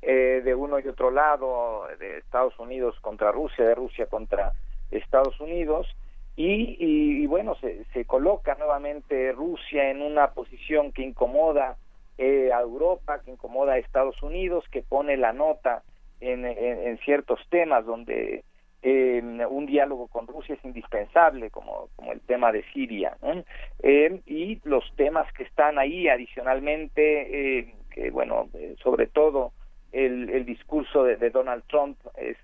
de 0.00 0.54
uno 0.54 0.78
y 0.78 0.86
otro 0.86 1.10
lado, 1.10 1.86
de 1.98 2.18
Estados 2.18 2.56
Unidos 2.60 2.94
contra 3.00 3.32
Rusia, 3.32 3.64
de 3.64 3.74
Rusia 3.74 4.06
contra 4.06 4.52
Estados 4.92 5.40
Unidos, 5.40 5.88
y, 6.36 6.76
y, 6.78 7.26
bueno, 7.26 7.56
se, 7.56 7.84
se 7.92 8.04
coloca 8.04 8.54
nuevamente 8.54 9.32
Rusia 9.32 9.90
en 9.90 10.00
una 10.00 10.30
posición 10.30 10.92
que 10.92 11.02
incomoda 11.02 11.76
eh, 12.18 12.52
a 12.52 12.60
Europa, 12.60 13.20
que 13.24 13.32
incomoda 13.32 13.72
a 13.72 13.78
Estados 13.78 14.22
Unidos, 14.22 14.64
que 14.70 14.82
pone 14.82 15.16
la 15.16 15.32
nota 15.32 15.82
en, 16.20 16.44
en 16.46 16.98
ciertos 16.98 17.40
temas 17.50 17.84
donde 17.84 18.44
eh, 18.82 19.22
un 19.48 19.66
diálogo 19.66 20.08
con 20.08 20.26
Rusia 20.26 20.54
es 20.54 20.64
indispensable, 20.64 21.50
como, 21.50 21.88
como 21.96 22.12
el 22.12 22.20
tema 22.20 22.52
de 22.52 22.64
Siria, 22.72 23.16
¿no? 23.22 23.44
eh, 23.82 24.20
y 24.26 24.60
los 24.64 24.84
temas 24.96 25.32
que 25.32 25.44
están 25.44 25.78
ahí 25.78 26.08
adicionalmente, 26.08 27.60
eh, 27.60 27.74
que 27.90 28.10
bueno, 28.10 28.48
sobre 28.82 29.06
todo 29.06 29.52
el, 29.92 30.30
el 30.30 30.44
discurso 30.44 31.04
de, 31.04 31.16
de, 31.16 31.30
Donald 31.30 31.64
Trump 31.68 31.98
es 32.16 32.36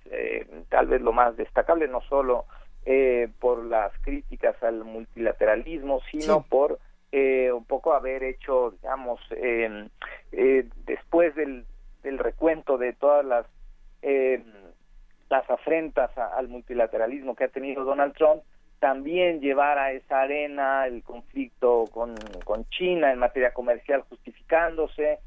tal 0.68 0.86
vez 0.86 1.00
lo 1.00 1.12
más 1.12 1.36
destacable, 1.36 1.88
no 1.88 2.02
solo 2.02 2.44
por 3.40 3.64
las 3.66 3.92
críticas 4.00 4.62
al 4.62 4.84
multilateralismo, 4.84 6.00
sino 6.10 6.40
sí. 6.40 6.46
por 6.48 6.78
eh, 7.10 7.50
un 7.52 7.64
poco 7.64 7.94
haber 7.94 8.22
hecho, 8.22 8.72
digamos, 8.82 9.18
eh, 9.30 9.88
eh, 10.32 10.66
después 10.84 11.34
del, 11.34 11.64
del, 12.02 12.18
recuento 12.18 12.76
de 12.76 12.92
todas 12.92 13.24
las 13.24 13.46
las 15.28 15.48
afrentas 15.50 16.16
a, 16.16 16.36
al 16.36 16.48
multilateralismo 16.48 17.34
que 17.34 17.44
ha 17.44 17.48
tenido 17.48 17.84
Donald 17.84 18.14
Trump, 18.14 18.42
también 18.80 19.40
llevar 19.40 19.78
a 19.78 19.92
esa 19.92 20.20
arena 20.20 20.86
el 20.86 21.02
conflicto 21.02 21.84
con, 21.90 22.14
con 22.44 22.64
China 22.70 23.12
en 23.12 23.18
materia 23.18 23.52
comercial 23.52 24.02
justificándose, 24.08 25.18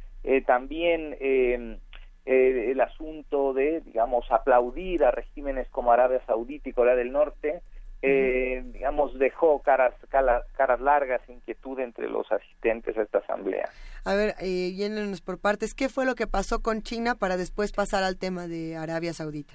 también 0.46 1.18
el 2.26 2.82
asunto 2.82 3.54
de, 3.54 3.82
digamos, 3.82 4.32
aplaudir 4.32 5.04
a 5.04 5.12
regímenes 5.12 5.68
como 5.70 5.92
Arabia 5.92 6.22
Saudita 6.26 6.70
y 6.70 6.74
Corea 6.74 6.96
del 6.96 7.12
Norte, 7.12 7.62
eh, 8.04 8.64
digamos, 8.74 9.18
dejó 9.20 9.62
caras, 9.62 9.94
caras, 10.10 10.44
caras, 10.54 10.82
largas, 10.82 11.22
inquietud 11.30 11.80
entre 11.80 12.10
los 12.10 12.32
asistentes 12.32 12.98
a 12.98 13.04
esta 13.04 13.20
asamblea. 13.20 13.70
A 14.06 14.16
ver, 14.16 14.34
eh, 14.40 14.72
yéndonos 14.72 15.22
por 15.22 15.40
partes, 15.40 15.76
¿qué 15.76 15.88
fue 15.88 16.06
lo 16.06 16.16
que 16.16 16.26
pasó 16.26 16.64
con 16.64 16.82
China 16.82 17.16
para 17.16 17.38
después 17.38 17.72
pasar 17.72 18.04
al 18.04 18.18
tema 18.18 18.48
de 18.48 18.76
Arabia 18.76 19.14
Saudita? 19.14 19.54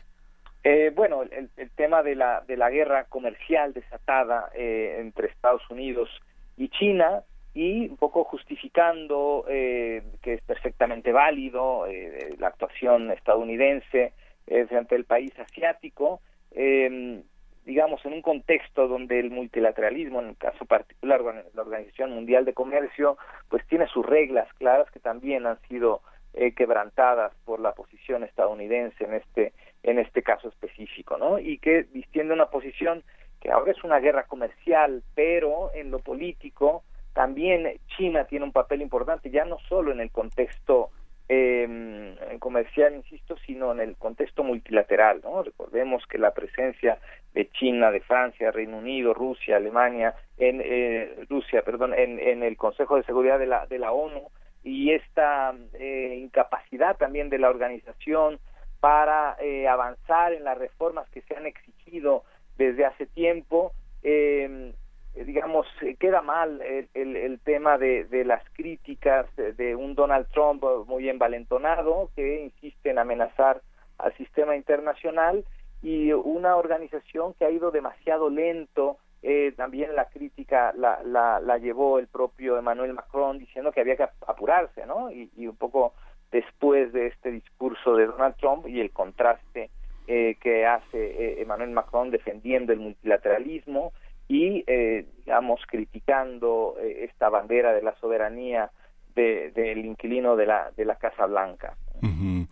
Eh, 0.68 0.90
bueno, 0.93 1.22
el, 1.22 1.48
el, 1.56 1.70
tema 1.70 2.02
de 2.02 2.16
la, 2.16 2.40
de 2.40 2.56
la 2.56 2.70
guerra 2.70 3.05
comercial 3.05 3.72
desatada 3.72 4.51
eh, 4.52 4.97
entre 4.98 5.28
Estados 5.28 5.62
Unidos 5.70 6.10
y 6.56 6.70
China 6.70 7.22
y 7.55 7.88
un 7.88 7.97
poco 7.97 8.24
justificando 8.24 9.44
eh, 9.48 10.02
que 10.22 10.34
es 10.34 10.43
perfectamente 10.43 11.12
válido 11.12 11.86
eh, 11.86 12.34
la 12.40 12.48
actuación 12.48 13.12
estadounidense 13.12 14.12
eh, 14.48 14.66
frente 14.66 14.97
al 14.97 15.05
país 15.05 15.32
asiático, 15.38 16.20
eh, 16.51 17.22
digamos, 17.64 18.05
en 18.05 18.14
un 18.14 18.22
contexto 18.22 18.88
donde 18.88 19.20
el 19.20 19.30
multilateralismo, 19.30 20.20
en 20.20 20.30
el 20.30 20.36
caso 20.36 20.64
particular, 20.64 21.22
la 21.55 21.62
Organización 21.62 22.10
Mundial 22.10 22.44
de 22.44 22.55
Comercio, 22.55 23.18
pues 23.48 23.64
tiene 23.68 23.86
sus 23.86 24.05
reglas 24.05 24.52
claras 24.55 24.90
que 24.90 24.98
también 24.98 25.47
han 25.47 25.60
sido 25.68 26.02
eh, 26.34 26.52
quebrantadas 26.52 27.32
por 27.44 27.60
la 27.60 27.72
posición 27.72 28.22
estadounidense 28.24 29.05
en 29.05 29.14
este 29.14 29.52
en 29.86 29.98
este 30.00 30.22
caso 30.22 30.48
específico, 30.48 31.16
¿no? 31.16 31.38
Y 31.38 31.58
que 31.58 31.84
distiende 31.84 32.34
una 32.34 32.50
posición 32.50 33.02
que 33.40 33.50
ahora 33.50 33.70
es 33.70 33.82
una 33.84 34.00
guerra 34.00 34.24
comercial, 34.24 35.02
pero 35.14 35.70
en 35.74 35.90
lo 35.90 36.00
político 36.00 36.82
también 37.14 37.80
China 37.96 38.24
tiene 38.24 38.44
un 38.44 38.52
papel 38.52 38.82
importante, 38.82 39.30
ya 39.30 39.44
no 39.44 39.58
solo 39.68 39.92
en 39.92 40.00
el 40.00 40.10
contexto 40.10 40.90
eh, 41.28 42.36
comercial, 42.40 42.94
insisto, 42.94 43.36
sino 43.46 43.72
en 43.72 43.80
el 43.80 43.96
contexto 43.96 44.42
multilateral. 44.42 45.20
¿no? 45.22 45.44
Recordemos 45.44 46.04
que 46.06 46.18
la 46.18 46.34
presencia 46.34 46.98
de 47.32 47.48
China, 47.50 47.90
de 47.90 48.00
Francia, 48.00 48.50
Reino 48.50 48.78
Unido, 48.78 49.14
Rusia, 49.14 49.56
Alemania, 49.56 50.14
en 50.36 50.60
eh, 50.64 51.24
Rusia, 51.28 51.62
perdón, 51.62 51.94
en, 51.94 52.18
en, 52.18 52.42
el 52.42 52.56
Consejo 52.56 52.96
de 52.96 53.04
Seguridad 53.04 53.38
de 53.38 53.46
la, 53.46 53.66
de 53.66 53.78
la 53.78 53.92
ONU 53.92 54.30
y 54.64 54.90
esta 54.92 55.54
eh, 55.74 56.18
incapacidad 56.20 56.96
también 56.96 57.30
de 57.30 57.38
la 57.38 57.50
organización 57.50 58.40
para 58.86 59.36
eh, 59.40 59.66
avanzar 59.66 60.32
en 60.32 60.44
las 60.44 60.56
reformas 60.56 61.10
que 61.10 61.20
se 61.22 61.34
han 61.34 61.44
exigido 61.44 62.22
desde 62.56 62.84
hace 62.84 63.06
tiempo. 63.06 63.72
Eh, 64.04 64.72
digamos, 65.12 65.66
queda 65.98 66.22
mal 66.22 66.62
el, 66.62 67.16
el, 67.16 67.40
tema 67.40 67.78
de, 67.78 68.04
de, 68.04 68.24
las 68.24 68.48
críticas 68.52 69.26
de, 69.34 69.74
un 69.74 69.96
Donald 69.96 70.28
Trump 70.28 70.62
muy 70.86 71.08
envalentonado 71.08 72.10
que 72.14 72.44
insiste 72.44 72.90
en 72.90 73.00
amenazar 73.00 73.60
al 73.98 74.16
sistema 74.18 74.54
internacional 74.54 75.44
y 75.82 76.12
una 76.12 76.54
organización 76.54 77.34
que 77.34 77.44
ha 77.44 77.50
ido 77.50 77.72
demasiado 77.72 78.30
lento. 78.30 78.98
Eh, 79.20 79.52
también 79.56 79.96
la 79.96 80.04
crítica 80.04 80.72
la, 80.76 81.02
la, 81.02 81.40
la, 81.40 81.58
llevó 81.58 81.98
el 81.98 82.06
propio 82.06 82.56
Emmanuel 82.56 82.92
Macron 82.92 83.38
diciendo 83.40 83.72
que 83.72 83.80
había 83.80 83.96
que 83.96 84.06
apurarse, 84.28 84.86
¿no? 84.86 85.10
Y 85.10 85.48
un 85.48 85.56
poco 85.56 85.92
después 86.32 86.93
de 86.93 87.09
este 87.09 87.31
discurso 87.31 87.97
de 87.97 88.07
Donald 88.07 88.36
Trump 88.36 88.66
y 88.69 88.81
el 88.81 88.90
contraste 88.90 89.70
eh, 90.07 90.36
que 90.40 90.66
hace 90.66 90.98
eh, 90.98 91.43
Emmanuel 91.43 91.70
Macron 91.70 92.11
defendiendo 92.11 92.73
el 92.73 92.81
multilateralismo, 92.81 93.93
y, 94.28 94.65
eh, 94.66 95.07
digamos, 95.19 95.61
criticando 95.69 96.74
eh, 96.81 97.05
esta 97.05 97.28
bandera 97.28 97.73
de 97.73 97.82
la 97.82 97.94
soberanía 98.01 98.70
del 99.15 99.53
de, 99.55 99.62
de 99.62 99.81
inquilino 99.81 100.36
de 100.36 100.47
la, 100.47 100.73
de 100.77 100.85
la 100.85 100.97
Casa 100.97 101.27
Blanca. 101.27 101.77
Uh. 102.03 102.44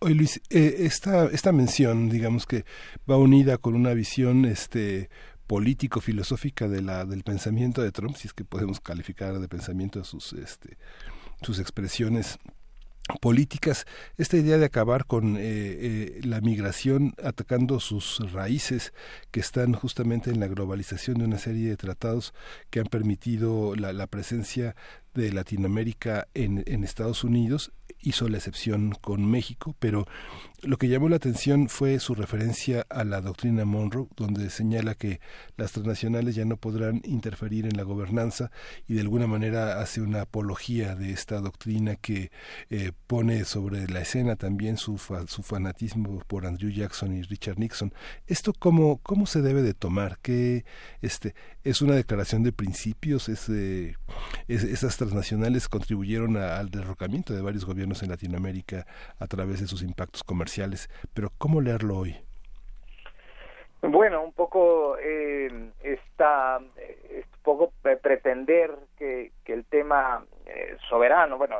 Oye, 0.00 0.14
Luis, 0.16 0.42
esta, 0.50 1.26
esta 1.26 1.52
mención, 1.52 2.08
digamos 2.08 2.44
que 2.44 2.64
va 3.08 3.16
unida 3.16 3.56
con 3.56 3.76
una 3.76 3.94
visión 3.94 4.44
este, 4.44 5.10
político-filosófica 5.46 6.66
de 6.66 6.82
la, 6.82 7.04
del 7.04 7.22
pensamiento 7.22 7.82
de 7.82 7.92
Trump, 7.92 8.16
si 8.16 8.26
es 8.26 8.34
que 8.34 8.44
podemos 8.44 8.80
calificar 8.80 9.34
de 9.34 9.46
pensamiento 9.46 10.02
sus, 10.02 10.32
este, 10.32 10.76
sus 11.40 11.60
expresiones 11.60 12.40
políticas, 13.20 13.86
esta 14.16 14.36
idea 14.36 14.58
de 14.58 14.64
acabar 14.64 15.06
con 15.06 15.36
eh, 15.36 15.40
eh, 15.42 16.20
la 16.24 16.40
migración 16.40 17.14
atacando 17.22 17.80
sus 17.80 18.20
raíces 18.32 18.92
que 19.30 19.40
están 19.40 19.72
justamente 19.72 20.30
en 20.30 20.40
la 20.40 20.48
globalización 20.48 21.18
de 21.18 21.24
una 21.24 21.38
serie 21.38 21.68
de 21.68 21.76
tratados 21.76 22.32
que 22.70 22.80
han 22.80 22.86
permitido 22.86 23.74
la, 23.76 24.06
presencia 24.06 24.76
de 25.14 25.32
Latinoamérica 25.32 26.28
en 26.34 26.84
Estados 26.84 27.24
Unidos 27.24 27.72
hizo 28.02 28.28
la 28.28 28.38
excepción 28.38 28.92
con 29.00 29.30
México, 29.30 29.74
pero 29.78 30.06
lo 30.62 30.76
que 30.76 30.88
llamó 30.88 31.08
la 31.08 31.16
atención 31.16 31.68
fue 31.68 31.98
su 31.98 32.14
referencia 32.14 32.86
a 32.88 33.02
la 33.02 33.20
doctrina 33.20 33.64
Monroe, 33.64 34.06
donde 34.14 34.48
señala 34.48 34.94
que 34.94 35.20
las 35.56 35.72
transnacionales 35.72 36.36
ya 36.36 36.44
no 36.44 36.56
podrán 36.56 37.02
interferir 37.04 37.66
en 37.66 37.76
la 37.76 37.82
gobernanza 37.82 38.52
y 38.86 38.94
de 38.94 39.00
alguna 39.00 39.26
manera 39.26 39.80
hace 39.80 40.00
una 40.00 40.20
apología 40.20 40.94
de 40.94 41.10
esta 41.10 41.40
doctrina 41.40 41.96
que 41.96 42.30
eh, 42.70 42.92
pone 43.08 43.44
sobre 43.44 43.88
la 43.88 44.02
escena 44.02 44.36
también 44.36 44.76
su, 44.76 44.98
fa, 44.98 45.26
su 45.26 45.42
fanatismo 45.42 46.20
por 46.28 46.46
Andrew 46.46 46.70
Jackson 46.70 47.12
y 47.16 47.22
Richard 47.22 47.58
Nixon. 47.58 47.92
¿Esto 48.28 48.52
cómo, 48.56 48.98
cómo 48.98 49.26
se 49.26 49.42
debe 49.42 49.62
de 49.62 49.74
tomar? 49.74 50.20
¿Qué, 50.22 50.64
este, 51.00 51.34
¿Es 51.64 51.82
una 51.82 51.96
declaración 51.96 52.44
de 52.44 52.52
principios? 52.52 53.28
¿Es, 53.28 53.48
eh, 53.48 53.96
es 54.46 54.62
¿Esas 54.62 54.96
transnacionales 54.96 55.68
contribuyeron 55.68 56.36
a, 56.36 56.58
al 56.58 56.70
derrocamiento 56.70 57.34
de 57.34 57.42
varios 57.42 57.64
gobiernos 57.64 58.04
en 58.04 58.10
Latinoamérica 58.10 58.86
a 59.18 59.26
través 59.26 59.60
de 59.60 59.66
sus 59.66 59.82
impactos 59.82 60.22
comerciales? 60.22 60.51
Pero 61.14 61.30
¿cómo 61.38 61.60
leerlo 61.60 61.98
hoy? 61.98 62.16
Bueno, 63.82 64.22
un 64.22 64.32
poco 64.32 64.96
eh, 64.98 65.70
esta, 65.82 66.60
poco 67.42 67.72
pre- 67.82 67.96
pretender 67.96 68.70
que, 68.96 69.32
el 69.46 69.64
tema 69.64 70.24
eh, 70.46 70.76
soberano, 70.88 71.36
bueno, 71.36 71.56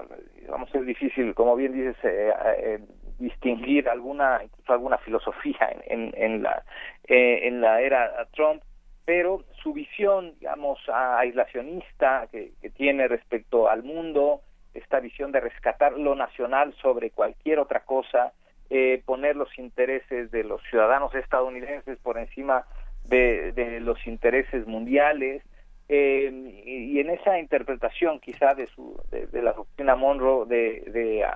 vamos 0.48 0.72
es 0.74 0.86
difícil, 0.86 1.34
como 1.34 1.56
bien 1.56 1.72
dices, 1.72 1.96
eh, 2.04 2.32
eh, 2.58 2.78
distinguir 3.18 3.88
alguna, 3.88 4.40
alguna 4.66 4.98
filosofía 4.98 5.76
en, 5.84 6.12
la 6.42 6.62
eh, 7.08 7.40
en 7.48 7.60
la 7.60 7.80
era 7.80 8.26
Trump, 8.32 8.62
pero 9.04 9.42
su 9.62 9.72
visión, 9.72 10.34
digamos, 10.38 10.78
aislacionista 10.88 12.28
que 12.30 12.52
tiene 12.76 13.08
respecto 13.08 13.68
al 13.68 13.82
mundo, 13.82 14.42
esta 14.74 15.00
visión 15.00 15.32
de 15.32 15.40
rescatar 15.40 15.92
lo 15.98 16.14
nacional 16.14 16.72
sobre 16.80 17.10
cualquier 17.10 17.58
otra 17.58 17.80
cosa, 17.80 18.32
eh, 18.70 19.02
poner 19.04 19.36
los 19.36 19.56
intereses 19.58 20.30
de 20.30 20.44
los 20.44 20.62
ciudadanos 20.70 21.14
estadounidenses 21.14 21.98
por 21.98 22.18
encima 22.18 22.64
de, 23.04 23.52
de 23.52 23.80
los 23.80 24.06
intereses 24.06 24.66
mundiales, 24.66 25.42
eh, 25.88 26.30
y, 26.64 27.00
en 27.00 27.10
esa 27.10 27.38
interpretación 27.38 28.20
quizá 28.20 28.54
de, 28.54 28.66
su, 28.68 28.98
de, 29.10 29.26
de 29.26 29.42
la 29.42 29.52
doctrina 29.52 29.94
Monroe 29.94 30.46
de, 30.46 30.84
de, 30.90 31.26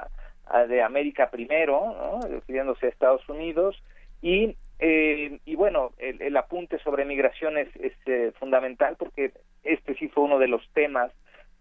de 0.68 0.82
América 0.82 1.30
primero, 1.30 1.94
¿no? 1.94 2.20
refiriéndose 2.26 2.86
a 2.86 2.88
Estados 2.88 3.28
Unidos, 3.28 3.76
y, 4.22 4.56
eh, 4.78 5.38
y 5.44 5.56
bueno, 5.56 5.92
el, 5.98 6.22
el 6.22 6.36
apunte 6.36 6.78
sobre 6.78 7.04
migración 7.04 7.58
es, 7.58 7.68
es, 7.76 7.92
eh, 8.06 8.32
fundamental 8.38 8.96
porque 8.98 9.32
este 9.62 9.94
sí 9.94 10.08
fue 10.08 10.24
uno 10.24 10.38
de 10.38 10.48
los 10.48 10.66
temas 10.72 11.12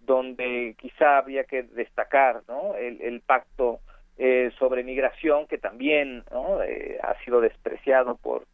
donde 0.01 0.75
quizá 0.79 1.17
habría 1.17 1.43
que 1.43 1.63
destacar 1.63 2.43
¿no? 2.47 2.75
el, 2.75 3.01
el 3.01 3.21
pacto 3.21 3.79
eh, 4.17 4.51
sobre 4.57 4.83
migración 4.83 5.47
que 5.47 5.57
también 5.57 6.23
¿no? 6.31 6.61
Eh, 6.63 6.97
ha 7.03 7.15
sido 7.23 7.41
despreciado 7.41 8.15
por, 8.15 8.45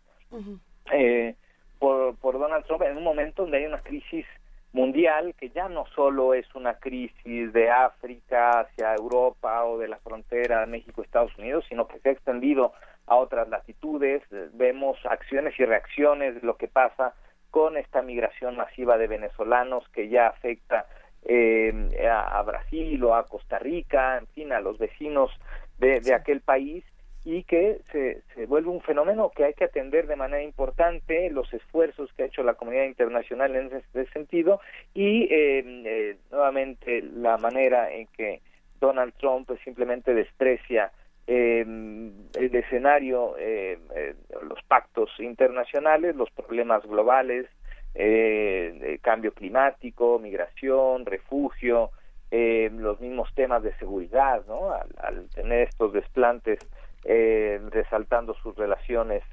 eh, 0.92 1.36
por, 1.80 2.16
por 2.18 2.40
Donald 2.40 2.66
Trump 2.66 2.84
en 2.84 2.98
un 2.98 3.04
momento 3.04 3.44
donde 3.44 3.58
hay 3.58 3.66
una 3.66 3.82
crisis 3.82 4.26
mundial 4.74 5.36
que 5.38 5.50
ya 5.50 5.68
no 5.68 5.86
solo 5.96 6.34
es 6.34 6.48
una 6.56 6.76
crisis 6.76 7.52
de 7.54 7.70
África 7.70 8.62
hacia 8.62 8.96
Europa 8.96 9.66
o 9.66 9.78
de 9.78 9.88
la 9.88 9.98
frontera 9.98 10.66
México-Estados 10.66 11.38
Unidos, 11.38 11.66
sino 11.68 11.88
que 11.88 12.00
se 12.00 12.10
ha 12.10 12.12
extendido 12.14 12.74
a 13.08 13.16
otras 13.16 13.50
latitudes. 13.50 14.24
Eh, 14.32 14.50
Vemos 14.54 14.98
acciones 15.06 15.60
y 15.60 15.66
reacciones 15.66 16.36
de 16.36 16.42
lo 16.42 16.56
que 16.56 16.68
pasa 16.68 17.14
con 17.50 17.76
esta 17.78 18.02
migración 18.02 18.56
masiva 18.56 18.98
de 18.98 19.08
venezolanos 19.08 19.88
que 19.90 20.08
ya 20.08 20.28
afecta 20.28 20.86
eh, 21.26 22.08
a, 22.10 22.40
a 22.40 22.44
Brasil 22.44 23.04
o 23.04 23.16
a 23.16 23.26
Costa 23.26 23.60
Rica, 23.60 24.18
en 24.18 24.28
fin, 24.28 24.52
a 24.52 24.60
los 24.60 24.78
vecinos 24.78 25.32
de, 25.78 26.00
de 26.00 26.14
aquel 26.14 26.42
país 26.42 26.84
y 27.24 27.44
que 27.44 27.82
se, 27.92 28.22
se 28.34 28.46
vuelve 28.48 28.70
un 28.70 28.82
fenómeno 28.82 29.32
que 29.36 29.44
hay 29.46 29.54
que 29.54 29.66
atender 29.66 30.08
de 30.08 30.16
manera 30.16 30.42
importante, 30.42 31.30
los 31.30 31.54
esfuerzos 31.54 32.12
que 32.14 32.24
ha 32.24 32.26
hecho 32.26 32.44
la 32.44 32.56
comunidad 32.56 32.86
internacional 32.86 33.56
en 33.56 33.68
ese, 33.68 33.84
ese 33.94 34.12
sentido 34.12 34.60
y 34.94 35.24
eh, 35.26 35.64
eh, 35.86 36.18
nuevamente 36.32 37.02
la 37.02 37.38
manera 37.38 37.92
en 37.92 38.08
que 38.08 38.42
Donald 38.80 39.14
Trump 39.20 39.48
pues, 39.48 39.60
simplemente 39.64 40.14
desprecia 40.14 40.92
eh, 41.28 41.62
el 41.62 42.56
escenario, 42.56 43.36
eh, 43.38 43.80
eh, 43.96 44.16
los 44.42 44.62
pactos 44.68 45.12
internacionales, 45.20 46.16
los 46.16 46.32
problemas 46.32 46.84
globales, 46.84 47.48
eh, 47.96 48.78
de 48.80 49.00
cambio 49.00 49.34
climático, 49.34 50.20
migración, 50.20 51.06
refugio, 51.06 51.92
eh, 52.32 52.70
los 52.74 53.00
mismos 53.02 53.30
temas 53.36 53.62
de 53.64 53.74
seguridad, 53.76 54.44
¿no? 54.48 54.72
Al, 54.72 54.90
al 55.00 55.30
tener 55.30 55.68
estos 55.68 55.94
desplantes 55.94 56.60
eh, 57.04 57.60
resaltando 57.70 58.34
sus 58.36 58.56
relaciones 58.56 59.24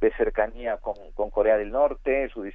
de 0.00 0.12
cercanía 0.12 0.76
con, 0.78 0.94
con 1.14 1.30
Corea 1.30 1.56
del 1.56 1.70
Norte, 1.70 2.28
su, 2.30 2.50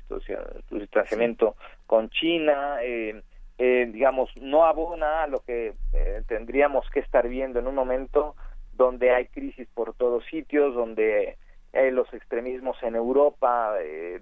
su 0.69 0.79
distanciamiento 0.79 1.55
con 1.85 2.09
China, 2.09 2.77
eh, 2.81 3.21
eh, 3.57 3.89
digamos, 3.91 4.29
no 4.37 4.65
abona 4.65 5.23
a 5.23 5.27
lo 5.27 5.39
que 5.39 5.73
eh, 5.93 6.23
tendríamos 6.27 6.89
que 6.89 7.01
estar 7.01 7.27
viendo 7.27 7.59
en 7.59 7.67
un 7.67 7.75
momento 7.75 8.35
donde 8.73 9.11
hay 9.11 9.27
crisis 9.27 9.67
por 9.73 9.93
todos 9.93 10.25
sitios, 10.25 10.73
donde 10.73 11.37
eh, 11.73 11.91
los 11.91 12.11
extremismos 12.13 12.81
en 12.81 12.95
Europa 12.95 13.75
eh, 13.81 14.21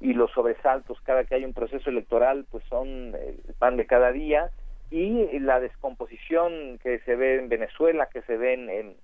y 0.00 0.12
los 0.14 0.30
sobresaltos 0.32 1.00
cada 1.02 1.24
que 1.24 1.34
hay 1.34 1.44
un 1.44 1.52
proceso 1.54 1.90
electoral 1.90 2.46
pues 2.50 2.62
son 2.68 3.14
eh, 3.14 3.36
el 3.48 3.54
pan 3.54 3.76
de 3.76 3.86
cada 3.86 4.12
día 4.12 4.50
y 4.90 5.38
la 5.40 5.60
descomposición 5.60 6.78
que 6.82 7.00
se 7.00 7.14
ve 7.16 7.36
en 7.36 7.48
Venezuela, 7.48 8.08
que 8.12 8.22
se 8.22 8.36
ve 8.36 8.54
en, 8.54 8.70
en- 8.70 8.96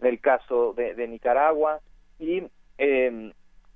el 0.00 0.18
caso 0.20 0.72
de, 0.72 0.94
de 0.94 1.06
Nicaragua 1.08 1.80
y 2.18 2.42
eh, 2.78 3.32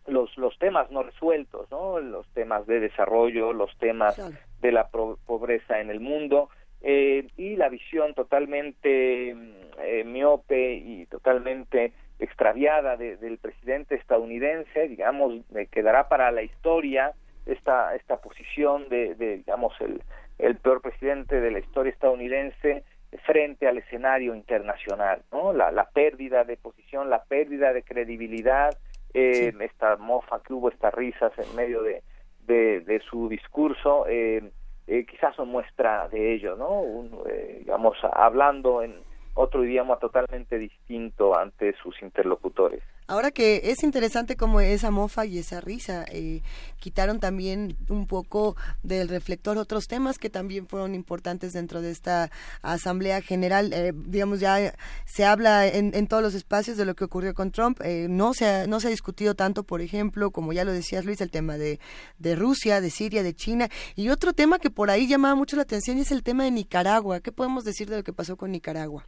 los 0.06 0.36
los 0.38 0.58
temas 0.58 0.90
no 0.90 1.02
resueltos, 1.02 1.70
¿no? 1.70 2.00
Los 2.00 2.26
temas 2.32 2.66
de 2.66 2.80
desarrollo, 2.80 3.52
los 3.52 3.76
temas 3.78 4.16
de 4.62 4.72
la 4.72 4.88
pro- 4.88 5.18
pobreza 5.26 5.80
en 5.80 5.90
el 5.90 6.00
mundo 6.00 6.48
eh, 6.80 7.26
y 7.36 7.56
la 7.56 7.68
visión 7.68 8.14
totalmente 8.14 9.34
mm, 9.34 9.52
eh, 9.82 10.04
miope 10.04 10.74
y 10.74 11.06
totalmente 11.06 11.92
extraviada 12.18 12.96
de- 12.96 13.16
del 13.16 13.38
presidente 13.38 13.94
estadounidense, 13.96 14.88
digamos, 14.88 15.34
quedará 15.70 16.08
para 16.08 16.30
la 16.30 16.42
historia 16.42 17.12
esta 17.46 17.94
esta 17.94 18.16
posición 18.18 18.88
de, 18.88 19.14
de, 19.16 19.36
digamos 19.38 19.74
el 19.80 20.02
el 20.38 20.56
peor 20.56 20.80
presidente 20.80 21.40
de 21.40 21.50
la 21.50 21.58
historia 21.60 21.92
estadounidense 21.92 22.82
frente 23.24 23.68
al 23.68 23.78
escenario 23.78 24.34
internacional, 24.34 25.22
¿no? 25.30 25.52
La, 25.52 25.70
la 25.70 25.84
pérdida 25.90 26.42
de 26.42 26.56
posición, 26.56 27.10
la 27.10 27.22
pérdida 27.22 27.72
de 27.72 27.84
credibilidad, 27.84 28.76
eh, 29.12 29.52
esta 29.60 29.96
mofa 29.96 30.42
que 30.42 30.52
hubo, 30.52 30.68
estas 30.70 30.92
risas 30.92 31.32
en 31.38 31.54
medio 31.54 31.82
de, 31.82 32.02
de, 32.46 32.80
de 32.80 32.98
su 33.00 33.28
discurso, 33.28 34.06
eh, 34.08 34.42
eh, 34.88 35.06
quizás 35.06 35.36
son 35.36 35.48
muestra 35.50 36.08
de 36.08 36.34
ello, 36.34 36.56
¿no? 36.56 36.80
Un, 36.80 37.20
eh, 37.30 37.58
digamos, 37.60 37.96
hablando 38.12 38.82
en 38.82 38.96
otro 39.34 39.64
idioma 39.64 39.98
totalmente 39.98 40.58
distinto 40.58 41.36
ante 41.36 41.74
sus 41.82 42.00
interlocutores. 42.02 42.82
Ahora 43.06 43.30
que 43.30 43.60
es 43.64 43.82
interesante 43.82 44.34
como 44.34 44.60
esa 44.60 44.90
mofa 44.90 45.26
y 45.26 45.38
esa 45.38 45.60
risa 45.60 46.06
eh, 46.10 46.40
quitaron 46.78 47.20
también 47.20 47.76
un 47.90 48.06
poco 48.06 48.56
del 48.82 49.08
reflector 49.08 49.58
otros 49.58 49.88
temas 49.88 50.16
que 50.16 50.30
también 50.30 50.66
fueron 50.66 50.94
importantes 50.94 51.52
dentro 51.52 51.82
de 51.82 51.90
esta 51.90 52.30
Asamblea 52.62 53.20
General. 53.20 53.74
Eh, 53.74 53.92
digamos, 53.94 54.40
ya 54.40 54.74
se 55.04 55.26
habla 55.26 55.66
en, 55.66 55.94
en 55.94 56.06
todos 56.06 56.22
los 56.22 56.34
espacios 56.34 56.78
de 56.78 56.86
lo 56.86 56.94
que 56.94 57.04
ocurrió 57.04 57.34
con 57.34 57.50
Trump. 57.50 57.78
Eh, 57.84 58.06
no, 58.08 58.32
se 58.32 58.46
ha, 58.46 58.66
no 58.66 58.80
se 58.80 58.86
ha 58.86 58.90
discutido 58.90 59.34
tanto, 59.34 59.64
por 59.64 59.82
ejemplo, 59.82 60.30
como 60.30 60.54
ya 60.54 60.64
lo 60.64 60.72
decías 60.72 61.04
Luis, 61.04 61.20
el 61.20 61.30
tema 61.30 61.58
de, 61.58 61.80
de 62.18 62.36
Rusia, 62.36 62.80
de 62.80 62.88
Siria, 62.88 63.22
de 63.22 63.34
China. 63.34 63.68
Y 63.96 64.08
otro 64.08 64.32
tema 64.32 64.58
que 64.58 64.70
por 64.70 64.90
ahí 64.90 65.06
llamaba 65.06 65.34
mucho 65.34 65.56
la 65.56 65.62
atención 65.62 65.98
es 65.98 66.10
el 66.10 66.22
tema 66.22 66.44
de 66.44 66.52
Nicaragua. 66.52 67.20
¿Qué 67.20 67.32
podemos 67.32 67.64
decir 67.64 67.90
de 67.90 67.96
lo 67.98 68.02
que 68.02 68.14
pasó 68.14 68.38
con 68.38 68.50
Nicaragua? 68.50 69.04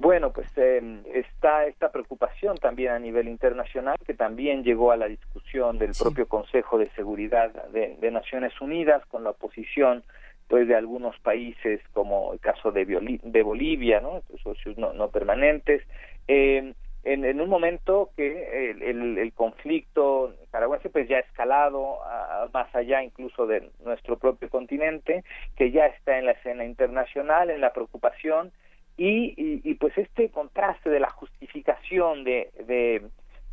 Bueno, 0.00 0.32
pues 0.32 0.46
eh, 0.56 0.80
está 1.12 1.66
esta 1.66 1.90
preocupación 1.90 2.56
también 2.58 2.92
a 2.92 2.98
nivel 3.00 3.26
internacional 3.26 3.96
que 4.06 4.14
también 4.14 4.62
llegó 4.62 4.92
a 4.92 4.96
la 4.96 5.08
discusión 5.08 5.76
del 5.78 5.90
propio 5.98 6.28
Consejo 6.28 6.78
de 6.78 6.88
Seguridad 6.90 7.50
de, 7.72 7.96
de 8.00 8.10
Naciones 8.12 8.58
Unidas 8.60 9.04
con 9.06 9.24
la 9.24 9.30
oposición 9.30 10.04
pues 10.46 10.68
de 10.68 10.76
algunos 10.76 11.18
países 11.18 11.80
como 11.92 12.32
el 12.32 12.38
caso 12.38 12.70
de, 12.70 12.86
de 13.22 13.42
Bolivia, 13.42 14.00
¿no? 14.00 14.22
socios 14.42 14.78
no, 14.78 14.92
no 14.94 15.08
permanentes, 15.10 15.82
eh, 16.28 16.72
en, 17.04 17.24
en 17.24 17.40
un 17.40 17.48
momento 17.48 18.10
que 18.16 18.70
el, 18.70 18.82
el- 18.82 19.18
el 19.18 19.32
conflicto 19.32 20.32
nicaragüense 20.40 20.90
pues 20.90 21.08
ya 21.08 21.16
ha 21.16 21.20
escalado 21.20 22.02
a- 22.04 22.48
más 22.54 22.72
allá 22.74 23.02
incluso 23.02 23.46
de 23.48 23.68
nuestro 23.84 24.16
propio 24.16 24.48
continente, 24.48 25.22
que 25.56 25.70
ya 25.72 25.86
está 25.86 26.18
en 26.18 26.26
la 26.26 26.32
escena 26.32 26.64
internacional, 26.64 27.50
en 27.50 27.60
la 27.60 27.72
preocupación 27.72 28.52
y, 28.98 29.32
y, 29.36 29.60
y, 29.62 29.74
pues 29.74 29.96
este 29.96 30.28
contraste 30.28 30.90
de 30.90 30.98
la 30.98 31.08
justificación 31.10 32.24
de, 32.24 32.50
de, 32.66 33.02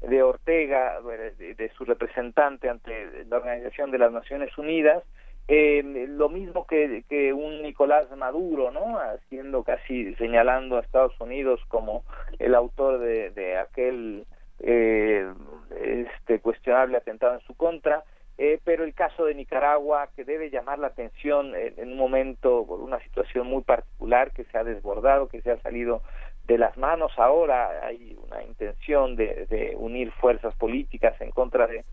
de 0.01 0.23
Ortega, 0.23 0.99
de, 1.37 1.71
su 1.77 1.85
representante 1.85 2.67
ante 2.67 3.25
la 3.25 3.37
Organización 3.37 3.91
de 3.91 3.99
las 3.99 4.11
Naciones 4.11 4.57
Unidas, 4.57 5.03
eh, 5.47 5.83
lo 6.09 6.29
mismo 6.29 6.65
que, 6.65 7.03
que 7.07 7.31
un 7.31 7.61
Nicolás 7.61 8.09
Maduro, 8.17 8.71
¿no? 8.71 8.97
Haciendo 8.97 9.63
casi 9.63 10.15
señalando 10.15 10.77
a 10.77 10.81
Estados 10.81 11.13
Unidos 11.21 11.61
como 11.67 12.03
el 12.39 12.55
autor 12.55 12.97
de, 12.97 13.29
de 13.29 13.57
aquel 13.57 14.25
eh, 14.59 15.31
este 15.79 16.39
cuestionable 16.39 16.97
atentado 16.97 17.35
en 17.35 17.41
su 17.41 17.55
contra. 17.55 18.03
Eh, 18.37 18.59
pero 18.65 18.83
el 18.83 18.93
caso 18.93 19.25
de 19.25 19.33
Nicaragua 19.33 20.09
que 20.13 20.25
debe 20.25 20.49
llamar 20.49 20.77
la 20.79 20.87
atención 20.87 21.53
en, 21.55 21.91
un 21.91 21.97
momento 21.97 22.65
por 22.67 22.81
una 22.81 22.99
situación 22.99 23.47
muy 23.47 23.63
particular 23.63 24.31
que 24.31 24.43
se 24.45 24.57
ha 24.57 24.63
desbordado, 24.65 25.29
que 25.29 25.41
se 25.41 25.51
ha 25.51 25.61
salido 25.61 26.01
de 26.43 26.57
las 26.57 26.75
manos. 26.75 27.13
Ahora 27.17 27.85
hay 27.85 28.17
una 28.27 28.43
intención 28.43 29.15
de, 29.15 29.45
de 29.45 29.75
unir 29.77 30.11
fuerzas 30.11 30.53
políticas 30.55 31.19
en 31.21 31.31
contra 31.31 31.67
de, 31.67 31.85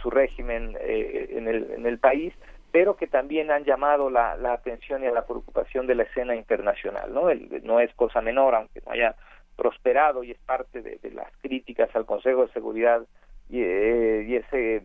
su 0.00 0.10
régimen 0.10 0.76
eh, 0.80 1.30
en, 1.30 1.48
el, 1.48 1.72
en 1.72 1.86
el 1.86 1.98
país, 1.98 2.32
pero 2.70 2.96
que 2.96 3.08
también 3.08 3.50
han 3.50 3.64
llamado 3.64 4.10
la, 4.10 4.36
la 4.36 4.52
atención 4.52 5.02
y 5.02 5.06
a 5.06 5.10
la 5.10 5.26
preocupación 5.26 5.88
de 5.88 5.96
la 5.96 6.04
escena 6.04 6.36
internacional. 6.36 7.12
No, 7.12 7.30
el, 7.30 7.64
no 7.64 7.80
es 7.80 7.92
cosa 7.94 8.20
menor, 8.20 8.54
aunque 8.54 8.80
no 8.86 8.92
haya 8.92 9.16
prosperado 9.56 10.22
y 10.22 10.30
es 10.30 10.38
parte 10.38 10.82
de, 10.82 10.98
de 11.02 11.10
las 11.10 11.32
críticas 11.42 11.90
al 11.96 12.06
Consejo 12.06 12.46
de 12.46 12.52
Seguridad 12.52 13.02
y, 13.48 13.62
eh, 13.62 14.24
y 14.28 14.36
ese 14.36 14.84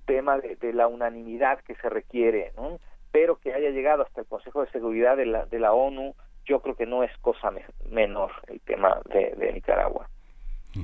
tema 0.00 0.38
de, 0.38 0.56
de 0.56 0.72
la 0.72 0.86
unanimidad 0.88 1.60
que 1.60 1.74
se 1.76 1.88
requiere, 1.88 2.52
¿no? 2.56 2.78
pero 3.12 3.36
que 3.36 3.52
haya 3.52 3.70
llegado 3.70 4.02
hasta 4.04 4.20
el 4.20 4.26
Consejo 4.28 4.64
de 4.64 4.70
Seguridad 4.70 5.16
de 5.16 5.26
la, 5.26 5.44
de 5.46 5.58
la 5.58 5.72
ONU, 5.72 6.14
yo 6.46 6.60
creo 6.60 6.76
que 6.76 6.86
no 6.86 7.02
es 7.02 7.10
cosa 7.18 7.50
me- 7.50 7.64
menor 7.88 8.30
el 8.46 8.60
tema 8.60 9.00
de, 9.12 9.34
de 9.36 9.52
Nicaragua. 9.52 10.08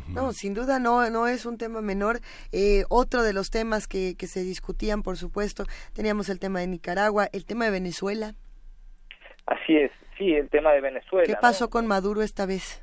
No, 0.09 0.33
sin 0.33 0.53
duda 0.53 0.81
no, 0.81 1.09
no 1.11 1.29
es 1.29 1.47
un 1.47 1.59
tema 1.59 1.81
menor. 1.81 2.19
Eh, 2.51 2.83
otro 2.89 3.23
de 3.23 3.33
los 3.33 3.51
temas 3.51 3.87
que, 3.87 4.17
que 4.19 4.27
se 4.27 4.43
discutían, 4.43 5.05
por 5.05 5.17
supuesto, 5.17 5.63
teníamos 5.95 6.29
el 6.29 6.41
tema 6.41 6.59
de 6.59 6.67
Nicaragua, 6.67 7.29
el 7.33 7.45
tema 7.47 7.67
de 7.67 7.71
Venezuela. 7.71 8.35
Así 9.47 9.77
es, 9.77 9.93
sí, 10.19 10.35
el 10.35 10.49
tema 10.51 10.73
de 10.73 10.81
Venezuela. 10.81 11.25
¿Qué 11.27 11.35
¿no? 11.35 11.41
pasó 11.41 11.71
con 11.71 11.87
Maduro 11.87 12.23
esta 12.23 12.47
vez? 12.47 12.83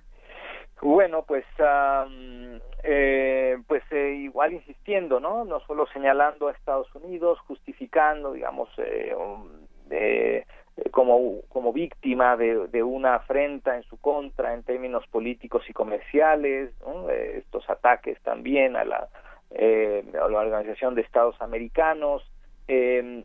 Bueno, 0.83 1.23
pues, 1.25 1.45
am, 1.59 2.59
eh, 2.83 3.57
pues 3.67 3.83
eh, 3.91 4.15
igual 4.15 4.51
insistiendo, 4.51 5.21
¿no? 5.21 5.45
No 5.45 5.61
solo 5.61 5.87
señalando 5.93 6.49
a 6.49 6.51
Estados 6.51 6.93
Unidos, 6.93 7.39
justificando, 7.47 8.33
digamos, 8.33 8.67
eh, 8.79 9.15
um, 9.15 9.47
eh, 9.89 10.45
como, 10.91 11.39
como 11.47 11.71
víctima 11.71 12.35
de, 12.35 12.67
de 12.67 12.83
una 12.83 13.15
afrenta 13.15 13.77
en 13.77 13.83
su 13.83 13.95
contra 13.95 14.53
en 14.53 14.63
términos 14.63 15.07
políticos 15.07 15.63
y 15.69 15.73
comerciales. 15.73 16.71
Eh, 17.09 17.35
estos 17.37 17.69
ataques 17.69 18.21
también 18.21 18.75
a 18.75 18.83
la, 18.83 19.07
eh, 19.51 20.03
a 20.21 20.27
la 20.27 20.39
Organización 20.39 20.95
de 20.95 21.01
Estados 21.03 21.41
Americanos, 21.41 22.29
eh, 22.67 23.23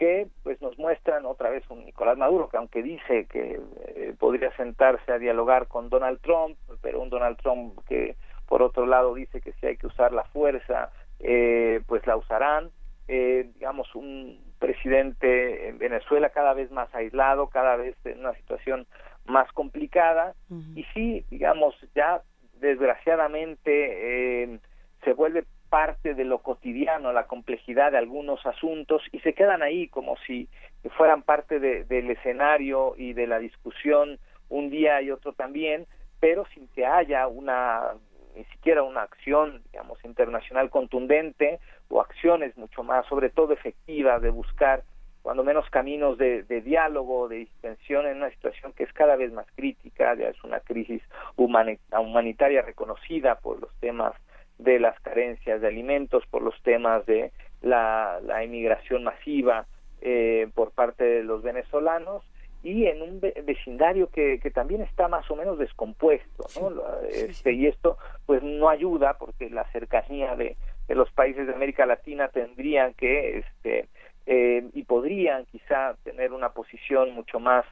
que 0.00 0.28
pues 0.42 0.62
nos 0.62 0.78
muestran 0.78 1.26
otra 1.26 1.50
vez 1.50 1.62
un 1.68 1.84
Nicolás 1.84 2.16
Maduro 2.16 2.48
que 2.48 2.56
aunque 2.56 2.82
dice 2.82 3.26
que 3.26 3.60
eh, 3.88 4.14
podría 4.18 4.50
sentarse 4.56 5.12
a 5.12 5.18
dialogar 5.18 5.68
con 5.68 5.90
Donald 5.90 6.18
Trump, 6.22 6.56
pero 6.80 7.02
un 7.02 7.10
Donald 7.10 7.36
Trump 7.36 7.78
que 7.86 8.16
por 8.46 8.62
otro 8.62 8.86
lado 8.86 9.12
dice 9.12 9.42
que 9.42 9.52
si 9.52 9.66
hay 9.66 9.76
que 9.76 9.88
usar 9.88 10.14
la 10.14 10.24
fuerza, 10.24 10.90
eh, 11.18 11.82
pues 11.86 12.06
la 12.06 12.16
usarán. 12.16 12.70
Eh, 13.08 13.50
digamos, 13.54 13.94
un 13.94 14.40
presidente 14.58 15.68
en 15.68 15.76
Venezuela 15.76 16.30
cada 16.30 16.54
vez 16.54 16.70
más 16.70 16.88
aislado, 16.94 17.48
cada 17.48 17.76
vez 17.76 17.94
en 18.04 18.20
una 18.20 18.32
situación 18.34 18.86
más 19.26 19.52
complicada 19.52 20.34
y 20.74 20.84
sí, 20.94 21.26
digamos, 21.28 21.74
ya 21.94 22.22
desgraciadamente 22.54 24.44
eh, 24.44 24.60
se 25.04 25.12
vuelve 25.12 25.44
parte 25.70 26.14
de 26.14 26.24
lo 26.24 26.38
cotidiano, 26.40 27.12
la 27.12 27.26
complejidad 27.26 27.92
de 27.92 27.98
algunos 27.98 28.44
asuntos 28.44 29.02
y 29.12 29.20
se 29.20 29.32
quedan 29.32 29.62
ahí 29.62 29.88
como 29.88 30.16
si 30.26 30.48
fueran 30.96 31.22
parte 31.22 31.60
de- 31.60 31.84
del 31.84 32.10
escenario 32.10 32.94
y 32.96 33.14
de 33.14 33.26
la 33.26 33.38
discusión 33.38 34.18
un 34.48 34.68
día 34.68 35.00
y 35.00 35.10
otro 35.10 35.32
también, 35.32 35.86
pero 36.18 36.44
sin 36.52 36.68
que 36.68 36.84
haya 36.84 37.26
una 37.28 37.94
ni 38.36 38.44
siquiera 38.44 38.84
una 38.84 39.02
acción, 39.02 39.60
digamos, 39.72 39.98
internacional 40.04 40.70
contundente 40.70 41.58
o 41.88 42.00
acciones 42.00 42.56
mucho 42.56 42.84
más, 42.84 43.04
sobre 43.06 43.28
todo 43.28 43.52
efectivas, 43.52 44.22
de 44.22 44.30
buscar 44.30 44.84
cuando 45.22 45.42
menos 45.44 45.68
caminos 45.68 46.16
de, 46.16 46.44
de 46.44 46.60
diálogo, 46.62 47.28
de 47.28 47.36
distensión 47.38 48.06
en 48.06 48.18
una 48.18 48.30
situación 48.30 48.72
que 48.72 48.84
es 48.84 48.92
cada 48.92 49.16
vez 49.16 49.32
más 49.32 49.46
crítica, 49.56 50.14
ya 50.14 50.28
es 50.28 50.42
una 50.44 50.60
crisis 50.60 51.02
humani- 51.36 51.78
humanitaria 51.90 52.62
reconocida 52.62 53.34
por 53.34 53.60
los 53.60 53.74
temas 53.80 54.14
de 54.62 54.78
las 54.78 54.98
carencias 55.00 55.60
de 55.60 55.68
alimentos, 55.68 56.24
por 56.30 56.42
los 56.42 56.60
temas 56.62 57.04
de 57.06 57.32
la, 57.62 58.20
la 58.22 58.44
inmigración 58.44 59.04
masiva 59.04 59.66
eh, 60.00 60.48
por 60.54 60.70
parte 60.72 61.04
de 61.04 61.22
los 61.22 61.42
venezolanos 61.42 62.22
y 62.62 62.86
en 62.86 63.00
un 63.00 63.20
ve- 63.20 63.42
vecindario 63.44 64.08
que, 64.10 64.38
que 64.38 64.50
también 64.50 64.82
está 64.82 65.08
más 65.08 65.30
o 65.30 65.36
menos 65.36 65.58
descompuesto, 65.58 66.44
¿no? 66.60 66.82
Este, 67.08 67.52
y 67.52 67.66
esto 67.66 67.96
pues 68.26 68.42
no 68.42 68.68
ayuda 68.68 69.16
porque 69.18 69.48
la 69.48 69.64
cercanía 69.72 70.36
de, 70.36 70.56
de 70.86 70.94
los 70.94 71.10
países 71.12 71.46
de 71.46 71.54
América 71.54 71.86
Latina 71.86 72.28
tendrían 72.28 72.92
que 72.94 73.38
este 73.38 73.88
eh, 74.26 74.62
y 74.74 74.82
podrían 74.84 75.46
quizá 75.46 75.96
tener 76.04 76.32
una 76.32 76.50
posición 76.50 77.12
mucho 77.14 77.40
más 77.40 77.64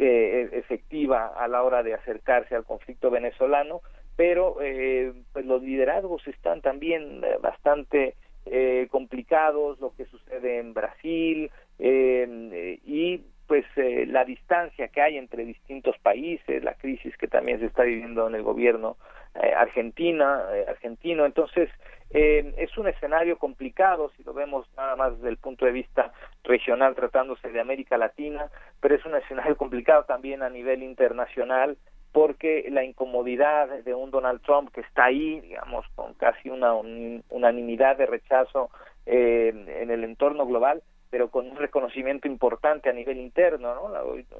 eh, 0.00 0.48
efectiva 0.52 1.28
a 1.36 1.46
la 1.46 1.62
hora 1.62 1.84
de 1.84 1.94
acercarse 1.94 2.56
al 2.56 2.64
conflicto 2.64 3.10
venezolano, 3.10 3.80
pero 4.16 4.56
eh, 4.60 5.12
pues 5.32 5.44
los 5.46 5.62
liderazgos 5.62 6.26
están 6.28 6.60
también 6.60 7.22
eh, 7.24 7.36
bastante 7.40 8.14
eh, 8.46 8.88
complicados, 8.90 9.80
lo 9.80 9.94
que 9.94 10.04
sucede 10.06 10.58
en 10.58 10.74
Brasil 10.74 11.50
eh, 11.78 12.80
y 12.84 13.22
pues 13.46 13.64
eh, 13.76 14.06
la 14.06 14.24
distancia 14.24 14.88
que 14.88 15.02
hay 15.02 15.18
entre 15.18 15.44
distintos 15.44 15.96
países, 15.98 16.64
la 16.64 16.74
crisis 16.74 17.16
que 17.16 17.28
también 17.28 17.60
se 17.60 17.66
está 17.66 17.82
viviendo 17.82 18.26
en 18.26 18.34
el 18.34 18.42
gobierno 18.42 18.96
eh, 19.34 19.52
argentina, 19.54 20.42
argentino, 20.68 21.26
entonces 21.26 21.68
eh, 22.10 22.54
es 22.56 22.76
un 22.78 22.88
escenario 22.88 23.38
complicado 23.38 24.10
si 24.16 24.22
lo 24.22 24.34
vemos 24.34 24.66
nada 24.76 24.96
más 24.96 25.16
desde 25.16 25.30
el 25.30 25.38
punto 25.38 25.64
de 25.66 25.72
vista 25.72 26.12
regional 26.44 26.94
tratándose 26.94 27.50
de 27.50 27.60
América 27.60 27.96
Latina, 27.96 28.50
pero 28.80 28.94
es 28.94 29.04
un 29.04 29.16
escenario 29.16 29.56
complicado 29.56 30.04
también 30.04 30.42
a 30.42 30.50
nivel 30.50 30.82
internacional 30.82 31.76
porque 32.12 32.66
la 32.70 32.84
incomodidad 32.84 33.68
de 33.84 33.94
un 33.94 34.10
Donald 34.10 34.42
Trump 34.42 34.70
que 34.72 34.82
está 34.82 35.04
ahí, 35.06 35.40
digamos, 35.40 35.86
con 35.94 36.14
casi 36.14 36.50
una 36.50 36.74
un- 36.74 37.24
unanimidad 37.30 37.96
de 37.96 38.06
rechazo 38.06 38.70
eh, 39.06 39.52
en 39.80 39.90
el 39.90 40.04
entorno 40.04 40.46
global, 40.46 40.82
pero 41.10 41.28
con 41.30 41.46
un 41.50 41.56
reconocimiento 41.56 42.26
importante 42.26 42.88
a 42.88 42.92
nivel 42.94 43.18
interno, 43.18 43.74
¿no? 43.74 43.90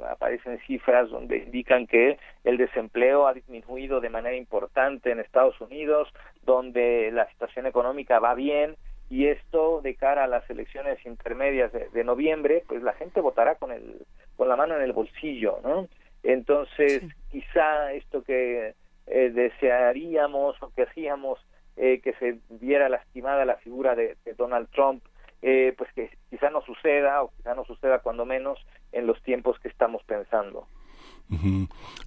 Aparecen 0.08 0.58
cifras 0.66 1.10
donde 1.10 1.38
indican 1.38 1.86
que 1.86 2.18
el 2.44 2.56
desempleo 2.56 3.26
ha 3.26 3.34
disminuido 3.34 4.00
de 4.00 4.08
manera 4.08 4.36
importante 4.36 5.10
en 5.10 5.20
Estados 5.20 5.60
Unidos, 5.60 6.08
donde 6.44 7.10
la 7.12 7.28
situación 7.28 7.66
económica 7.66 8.20
va 8.20 8.34
bien 8.34 8.76
y 9.10 9.26
esto 9.26 9.82
de 9.82 9.94
cara 9.96 10.24
a 10.24 10.26
las 10.28 10.48
elecciones 10.48 11.04
intermedias 11.04 11.70
de, 11.72 11.90
de 11.90 12.04
noviembre, 12.04 12.64
pues 12.66 12.82
la 12.82 12.94
gente 12.94 13.20
votará 13.20 13.56
con 13.56 13.70
el 13.72 13.98
con 14.38 14.48
la 14.48 14.56
mano 14.56 14.74
en 14.74 14.82
el 14.82 14.92
bolsillo, 14.94 15.58
¿no? 15.62 15.88
Entonces, 16.22 17.02
quizá 17.30 17.92
esto 17.92 18.22
que 18.22 18.74
eh, 19.06 19.30
desearíamos 19.30 20.56
o 20.62 20.70
querríamos 20.70 21.38
eh, 21.76 22.00
que 22.02 22.12
se 22.14 22.38
viera 22.50 22.88
lastimada 22.88 23.44
la 23.44 23.56
figura 23.56 23.94
de, 23.94 24.16
de 24.24 24.34
Donald 24.34 24.68
Trump, 24.70 25.02
eh, 25.42 25.74
pues 25.76 25.90
que 25.94 26.10
quizá 26.30 26.50
no 26.50 26.62
suceda 26.62 27.22
o 27.22 27.32
quizá 27.36 27.54
no 27.54 27.64
suceda 27.64 27.98
cuando 27.98 28.24
menos 28.24 28.58
en 28.92 29.06
los 29.06 29.20
tiempos 29.22 29.58
que 29.58 29.68
estamos 29.68 30.02
pensando. 30.04 30.66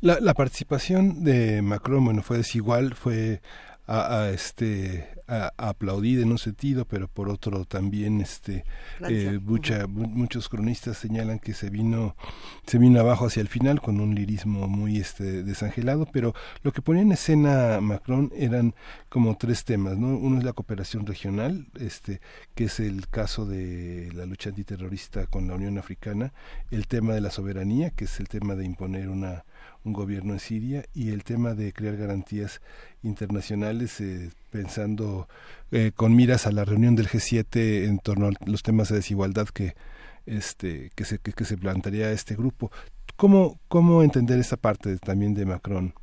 La, 0.02 0.20
la 0.22 0.34
participación 0.34 1.24
de 1.24 1.62
Macron, 1.62 2.06
bueno, 2.06 2.22
fue 2.22 2.38
desigual, 2.38 2.94
fue 2.94 3.42
a, 3.88 4.22
a, 4.22 4.30
este 4.32 5.08
a, 5.28 5.52
a 5.58 5.70
aplaudida 5.70 6.22
en 6.22 6.32
un 6.32 6.38
sentido, 6.38 6.86
pero 6.86 7.08
por 7.08 7.30
otro 7.30 7.66
también 7.66 8.22
este 8.22 8.64
eh, 9.10 9.40
mucha, 9.42 9.88
muchos 9.88 10.50
cronistas 10.50 10.98
señalan 10.98 11.40
que 11.40 11.54
se 11.54 11.70
vino 11.70 12.16
se 12.66 12.78
vino 12.78 13.00
abajo 13.00 13.28
hacia 13.28 13.42
el 13.42 13.48
final 13.48 13.82
con 13.82 14.00
un 14.00 14.16
lirismo 14.16 14.68
muy 14.68 14.98
este 14.98 15.44
desangelado, 15.44 16.08
pero 16.12 16.34
lo 16.64 16.72
que 16.72 16.82
ponía 16.82 17.02
en 17.04 17.12
escena 17.12 17.80
Macron 17.82 18.32
eran 18.36 18.76
como 19.10 19.38
tres 19.38 19.64
temas, 19.64 19.98
¿no? 19.98 20.08
Uno 20.18 20.40
es 20.40 20.44
la 20.44 20.54
cooperación 20.54 21.06
regional, 21.06 21.68
este 21.80 22.22
que 22.56 22.66
es 22.66 22.80
el 22.80 23.08
caso 23.08 23.46
de 23.46 24.12
la 24.14 24.26
lucha 24.26 24.50
antiterrorista 24.50 25.28
con 25.28 25.48
la 25.48 25.56
Unión 25.56 25.78
Africana, 25.78 26.34
el 26.72 26.88
tema 26.88 27.14
de 27.14 27.22
la 27.22 27.32
soberanía, 27.32 27.92
que 27.92 28.06
es 28.06 28.20
el 28.20 28.28
tema 28.28 28.56
de 28.56 28.66
imponer 28.66 29.10
una 29.10 29.46
un 29.86 29.94
gobierno 29.94 30.34
en 30.34 30.40
Siria 30.40 30.84
y 30.94 31.12
el 31.12 31.24
tema 31.24 31.54
de 31.54 31.72
crear 31.72 31.96
garantías 31.96 32.62
internacionales 33.04 34.02
eh, 34.02 34.32
pensando 34.52 35.28
eh, 35.72 35.92
con 35.96 36.16
miras 36.16 36.48
a 36.48 36.52
la 36.52 36.66
reunión 36.66 36.96
del 36.96 37.08
G7 37.08 37.86
en 37.88 38.00
torno 38.00 38.28
a 38.28 38.32
los 38.46 38.64
temas 38.64 38.90
de 38.90 38.96
desigualdad 38.96 39.48
que 39.54 39.74
este 40.26 40.90
que 40.96 41.06
se 41.06 41.20
que, 41.20 41.32
que 41.34 41.46
se 41.46 41.58
plantearía 41.58 42.12
este 42.12 42.36
grupo. 42.36 42.72
Cómo 43.16 43.60
cómo 43.68 44.04
entender 44.04 44.40
esa 44.40 44.58
parte 44.58 44.98
también 44.98 45.34
de 45.36 45.46
Macron 45.46 45.94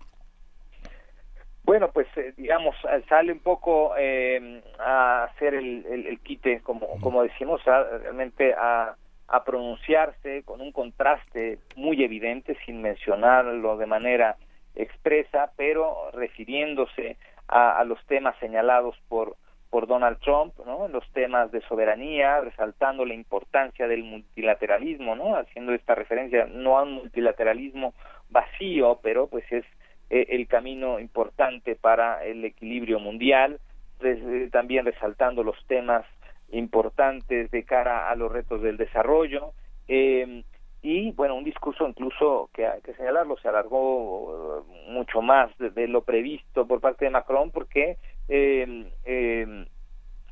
Bueno, 1.64 1.90
pues 1.92 2.08
eh, 2.16 2.34
digamos, 2.36 2.74
sale 3.08 3.32
un 3.32 3.38
poco 3.38 3.94
eh, 3.96 4.62
a 4.80 5.24
hacer 5.24 5.54
el, 5.54 5.86
el, 5.86 6.06
el 6.06 6.20
quite, 6.20 6.60
como, 6.62 6.86
como 7.00 7.22
decimos, 7.22 7.60
a- 7.68 7.84
realmente 7.98 8.52
a, 8.54 8.96
a 9.32 9.44
pronunciarse 9.44 10.42
con 10.44 10.60
un 10.60 10.72
contraste 10.72 11.58
muy 11.74 12.04
evidente, 12.04 12.56
sin 12.66 12.82
mencionarlo 12.82 13.76
de 13.78 13.86
manera 13.86 14.36
expresa, 14.74 15.50
pero 15.56 16.10
refiriéndose 16.12 17.16
a, 17.48 17.78
a 17.78 17.84
los 17.84 17.98
temas 18.06 18.36
señalados 18.38 18.94
por, 19.08 19.36
por 19.70 19.86
Donald 19.86 20.18
Trump, 20.20 20.52
¿no? 20.66 20.86
Los 20.88 21.10
temas 21.12 21.50
de 21.50 21.60
soberanía, 21.62 22.40
resaltando 22.40 23.04
la 23.06 23.14
importancia 23.14 23.88
del 23.88 24.04
multilateralismo, 24.04 25.16
¿no? 25.16 25.36
Haciendo 25.36 25.72
esta 25.72 25.94
referencia 25.94 26.46
no 26.46 26.78
a 26.78 26.82
un 26.82 26.92
multilateralismo 26.92 27.94
vacío, 28.30 29.00
pero 29.02 29.26
pues 29.28 29.44
es 29.50 29.64
eh, 30.10 30.26
el 30.28 30.46
camino 30.46 30.98
importante 30.98 31.74
para 31.74 32.24
el 32.24 32.44
equilibrio 32.44 32.98
mundial, 33.00 33.60
res- 34.00 34.22
eh, 34.22 34.48
también 34.52 34.84
resaltando 34.84 35.42
los 35.42 35.56
temas 35.66 36.04
importantes 36.52 37.50
de 37.50 37.64
cara 37.64 38.08
a 38.10 38.16
los 38.16 38.30
retos 38.30 38.62
del 38.62 38.76
desarrollo 38.76 39.52
eh, 39.88 40.44
y 40.82 41.12
bueno 41.12 41.34
un 41.34 41.44
discurso 41.44 41.88
incluso 41.88 42.50
que 42.54 42.66
hay 42.66 42.80
que 42.82 42.94
señalarlo 42.94 43.36
se 43.38 43.48
alargó 43.48 44.64
eh, 44.68 44.90
mucho 44.90 45.22
más 45.22 45.50
de, 45.58 45.88
lo 45.88 46.02
previsto 46.02 46.66
por 46.66 46.80
parte 46.80 47.04
de 47.04 47.10
Macron 47.10 47.50
porque 47.50 47.96
eh, 48.28 48.90
eh, 49.04 49.66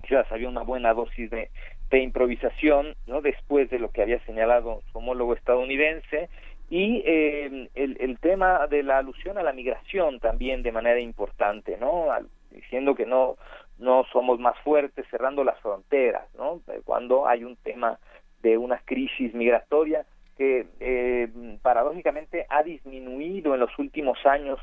decías, 0.02 0.30
había 0.30 0.48
una 0.48 0.62
buena 0.62 0.94
dosis 0.94 1.30
de, 1.30 1.50
improvisación, 1.92 2.94
¿no? 3.06 3.20
Después 3.20 3.68
de 3.68 3.80
lo 3.80 3.90
que 3.90 4.02
había 4.02 4.24
señalado 4.24 4.80
su 4.92 4.98
homólogo 4.98 5.34
estadounidense 5.34 6.28
y 6.68 7.02
eh, 7.04 7.68
el, 7.74 7.96
el 7.98 8.18
tema 8.20 8.68
de 8.68 8.84
la 8.84 8.98
alusión 8.98 9.38
a 9.38 9.42
la 9.42 9.52
migración 9.52 10.20
también 10.20 10.62
de 10.62 10.70
manera 10.70 11.00
importante, 11.00 11.76
¿no? 11.78 12.06
Diciendo 12.52 12.94
que 12.94 13.06
no 13.06 13.36
no 13.80 14.04
somos 14.12 14.38
más 14.38 14.56
fuertes 14.60 15.06
cerrando 15.10 15.42
las 15.42 15.58
fronteras, 15.60 16.32
¿no? 16.34 16.60
Cuando 16.84 17.26
hay 17.26 17.44
un 17.44 17.56
tema 17.56 17.98
de 18.42 18.56
una 18.56 18.78
crisis 18.84 19.34
migratoria 19.34 20.04
que 20.36 20.66
eh, 20.80 21.28
paradójicamente 21.62 22.46
ha 22.48 22.62
disminuido 22.62 23.54
en 23.54 23.60
los 23.60 23.78
últimos 23.78 24.18
años 24.24 24.58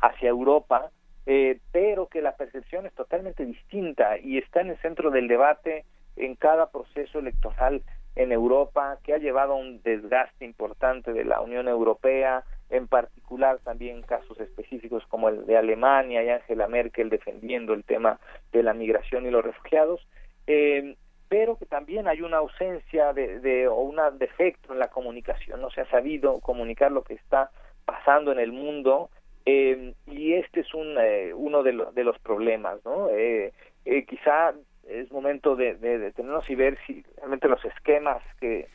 hacia 0.00 0.28
Europa, 0.28 0.90
eh, 1.26 1.60
pero 1.72 2.08
que 2.08 2.20
la 2.20 2.36
percepción 2.36 2.86
es 2.86 2.92
totalmente 2.92 3.46
distinta 3.46 4.18
y 4.18 4.38
está 4.38 4.60
en 4.60 4.70
el 4.70 4.78
centro 4.78 5.10
del 5.10 5.28
debate 5.28 5.84
en 6.16 6.34
cada 6.36 6.70
proceso 6.70 7.18
electoral 7.18 7.82
en 8.16 8.32
Europa, 8.32 8.98
que 9.02 9.14
ha 9.14 9.18
llevado 9.18 9.54
a 9.54 9.56
un 9.56 9.82
desgaste 9.82 10.44
importante 10.44 11.12
de 11.12 11.24
la 11.24 11.40
Unión 11.40 11.68
Europea, 11.68 12.44
en 12.70 12.88
particular 12.88 13.58
también 13.64 14.02
casos 14.02 14.38
específicos 14.40 15.04
como 15.08 15.28
el 15.28 15.46
de 15.46 15.56
Alemania 15.56 16.22
y 16.22 16.30
Angela 16.30 16.66
Merkel 16.66 17.10
defendiendo 17.10 17.74
el 17.74 17.84
tema 17.84 18.18
de 18.52 18.62
la 18.62 18.72
migración 18.74 19.26
y 19.26 19.30
los 19.30 19.44
refugiados, 19.44 20.06
eh, 20.46 20.96
pero 21.28 21.56
que 21.56 21.66
también 21.66 22.06
hay 22.08 22.20
una 22.22 22.38
ausencia 22.38 23.12
de, 23.12 23.40
de- 23.40 23.66
o 23.68 23.76
un 23.76 23.98
defecto 24.18 24.72
en 24.72 24.78
la 24.78 24.88
comunicación, 24.88 25.60
no 25.60 25.70
se 25.70 25.80
ha 25.80 25.86
sabido 25.86 26.40
comunicar 26.40 26.92
lo 26.92 27.02
que 27.02 27.14
está 27.14 27.50
pasando 27.84 28.32
en 28.32 28.38
el 28.38 28.52
mundo 28.52 29.10
eh, 29.46 29.92
y 30.06 30.32
este 30.34 30.60
es 30.60 30.72
un, 30.74 30.96
eh, 30.98 31.32
uno 31.34 31.62
de, 31.62 31.72
lo- 31.72 31.92
de 31.92 32.04
los 32.04 32.18
problemas, 32.18 32.82
¿no? 32.84 33.08
Eh, 33.10 33.52
eh, 33.84 34.04
quizá 34.06 34.54
es 34.88 35.10
momento 35.12 35.54
de, 35.56 35.74
de 35.74 35.98
detenernos 35.98 36.48
y 36.48 36.54
ver 36.54 36.78
si 36.86 37.02
realmente 37.16 37.48
los 37.48 37.62
esquemas 37.64 38.22
que, 38.40 38.68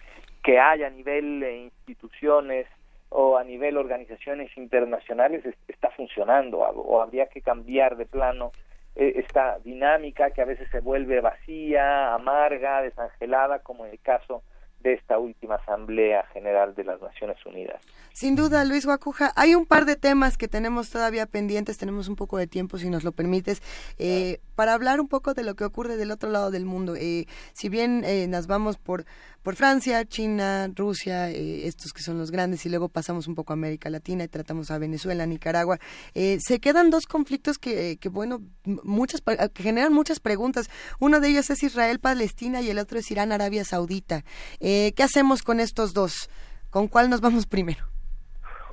que 0.44 0.60
hay 0.60 0.84
a 0.84 0.90
nivel 0.90 1.41
eh, 1.44 1.57
instituciones 1.57 2.68
o 3.10 3.38
a 3.38 3.44
nivel 3.44 3.77
organizaciones 3.77 4.56
internacionales 4.57 5.45
es- 5.45 5.56
está 5.68 5.90
funcionando 5.91 6.60
o, 6.60 6.81
o 6.81 7.02
habría 7.02 7.27
que 7.27 7.41
cambiar 7.41 7.98
de 7.98 8.06
plano 8.06 8.53
eh, 8.95 9.14
esta 9.18 9.60
dinámica 9.60 10.31
que 10.31 10.41
a 10.41 10.45
veces 10.45 10.68
se 10.72 10.80
vuelve 10.80 11.22
vacía, 11.22 12.14
amarga, 12.14 12.81
desangelada, 12.81 13.60
como 13.60 13.86
en 13.86 13.91
el 13.91 13.99
caso 13.99 14.44
de 14.81 14.93
esta 14.93 15.19
última 15.19 15.56
Asamblea 15.56 16.26
General 16.34 16.73
de 16.73 16.84
las 16.84 17.01
Naciones 17.01 17.38
Unidas. 17.45 17.81
Sin 18.14 18.35
duda, 18.35 18.64
Luis 18.65 18.85
Guacuja, 18.85 19.34
hay 19.35 19.56
un 19.56 19.65
par 19.65 19.85
de 19.85 19.95
temas 19.95 20.38
que 20.38 20.47
tenemos 20.47 20.89
todavía 20.89 21.26
pendientes, 21.26 21.77
tenemos 21.77 22.07
un 22.07 22.15
poco 22.15 22.38
de 22.38 22.47
tiempo, 22.47 22.77
si 22.77 22.89
nos 22.89 23.03
lo 23.03 23.11
permites, 23.11 23.61
eh, 23.97 24.39
para 24.56 24.73
hablar 24.73 24.99
un 24.99 25.07
poco 25.07 25.34
de 25.34 25.43
lo 25.43 25.56
que 25.56 25.65
ocurre 25.65 25.97
del 25.97 26.11
otro 26.11 26.30
lado 26.30 26.49
del 26.51 26.65
mundo. 26.65 26.95
Eh, 26.95 27.27
si 27.53 27.69
bien 27.69 28.03
eh, 28.06 28.27
nos 28.27 28.47
vamos 28.47 28.77
por, 28.77 29.06
por 29.41 29.56
Francia, 29.56 30.06
China, 30.06 30.69
Rusia, 30.76 31.30
eh, 31.30 31.68
estos 31.68 31.91
que 31.93 32.01
son 32.01 32.18
los 32.18 32.31
grandes, 32.31 32.65
y 32.65 32.69
luego 32.69 32.89
pasamos 32.89 33.27
un 33.27 33.35
poco 33.35 33.53
a 33.53 33.56
América 33.56 33.89
Latina 33.89 34.23
y 34.23 34.27
tratamos 34.27 34.72
a 34.72 34.77
Venezuela, 34.77 35.26
Nicaragua, 35.26 35.80
eh, 36.14 36.38
se 36.39 36.60
quedan 36.60 36.89
dos 36.89 37.06
conflictos 37.06 37.57
que, 37.57 37.97
que 37.97 38.10
bueno, 38.10 38.41
muchas, 38.84 39.22
que 39.22 39.64
generan 39.64 39.93
muchas 39.93 40.19
preguntas. 40.19 40.69
Uno 40.99 41.19
de 41.19 41.30
ellos 41.30 41.49
es 41.49 41.64
Israel-Palestina 41.64 42.61
y 42.61 42.69
el 42.69 42.80
otro 42.80 42.99
es 42.99 43.11
Irán-Arabia 43.11 43.64
Saudita. 43.65 44.23
Eh, 44.60 44.69
¿Qué 44.96 45.04
hacemos 45.04 45.41
con 45.41 45.60
estos 45.60 45.94
dos? 45.94 46.30
¿Con 46.70 46.88
cuál 46.88 47.10
nos 47.10 47.22
vamos 47.22 47.46
primero? 47.46 47.84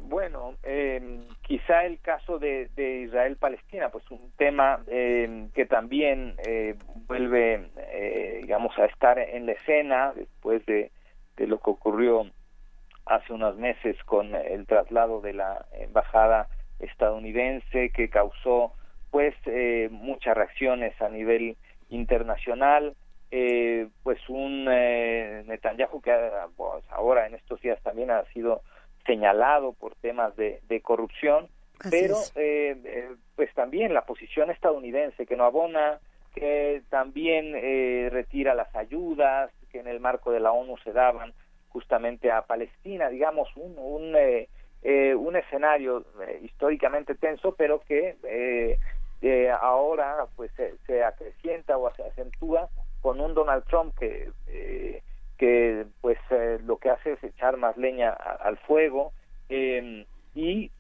Bueno, 0.03 0.55
eh, 0.63 1.21
quizá 1.43 1.85
el 1.85 1.99
caso 2.01 2.39
de, 2.39 2.69
de 2.77 3.03
Israel-Palestina, 3.03 3.89
pues 3.89 4.09
un 4.11 4.31
tema 4.37 4.81
eh, 4.87 5.49
que 5.55 5.67
también 5.67 6.37
eh, 6.47 6.77
vuelve, 7.09 7.71
eh, 7.77 8.39
digamos, 8.43 8.79
a 8.79 8.85
estar 8.85 9.19
en 9.19 9.47
la 9.47 9.53
escena 9.53 10.13
después 10.15 10.65
de, 10.67 10.93
de 11.37 11.47
lo 11.47 11.59
que 11.59 11.71
ocurrió 11.71 12.31
hace 13.07 13.33
unos 13.33 13.57
meses 13.57 13.97
con 14.05 14.35
el 14.35 14.67
traslado 14.67 15.21
de 15.21 15.33
la 15.33 15.67
embajada 15.73 16.49
estadounidense 16.79 17.91
que 17.91 18.09
causó, 18.09 18.73
pues, 19.11 19.35
eh, 19.47 19.89
muchas 19.91 20.37
reacciones 20.37 21.01
a 21.01 21.09
nivel 21.09 21.57
internacional. 21.89 22.95
Eh, 23.31 23.89
pues 24.03 24.21
un 24.29 24.69
eh, 24.71 25.43
Netanyahu 25.47 26.01
que 26.01 26.13
pues, 26.57 26.85
ahora 26.91 27.27
en 27.27 27.35
estos 27.35 27.61
días 27.61 27.83
también 27.83 28.11
ha 28.11 28.25
sido 28.27 28.63
señalado 29.05 29.73
por 29.73 29.95
temas 29.97 30.37
de, 30.37 30.61
de 30.69 30.81
corrupción, 30.81 31.49
Así 31.81 31.91
pero 31.91 32.17
eh, 32.37 32.77
eh, 32.85 33.11
pues 33.35 33.53
también 33.55 33.95
la 33.95 34.05
posición 34.05 34.51
estadounidense 34.51 35.27
que 35.27 35.37
no 35.37 35.45
abona, 35.45 35.99
que 36.35 36.83
también 36.89 37.55
eh, 37.57 38.09
retira 38.13 38.55
las 38.55 38.75
ayudas 38.75 39.51
que 39.71 39.81
en 39.81 39.89
el 39.89 40.01
marco 40.01 40.31
de 40.31 40.41
la 40.41 40.53
ONU 40.53 40.77
se 40.79 40.93
daban 40.93 41.33
justamente 41.69 42.31
a 42.31 42.43
Palestina, 42.43 43.09
digamos 43.09 43.49
un 43.57 43.77
un, 43.79 44.17
eh, 44.17 44.49
eh, 44.83 45.15
un 45.15 45.37
escenario 45.37 46.05
históricamente 46.43 47.15
tenso, 47.15 47.55
pero 47.55 47.81
que 47.81 48.17
eh, 48.23 48.79
eh, 49.23 49.51
ahora 49.51 50.27
pues 50.37 50.51
se, 50.53 50.77
se 50.87 51.03
acrecienta 51.03 51.77
o 51.77 51.93
se 51.95 52.05
acentúa 52.05 52.69
con 53.01 53.21
un 53.21 53.35
Donald 53.35 53.65
Trump 53.65 53.95
que 53.99 54.31
eh, 54.49 55.03
que 55.39 55.87
pues 56.01 56.19
eh, 56.31 56.59
lo 56.65 56.79
que 56.79 56.91
hace 56.91 57.13
es 57.13 57.23
echar 57.23 57.57
más 57.57 57.77
leña 57.77 58.11
al 58.11 58.57
fuego 58.59 59.13
eh, 59.49 60.07
y, 60.35 60.71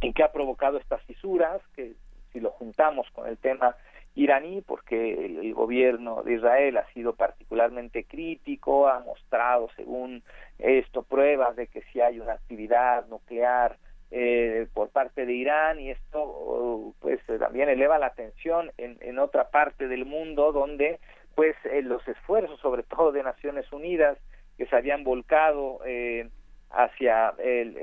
y 0.00 0.12
que 0.12 0.22
ha 0.22 0.32
provocado 0.32 0.78
estas 0.78 1.02
fisuras 1.02 1.60
que 1.74 1.92
si 2.32 2.40
lo 2.40 2.50
juntamos 2.50 3.08
con 3.12 3.28
el 3.28 3.38
tema 3.38 3.76
iraní 4.14 4.62
porque 4.62 5.26
el, 5.26 5.38
el 5.38 5.54
gobierno 5.54 6.22
de 6.22 6.34
Israel 6.34 6.76
ha 6.78 6.92
sido 6.92 7.14
particularmente 7.14 8.04
crítico 8.04 8.88
ha 8.88 9.00
mostrado 9.00 9.68
según 9.76 10.24
esto 10.58 11.02
pruebas 11.02 11.54
de 11.54 11.68
que 11.68 11.82
si 11.92 12.00
hay 12.00 12.18
una 12.18 12.32
actividad 12.32 13.06
nuclear 13.06 13.76
eh, 14.10 14.66
por 14.72 14.88
parte 14.88 15.26
de 15.26 15.34
Irán 15.34 15.78
y 15.80 15.90
esto 15.90 16.22
oh, 16.22 16.94
pues 17.00 17.20
eh, 17.28 17.38
también 17.38 17.68
eleva 17.68 17.98
la 17.98 18.14
tensión 18.14 18.72
en, 18.78 18.96
en 19.02 19.18
otra 19.18 19.50
parte 19.50 19.86
del 19.86 20.06
mundo 20.06 20.50
donde 20.50 20.98
pues 21.38 21.54
eh, 21.66 21.82
los 21.82 22.02
esfuerzos 22.08 22.58
sobre 22.58 22.82
todo 22.82 23.12
de 23.12 23.22
Naciones 23.22 23.72
Unidas 23.72 24.18
que 24.56 24.66
se 24.66 24.74
habían 24.74 25.04
volcado 25.04 25.78
eh, 25.86 26.28
hacia 26.68 27.32
el, 27.38 27.76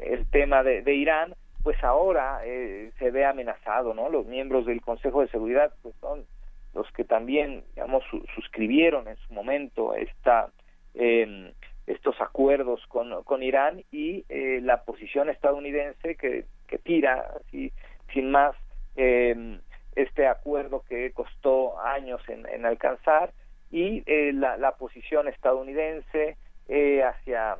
el, 0.00 0.26
tema 0.30 0.62
de, 0.62 0.94
Irán 0.94 1.34
pues 1.64 1.82
ahora 1.82 2.42
eh, 2.44 2.92
se 3.00 3.10
ve 3.10 3.24
amenazado 3.24 3.94
no 3.94 4.08
los 4.10 4.26
miembros 4.26 4.64
del 4.64 4.80
Consejo 4.80 5.22
de 5.22 5.28
Seguridad 5.28 5.72
pues 5.82 5.96
son 6.00 6.24
los 6.72 6.88
que 6.92 7.02
también 7.02 7.64
digamos 7.74 8.04
su- 8.08 8.24
suscribieron 8.32 9.08
en 9.08 9.16
su 9.16 9.34
momento 9.34 9.96
esta 9.96 10.50
eh, 10.94 11.52
estos 11.88 12.20
acuerdos 12.20 12.86
con, 12.86 13.24
con 13.24 13.42
Irán 13.42 13.82
y 13.90 14.24
eh, 14.28 14.60
la 14.62 14.84
posición 14.84 15.30
estadounidense 15.30 16.14
que, 16.14 16.44
que 16.68 16.78
tira 16.78 17.28
así 17.40 17.72
sin 18.12 18.30
más 18.30 18.54
eh, 18.94 19.58
este 19.96 20.26
acuerdo 20.26 20.82
que 20.88 21.12
costó 21.12 21.80
años 21.80 22.20
en, 22.28 22.46
en 22.48 22.66
alcanzar 22.66 23.32
y 23.70 24.02
eh, 24.06 24.32
la, 24.32 24.56
la 24.56 24.72
posición 24.72 25.28
estadounidense 25.28 26.36
eh, 26.68 27.02
hacia 27.02 27.56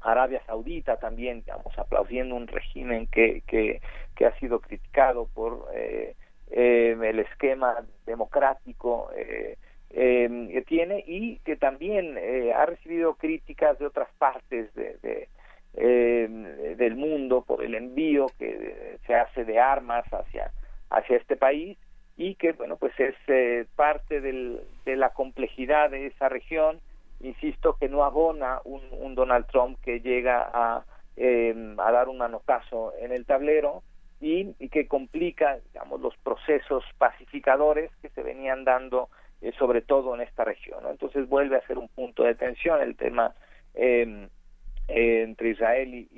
Arabia 0.00 0.42
Saudita 0.46 0.98
también, 0.98 1.40
digamos, 1.40 1.76
aplaudiendo 1.78 2.34
un 2.34 2.46
régimen 2.46 3.06
que, 3.06 3.42
que, 3.46 3.80
que 4.16 4.26
ha 4.26 4.38
sido 4.38 4.60
criticado 4.60 5.26
por 5.34 5.68
eh, 5.74 6.14
eh, 6.50 6.96
el 7.02 7.18
esquema 7.20 7.84
democrático 8.06 9.10
eh, 9.16 9.56
eh, 9.90 10.48
que 10.52 10.62
tiene 10.62 11.04
y 11.06 11.38
que 11.38 11.56
también 11.56 12.16
eh, 12.18 12.52
ha 12.52 12.66
recibido 12.66 13.14
críticas 13.14 13.78
de 13.78 13.86
otras 13.86 14.08
partes 14.18 14.74
de, 14.74 14.96
de, 15.02 15.28
eh, 15.74 16.74
del 16.76 16.96
mundo 16.96 17.42
por 17.42 17.64
el 17.64 17.74
envío 17.74 18.26
que 18.38 18.98
se 19.06 19.14
hace 19.14 19.44
de 19.44 19.58
armas 19.58 20.04
hacia 20.12 20.52
hacia 20.96 21.16
este 21.16 21.36
país 21.36 21.76
y 22.16 22.34
que 22.36 22.52
bueno 22.52 22.76
pues 22.76 22.92
es 22.98 23.14
eh, 23.28 23.66
parte 23.76 24.20
del, 24.20 24.60
de 24.84 24.96
la 24.96 25.10
complejidad 25.10 25.90
de 25.90 26.06
esa 26.06 26.28
región. 26.28 26.80
Insisto 27.20 27.76
que 27.80 27.88
no 27.88 28.04
abona 28.04 28.60
un, 28.64 28.82
un 28.90 29.14
Donald 29.14 29.46
Trump 29.46 29.78
que 29.82 30.00
llega 30.00 30.50
a, 30.52 30.84
eh, 31.16 31.54
a 31.78 31.92
dar 31.92 32.08
un 32.08 32.18
manotazo 32.18 32.92
en 32.98 33.12
el 33.12 33.24
tablero 33.24 33.82
y, 34.20 34.54
y 34.58 34.68
que 34.68 34.86
complica 34.88 35.58
digamos 35.72 36.00
los 36.00 36.16
procesos 36.18 36.84
pacificadores 36.98 37.90
que 38.02 38.08
se 38.10 38.22
venían 38.22 38.64
dando 38.64 39.08
eh, 39.40 39.52
sobre 39.58 39.80
todo 39.80 40.14
en 40.14 40.20
esta 40.22 40.44
región 40.44 40.80
entonces 40.90 41.28
vuelve 41.28 41.56
a 41.56 41.66
ser 41.66 41.78
un 41.78 41.88
punto 41.88 42.24
de 42.24 42.34
tensión 42.34 42.80
el 42.82 42.96
tema 42.96 43.34
eh, 43.74 44.28
entre 44.88 45.50
Israel 45.50 45.94
y, 45.94 46.08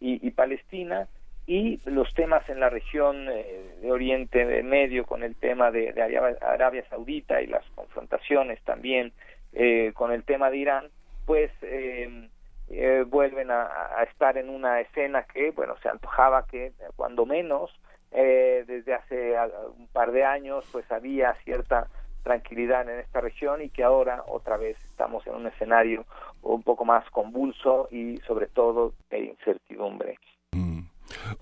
y- 0.00 0.26
y 0.26 0.30
Palestina 0.32 1.08
y 1.48 1.80
los 1.86 2.12
temas 2.12 2.46
en 2.50 2.60
la 2.60 2.68
región 2.68 3.26
eh, 3.30 3.78
de 3.80 3.90
Oriente 3.90 4.62
Medio 4.62 5.06
con 5.06 5.22
el 5.22 5.34
tema 5.34 5.70
de, 5.70 5.94
de 5.94 6.02
Arabia, 6.42 6.84
Saudita 6.90 7.40
y 7.40 7.46
las 7.46 7.64
confrontaciones 7.74 8.62
también 8.64 9.12
eh, 9.54 9.92
con 9.94 10.12
el 10.12 10.24
tema 10.24 10.50
de 10.50 10.58
Irán, 10.58 10.88
pues 11.24 11.50
eh, 11.62 12.28
eh, 12.68 13.02
vuelven 13.08 13.50
a, 13.50 13.62
a 13.96 14.02
estar 14.02 14.36
en 14.36 14.50
una 14.50 14.82
escena 14.82 15.22
que, 15.22 15.50
bueno, 15.52 15.74
se 15.82 15.88
antojaba 15.88 16.46
que 16.46 16.72
cuando 16.96 17.24
menos 17.24 17.70
eh, 18.12 18.64
desde 18.66 18.92
hace 18.92 19.34
un 19.78 19.86
par 19.88 20.12
de 20.12 20.24
años 20.24 20.66
pues 20.70 20.84
había 20.92 21.32
cierta 21.44 21.88
tranquilidad 22.24 22.86
en 22.90 23.00
esta 23.00 23.22
región 23.22 23.62
y 23.62 23.70
que 23.70 23.84
ahora 23.84 24.22
otra 24.26 24.58
vez 24.58 24.76
estamos 24.84 25.26
en 25.26 25.34
un 25.34 25.46
escenario 25.46 26.04
un 26.42 26.62
poco 26.62 26.84
más 26.84 27.08
convulso 27.08 27.88
y 27.90 28.18
sobre 28.26 28.48
todo 28.48 28.92
de 29.08 29.20
incertidumbre. 29.20 30.18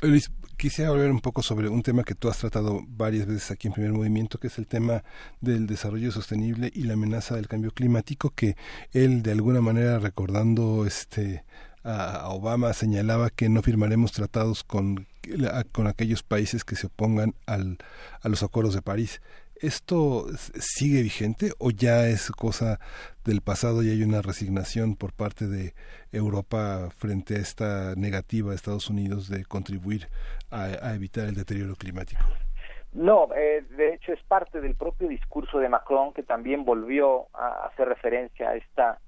Luis, 0.03 0.31
quisiera 0.57 0.91
volver 0.91 1.11
un 1.11 1.21
poco 1.21 1.43
sobre 1.43 1.69
un 1.69 1.83
tema 1.83 2.05
que 2.05 2.15
tú 2.15 2.29
has 2.29 2.39
tratado 2.39 2.83
varias 2.87 3.27
veces 3.27 3.51
aquí 3.51 3.69
en 3.69 3.75
Primer 3.75 3.93
Movimiento, 3.93 4.39
que 4.39 4.47
es 4.47 4.59
el 4.59 4.67
tema 4.67 5.03
del 5.41 5.67
desarrollo 5.67 6.13
sostenible 6.13 6.71
y 6.75 6.85
la 6.85 6.95
amenaza 6.95 7.37
del 7.37 7.49
cambio 7.49 7.73
climático, 7.73 8.31
que 8.31 8.57
él 8.93 9.23
de 9.23 9.33
alguna 9.33 9.61
manera 9.61 9.99
recordando 9.99 10.87
este 10.87 11.45
a 11.87 12.29
Obama 12.31 12.73
señalaba 12.73 13.31
que 13.31 13.49
no 13.49 13.63
firmaremos 13.63 14.11
tratados 14.11 14.65
con, 14.65 15.07
con 15.71 15.87
aquellos 15.87 16.25
países 16.25 16.65
que 16.65 16.75
se 16.75 16.89
opongan 16.89 17.35
al, 17.47 17.79
a 18.23 18.29
los 18.29 18.43
acuerdos 18.43 18.75
de 18.75 18.83
París. 18.83 19.21
¿Esto 19.61 20.27
sigue 20.59 21.03
vigente 21.03 21.53
o 21.59 21.71
ya 21.71 22.07
es 22.09 22.31
cosa 22.31 22.79
del 23.25 23.41
pasado 23.41 23.83
y 23.83 23.89
hay 23.89 24.03
una 24.03 24.21
resignación 24.21 24.97
por 24.97 25.15
parte 25.15 25.47
de 25.47 25.73
Europa 26.13 26.91
frente 26.95 27.37
a 27.37 27.39
esta 27.39 27.95
negativa 27.97 28.51
de 28.51 28.57
Estados 28.57 28.91
Unidos 28.91 29.31
de 29.31 29.47
contribuir 29.47 30.09
a, 30.51 30.95
evitar 30.95 31.25
el 31.25 31.35
deterioro 31.35 31.75
climático? 31.75 32.23
No, 32.93 33.29
eh, 33.35 33.65
de 33.71 33.95
hecho 33.95 34.13
es 34.13 34.23
parte 34.25 34.61
del 34.61 34.75
propio 34.75 35.09
discurso 35.09 35.59
de 35.59 35.71
Macron 35.71 36.13
que 36.13 36.23
también 36.23 36.67
volvió 36.67 37.29
a 37.33 37.67
hacer 37.67 37.89
referencia 37.89 38.51
a 38.51 38.57
esta 38.57 38.99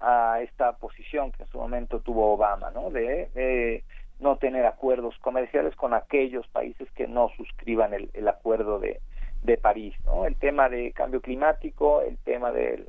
a 0.00 0.40
esta 0.40 0.76
posición 0.76 1.32
que 1.32 1.42
en 1.42 1.48
su 1.50 1.58
momento 1.58 2.00
tuvo 2.00 2.32
Obama, 2.32 2.70
¿no? 2.70 2.90
De 2.90 3.30
eh, 3.34 3.82
no 4.20 4.36
tener 4.36 4.64
acuerdos 4.64 5.16
comerciales 5.18 5.74
con 5.74 5.92
aquellos 5.92 6.46
países 6.48 6.88
que 6.92 7.08
no 7.08 7.30
suscriban 7.36 7.92
el, 7.92 8.08
el 8.14 8.28
acuerdo 8.28 8.78
de, 8.78 9.00
de 9.42 9.56
París, 9.56 9.94
¿no? 10.04 10.26
El 10.26 10.36
tema 10.36 10.68
de 10.68 10.92
cambio 10.92 11.20
climático, 11.20 12.02
el 12.02 12.18
tema 12.18 12.52
del 12.52 12.86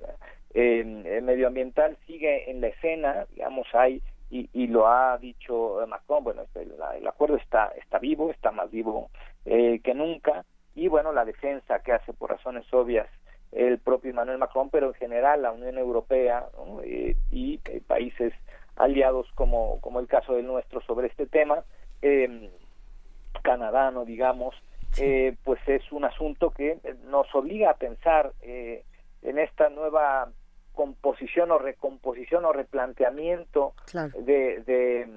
eh, 0.54 1.22
medioambiental 1.24 1.98
sigue 2.08 2.50
en 2.50 2.62
la 2.62 2.68
escena, 2.68 3.26
digamos, 3.34 3.68
hay 3.74 4.02
y, 4.32 4.50
y 4.54 4.68
lo 4.68 4.88
ha 4.88 5.18
dicho 5.18 5.80
Macron, 5.88 6.24
bueno, 6.24 6.44
el, 6.56 6.74
el 6.98 7.08
acuerdo 7.08 7.38
está 7.38 7.72
está 7.80 7.98
vivo, 7.98 8.30
está 8.32 8.52
más 8.52 8.70
vivo 8.70 9.10
eh, 9.46 9.80
que 9.84 9.94
nunca 9.94 10.46
y 10.76 10.88
bueno, 10.88 11.12
la 11.14 11.26
defensa 11.26 11.80
que 11.80 11.94
hace 11.94 12.14
por 12.14 12.30
razones 12.30 12.72
obvias 12.74 13.08
el 13.52 13.80
propio 13.80 14.12
Emmanuel 14.12 14.38
Macron, 14.38 14.70
pero 14.70 14.88
en 14.88 14.94
general 14.94 15.42
la 15.42 15.52
Unión 15.52 15.78
Europea 15.78 16.46
eh, 16.84 17.16
y 17.32 17.60
eh, 17.66 17.82
países 17.86 18.34
aliados 18.76 19.28
como, 19.36 19.80
como 19.82 20.00
el 20.00 20.08
caso 20.08 20.36
del 20.36 20.46
nuestro 20.46 20.82
sobre 20.82 21.08
este 21.08 21.26
tema, 21.26 21.64
eh, 22.02 22.50
Canadá, 23.42 23.92
no 23.92 24.06
digamos, 24.06 24.56
eh, 24.98 25.36
pues 25.44 25.60
es 25.68 25.92
un 25.92 26.06
asunto 26.06 26.52
que 26.52 26.80
nos 27.06 27.34
obliga 27.36 27.72
a 27.72 27.78
pensar 27.78 28.34
eh, 28.42 28.84
en 29.22 29.38
esta 29.38 29.70
nueva 29.70 30.30
composición 30.74 31.52
o 31.52 31.58
recomposición 31.58 32.46
o 32.46 32.54
replanteamiento 32.54 33.74
de, 33.94 34.64
de, 34.64 35.08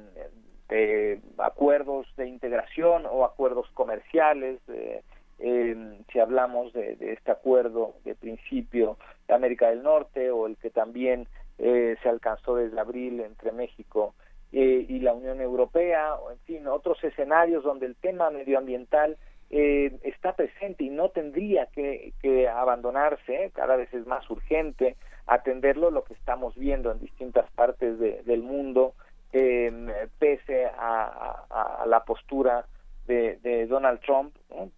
de, 0.69 1.20
acuerdos 1.39 2.07
de 2.16 2.27
integración 2.27 3.07
o 3.07 3.24
acuerdos 3.24 3.69
comerciales, 3.73 4.59
de, 4.66 5.03
eh, 5.39 5.99
si 6.12 6.19
hablamos 6.19 6.73
de, 6.73 6.97
de, 6.97 7.12
este 7.12 7.31
acuerdo 7.31 7.94
de 8.05 8.15
principio 8.15 8.97
de 9.28 9.35
América 9.35 9.70
del 9.70 9.82
Norte 9.82 10.31
o 10.31 10.47
el 10.47 10.57
que 10.57 10.70
también 10.70 11.27
eh, 11.59 11.97
se 12.03 12.09
alcanzó 12.09 12.57
desde 12.57 12.81
abril 12.81 13.20
entre 13.20 13.53
México 13.53 14.15
eh, 14.53 14.85
y 14.89 14.99
la 14.99 15.12
Unión 15.12 15.40
Europea, 15.40 16.16
o 16.16 16.31
en 16.31 16.39
fin, 16.40 16.66
otros 16.66 17.03
escenarios 17.05 17.62
donde 17.62 17.86
el 17.86 17.97
tema 17.97 18.31
medioambiental 18.31 19.16
eh, 19.52 19.92
está 20.02 20.34
presente 20.34 20.82
y 20.82 20.88
no 20.88 21.10
tendría 21.10 21.66
que, 21.66 22.14
que 22.22 22.48
abandonarse, 22.48 23.52
cada 23.54 23.76
vez 23.76 23.92
es 23.92 24.06
más 24.06 24.28
urgente 24.30 24.96
atenderlo, 25.26 25.90
lo 25.90 26.04
que 26.04 26.14
estamos 26.14 26.56
viendo 26.56 26.90
en 26.90 26.98
distintas 26.98 27.50
partes 27.52 27.98
de, 27.98 28.22
del 28.22 28.42
mundo, 28.42 28.94
eh, 29.32 30.08
pese 30.18 30.66
a, 30.66 31.84
la 31.86 32.04
postura 32.04 32.64
de, 33.06 33.36
de 33.42 33.66
Donald 33.66 34.00
Trump, 34.00 34.34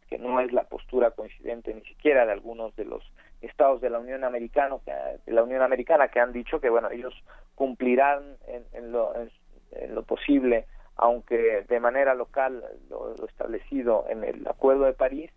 que 0.08 0.18
no 0.18 0.40
es 0.40 0.52
la 0.52 0.64
postura 0.64 1.12
coincidente 1.12 1.72
ni 1.72 1.82
siquiera 1.82 2.26
de 2.26 2.32
algunos 2.32 2.74
de 2.74 2.84
los 2.84 3.02
estados 3.42 3.80
de 3.80 3.90
la 3.90 4.00
Unión 4.00 4.24
Americana, 4.24 4.76
de 5.24 5.32
la 5.32 5.44
Unión 5.44 5.62
Americana 5.62 6.08
que 6.08 6.18
han 6.18 6.32
dicho 6.32 6.60
que 6.60 6.70
bueno 6.70 6.90
ellos 6.90 7.14
cumplirán 7.54 8.36
en, 8.72 8.90
lo, 8.90 9.14
en 9.72 9.94
lo 9.94 10.02
posible, 10.02 10.66
aunque 10.96 11.64
de 11.68 11.80
manera 11.80 12.14
local 12.14 12.64
lo, 12.88 13.14
establecido 13.26 14.06
en 14.08 14.24
el 14.24 14.46
Acuerdo 14.46 14.84
de 14.84 14.92
París, 14.92 15.30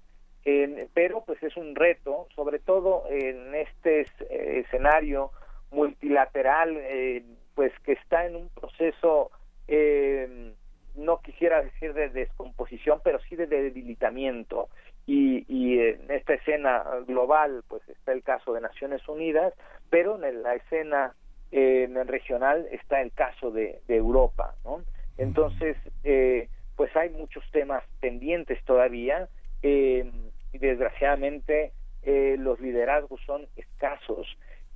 eh, 0.45 0.87
pero 0.93 1.23
pues 1.25 1.41
es 1.43 1.57
un 1.57 1.75
reto, 1.75 2.27
sobre 2.35 2.59
todo 2.59 3.03
en 3.09 3.53
este 3.55 4.01
eh, 4.01 4.63
escenario 4.65 5.31
multilateral, 5.71 6.77
eh, 6.77 7.23
pues 7.55 7.73
que 7.83 7.93
está 7.93 8.25
en 8.25 8.35
un 8.35 8.49
proceso 8.49 9.31
eh, 9.67 10.53
no 10.95 11.21
quisiera 11.21 11.61
decir 11.61 11.93
de 11.93 12.09
descomposición, 12.09 13.01
pero 13.03 13.19
sí 13.19 13.35
de 13.35 13.47
debilitamiento. 13.47 14.69
Y, 15.05 15.45
y, 15.47 15.79
en 15.79 16.11
esta 16.11 16.33
escena 16.33 16.83
global, 17.05 17.63
pues 17.67 17.87
está 17.87 18.11
el 18.11 18.23
caso 18.23 18.53
de 18.53 18.61
Naciones 18.61 19.07
Unidas, 19.07 19.53
pero 19.89 20.21
en 20.21 20.43
la 20.43 20.55
escena 20.55 21.13
eh, 21.51 21.87
regional 22.05 22.67
está 22.71 23.01
el 23.01 23.13
caso 23.13 23.51
de 23.51 23.79
Europa, 23.87 24.55
¿no? 24.65 24.81
Entonces, 25.17 25.77
eh, 26.03 26.49
pues 26.75 26.95
hay 26.95 27.09
muchos 27.09 27.43
temas 27.51 27.83
pendientes 27.99 28.63
todavía 28.65 29.27
eh, 29.63 30.09
y 30.53 30.57
desgraciadamente 30.59 31.71
eh, 32.03 32.35
los 32.39 32.59
liderazgos 32.59 33.19
son 33.25 33.47
escasos 33.55 34.27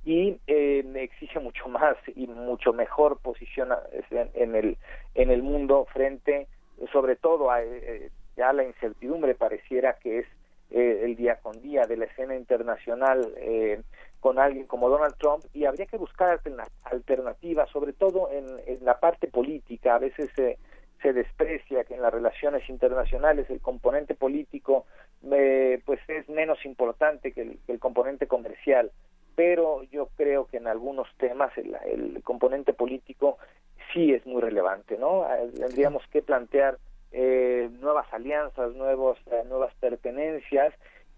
y 0.04 0.38
eh, 0.48 0.84
exige 0.96 1.38
mucho 1.38 1.68
más 1.68 1.96
y 2.16 2.26
mucho 2.26 2.72
mejor 2.72 3.18
posición 3.20 3.68
en, 4.10 4.30
en 4.34 4.54
el 4.56 4.76
en 5.14 5.30
el 5.30 5.42
mundo 5.42 5.86
frente 5.92 6.48
sobre 6.90 7.14
todo 7.14 7.52
a 7.52 7.62
eh, 7.62 8.10
ya 8.36 8.52
la 8.52 8.64
incertidumbre 8.64 9.36
pareciera 9.36 9.94
que 9.94 10.20
es 10.20 10.26
eh, 10.70 11.02
el 11.04 11.16
día 11.16 11.36
con 11.36 11.60
día 11.62 11.86
de 11.86 11.96
la 11.96 12.06
escena 12.06 12.34
internacional 12.34 13.32
eh, 13.36 13.80
con 14.22 14.38
alguien 14.38 14.66
como 14.66 14.88
Donald 14.88 15.16
Trump 15.18 15.44
y 15.52 15.64
habría 15.64 15.86
que 15.86 15.96
buscar 15.96 16.40
alternativas 16.84 17.68
sobre 17.70 17.92
todo 17.92 18.30
en, 18.30 18.46
en 18.66 18.84
la 18.84 19.00
parte 19.00 19.26
política 19.26 19.96
a 19.96 19.98
veces 19.98 20.30
se 20.36 20.58
se 21.02 21.12
desprecia 21.12 21.82
que 21.82 21.94
en 21.94 22.02
las 22.02 22.14
relaciones 22.14 22.68
internacionales 22.68 23.50
el 23.50 23.60
componente 23.60 24.14
político 24.14 24.86
eh, 25.28 25.82
pues 25.84 25.98
es 26.06 26.28
menos 26.28 26.64
importante 26.64 27.32
que 27.32 27.58
el, 27.66 27.80
componente 27.80 28.28
comercial 28.28 28.92
pero 29.34 29.82
yo 29.90 30.08
creo 30.16 30.46
que 30.46 30.58
en 30.58 30.68
algunos 30.68 31.08
temas 31.16 31.50
el, 31.58 31.76
el 31.84 32.22
componente 32.22 32.72
político 32.72 33.38
sí 33.92 34.12
es 34.12 34.24
muy 34.26 34.40
relevante, 34.40 34.96
¿no? 34.98 35.26
Tendríamos 35.58 36.02
que 36.12 36.22
plantear 36.22 36.78
eh, 37.12 37.68
nuevas 37.80 38.06
alianzas, 38.12 38.74
nuevos, 38.74 39.18
eh, 39.30 39.42
nuevas 39.48 39.74
pertenencias 39.74 40.72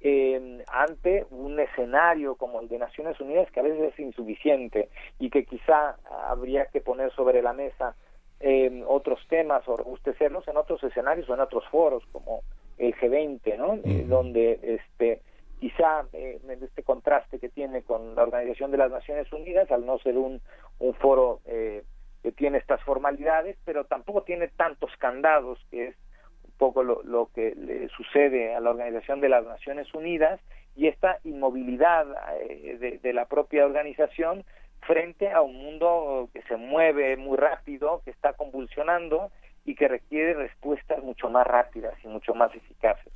eh, 0.05 0.63
ante 0.69 1.27
un 1.31 1.59
escenario 1.59 2.37
como 2.37 2.61
el 2.61 2.69
de 2.69 2.79
Naciones 2.79 3.19
Unidas 3.21 3.51
que 3.51 3.61
a 3.61 3.63
veces 3.63 3.95
es 3.95 3.99
insuficiente 3.99 4.91
y 5.19 5.31
que 5.31 5.47
quizá 5.47 5.97
habría 6.29 6.67
que 6.67 6.83
poner 6.83 7.11
sobre 7.13 7.41
la 7.41 7.55
mesa 7.55 7.97
eh, 8.39 8.85
otros 8.87 9.19
temas 9.29 9.67
o 9.67 9.79
robustecerlos 9.79 10.47
en 10.47 10.59
otros 10.59 10.85
escenarios 10.85 11.27
o 11.31 11.35
en 11.35 11.41
otros 11.41 11.65
foros 11.71 12.05
como 12.13 12.43
el 12.77 12.95
G20, 12.95 13.57
¿no? 13.57 13.75
Eh, 13.83 14.05
donde 14.07 14.61
este 14.63 15.23
quizá 15.59 16.05
eh, 16.13 16.39
este 16.61 16.83
contraste 16.83 17.39
que 17.39 17.49
tiene 17.49 17.83
con 17.83 18.15
la 18.15 18.25
Organización 18.25 18.71
de 18.71 18.77
las 18.77 18.91
Naciones 18.91 19.33
Unidas, 19.33 19.71
al 19.71 19.87
no 19.87 19.99
ser 20.01 20.19
un, 20.19 20.43
un 20.81 20.95
foro 20.97 21.41
eh, 21.47 21.83
que 22.23 22.33
tiene 22.33 22.59
estas 22.59 22.83
formalidades, 22.83 23.57
pero 23.65 23.85
tampoco 23.85 24.25
tiene 24.25 24.49
tantos 24.49 24.91
candados, 24.99 25.59
que 25.71 25.89
es 25.89 25.97
poco 26.65 26.83
lo, 26.83 27.03
lo 27.03 27.29
que 27.35 27.55
le 27.55 27.89
sucede 27.89 28.55
a 28.55 28.61
la 28.61 28.71
Organización 28.71 29.21
de 29.21 29.29
las 29.29 29.45
Naciones 29.45 29.93
Unidas, 29.93 30.41
y 30.77 30.89
esta 30.89 31.19
inmovilidad 31.25 32.07
eh, 32.41 32.99
de, 33.03 33.13
la 33.13 33.27
propia 33.27 33.65
organización 33.65 34.45
frente 34.81 35.31
a 35.31 35.41
un 35.41 35.57
mundo 35.57 36.29
que 36.33 36.43
se 36.43 36.57
mueve 36.57 37.17
muy 37.17 37.37
rápido, 37.37 38.03
que 38.05 38.11
está 38.11 38.33
convulsionando 38.33 39.31
y 39.65 39.75
que 39.75 39.89
requiere 39.89 40.35
respuestas 40.35 41.03
mucho 41.03 41.31
más 41.31 41.47
rápidas 41.47 41.95
y 42.03 42.09
mucho 42.09 42.35
más 42.35 42.55
eficaces. 42.55 43.13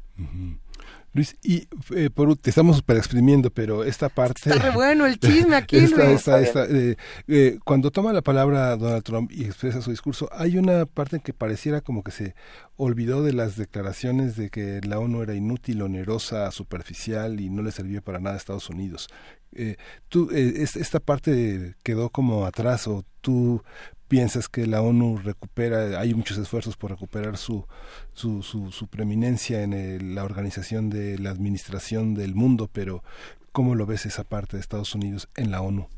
Luis, 1.13 1.37
y 1.43 1.69
eh, 1.95 2.11
por, 2.11 2.37
te 2.37 2.51
estamos 2.51 2.77
super 2.77 2.97
exprimiendo, 2.97 3.51
pero 3.51 3.85
esta 3.85 4.09
parte... 4.09 4.51
Está 4.51 4.63
re 4.63 4.71
bueno 4.71 5.07
el 5.07 5.19
chisme 5.19 5.57
aquí, 5.57 5.77
esta, 5.79 6.05
Luis. 6.05 6.19
Esta, 6.19 6.41
esta, 6.41 6.65
eh, 6.67 6.97
eh, 7.27 7.59
cuando 7.65 7.91
toma 7.91 8.13
la 8.13 8.23
palabra 8.23 8.77
Donald 8.77 9.03
Trump 9.03 9.31
y 9.33 9.45
expresa 9.45 9.81
su 9.81 9.91
discurso, 9.91 10.29
hay 10.33 10.59
una 10.59 10.87
parte 10.87 11.17
en 11.17 11.23
que 11.23 11.33
pareciera 11.33 11.81
como 11.81 12.03
que 12.03 12.11
se 12.11 12.35
olvidó 12.77 13.23
de 13.23 13.33
las 13.33 13.57
declaraciones 13.57 14.37
de 14.37 14.51
que 14.51 14.81
la 14.85 14.99
ONU 14.99 15.23
era 15.23 15.35
inútil, 15.35 15.83
onerosa, 15.83 16.51
superficial 16.51 17.41
y 17.41 17.51
no 17.51 17.63
le 17.63 17.73
servía 17.73 18.01
para 18.01 18.21
nada 18.21 18.37
a 18.37 18.39
Estados 18.39 18.71
Unidos. 18.71 19.09
Eh, 19.55 19.77
tú, 20.09 20.31
eh, 20.33 20.63
esta 20.63 21.01
parte 21.01 21.75
quedó 21.83 22.11
como 22.11 22.45
atrás 22.45 22.87
o 22.87 23.05
tú 23.21 23.63
piensas 24.09 24.49
que 24.49 24.67
la 24.67 24.83
ONU 24.83 25.19
recupera, 25.19 26.01
hay 26.01 26.15
muchos 26.15 26.39
esfuerzos 26.39 26.77
por 26.77 26.91
recuperar 26.91 27.37
su, 27.37 27.67
su, 28.13 28.43
su, 28.43 28.73
su 28.73 28.89
preeminencia 28.89 29.63
en 29.63 29.73
el, 29.73 30.15
la 30.15 30.25
organización 30.25 30.91
de 30.91 31.19
la 31.19 31.31
administración 31.31 32.15
del 32.15 32.35
mundo, 32.35 32.69
pero 32.73 33.03
¿Cómo 33.59 33.75
lo 33.75 33.87
ves 33.87 34.07
esa 34.07 34.23
parte 34.23 34.57
de 34.57 34.61
Estados 34.61 34.95
Unidos 34.95 35.29
en 35.37 35.51
la 35.51 35.63
ONU? 35.63 35.89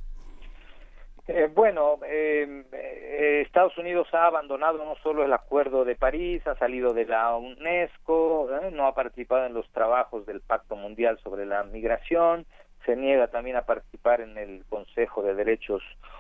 Eh, 1.29 1.51
bueno, 1.55 1.99
eh, 2.07 2.65
eh, 2.73 3.43
Estados 3.45 3.77
Unidos 3.77 4.09
ha 4.13 4.25
abandonado 4.25 4.79
no 4.85 4.97
solo 5.03 5.25
el 5.25 5.33
Acuerdo 5.35 5.85
de 5.85 5.95
París, 5.95 6.45
ha 6.47 6.57
salido 6.57 6.95
de 6.95 7.05
la 7.05 7.37
UNESCO, 7.37 8.49
¿eh? 8.57 8.71
no 8.73 8.87
ha 8.87 8.95
participado 8.95 9.45
en 9.45 9.53
los 9.53 9.69
trabajos 9.73 10.25
del 10.25 10.41
Pacto 10.41 10.75
Mundial 10.75 11.19
sobre 11.23 11.45
la 11.45 11.63
Migración, 11.65 12.47
se 12.87 12.97
niega 12.97 13.29
también 13.29 13.57
a 13.57 13.67
participar 13.67 14.23
en 14.23 14.39
el 14.39 14.65
Consejo 14.69 15.23
de 15.23 15.35
Derechos 15.35 15.83
Humanos, 15.83 16.20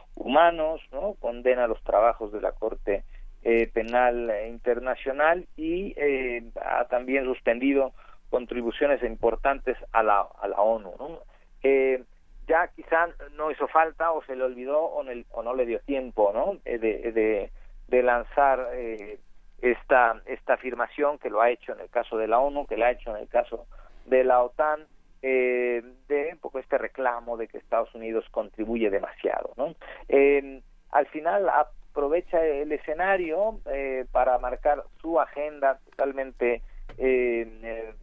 ¿no? 0.93 1.15
condena 1.21 1.67
los 1.67 1.83
trabajos 1.83 2.33
de 2.33 2.41
la 2.41 2.53
Corte 2.53 3.05
eh, 3.43 3.69
Penal 3.73 4.31
Internacional 4.49 5.47
y 5.57 5.95
eh, 5.97 6.43
ha 6.63 6.85
también 6.87 7.25
suspendido 7.25 7.93
contribuciones 8.29 9.03
importantes 9.03 9.77
a 9.93 10.03
la, 10.03 10.27
a 10.41 10.49
la 10.49 10.61
ONU. 10.61 10.93
Eh, 11.63 12.03
ya 12.47 12.69
quizá 12.69 13.09
no 13.33 13.51
hizo 13.51 13.67
falta 13.69 14.13
o 14.13 14.23
se 14.25 14.37
le 14.37 14.45
olvidó 14.45 14.81
o, 14.81 15.03
no- 15.03 15.25
o 15.31 15.43
no 15.43 15.55
le 15.55 15.67
dio 15.67 15.79
tiempo 15.81 16.33
¿no? 16.35 16.59
Eh, 16.65 16.79
de, 16.79 17.13
de, 17.13 17.51
de 17.89 18.03
lanzar 18.03 18.69
eh, 18.75 19.19
esta, 19.63 20.21
esta 20.27 20.55
afirmación 20.55 21.19
que 21.19 21.31
lo 21.31 21.41
ha 21.41 21.51
hecho 21.51 21.73
en 21.73 21.81
el 21.81 21.91
caso 21.91 22.17
de 22.17 22.29
la 22.29 22.39
ONU, 22.41 22.67
que 22.67 22.77
lo 22.77 22.85
ha 22.85 22.91
hecho 22.91 23.11
en 23.15 23.23
el 23.23 23.29
caso 23.29 23.67
de 24.07 24.25
la 24.25 24.43
OTAN, 24.43 24.87
eh, 25.23 25.83
de 26.09 26.31
un 26.33 26.39
poco 26.39 26.59
este 26.59 26.79
reclamo 26.79 27.37
de 27.37 27.49
que 27.49 27.59
Estados 27.59 27.95
Unidos 27.95 28.25
contribuye 28.31 28.91
demasiado. 28.91 29.53
¿no? 29.57 29.75
Eh, 30.09 30.63
al 30.91 31.07
final 31.09 31.49
aprovecha 31.49 32.45
el 32.45 32.73
escenario 32.73 33.61
eh, 33.67 34.07
para 34.13 34.39
marcar 34.39 34.85
su 35.01 35.21
agenda 35.21 35.79
totalmente 35.91 36.63
eh, 36.99 37.47
eh, 37.63 37.95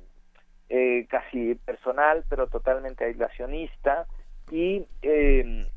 eh, 0.70 1.06
casi 1.10 1.56
personal, 1.56 2.24
pero 2.30 2.48
totalmente 2.48 3.06
aislacionista 3.06 4.06
y 4.52 4.86
eh, 5.02 5.68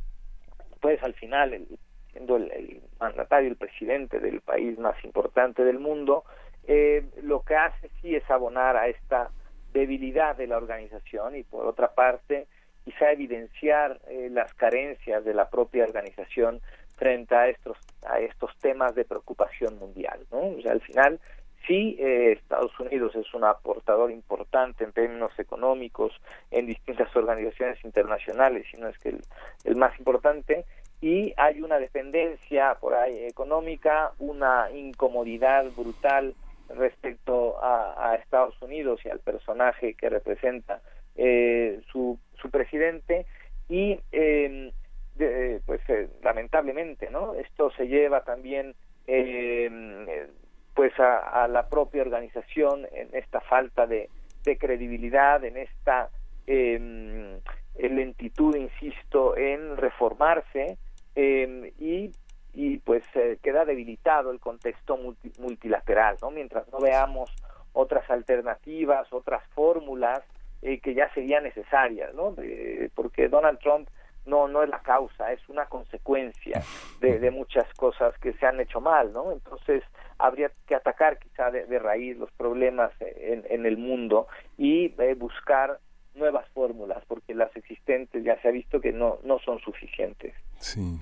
pues 0.81 1.03
al 1.03 1.15
final 1.15 1.53
el- 1.55 1.79
siendo 2.13 2.37
el, 2.37 2.51
el 2.51 2.81
mandatario, 2.99 3.49
el 3.51 3.57
presidente 3.57 4.19
del 4.19 4.41
país 4.41 4.77
más 4.79 4.97
importante 5.05 5.63
del 5.65 5.79
mundo, 5.79 6.25
eh, 6.67 7.05
lo 7.23 7.43
que 7.43 7.55
hace 7.55 7.89
sí 8.01 8.17
es 8.17 8.29
abonar 8.29 8.77
a 8.77 8.89
esta 8.89 9.31
debilidad 9.73 10.37
de 10.37 10.47
la 10.47 10.57
organización 10.57 11.37
y 11.37 11.43
por 11.43 11.67
otra 11.67 11.95
parte 11.95 12.47
quizá 12.85 13.13
evidenciar 13.13 14.01
eh, 14.09 14.29
las 14.31 14.53
carencias 14.55 15.25
de 15.25 15.35
la 15.35 15.49
propia 15.49 15.85
organización 15.85 16.61
frente 16.97 17.35
a 17.35 17.49
estos 17.49 17.77
a 18.07 18.21
estos 18.21 18.57
temas 18.59 18.95
de 18.95 19.05
preocupación 19.05 19.79
mundial 19.79 20.21
¿no? 20.33 20.39
o 20.39 20.61
sea 20.63 20.73
al 20.73 20.81
final 20.81 21.21
sí 21.67 21.97
eh, 22.01 22.33
Estados 22.33 22.79
Unidos 22.81 23.15
es 23.15 23.33
un 23.35 23.45
aportador 23.45 24.11
importante 24.11 24.85
en 24.85 24.93
términos 24.93 25.33
económicos 25.39 26.13
en 26.51 26.67
distintas 26.67 27.15
organizaciones 27.15 27.83
internacionales 27.85 28.67
si 28.71 28.81
no 28.81 28.89
es 28.89 28.99
que 28.99 29.11
el, 29.11 29.21
el 29.65 29.77
más 29.77 29.97
importante 29.99 30.65
y 31.03 31.33
hay 31.37 31.63
una 31.63 31.79
dependencia 31.79 32.75
por 32.81 32.95
ahí 32.95 33.25
económica 33.25 34.13
una 34.19 34.71
incomodidad 34.73 35.71
brutal 35.77 36.35
respecto 36.77 37.63
a, 37.63 38.11
a 38.11 38.15
Estados 38.17 38.61
Unidos 38.63 39.01
y 39.05 39.09
al 39.09 39.21
personaje 39.21 39.95
que 39.95 40.09
representa 40.09 40.81
eh, 41.17 41.81
su, 41.91 42.19
su 42.41 42.51
presidente. 42.51 43.27
Y 43.69 44.01
de- 44.13 45.61
pues 45.67 45.81
eh, 45.89 46.09
lamentablemente 46.23 47.11
no 47.11 47.35
esto 47.35 47.71
se 47.73 47.87
lleva 47.87 48.23
también 48.25 48.75
eh, 49.07 50.27
pues 50.75 50.99
a, 50.99 51.45
a 51.45 51.49
la 51.49 51.69
propia 51.69 52.03
organización 52.03 52.87
en 52.93 53.09
esta 53.13 53.41
falta 53.41 53.87
de, 53.87 54.09
de 54.45 54.57
credibilidad 54.57 55.45
en 55.45 55.57
esta 55.57 56.09
eh, 56.47 57.39
lentitud 57.79 58.57
insisto 58.57 59.37
en 59.37 59.77
reformarse 59.77 60.79
y 61.17 62.11
y 62.53 62.79
pues 62.79 63.05
eh, 63.15 63.39
queda 63.43 63.65
debilitado 63.65 64.31
el 64.31 64.41
contexto 64.41 64.97
multi- 64.97 65.33
multilateral, 65.39 66.17
¿no? 66.21 66.31
Mientras 66.31 66.67
no 66.73 66.79
veamos 66.81 67.31
otras 67.73 68.09
alternativas, 68.11 69.13
otras 69.13 69.43
fórmulas 69.55 70.21
eh, 70.63 70.81
que 70.81 70.95
ya 70.95 71.13
serían 71.15 71.45
necesarias, 71.45 72.13
¿no? 72.15 72.35
Eh, 72.43 72.91
porque 72.95 73.29
Donald 73.29 73.59
Trump 73.61 73.89
no 74.27 74.49
no 74.49 74.63
es 74.63 74.69
la 74.69 74.81
causa, 74.81 75.33
es 75.33 75.41
una 75.49 75.67
consecuencia 75.67 76.63
de, 77.01 77.19
de 77.19 77.31
muchas 77.31 77.73
cosas 77.75 78.17
que 78.19 78.33
se 78.35 78.47
han 78.47 78.61
hecho 78.61 78.81
mal, 78.81 79.13
¿no? 79.13 79.33
Entonces 79.33 79.83
habría 80.19 80.51
que 80.67 80.75
atacar 80.75 81.19
quizá 81.19 81.51
de, 81.51 81.79
raíz 81.79 82.17
los 82.19 82.31
problemas 82.33 82.93
en, 83.01 83.45
en 83.49 83.65
el 83.65 83.79
mundo 83.79 84.27
y 84.59 84.95
eh, 85.01 85.15
buscar 85.15 85.79
nuevas 86.15 86.47
fórmulas, 86.51 87.03
porque 87.07 87.35
las 87.35 87.55
existentes 87.57 88.23
ya 88.25 88.39
se 88.43 88.49
ha 88.49 88.51
visto 88.51 88.81
que 88.81 88.93
no 88.93 89.19
no 89.23 89.39
son 89.39 89.59
suficientes. 89.61 90.35
Sí. 90.59 91.01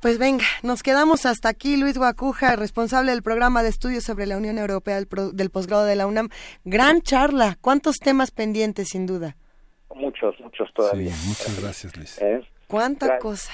Pues 0.00 0.18
venga, 0.18 0.44
nos 0.62 0.82
quedamos 0.82 1.26
hasta 1.26 1.48
aquí. 1.50 1.76
Luis 1.76 1.98
Guacuja, 1.98 2.56
responsable 2.56 3.10
del 3.12 3.22
programa 3.22 3.62
de 3.62 3.68
estudios 3.68 4.02
sobre 4.04 4.24
la 4.26 4.36
Unión 4.38 4.56
Europea 4.58 4.94
del, 4.96 5.06
pro- 5.06 5.30
del 5.30 5.50
posgrado 5.50 5.84
de 5.84 5.94
la 5.94 6.06
UNAM. 6.06 6.30
Gran 6.64 7.02
charla. 7.02 7.58
¿Cuántos 7.60 7.98
temas 7.98 8.30
pendientes, 8.30 8.88
sin 8.88 9.04
duda? 9.06 9.36
Muchos, 9.94 10.34
muchos 10.40 10.72
todavía. 10.74 11.12
Sí, 11.12 11.28
muchas 11.28 11.60
gracias, 11.62 11.96
Luis. 11.96 12.18
¿Eh? 12.22 12.40
¿Cuánta 12.66 13.18
cosa? 13.18 13.52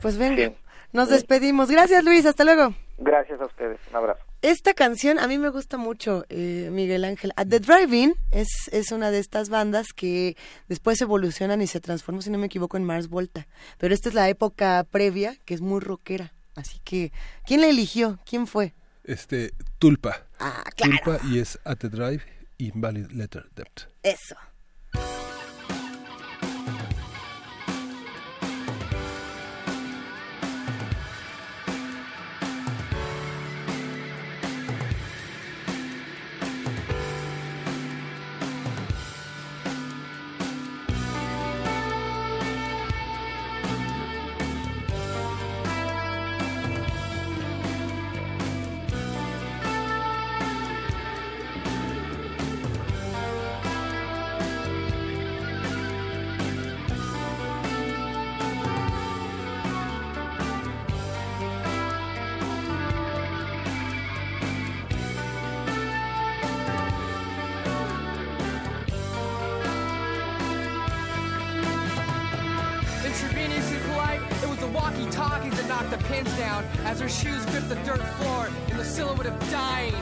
Pues 0.00 0.18
venga, 0.18 0.36
Sí. 0.50 0.54
nos 0.92 1.08
despedimos. 1.08 1.68
Gracias, 1.70 2.04
Luis. 2.04 2.26
Hasta 2.26 2.44
luego. 2.44 2.72
Gracias 2.98 3.40
a 3.40 3.46
ustedes. 3.46 3.80
Un 3.90 3.96
abrazo. 3.96 4.20
Esta 4.46 4.74
canción 4.74 5.18
a 5.18 5.26
mí 5.26 5.38
me 5.38 5.48
gusta 5.48 5.76
mucho, 5.76 6.24
eh, 6.28 6.68
Miguel 6.70 7.04
Ángel. 7.04 7.32
At 7.34 7.48
the 7.48 7.58
Drive-In 7.58 8.14
es, 8.30 8.46
es 8.70 8.92
una 8.92 9.10
de 9.10 9.18
estas 9.18 9.48
bandas 9.48 9.88
que 9.92 10.36
después 10.68 11.00
evolucionan 11.00 11.62
y 11.62 11.66
se 11.66 11.80
transforman, 11.80 12.22
si 12.22 12.30
no 12.30 12.38
me 12.38 12.46
equivoco, 12.46 12.76
en 12.76 12.84
Mars 12.84 13.08
Volta. 13.08 13.48
Pero 13.76 13.92
esta 13.92 14.08
es 14.08 14.14
la 14.14 14.28
época 14.28 14.86
previa, 14.88 15.36
que 15.44 15.54
es 15.54 15.60
muy 15.60 15.80
rockera. 15.80 16.32
Así 16.54 16.78
que, 16.84 17.10
¿quién 17.44 17.60
la 17.60 17.66
eligió? 17.66 18.20
¿Quién 18.24 18.46
fue? 18.46 18.72
Este, 19.02 19.52
Tulpa. 19.80 20.28
Ah, 20.38 20.62
claro. 20.76 20.92
Tulpa 21.02 21.26
y 21.26 21.40
es 21.40 21.58
At 21.64 21.78
the 21.78 21.88
Drive, 21.88 22.22
Invalid 22.58 23.10
Letter 23.10 23.50
Debt. 23.56 23.88
Eso. 24.04 24.36
Pins 76.08 76.32
down 76.36 76.64
as 76.84 77.00
her 77.00 77.08
shoes 77.08 77.44
gripped 77.46 77.68
the 77.68 77.76
dirt 77.76 78.02
floor 78.18 78.48
in 78.70 78.76
the 78.76 78.84
silhouette 78.84 79.26
of 79.26 79.38
dying. 79.50 79.92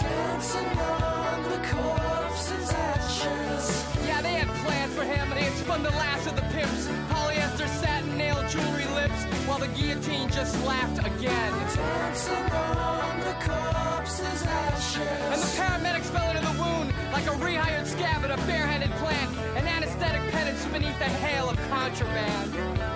Dancing 0.00 0.78
on 0.78 1.42
the 1.44 1.60
corpse's 1.68 2.70
ashes. 2.72 3.84
Yeah, 4.06 4.22
they 4.22 4.34
had 4.34 4.48
plans 4.64 4.94
for 4.94 5.04
him, 5.04 5.32
and 5.32 5.32
they 5.32 5.44
had 5.44 5.52
spun 5.54 5.82
the 5.82 5.90
last 5.90 6.26
of 6.26 6.36
the 6.36 6.42
pimps. 6.52 6.88
Polyester 7.10 7.68
satin 7.80 8.16
nail 8.16 8.36
jewelry 8.48 8.86
lips, 8.94 9.24
while 9.46 9.58
the 9.58 9.68
guillotine 9.68 10.28
just 10.30 10.54
laughed 10.64 10.98
again. 10.98 11.52
Dancing 11.74 12.50
on 12.52 13.20
the 13.20 13.36
corpse's 13.44 14.42
ashes. 14.44 14.98
And 15.32 15.40
the 15.42 15.52
paramedics 15.56 16.10
fell 16.12 16.28
into 16.30 16.42
the 16.42 16.56
wound 16.62 16.92
like 17.12 17.26
a 17.26 17.36
rehired 17.44 17.86
scab 17.86 18.24
at 18.24 18.30
a 18.30 18.40
bareheaded 18.46 18.90
plant. 19.02 19.30
An 19.56 19.66
anesthetic 19.66 20.22
penance 20.32 20.64
beneath 20.66 20.98
the 20.98 21.04
hail 21.04 21.50
of 21.50 21.56
contraband. 21.68 22.93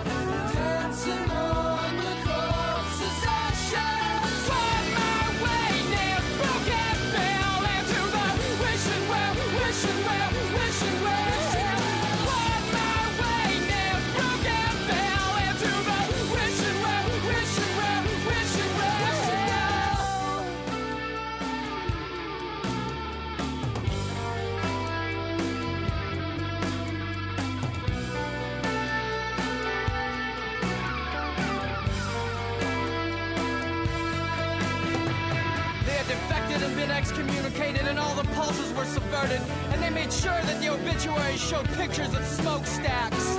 Subverted. 38.89 39.41
And 39.71 39.81
they 39.81 39.89
made 39.89 40.11
sure 40.11 40.41
that 40.49 40.59
the 40.61 40.69
obituaries 40.69 41.39
showed 41.39 41.67
pictures 41.77 42.13
of 42.13 42.23
smokestacks. 42.25 43.37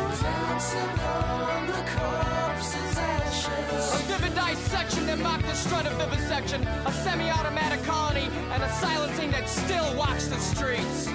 A 3.93 4.03
vivid 4.09 4.35
dissection 4.71 5.07
that 5.07 5.19
mocked 5.19 5.47
the 5.47 5.55
strut 5.55 5.85
of 5.85 5.93
vivisection, 5.95 6.63
a 6.87 6.93
semi-automatic 6.93 7.83
colony, 7.85 8.29
and 8.53 8.63
a 8.63 8.69
silencing 8.75 9.31
that 9.33 9.49
still 9.49 9.97
walks 9.97 10.29
the 10.29 10.39
streets. 10.39 11.09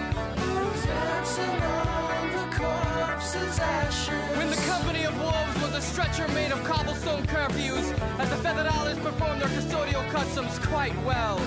When 4.36 4.50
the 4.50 4.62
company 4.68 5.06
of 5.06 5.18
wolves 5.20 5.62
was 5.62 5.74
a 5.74 5.82
stretcher 5.82 6.28
made 6.34 6.52
of 6.52 6.64
cobblestone 6.64 7.26
curfews, 7.28 7.94
as 8.20 8.30
the 8.30 8.36
federales 8.48 9.02
performed 9.02 9.42
their 9.42 9.50
custodial 9.50 10.08
customs 10.12 10.60
quite 10.60 10.96
well. 11.04 11.40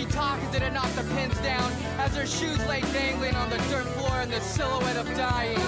The 0.00 0.06
walkie-talkies 0.06 0.50
that 0.50 0.72
knocked 0.72 0.96
the 0.96 1.02
pins 1.14 1.38
down 1.40 1.72
as 1.98 2.14
their 2.14 2.26
shoes 2.26 2.58
lay 2.66 2.80
dangling 2.92 3.34
on 3.34 3.50
the 3.50 3.56
dirt 3.70 3.86
floor 3.98 4.20
in 4.22 4.30
the 4.30 4.40
silhouette 4.40 4.96
of 4.96 5.06
dying. 5.16 5.58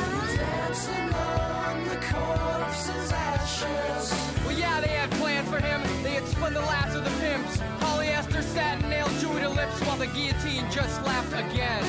Well, 4.45 4.59
yeah, 4.59 4.81
they 4.81 4.89
had 4.89 5.11
plans 5.13 5.49
for 5.49 5.61
him. 5.61 5.83
They 6.03 6.13
had 6.13 6.27
spun 6.27 6.55
the 6.55 6.61
last 6.61 6.97
of 6.97 7.05
the 7.05 7.11
pimps. 7.21 7.59
Polyester 7.81 8.43
satin 8.43 8.89
nailed 8.89 9.11
Jewy 9.21 9.41
to 9.41 9.49
lips 9.49 9.81
while 9.83 9.97
the 9.97 10.07
guillotine 10.07 10.71
just 10.71 11.03
laughed 11.05 11.33
again. 11.33 11.85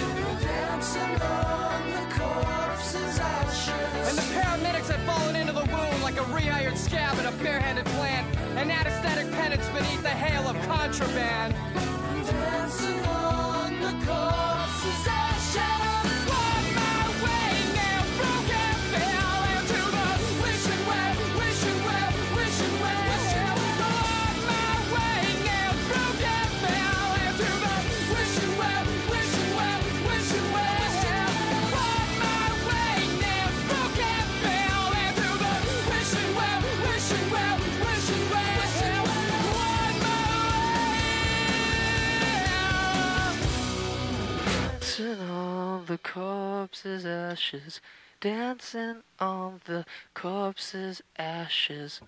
And 4.06 4.18
the 4.18 4.28
paramedics 4.36 4.90
had 4.90 5.02
fallen 5.06 5.36
into 5.36 5.54
the 5.54 5.66
wound 5.66 6.04
like 6.04 6.18
a 6.18 6.26
rehired 6.36 6.78
scab 6.78 7.18
at 7.18 7.26
a 7.26 7.32
barehanded 7.44 7.86
plant. 7.86 8.28
An 8.58 8.70
anesthetic 8.70 9.32
penance 9.32 9.68
beneath 9.70 10.04
the 10.04 10.10
hail 10.10 10.48
of 10.48 10.56
contraband. 10.68 11.53
Corpse's 46.84 47.06
ashes. 47.06 47.80
Dancing 48.20 49.04
on 49.18 49.62
the 49.66 49.86
corpse's 50.14 51.02
ashes. 51.18 52.02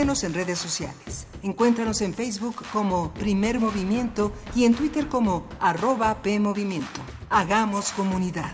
Síguenos 0.00 0.24
en 0.24 0.32
redes 0.32 0.58
sociales. 0.58 1.26
Encuéntranos 1.42 2.00
en 2.00 2.14
Facebook 2.14 2.64
como 2.72 3.12
Primer 3.12 3.60
Movimiento 3.60 4.32
y 4.54 4.64
en 4.64 4.74
Twitter 4.74 5.08
como 5.08 5.46
arroba 5.60 6.22
PMovimiento. 6.22 7.02
Hagamos 7.28 7.92
comunidad. 7.92 8.50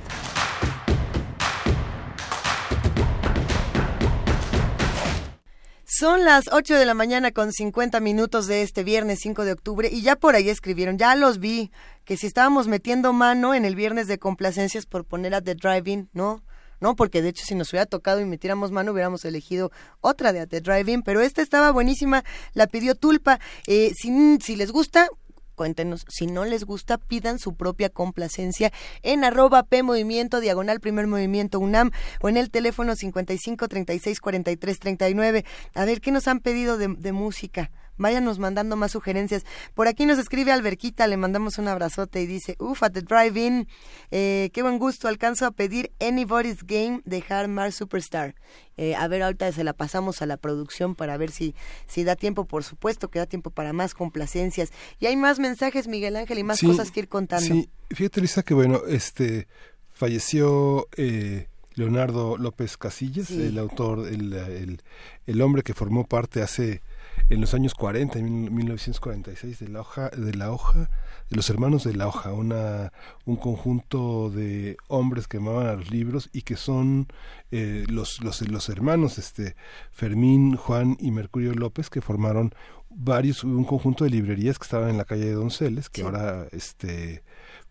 Son 5.85 6.24
las 6.24 6.47
8 6.51 6.74
de 6.74 6.85
la 6.85 6.94
mañana 6.94 7.31
con 7.31 7.52
50 7.52 8.01
minutos 8.01 8.48
de 8.48 8.62
este 8.62 8.82
viernes 8.82 9.20
5 9.20 9.44
de 9.44 9.52
octubre 9.52 9.89
y 9.89 10.02
ya 10.02 10.16
por 10.16 10.35
ahí 10.35 10.48
escribieron, 10.48 10.98
ya 10.98 11.14
los 11.14 11.39
vi, 11.39 11.70
que 12.05 12.16
si 12.16 12.27
estábamos 12.27 12.66
metiendo 12.66 13.12
mano 13.12 13.55
en 13.55 13.64
el 13.64 13.77
viernes 13.77 14.09
de 14.09 14.18
complacencias 14.18 14.85
por 14.85 15.05
poner 15.05 15.32
a 15.32 15.43
The 15.43 15.55
Driving, 15.55 16.10
¿no? 16.12 16.43
No, 16.81 16.97
porque 16.97 17.23
de 17.23 17.31
hecho 17.31 17.44
si 17.47 17.55
nos 17.55 17.73
hubiera 17.73 17.86
tocado 17.86 18.20
y 18.20 18.24
metiéramos 18.24 18.70
mano 18.70 18.93
hubiéramos 18.93 19.24
elegido 19.24 19.70
otra 20.01 20.32
de 20.32 20.40
A 20.40 20.47
The 20.47 20.61
Driving, 20.61 21.03
pero 21.03 21.20
esta 21.20 21.43
estaba 21.43 21.70
buenísima, 21.70 22.24
la 22.55 22.66
pidió 22.66 22.94
Tulpa. 22.94 23.40
Eh, 23.66 23.93
si, 23.97 24.39
si 24.40 24.57
les 24.57 24.70
gusta, 24.73 25.09
cuéntenos. 25.57 26.05
Si 26.09 26.27
no 26.28 26.44
les 26.44 26.65
gusta, 26.65 26.98
pidan 26.98 27.40
su 27.40 27.57
propia 27.57 27.89
complacencia 27.89 28.73
en 29.03 29.24
arroba 29.24 29.65
P 29.65 29.82
Movimiento, 29.82 30.39
diagonal 30.39 30.78
Primer 30.78 31.09
Movimiento 31.09 31.59
UNAM 31.59 31.90
o 32.20 32.28
en 32.28 32.36
el 32.36 32.51
teléfono 32.51 32.94
55 32.94 33.66
36 33.66 34.20
43 34.20 34.78
39. 34.78 35.44
A 35.74 35.85
ver, 35.85 36.01
¿qué 36.01 36.12
nos 36.12 36.28
han 36.28 36.40
pedido 36.40 36.78
de, 36.78 36.89
de 36.89 37.12
música? 37.12 37.73
Váyanos 37.98 38.39
mandando 38.39 38.77
más 38.77 38.93
sugerencias. 38.93 39.44
Por 39.74 39.89
aquí 39.89 40.06
nos 40.06 40.18
escribe 40.18 40.52
Alberquita, 40.52 41.06
le 41.06 41.16
mandamos 41.16 41.59
un 41.59 41.68
abrazote 41.68 42.20
y 42.23 42.27
dice, 42.27 42.56
uff, 42.59 42.82
at 42.82 42.93
the 42.93 43.02
drive-in, 43.02 43.68
eh, 44.10 44.51
qué 44.52 44.62
buen 44.62 44.78
gusto, 44.78 45.09
alcanzo 45.09 45.47
a 45.47 45.51
pedir 45.51 45.93
Anybody's 46.01 46.62
Game 46.64 47.01
de 47.05 47.24
Hard 47.28 47.48
Mar 47.48 47.73
Superstar. 47.73 48.35
Eh, 48.77 48.94
a 48.94 49.09
ver, 49.09 49.23
ahorita 49.23 49.51
se 49.52 49.64
la 49.64 49.73
pasamos 49.73 50.20
a 50.20 50.27
la 50.27 50.36
producción 50.36 50.94
para 50.94 51.16
ver 51.16 51.31
si, 51.31 51.55
si 51.86 52.05
da 52.05 52.14
tiempo, 52.16 52.44
por 52.44 52.62
supuesto 52.64 53.09
que 53.09 53.18
da 53.18 53.27
tiempo 53.27 53.51
para 53.51 53.73
más 53.73 53.94
complacencias. 53.94 54.70
Y 54.98 55.06
hay 55.06 55.16
más 55.16 55.39
mensajes, 55.39 55.89
Miguel 55.89 56.16
Ángel, 56.16 56.39
y 56.39 56.44
más 56.44 56.59
Sí, 56.59 56.66
cosas 56.66 56.90
que 56.90 57.01
ir 57.01 57.09
contando. 57.09 57.47
Sí, 57.47 57.70
fíjate 57.90 58.20
Lisa 58.20 58.43
que 58.43 58.52
bueno, 58.55 58.82
este 58.86 59.47
falleció 59.90 60.89
eh, 60.97 61.48
Leonardo 61.74 62.36
López 62.36 62.77
Casillas, 62.77 63.28
Sí. 63.28 63.43
el 63.43 63.59
autor, 63.59 64.06
el, 64.06 64.32
el, 64.35 64.82
el 65.27 65.43
hombre 65.43 65.62
que 65.62 65.74
formó 65.74 66.05
parte 66.06 66.43
hace 66.43 66.82
en 67.28 67.40
los 67.40 67.55
años 67.55 67.74
40, 67.74 68.19
en 68.19 68.24
mil- 68.32 68.51
1946 68.51 69.59
de 69.59 69.69
la 69.69 69.81
hoja 69.81 70.11
de 70.11 70.35
la 70.35 70.53
hoja 70.53 70.89
de 71.28 71.36
los 71.36 71.51
hermanos 71.51 71.82
de 71.85 71.94
la 71.94 72.07
hoja, 72.07 72.32
una 72.32 72.93
un 73.24 73.36
conjunto 73.36 74.31
de 74.31 74.77
hombres 74.89 75.27
que 75.27 75.39
amaban 75.39 75.66
a 75.66 75.74
los 75.74 75.90
libros 75.90 76.31
y 76.32 76.43
que 76.43 76.57
son 76.57 77.09
eh, 77.51 77.85
los, 77.89 78.23
los 78.23 78.48
los 78.48 78.69
hermanos 78.69 79.19
este 79.19 79.57
Fermín, 79.90 80.57
Juan 80.57 80.97
y 81.01 81.11
Mercurio 81.11 81.53
López 81.55 81.90
que 81.90 82.01
formaron 82.01 82.55
varios 82.90 83.44
un 83.44 83.65
conjunto 83.65 84.05
de 84.05 84.11
librerías 84.11 84.59
que 84.59 84.65
estaban 84.65 84.90
en 84.90 84.97
la 84.98 85.05
calle 85.05 85.24
de 85.27 85.32
Donceles, 85.32 85.90
que 85.90 86.03
ahora 86.03 86.47
este 86.53 87.23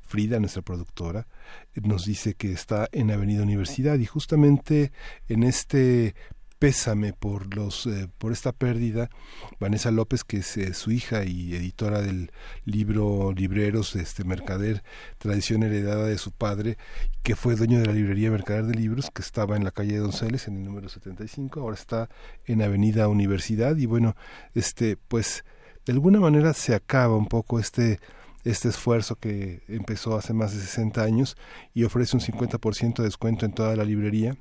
Frida, 0.08 0.40
nuestra 0.40 0.62
productora, 0.62 1.26
nos 1.82 2.06
dice 2.06 2.36
que 2.36 2.52
está 2.52 2.88
en 2.92 3.10
Avenida 3.10 3.42
Universidad. 3.42 3.98
Y 3.98 4.06
justamente 4.06 4.92
en 5.28 5.42
este 5.42 6.14
pésame 6.66 7.14
por 7.14 7.56
los 7.56 7.86
eh, 7.86 8.10
por 8.18 8.32
esta 8.32 8.52
pérdida 8.52 9.12
Vanessa 9.60 9.92
López 9.92 10.24
que 10.24 10.38
es 10.38 10.58
eh, 10.58 10.74
su 10.74 10.90
hija 10.90 11.24
y 11.24 11.54
editora 11.54 12.02
del 12.02 12.32
libro 12.64 13.34
Libreros 13.34 13.96
este 13.96 14.24
Mercader 14.24 14.82
tradición 15.20 15.62
heredada 15.62 16.08
de 16.08 16.18
su 16.18 16.32
padre 16.32 16.80
que 17.22 17.36
fue 17.36 17.56
dueño 17.56 17.78
de 17.78 17.86
la 17.86 17.94
librería 17.94 18.32
Mercader 18.32 18.66
de 18.66 18.74
Libros 18.74 19.12
que 19.14 19.22
estaba 19.22 19.56
en 19.56 19.64
la 19.64 19.70
calle 19.70 19.92
de 19.92 20.00
Donceles 20.00 20.48
en 20.48 20.58
el 20.58 20.64
número 20.64 20.90
75 20.90 21.60
ahora 21.60 21.76
está 21.76 22.10
en 22.46 22.64
Avenida 22.64 23.10
Universidad 23.10 23.78
y 23.78 23.86
bueno 23.86 24.16
este 24.56 24.98
pues 24.98 25.46
de 25.86 25.94
alguna 25.94 26.20
manera 26.20 26.56
se 26.56 26.74
acaba 26.74 27.16
un 27.16 27.28
poco 27.28 27.60
este 27.60 28.00
este 28.44 28.70
esfuerzo 28.70 29.18
que 29.18 29.62
empezó 29.68 30.18
hace 30.18 30.34
más 30.34 30.56
de 30.56 30.62
60 30.62 31.04
años 31.04 31.38
y 31.76 31.84
ofrece 31.84 32.18
un 32.18 32.24
50% 32.24 32.96
de 32.98 33.04
descuento 33.04 33.46
en 33.46 33.54
toda 33.54 33.76
la 33.76 33.84
librería. 33.84 34.36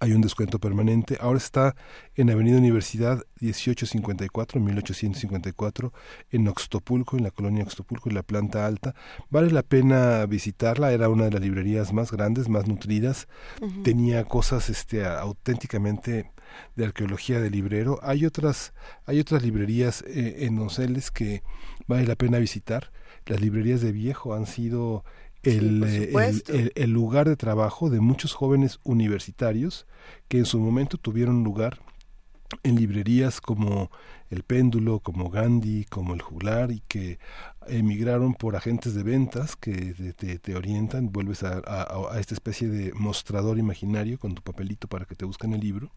Hay 0.00 0.12
un 0.12 0.20
descuento 0.20 0.58
permanente. 0.58 1.16
Ahora 1.20 1.38
está 1.38 1.76
en 2.14 2.28
Avenida 2.30 2.58
Universidad 2.58 3.22
1854, 3.40 4.60
1854, 4.60 5.92
en 6.30 6.48
Oxtopulco, 6.48 7.16
en 7.16 7.22
la 7.22 7.30
colonia 7.30 7.64
Oxtopulco, 7.64 8.08
en 8.08 8.16
la 8.16 8.22
planta 8.22 8.66
alta. 8.66 8.94
Vale 9.30 9.50
la 9.50 9.62
pena 9.62 10.26
visitarla. 10.26 10.92
Era 10.92 11.08
una 11.08 11.24
de 11.24 11.30
las 11.30 11.40
librerías 11.40 11.92
más 11.92 12.12
grandes, 12.12 12.48
más 12.48 12.66
nutridas. 12.66 13.28
Tenía 13.82 14.24
cosas 14.24 14.68
este, 14.68 15.06
auténticamente 15.06 16.32
de 16.76 16.84
arqueología 16.84 17.40
de 17.40 17.50
librero. 17.50 17.98
Hay 18.02 18.26
otras, 18.26 18.74
hay 19.06 19.20
otras 19.20 19.42
librerías 19.42 20.02
eh, 20.06 20.44
en 20.44 20.56
Donceles 20.56 21.10
que 21.10 21.42
vale 21.86 22.06
la 22.06 22.16
pena 22.16 22.38
visitar. 22.38 22.90
Las 23.26 23.40
librerías 23.40 23.80
de 23.80 23.92
viejo 23.92 24.34
han 24.34 24.46
sido 24.46 25.04
el, 25.46 25.82
eh, 25.84 26.10
el- 26.48 26.72
el 26.74 26.90
lugar 26.90 27.28
de 27.28 27.36
trabajo 27.36 27.90
de 27.90 28.00
muchos 28.00 28.32
jóvenes 28.34 28.80
universitarios 28.84 29.86
que 30.28 30.38
en 30.38 30.44
su 30.46 30.58
momento 30.58 30.98
tuvieron 30.98 31.44
lugar 31.44 31.78
en 32.62 32.76
librerías 32.76 33.40
como 33.40 33.90
El 34.34 34.42
Péndulo, 34.42 34.98
como 35.00 35.30
Gandhi, 35.30 35.84
como 35.84 36.14
El 36.14 36.20
Juglar 36.22 36.70
y 36.72 36.80
que 36.88 37.18
emigraron 37.66 38.34
por 38.34 38.56
agentes 38.56 38.94
de 38.94 39.02
ventas 39.02 39.56
que 39.56 39.72
te, 39.94 40.12
te- 40.12 40.38
te 40.38 40.54
orientan, 40.54 41.10
vuelves 41.10 41.42
a, 41.44 41.62
a- 41.66 42.12
a 42.14 42.20
esta 42.20 42.34
especie 42.34 42.68
de 42.68 42.92
mostrador 42.92 43.58
imaginario 43.58 44.18
con 44.18 44.34
tu 44.34 44.42
papelito 44.42 44.86
para 44.86 45.06
que 45.06 45.14
te 45.14 45.24
busquen 45.24 45.54
el 45.54 45.60
libro. 45.60 45.90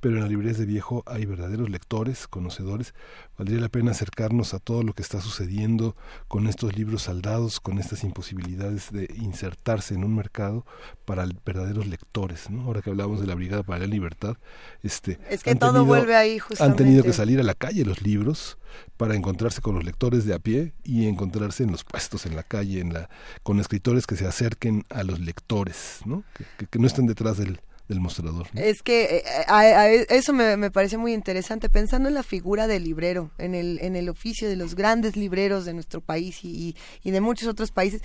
Pero 0.00 0.14
en 0.14 0.20
las 0.22 0.30
librerías 0.30 0.56
de 0.56 0.64
viejo 0.66 1.02
hay 1.06 1.26
verdaderos 1.26 1.68
lectores, 1.68 2.26
conocedores. 2.26 2.94
Valdría 3.36 3.60
la 3.60 3.68
pena 3.68 3.90
acercarnos 3.90 4.54
a 4.54 4.60
todo 4.60 4.82
lo 4.82 4.94
que 4.94 5.02
está 5.02 5.20
sucediendo 5.20 5.94
con 6.28 6.46
estos 6.46 6.74
libros 6.76 7.02
saldados, 7.02 7.60
con 7.60 7.78
estas 7.78 8.02
imposibilidades 8.04 8.90
de 8.90 9.12
insertarse 9.16 9.94
en 9.94 10.04
un 10.04 10.14
mercado 10.14 10.64
para 11.04 11.26
verdaderos 11.44 11.86
lectores. 11.86 12.48
¿no? 12.48 12.62
Ahora 12.62 12.80
que 12.80 12.88
hablamos 12.90 13.20
de 13.20 13.26
la 13.26 13.34
Brigada 13.34 13.62
para 13.62 13.80
la 13.80 13.86
Libertad, 13.86 14.36
este, 14.82 15.18
Es 15.28 15.42
que 15.42 15.50
han 15.50 15.58
todo 15.58 15.84
vuelve 15.84 16.14
ahí, 16.16 16.38
Han 16.60 16.76
tenido 16.76 17.02
que 17.02 17.12
salir 17.12 17.40
a 17.40 17.42
la 17.42 17.54
calle 17.66 17.84
los 17.84 18.02
libros 18.02 18.58
para 18.96 19.14
encontrarse 19.14 19.60
con 19.60 19.74
los 19.74 19.84
lectores 19.84 20.24
de 20.24 20.34
a 20.34 20.38
pie 20.38 20.74
y 20.82 21.06
encontrarse 21.06 21.62
en 21.62 21.70
los 21.72 21.84
puestos 21.84 22.26
en 22.26 22.36
la 22.36 22.42
calle, 22.42 22.80
en 22.80 22.92
la, 22.92 23.08
con 23.42 23.58
escritores 23.60 24.06
que 24.06 24.16
se 24.16 24.26
acerquen 24.26 24.84
a 24.90 25.02
los 25.02 25.20
lectores, 25.20 26.00
¿no? 26.04 26.24
que, 26.70 26.78
no 26.78 26.86
estén 26.86 27.06
detrás 27.06 27.38
del, 27.38 27.58
mostrador. 27.88 28.48
Es 28.54 28.82
que 28.82 29.16
eh, 29.18 29.22
a- 29.46 29.60
a- 29.60 29.88
eso 29.90 30.32
me, 30.32 30.56
me 30.56 30.70
parece 30.70 30.96
muy 30.98 31.12
interesante, 31.14 31.68
pensando 31.68 32.08
en 32.08 32.14
la 32.14 32.22
figura 32.22 32.66
del 32.66 32.82
librero, 32.84 33.30
en 33.38 33.54
el, 33.54 34.08
oficio 34.08 34.48
de 34.48 34.56
los 34.56 34.74
grandes 34.74 35.16
libreros 35.16 35.64
de 35.64 35.74
nuestro 35.74 36.00
país 36.00 36.44
y, 36.44 36.48
y- 36.48 36.76
y 37.02 37.10
de 37.12 37.20
muchos 37.20 37.46
otros 37.48 37.70
países. 37.70 38.02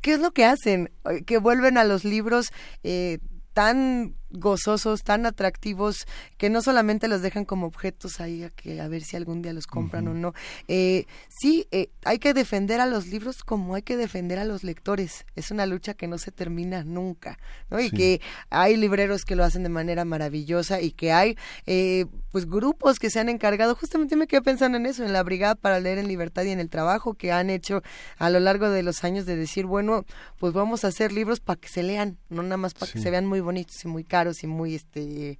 ¿Qué 0.00 0.14
es 0.14 0.20
lo 0.20 0.30
que 0.32 0.44
hacen? 0.46 0.90
Eh, 1.10 1.22
Que 1.24 1.36
vuelven 1.38 1.76
a 1.76 1.84
los 1.84 2.04
libros 2.04 2.50
eh, 2.82 3.18
tan 3.52 4.14
gozosos, 4.30 5.02
tan 5.02 5.26
atractivos, 5.26 6.06
que 6.38 6.50
no 6.50 6.62
solamente 6.62 7.08
los 7.08 7.22
dejan 7.22 7.44
como 7.44 7.66
objetos 7.66 8.20
ahí 8.20 8.44
a, 8.44 8.50
que, 8.50 8.80
a 8.80 8.88
ver 8.88 9.02
si 9.02 9.16
algún 9.16 9.42
día 9.42 9.52
los 9.52 9.66
compran 9.66 10.08
o 10.08 10.14
no. 10.14 10.34
Eh, 10.68 11.06
sí, 11.28 11.66
eh, 11.70 11.90
hay 12.04 12.18
que 12.18 12.32
defender 12.34 12.80
a 12.80 12.86
los 12.86 13.06
libros 13.08 13.42
como 13.42 13.74
hay 13.74 13.82
que 13.82 13.96
defender 13.96 14.38
a 14.38 14.44
los 14.44 14.62
lectores. 14.64 15.24
Es 15.36 15.50
una 15.50 15.66
lucha 15.66 15.94
que 15.94 16.06
no 16.06 16.18
se 16.18 16.30
termina 16.30 16.84
nunca, 16.84 17.38
¿no? 17.70 17.80
Y 17.80 17.90
Sí. 17.90 17.96
que 17.96 18.20
hay 18.50 18.76
libreros 18.76 19.24
que 19.24 19.34
lo 19.36 19.44
hacen 19.44 19.62
de 19.62 19.68
manera 19.68 20.04
maravillosa 20.04 20.80
y 20.80 20.92
que 20.92 21.12
hay 21.12 21.36
eh, 21.66 22.06
pues 22.30 22.46
grupos 22.46 22.98
que 22.98 23.10
se 23.10 23.18
han 23.18 23.28
encargado, 23.28 23.74
justamente 23.74 24.14
me 24.16 24.26
quedé 24.28 24.42
pensando 24.42 24.78
en 24.78 24.86
eso, 24.86 25.04
en 25.04 25.12
la 25.12 25.22
Brigada 25.22 25.56
para 25.56 25.80
Leer 25.80 25.98
en 25.98 26.06
Libertad 26.06 26.44
y 26.44 26.50
en 26.50 26.60
el 26.60 26.70
trabajo 26.70 27.14
que 27.14 27.32
han 27.32 27.50
hecho 27.50 27.82
a 28.18 28.30
lo 28.30 28.38
largo 28.38 28.70
de 28.70 28.82
los 28.82 29.02
años 29.02 29.26
de 29.26 29.34
decir, 29.34 29.66
bueno, 29.66 30.04
pues 30.38 30.52
vamos 30.52 30.84
a 30.84 30.88
hacer 30.88 31.12
libros 31.12 31.40
para 31.40 31.58
que 31.60 31.68
se 31.68 31.82
lean, 31.82 32.18
no 32.28 32.42
nada 32.42 32.56
más 32.56 32.74
para 32.74 32.92
que 32.92 33.00
se 33.00 33.10
vean 33.10 33.26
muy 33.26 33.40
bonitos 33.40 33.84
y 33.84 33.88
muy 33.88 34.04
caros 34.04 34.19
y 34.44 34.46
muy, 34.46 34.74
este, 34.74 35.38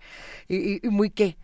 y, 0.49 0.81
y- 0.87 0.89
muy 0.91 1.11
qué, 1.11 1.37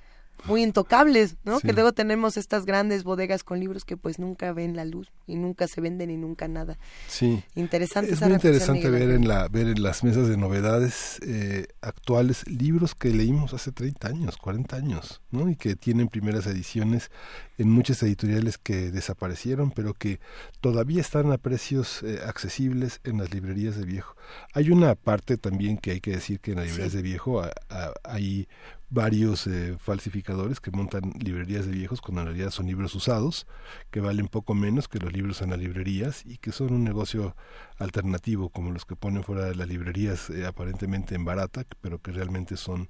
muy 0.45 0.63
intocables, 0.63 1.37
¿no? 1.45 1.59
Sí. 1.61 1.67
Que 1.69 1.73
luego 1.73 1.93
tenemos 1.93 2.37
estas 2.37 2.67
grandes 2.67 3.03
bodegas 3.05 3.43
con 3.45 3.59
libros 3.59 3.85
que 3.85 3.97
pues 3.97 4.19
nunca 4.19 4.53
ven 4.53 4.77
la 4.77 4.85
luz 4.85 5.11
y 5.27 5.37
nunca 5.37 5.67
se 5.67 5.81
venden 5.81 6.11
y 6.11 6.17
nunca 6.17 6.47
nada. 6.49 6.79
Sí. 7.09 7.43
Interesante 7.55 8.13
Es 8.13 8.21
muy 8.21 8.33
interesante 8.35 8.91
ver 8.91 9.11
en, 9.11 9.27
la, 9.27 9.49
ver 9.49 9.67
en 9.69 9.83
las 9.83 10.05
mesas 10.05 10.29
de 10.29 10.37
novedades 10.37 11.19
eh, 11.23 11.67
actuales 11.81 12.47
libros 12.49 12.95
que 12.95 13.11
leímos 13.11 13.55
hace 13.55 13.73
30 13.73 14.09
años, 14.09 14.37
40 14.37 14.77
años, 14.77 15.23
¿no? 15.31 15.49
y 15.49 15.57
que 15.57 15.75
tienen 15.77 16.09
primeras 16.09 16.47
ediciones 16.47 17.11
en 17.59 17.71
muchas 17.71 18.03
editoriales 18.03 18.59
que 18.59 18.91
desaparecieron, 18.91 19.71
pero 19.71 19.95
que 19.95 20.21
todavía 20.61 21.01
están 21.01 21.33
a 21.33 21.39
precios 21.39 22.03
eh, 22.03 22.21
accesibles 22.27 23.01
en 23.05 23.19
las 23.19 23.33
librerías 23.33 23.77
de 23.77 23.85
viejo. 23.85 24.15
Hay 24.53 24.71
una 24.71 24.95
parte 24.95 25.37
también 25.39 25.79
que 25.79 25.93
hay 25.93 26.01
que 26.01 26.11
decir 26.13 26.41
que 26.41 26.53
en 26.53 26.59
las 26.59 26.67
librerías 26.67 26.93
Sí. 26.93 26.97
de 26.99 27.03
viejo 27.03 27.41
a- 27.41 27.53
a- 27.71 27.93
hay 28.05 28.47
varios 28.89 29.47
eh, 29.47 29.77
falsificadores 29.81 30.61
que 30.61 30.71
montan 30.71 31.13
librerías 31.19 31.67
de 31.67 31.73
viejos 31.73 32.01
cuando 32.01 32.21
en 32.21 32.29
realidad 32.29 32.51
son 32.51 32.67
libros 32.67 32.95
usados 32.95 33.47
que 33.91 34.01
valen 34.01 34.29
poco 34.29 34.55
menos 34.55 34.87
que 34.87 34.99
los 34.99 35.13
libros 35.13 35.43
en 35.43 35.51
las 35.51 35.59
librerías 35.59 36.25
y 36.25 36.39
que 36.39 36.53
son 36.53 36.73
un 36.73 36.85
negocio 36.85 37.35
alternativo 37.79 38.49
como 38.49 38.71
los 38.71 38.85
que 38.85 38.95
ponen 38.95 39.25
fuera 39.25 39.45
de 39.47 39.57
las 39.57 39.69
librerías 39.69 40.31
eh, 40.31 40.47
aparentemente 40.47 41.17
en 41.17 41.25
barata 41.25 41.65
pero 41.81 42.01
que 42.01 42.13
realmente 42.13 42.57
son 42.57 42.89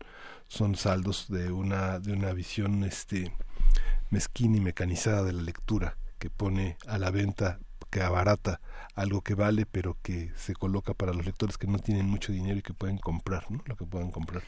son 0.48 0.76
saldos 0.76 1.26
de 1.28 1.50
una 1.50 1.98
de 1.98 2.12
una 2.12 2.32
visión 2.32 2.84
este 2.84 3.32
mezquina 4.10 4.58
y 4.58 4.60
mecanizada 4.60 5.22
de 5.22 5.32
la 5.32 5.42
lectura 5.42 5.96
que 6.18 6.28
pone 6.28 6.76
a 6.86 6.98
la 6.98 7.10
venta 7.10 7.58
que 7.90 8.00
abarata 8.02 8.60
algo 8.94 9.20
que 9.20 9.34
vale 9.34 9.66
pero 9.66 9.96
que 10.02 10.30
se 10.36 10.54
coloca 10.54 10.94
para 10.94 11.12
los 11.12 11.26
lectores 11.26 11.58
que 11.58 11.66
no 11.66 11.78
tienen 11.78 12.06
mucho 12.06 12.32
dinero 12.32 12.58
y 12.58 12.62
que 12.62 12.72
pueden 12.72 12.96
comprar 12.98 13.50
¿no? 13.50 13.62
lo 13.66 13.76
que 13.76 13.84
puedan 13.84 14.10
comprar 14.10 14.42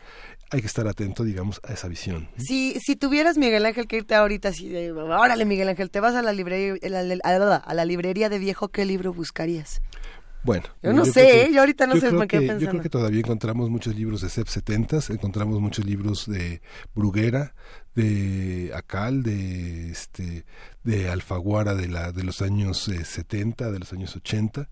hay 0.51 0.61
que 0.61 0.67
estar 0.67 0.89
atento 0.89 1.23
digamos 1.25 1.61
a 1.69 1.73
esa 1.75 1.89
visión. 1.89 2.29
Si, 2.39 2.81
si 2.81 2.97
tuvieras, 2.97 3.37
Miguel 3.37 3.67
Ángel, 3.67 3.87
que 3.87 3.99
irte 3.99 4.15
ahorita 4.15 4.49
así 4.49 4.69
de, 4.69 4.93
órale, 4.93 5.45
Miguel 5.45 5.69
Ángel, 5.69 5.91
te 5.91 6.01
vas 6.01 6.15
a 6.15 6.23
la 6.23 6.33
librería, 6.33 6.75
la- 6.89 7.57
a 7.57 7.75
la 7.75 7.85
librería 7.85 8.29
de 8.31 8.39
viejo, 8.39 8.69
¿qué 8.69 8.85
libro 8.87 9.13
buscarías? 9.13 9.83
Bueno, 10.45 10.65
Yo 10.83 10.93
no 10.93 11.03
creo 11.03 11.13
sé, 11.15 11.21
que- 11.27 11.43
¿eh? 11.45 11.51
Yo 11.53 11.61
ahorita 11.61 11.87
no 11.87 11.97
sé, 11.97 12.13
me 12.13 12.27
quedé 12.29 12.41
que- 12.41 12.47
Yo 12.47 12.53
pensando. 12.55 12.71
creo 12.71 12.83
que 12.83 12.89
todavía 12.91 13.21
encontramos 13.21 13.69
muchos 13.71 13.95
libros 13.95 14.21
de 14.23 14.29
CEP 14.31 14.47
70, 14.49 14.99
encontramos 15.11 15.61
muchos 15.61 15.85
libros 15.85 16.27
de 16.27 16.63
Bruguera, 16.95 17.55
de 17.95 18.71
Acal, 18.75 19.23
de 19.23 19.91
este 19.91 20.45
de 20.85 21.09
Alfaguara 21.11 21.75
de 21.75 21.89
la 21.89 22.13
de 22.13 22.23
los 22.25 22.41
años 22.41 22.89
eh, 22.89 23.05
70, 23.05 23.71
de 23.73 23.79
los 23.81 23.93
años 23.93 24.15
80 24.17 24.69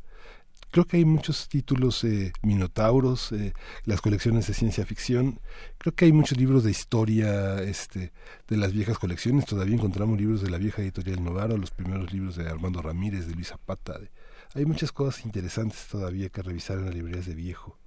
creo 0.72 0.84
que 0.84 0.98
hay 0.98 1.04
muchos 1.06 1.48
títulos 1.48 2.04
eh, 2.04 2.32
minotauros, 2.42 3.32
eh, 3.32 3.54
las 3.84 4.02
colecciones 4.02 4.46
de 4.46 4.52
ciencia 4.52 4.84
ficción, 4.84 5.40
creo 5.78 5.94
que 5.94 6.04
hay 6.04 6.12
muchos 6.12 6.36
libros 6.36 6.64
de 6.64 6.70
historia 6.70 7.62
este, 7.62 8.12
de 8.48 8.56
las 8.58 8.72
viejas 8.74 8.98
colecciones, 8.98 9.46
todavía 9.46 9.74
encontramos 9.74 10.18
libros 10.18 10.42
de 10.42 10.50
la 10.50 10.58
vieja 10.58 10.82
editorial 10.82 11.24
Novaro, 11.24 11.56
los 11.56 11.70
primeros 11.70 12.12
libros 12.12 12.36
de 12.36 12.46
Armando 12.48 12.82
Ramírez, 12.82 13.26
de 13.26 13.34
Luis 13.34 13.48
Zapata, 13.48 13.98
de- 13.98 14.10
hay 14.54 14.64
muchas 14.64 14.92
cosas 14.92 15.24
interesantes 15.24 15.86
todavía 15.90 16.28
que 16.28 16.42
revisar 16.42 16.78
en 16.78 16.86
las 16.86 16.94
librerías 16.94 17.26
de 17.26 17.34
viejo. 17.34 17.78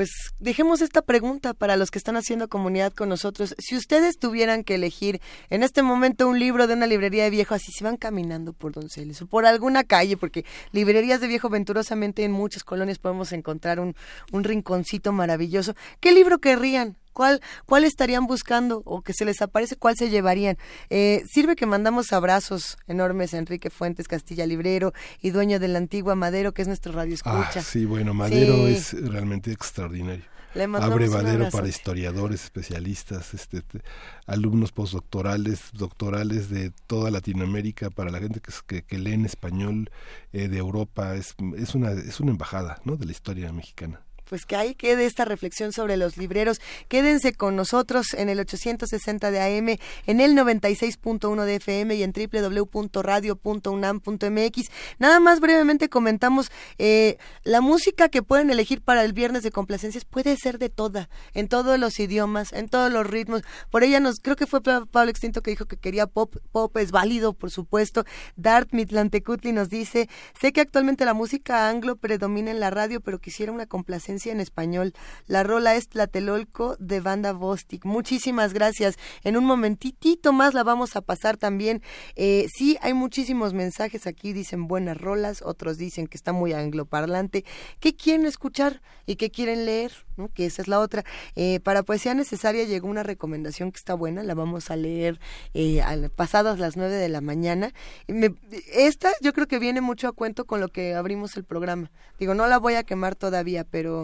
Pues 0.00 0.32
dejemos 0.38 0.80
esta 0.80 1.02
pregunta 1.02 1.52
para 1.52 1.76
los 1.76 1.90
que 1.90 1.98
están 1.98 2.16
haciendo 2.16 2.48
comunidad 2.48 2.92
con 2.92 3.10
nosotros. 3.10 3.54
Si 3.58 3.76
ustedes 3.76 4.18
tuvieran 4.18 4.64
que 4.64 4.76
elegir 4.76 5.20
en 5.50 5.62
este 5.62 5.82
momento 5.82 6.26
un 6.26 6.38
libro 6.38 6.66
de 6.66 6.74
una 6.74 6.86
librería 6.86 7.24
de 7.24 7.30
viejo, 7.30 7.54
así 7.54 7.70
se 7.72 7.84
van 7.84 7.98
caminando 7.98 8.52
por 8.54 8.72
Donceles 8.72 9.20
o 9.20 9.26
por 9.26 9.44
alguna 9.44 9.84
calle, 9.84 10.16
porque 10.16 10.46
librerías 10.72 11.20
de 11.20 11.26
viejo 11.26 11.50
venturosamente 11.50 12.24
en 12.24 12.32
muchas 12.32 12.64
colonias 12.64 12.98
podemos 12.98 13.32
encontrar 13.32 13.78
un, 13.78 13.94
un 14.32 14.44
rinconcito 14.44 15.12
maravilloso. 15.12 15.74
¿Qué 16.00 16.12
libro 16.12 16.38
querrían? 16.38 16.96
¿Cuál, 17.12 17.40
¿Cuál 17.66 17.84
estarían 17.84 18.26
buscando 18.26 18.82
o 18.84 19.02
que 19.02 19.12
se 19.12 19.24
les 19.24 19.42
aparece? 19.42 19.76
¿Cuál 19.76 19.96
se 19.96 20.10
llevarían? 20.10 20.56
Eh, 20.90 21.22
sirve 21.28 21.56
que 21.56 21.66
mandamos 21.66 22.12
abrazos 22.12 22.76
enormes 22.86 23.34
a 23.34 23.38
Enrique 23.38 23.70
Fuentes 23.70 24.08
Castilla 24.08 24.46
Librero 24.46 24.92
y 25.20 25.30
dueño 25.30 25.58
de 25.58 25.68
la 25.68 25.78
antigua 25.78 26.14
Madero, 26.14 26.52
que 26.52 26.62
es 26.62 26.68
nuestro 26.68 26.92
radio 26.92 27.14
escucha. 27.14 27.50
Ah, 27.56 27.62
sí, 27.62 27.84
bueno, 27.84 28.14
Madero 28.14 28.54
Sí. 28.66 28.72
es 28.74 28.92
realmente 29.10 29.52
extraordinario. 29.52 30.24
Le 30.52 30.66
mandamos 30.66 30.92
Abre 30.94 31.06
un 31.06 31.12
Madero 31.14 31.30
abrazote. 31.36 31.56
para 31.58 31.68
historiadores, 31.68 32.42
especialistas, 32.42 33.34
este, 33.34 33.62
te- 33.62 33.82
alumnos 34.26 34.72
postdoctorales, 34.72 35.60
doctorales 35.74 36.50
de 36.50 36.72
toda 36.88 37.12
Latinoamérica, 37.12 37.90
para 37.90 38.10
la 38.10 38.18
gente 38.18 38.40
que, 38.66 38.82
que 38.82 38.98
lee 38.98 39.12
en 39.12 39.26
español 39.26 39.90
eh, 40.32 40.48
de 40.48 40.58
Europa. 40.58 41.14
Es, 41.14 41.36
es, 41.56 41.76
una, 41.76 41.92
es 41.92 42.18
una 42.18 42.32
embajada 42.32 42.80
¿no? 42.84 42.96
de 42.96 43.06
la 43.06 43.12
historia 43.12 43.52
mexicana. 43.52 44.00
Pues 44.30 44.46
que 44.46 44.54
ahí 44.56 44.74
quede 44.76 45.06
esta 45.06 45.24
reflexión 45.24 45.72
sobre 45.72 45.96
los 45.96 46.16
libreros. 46.16 46.60
Quédense 46.88 47.32
con 47.34 47.56
nosotros 47.56 48.14
en 48.14 48.28
el 48.28 48.38
860 48.38 49.32
de 49.32 49.40
AM, 49.40 49.76
en 50.06 50.20
el 50.20 50.36
96.1 50.36 51.44
de 51.44 51.56
FM 51.56 51.96
y 51.96 52.04
en 52.04 52.12
www.radio.unam.mx. 52.12 54.70
Nada 55.00 55.18
más 55.20 55.40
brevemente 55.40 55.88
comentamos, 55.88 56.50
eh, 56.78 57.18
la 57.42 57.60
música 57.60 58.08
que 58.08 58.22
pueden 58.22 58.50
elegir 58.50 58.82
para 58.82 59.02
el 59.04 59.12
viernes 59.12 59.42
de 59.42 59.50
complacencias 59.50 60.04
puede 60.04 60.36
ser 60.36 60.58
de 60.58 60.68
toda, 60.68 61.08
en 61.34 61.48
todos 61.48 61.76
los 61.78 61.98
idiomas, 61.98 62.52
en 62.52 62.68
todos 62.68 62.92
los 62.92 63.04
ritmos. 63.06 63.42
Por 63.70 63.82
ella 63.82 63.98
nos, 63.98 64.20
creo 64.20 64.36
que 64.36 64.46
fue 64.46 64.62
Pa- 64.62 64.86
Pablo 64.86 65.10
Extinto 65.10 65.42
que 65.42 65.50
dijo 65.50 65.64
que 65.66 65.76
quería 65.76 66.06
pop, 66.06 66.36
pop 66.52 66.76
es 66.76 66.92
válido, 66.92 67.32
por 67.32 67.50
supuesto. 67.50 68.04
Dart 68.36 68.68
Mitlantecutli 68.72 69.50
nos 69.52 69.70
dice, 69.70 70.08
sé 70.40 70.52
que 70.52 70.60
actualmente 70.60 71.04
la 71.04 71.14
música 71.14 71.68
anglo 71.68 71.96
predomina 71.96 72.52
en 72.52 72.60
la 72.60 72.70
radio, 72.70 73.00
pero 73.00 73.18
quisiera 73.18 73.50
una 73.50 73.66
complacencia 73.66 74.19
en 74.28 74.40
español. 74.40 74.92
La 75.26 75.42
rola 75.42 75.74
es 75.76 75.88
Tlatelolco 75.88 76.76
de 76.78 77.00
Banda 77.00 77.32
Bostic. 77.32 77.86
Muchísimas 77.86 78.52
gracias. 78.52 78.96
En 79.24 79.38
un 79.38 79.44
momentitito 79.44 80.34
más 80.34 80.52
la 80.52 80.62
vamos 80.64 80.96
a 80.96 81.00
pasar 81.00 81.38
también. 81.38 81.82
Eh, 82.16 82.46
sí, 82.54 82.76
hay 82.82 82.92
muchísimos 82.92 83.54
mensajes 83.54 84.06
aquí, 84.06 84.34
dicen 84.34 84.68
buenas 84.68 84.98
rolas, 84.98 85.40
otros 85.42 85.78
dicen 85.78 86.06
que 86.06 86.18
está 86.18 86.32
muy 86.32 86.52
angloparlante. 86.52 87.44
¿Qué 87.78 87.96
quieren 87.96 88.26
escuchar 88.26 88.82
y 89.06 89.16
qué 89.16 89.30
quieren 89.30 89.64
leer? 89.64 89.92
¿no? 90.16 90.28
Que 90.28 90.44
esa 90.46 90.60
es 90.60 90.68
la 90.68 90.80
otra. 90.80 91.04
Eh, 91.34 91.60
para 91.60 91.82
Poesía 91.82 92.12
Necesaria 92.14 92.64
llegó 92.64 92.88
una 92.88 93.02
recomendación 93.02 93.72
que 93.72 93.78
está 93.78 93.94
buena, 93.94 94.22
la 94.22 94.34
vamos 94.34 94.70
a 94.70 94.76
leer 94.76 95.18
eh, 95.54 95.80
pasadas 96.14 96.58
las 96.58 96.76
nueve 96.76 96.96
de 96.96 97.08
la 97.08 97.20
mañana. 97.22 97.72
Me- 98.06 98.34
esta 98.74 99.10
yo 99.22 99.32
creo 99.32 99.46
que 99.46 99.58
viene 99.58 99.80
mucho 99.80 100.08
a 100.08 100.12
cuento 100.12 100.44
con 100.44 100.60
lo 100.60 100.68
que 100.68 100.94
abrimos 100.94 101.36
el 101.36 101.44
programa. 101.44 101.90
Digo, 102.18 102.34
no 102.34 102.46
la 102.48 102.58
voy 102.58 102.74
a 102.74 102.82
quemar 102.82 103.14
todavía, 103.16 103.64
pero 103.64 104.02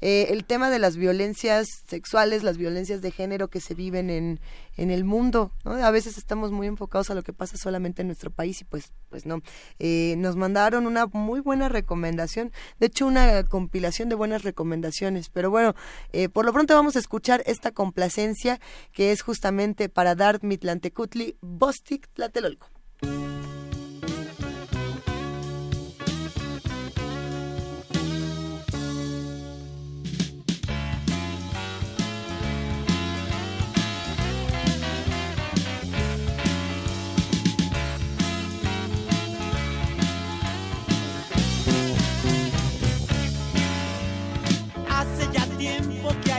eh, 0.00 0.26
el 0.30 0.44
tema 0.44 0.70
de 0.70 0.78
las 0.78 0.96
violencias 0.96 1.66
sexuales, 1.88 2.42
las 2.42 2.56
violencias 2.56 3.02
de 3.02 3.10
género 3.10 3.48
que 3.48 3.60
se 3.60 3.74
viven 3.74 4.10
en, 4.10 4.40
en 4.76 4.90
el 4.90 5.04
mundo, 5.04 5.52
¿no? 5.64 5.72
A 5.72 5.90
veces 5.90 6.18
estamos 6.18 6.50
muy 6.50 6.66
enfocados 6.66 7.10
a 7.10 7.14
lo 7.14 7.22
que 7.22 7.32
pasa 7.32 7.56
solamente 7.56 8.02
en 8.02 8.08
nuestro 8.08 8.30
país 8.30 8.60
y 8.60 8.64
pues, 8.64 8.92
pues 9.08 9.26
no. 9.26 9.42
Eh, 9.78 10.14
nos 10.18 10.36
mandaron 10.36 10.86
una 10.86 11.06
muy 11.06 11.40
buena 11.40 11.68
recomendación, 11.68 12.52
de 12.80 12.86
hecho 12.86 13.06
una 13.06 13.44
compilación 13.44 14.08
de 14.08 14.14
buenas 14.14 14.42
recomendaciones, 14.42 15.28
pero 15.28 15.50
bueno, 15.50 15.74
eh, 16.12 16.28
por 16.28 16.44
lo 16.44 16.52
pronto 16.52 16.74
vamos 16.74 16.96
a 16.96 16.98
escuchar 16.98 17.42
esta 17.46 17.72
complacencia 17.72 18.60
que 18.92 19.12
es 19.12 19.22
justamente 19.22 19.88
para 19.88 20.14
Dart 20.14 20.42
Mitlantecutli, 20.42 21.36
Bostic 21.40 22.08
Tlatelolco. 22.14 22.68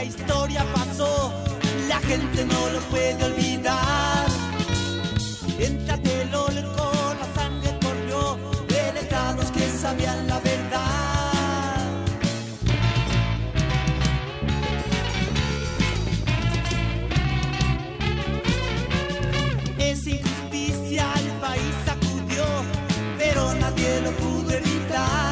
Historia 0.06 0.64
pasó, 0.72 1.32
la 1.88 1.98
gente 2.00 2.44
no 2.44 2.70
lo 2.70 2.80
puede 2.92 3.24
olvidar. 3.24 4.26
En 5.58 5.84
Tlatelolco 5.84 6.92
la 7.20 7.40
sangre 7.40 7.70
corrió 7.82 8.38
de 8.68 8.92
que 9.50 9.68
sabían 9.70 10.26
la 10.26 10.38
verdad. 10.40 11.26
Esa 19.78 20.10
injusticia 20.10 21.12
al 21.12 21.28
país 21.40 21.74
sacudió, 21.84 22.44
pero 23.18 23.54
nadie 23.54 24.00
lo 24.02 24.10
pudo 24.12 24.50
evitar. 24.52 25.25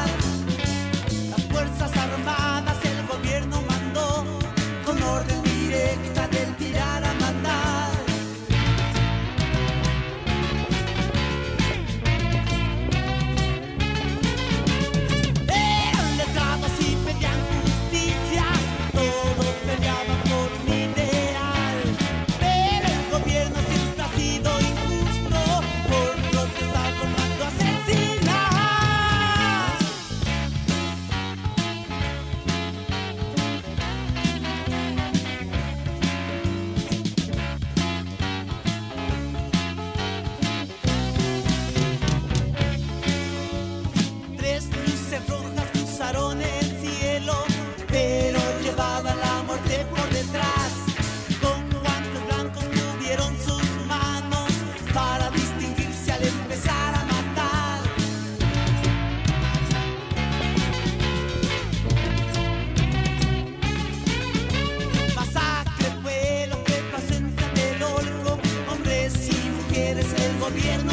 Mujeres 70.55 70.84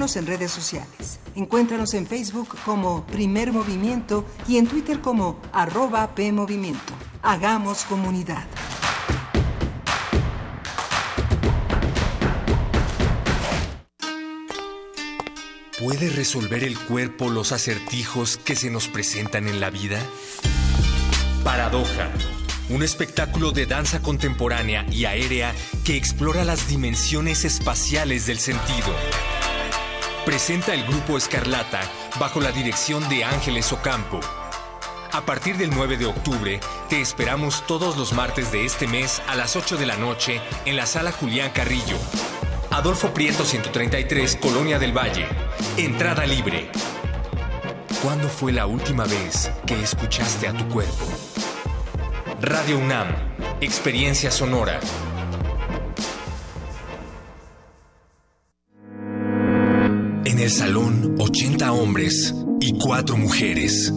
En 0.00 0.26
redes 0.26 0.50
sociales. 0.50 1.20
Encuéntranos 1.34 1.92
en 1.92 2.06
Facebook 2.06 2.48
como 2.64 3.04
Primer 3.04 3.52
Movimiento 3.52 4.24
y 4.48 4.56
en 4.56 4.66
Twitter 4.66 5.02
como 5.02 5.38
arroba 5.52 6.14
PMovimiento. 6.14 6.94
Hagamos 7.20 7.84
comunidad. 7.84 8.46
¿Puede 15.78 16.08
resolver 16.08 16.64
el 16.64 16.78
cuerpo 16.78 17.28
los 17.28 17.52
acertijos 17.52 18.38
que 18.38 18.56
se 18.56 18.70
nos 18.70 18.88
presentan 18.88 19.48
en 19.48 19.60
la 19.60 19.68
vida? 19.68 20.00
Paradoja, 21.44 22.10
un 22.70 22.82
espectáculo 22.82 23.52
de 23.52 23.66
danza 23.66 24.00
contemporánea 24.00 24.86
y 24.90 25.04
aérea 25.04 25.54
que 25.84 25.98
explora 25.98 26.44
las 26.44 26.68
dimensiones 26.68 27.44
espaciales 27.44 28.24
del 28.24 28.38
sentido. 28.38 28.94
Presenta 30.30 30.74
el 30.74 30.84
grupo 30.84 31.18
Escarlata 31.18 31.80
bajo 32.20 32.40
la 32.40 32.52
dirección 32.52 33.06
de 33.08 33.24
Ángeles 33.24 33.72
Ocampo. 33.72 34.20
A 35.10 35.22
partir 35.22 35.56
del 35.56 35.70
9 35.70 35.96
de 35.96 36.06
octubre, 36.06 36.60
te 36.88 37.00
esperamos 37.00 37.66
todos 37.66 37.96
los 37.96 38.12
martes 38.12 38.52
de 38.52 38.64
este 38.64 38.86
mes 38.86 39.20
a 39.26 39.34
las 39.34 39.56
8 39.56 39.76
de 39.76 39.86
la 39.86 39.96
noche 39.96 40.40
en 40.66 40.76
la 40.76 40.86
sala 40.86 41.10
Julián 41.10 41.50
Carrillo. 41.50 41.96
Adolfo 42.70 43.12
Prieto 43.12 43.44
133, 43.44 44.36
Colonia 44.36 44.78
del 44.78 44.96
Valle. 44.96 45.26
Entrada 45.76 46.24
libre. 46.26 46.70
¿Cuándo 48.00 48.28
fue 48.28 48.52
la 48.52 48.66
última 48.66 49.06
vez 49.06 49.50
que 49.66 49.82
escuchaste 49.82 50.46
a 50.46 50.52
tu 50.52 50.68
cuerpo? 50.68 51.06
Radio 52.40 52.78
UNAM, 52.78 53.08
Experiencia 53.60 54.30
Sonora. 54.30 54.78
En 60.24 60.38
el 60.38 60.50
salón, 60.50 61.16
80 61.18 61.72
hombres 61.72 62.34
y 62.60 62.78
4 62.78 63.16
mujeres. 63.16 63.90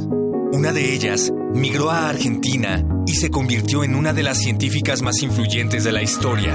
Una 0.54 0.72
de 0.72 0.94
ellas 0.94 1.32
migró 1.54 1.92
a 1.92 2.08
Argentina 2.10 2.84
y 3.06 3.16
se 3.16 3.30
convirtió 3.30 3.84
en 3.84 3.94
una 3.94 4.14
de 4.14 4.24
las 4.24 4.40
científicas 4.40 5.02
más 5.02 5.22
influyentes 5.22 5.84
de 5.84 5.92
la 5.92 6.02
historia. 6.02 6.54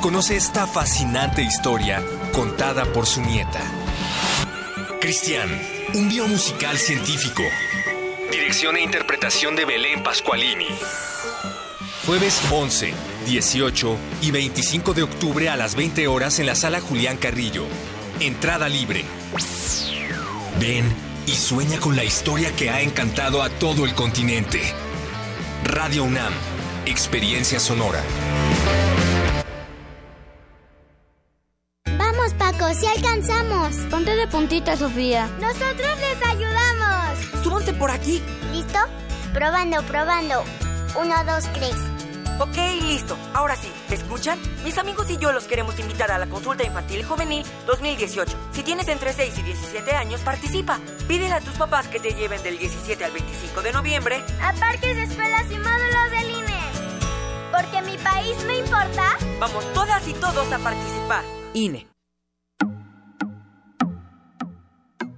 Conoce 0.00 0.36
esta 0.36 0.66
fascinante 0.66 1.42
historia 1.42 2.02
contada 2.32 2.84
por 2.92 3.06
su 3.06 3.22
nieta. 3.22 3.60
Cristian, 5.00 5.48
un 5.94 6.08
biomusical 6.08 6.78
científico. 6.78 7.42
Dirección 8.30 8.76
e 8.76 8.82
interpretación 8.82 9.56
de 9.56 9.64
Belén 9.64 10.02
Pascualini. 10.04 10.68
Jueves 12.06 12.40
11, 12.50 12.94
18 13.26 13.96
y 14.22 14.30
25 14.30 14.94
de 14.94 15.02
octubre 15.02 15.48
a 15.48 15.56
las 15.56 15.74
20 15.74 16.08
horas 16.08 16.38
en 16.38 16.46
la 16.46 16.54
sala 16.54 16.80
Julián 16.80 17.16
Carrillo. 17.16 17.64
Entrada 18.20 18.68
libre. 18.68 19.04
Ven 20.58 20.84
y 21.26 21.32
sueña 21.32 21.78
con 21.78 21.96
la 21.96 22.04
historia 22.04 22.54
que 22.56 22.70
ha 22.70 22.80
encantado 22.80 23.42
a 23.42 23.48
todo 23.48 23.84
el 23.84 23.94
continente. 23.94 24.60
Radio 25.64 26.04
UNAM, 26.04 26.32
Experiencia 26.86 27.60
Sonora. 27.60 28.02
Vamos, 31.98 32.34
Paco, 32.34 32.72
si 32.74 32.86
alcanzamos. 32.86 33.76
Ponte 33.90 34.16
de 34.16 34.26
puntita, 34.26 34.76
Sofía. 34.76 35.28
Nosotros 35.40 35.98
les 36.00 36.28
ayudamos. 36.28 37.42
Súbanse 37.42 37.72
por 37.74 37.90
aquí. 37.90 38.20
¿Listo? 38.52 38.78
Probando, 39.32 39.82
probando. 39.84 40.44
Uno, 41.00 41.14
dos, 41.24 41.44
tres. 41.54 41.76
Ok, 42.40 42.56
listo. 42.86 43.18
Ahora 43.34 43.54
sí, 43.54 43.70
¿me 43.90 43.96
escuchan? 43.96 44.38
Mis 44.64 44.78
amigos 44.78 45.10
y 45.10 45.18
yo 45.18 45.30
los 45.30 45.44
queremos 45.44 45.78
invitar 45.78 46.10
a 46.10 46.18
la 46.18 46.26
consulta 46.26 46.64
infantil 46.64 47.00
y 47.00 47.02
juvenil 47.02 47.44
2018. 47.66 48.34
Si 48.52 48.62
tienes 48.62 48.88
entre 48.88 49.12
6 49.12 49.38
y 49.40 49.42
17 49.42 49.90
años, 49.92 50.22
participa. 50.22 50.80
Pídele 51.06 51.34
a 51.34 51.40
tus 51.42 51.52
papás 51.56 51.86
que 51.88 52.00
te 52.00 52.14
lleven 52.14 52.42
del 52.42 52.56
17 52.56 53.04
al 53.04 53.12
25 53.12 53.60
de 53.60 53.72
noviembre 53.72 54.24
A 54.40 54.54
parques, 54.54 54.96
escuelas 54.96 55.44
y 55.50 55.58
módulos 55.58 56.10
del 56.12 56.30
INE. 56.30 56.60
Porque 57.52 57.82
mi 57.82 57.98
país 57.98 58.42
me 58.46 58.56
importa. 58.56 59.18
Vamos 59.38 59.70
todas 59.74 60.08
y 60.08 60.14
todos 60.14 60.50
a 60.50 60.58
participar. 60.58 61.22
INE. 61.52 61.86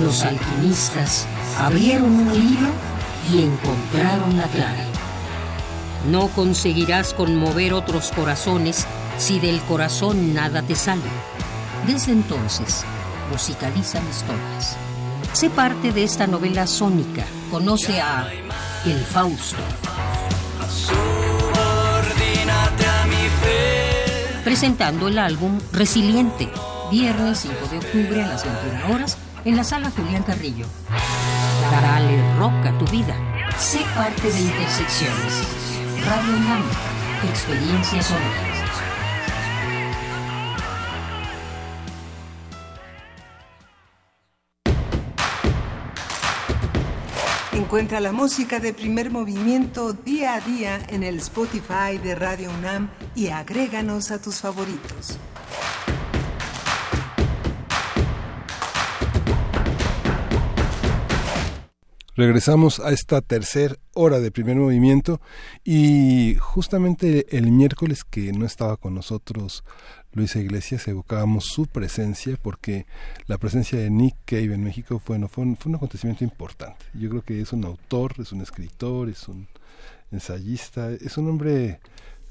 Los 0.00 0.22
alquimistas 0.22 1.26
abrieron 1.58 2.10
un 2.10 2.32
libro 2.32 2.68
y 3.30 3.42
encontraron 3.42 4.36
la 4.36 4.44
clave. 4.44 4.84
No 6.10 6.28
conseguirás 6.28 7.12
conmover 7.12 7.74
otros 7.74 8.10
corazones 8.10 8.86
si 9.18 9.38
del 9.38 9.60
corazón 9.62 10.32
nada 10.32 10.62
te 10.62 10.74
sale. 10.74 11.02
Desde 11.86 12.12
entonces, 12.12 12.84
musicalizan 13.30 14.02
historias. 14.08 14.76
Sé 15.34 15.50
parte 15.50 15.92
de 15.92 16.04
esta 16.04 16.26
novela 16.26 16.66
sónica. 16.66 17.24
Conoce 17.50 18.00
a 18.00 18.26
El 18.86 19.04
Fausto. 19.04 19.58
Subordínate 20.70 22.86
a 22.86 23.06
mi 23.06 23.28
fe. 23.42 24.42
Presentando 24.44 25.08
el 25.08 25.18
álbum 25.18 25.58
Resiliente. 25.72 26.48
Viernes 26.90 27.40
5 27.40 27.54
de 27.70 27.78
octubre 27.78 28.24
a 28.24 28.28
las 28.28 28.44
21 28.44 28.94
horas 28.94 29.18
en 29.44 29.56
la 29.56 29.64
sala 29.64 29.90
Julián 29.90 30.22
Carrillo. 30.22 30.66
Dale 31.70 32.38
rock 32.38 32.66
a 32.66 32.78
tu 32.78 32.86
vida. 32.90 33.14
Sé 33.58 33.80
parte 33.94 34.30
de 34.30 34.40
Intersecciones. 34.40 35.48
Radio 36.06 36.36
UNAM. 36.36 36.62
Experiencia 37.28 38.02
sonora. 38.02 38.50
Encuentra 47.52 48.00
la 48.00 48.10
música 48.10 48.58
de 48.58 48.72
primer 48.72 49.10
movimiento 49.10 49.92
día 49.92 50.34
a 50.34 50.40
día 50.40 50.80
en 50.88 51.02
el 51.04 51.18
Spotify 51.18 51.98
de 52.02 52.14
Radio 52.14 52.50
UNAM 52.50 52.90
y 53.14 53.28
agréganos 53.28 54.10
a 54.10 54.20
tus 54.20 54.40
favoritos. 54.40 55.18
Regresamos 62.20 62.80
a 62.80 62.90
esta 62.90 63.22
tercera 63.22 63.76
hora 63.94 64.20
de 64.20 64.30
primer 64.30 64.54
movimiento 64.54 65.22
y 65.64 66.36
justamente 66.38 67.34
el 67.34 67.50
miércoles 67.50 68.04
que 68.04 68.30
no 68.34 68.44
estaba 68.44 68.76
con 68.76 68.94
nosotros 68.94 69.64
Luisa 70.12 70.38
Iglesias 70.38 70.86
evocábamos 70.86 71.46
su 71.46 71.64
presencia 71.64 72.36
porque 72.42 72.84
la 73.26 73.38
presencia 73.38 73.78
de 73.78 73.88
Nick 73.88 74.16
Cave 74.26 74.52
en 74.52 74.62
México 74.62 75.00
fue, 75.02 75.18
no, 75.18 75.28
fue, 75.28 75.44
un, 75.44 75.56
fue 75.56 75.70
un 75.70 75.76
acontecimiento 75.76 76.22
importante. 76.22 76.84
Yo 76.92 77.08
creo 77.08 77.22
que 77.22 77.40
es 77.40 77.54
un 77.54 77.64
autor, 77.64 78.12
es 78.18 78.32
un 78.32 78.42
escritor, 78.42 79.08
es 79.08 79.26
un 79.26 79.48
ensayista, 80.12 80.92
es 80.92 81.16
un 81.16 81.26
hombre 81.26 81.80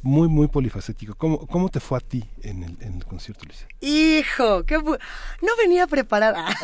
muy, 0.01 0.27
muy 0.27 0.47
polifacético. 0.47 1.15
¿Cómo, 1.15 1.45
cómo 1.47 1.69
te 1.69 1.80
fue 1.80 1.97
a 1.97 2.01
ti 2.01 2.23
en 2.41 2.63
el, 2.63 2.77
en 2.81 2.95
el 2.95 3.05
concierto, 3.05 3.45
Luisa? 3.45 3.67
Hijo, 3.81 4.63
qué 4.65 4.77
no 4.77 5.57
venía 5.57 5.88
preparada. 5.88 6.45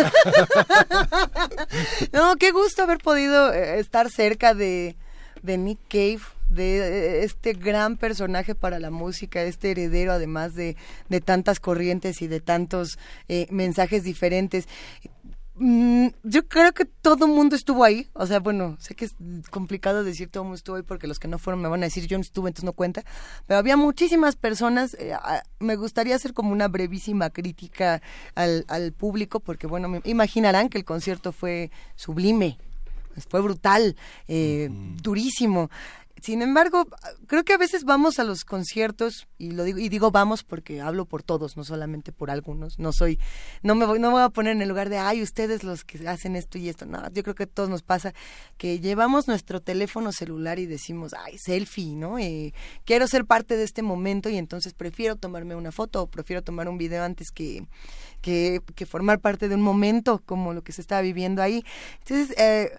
no, 2.13 2.35
qué 2.37 2.51
gusto 2.51 2.83
haber 2.83 2.99
podido 2.99 3.53
eh, 3.53 3.79
estar 3.79 4.09
cerca 4.09 4.53
de, 4.53 4.95
de 5.43 5.57
Nick 5.57 5.79
Cave, 5.89 6.21
de 6.49 6.77
eh, 6.77 7.23
este 7.23 7.53
gran 7.53 7.97
personaje 7.97 8.55
para 8.55 8.79
la 8.79 8.91
música, 8.91 9.43
este 9.43 9.71
heredero 9.71 10.13
además 10.13 10.55
de, 10.55 10.77
de 11.09 11.21
tantas 11.21 11.59
corrientes 11.59 12.21
y 12.21 12.27
de 12.27 12.39
tantos 12.39 12.97
eh, 13.27 13.47
mensajes 13.49 14.03
diferentes. 14.03 14.67
Mm, 15.57 16.07
yo 16.23 16.45
creo 16.49 16.73
que 16.73 16.83
todo 16.83 17.25
el 17.25 17.31
mundo 17.31 17.55
estuvo 17.55 17.83
ahí. 17.85 18.09
O 18.13 18.27
sea, 18.27 18.39
bueno, 18.41 18.75
sé 18.79 18.93
que 18.93 19.05
es 19.05 19.15
complicado 19.49 20.03
decir 20.03 20.29
todo 20.29 20.43
el 20.43 20.47
mundo 20.47 20.57
estuvo 20.57 20.75
ahí 20.75 20.81
porque 20.83 21.07
los 21.07 21.17
que 21.17 21.29
no 21.29 21.37
fueron 21.39 21.61
me 21.61 21.69
van 21.69 21.81
a 21.81 21.85
decir 21.85 22.07
yo 22.07 22.17
no 22.17 22.21
estuve, 22.23 22.49
entonces 22.49 22.65
no 22.65 22.73
cuenta. 22.73 23.03
Pero 23.47 23.57
había 23.59 23.77
muchísimas 23.77 24.35
personas. 24.35 24.95
eh, 24.99 25.13
a- 25.13 25.43
me 25.59 25.77
gustaría 25.77 26.15
hacer 26.15 26.33
como 26.33 26.51
una 26.51 26.67
brevísima 26.67 27.29
crítica 27.29 28.01
al, 28.35 28.65
al 28.67 28.91
público 28.91 29.39
porque, 29.39 29.65
bueno, 29.67 29.87
me 29.87 30.01
imaginarán 30.03 30.67
que 30.69 30.77
el 30.77 30.85
concierto 30.85 31.31
fue 31.31 31.71
sublime, 31.95 32.57
fue 33.29 33.39
brutal, 33.41 33.95
eh, 34.27 34.69
durísimo. 35.01 35.69
Sin 36.21 36.41
embargo, 36.41 36.87
creo 37.27 37.43
que 37.43 37.53
a 37.53 37.57
veces 37.57 37.83
vamos 37.83 38.19
a 38.19 38.23
los 38.23 38.45
conciertos 38.45 39.27
y 39.37 39.51
lo 39.51 39.63
digo 39.63 39.79
y 39.79 39.89
digo 39.89 40.11
vamos 40.11 40.43
porque 40.43 40.81
hablo 40.81 41.05
por 41.05 41.23
todos, 41.23 41.57
no 41.57 41.63
solamente 41.63 42.11
por 42.11 42.31
algunos. 42.31 42.79
No 42.79 42.93
soy 42.93 43.19
no 43.63 43.75
me 43.75 43.85
voy 43.85 43.99
no 43.99 44.07
me 44.07 44.13
voy 44.15 44.23
a 44.23 44.29
poner 44.29 44.53
en 44.53 44.61
el 44.61 44.69
lugar 44.69 44.89
de 44.89 44.97
ay, 44.97 45.21
ustedes 45.21 45.63
los 45.63 45.83
que 45.83 46.07
hacen 46.07 46.35
esto 46.35 46.57
y 46.57 46.69
esto. 46.69 46.85
No, 46.85 47.03
yo 47.11 47.21
creo 47.21 47.35
que 47.35 47.43
a 47.43 47.47
todos 47.47 47.69
nos 47.69 47.83
pasa 47.83 48.13
que 48.57 48.79
llevamos 48.79 49.27
nuestro 49.27 49.61
teléfono 49.61 50.11
celular 50.11 50.57
y 50.57 50.65
decimos, 50.65 51.13
"Ay, 51.13 51.37
selfie", 51.37 51.95
¿no? 51.95 52.17
Eh, 52.17 52.53
quiero 52.85 53.07
ser 53.07 53.25
parte 53.25 53.57
de 53.57 53.63
este 53.63 53.81
momento 53.81 54.29
y 54.29 54.37
entonces 54.37 54.73
prefiero 54.73 55.17
tomarme 55.17 55.55
una 55.55 55.71
foto 55.71 56.03
o 56.03 56.07
prefiero 56.07 56.41
tomar 56.43 56.69
un 56.69 56.77
video 56.77 57.03
antes 57.03 57.29
que 57.31 57.67
que, 58.21 58.61
que 58.75 58.85
formar 58.87 59.19
parte 59.19 59.47
de 59.47 59.55
un 59.55 59.61
momento 59.61 60.21
como 60.25 60.53
lo 60.53 60.63
que 60.63 60.71
se 60.71 60.81
estaba 60.81 61.01
viviendo 61.01 61.43
ahí. 61.43 61.63
Entonces, 61.99 62.35
eh, 62.39 62.71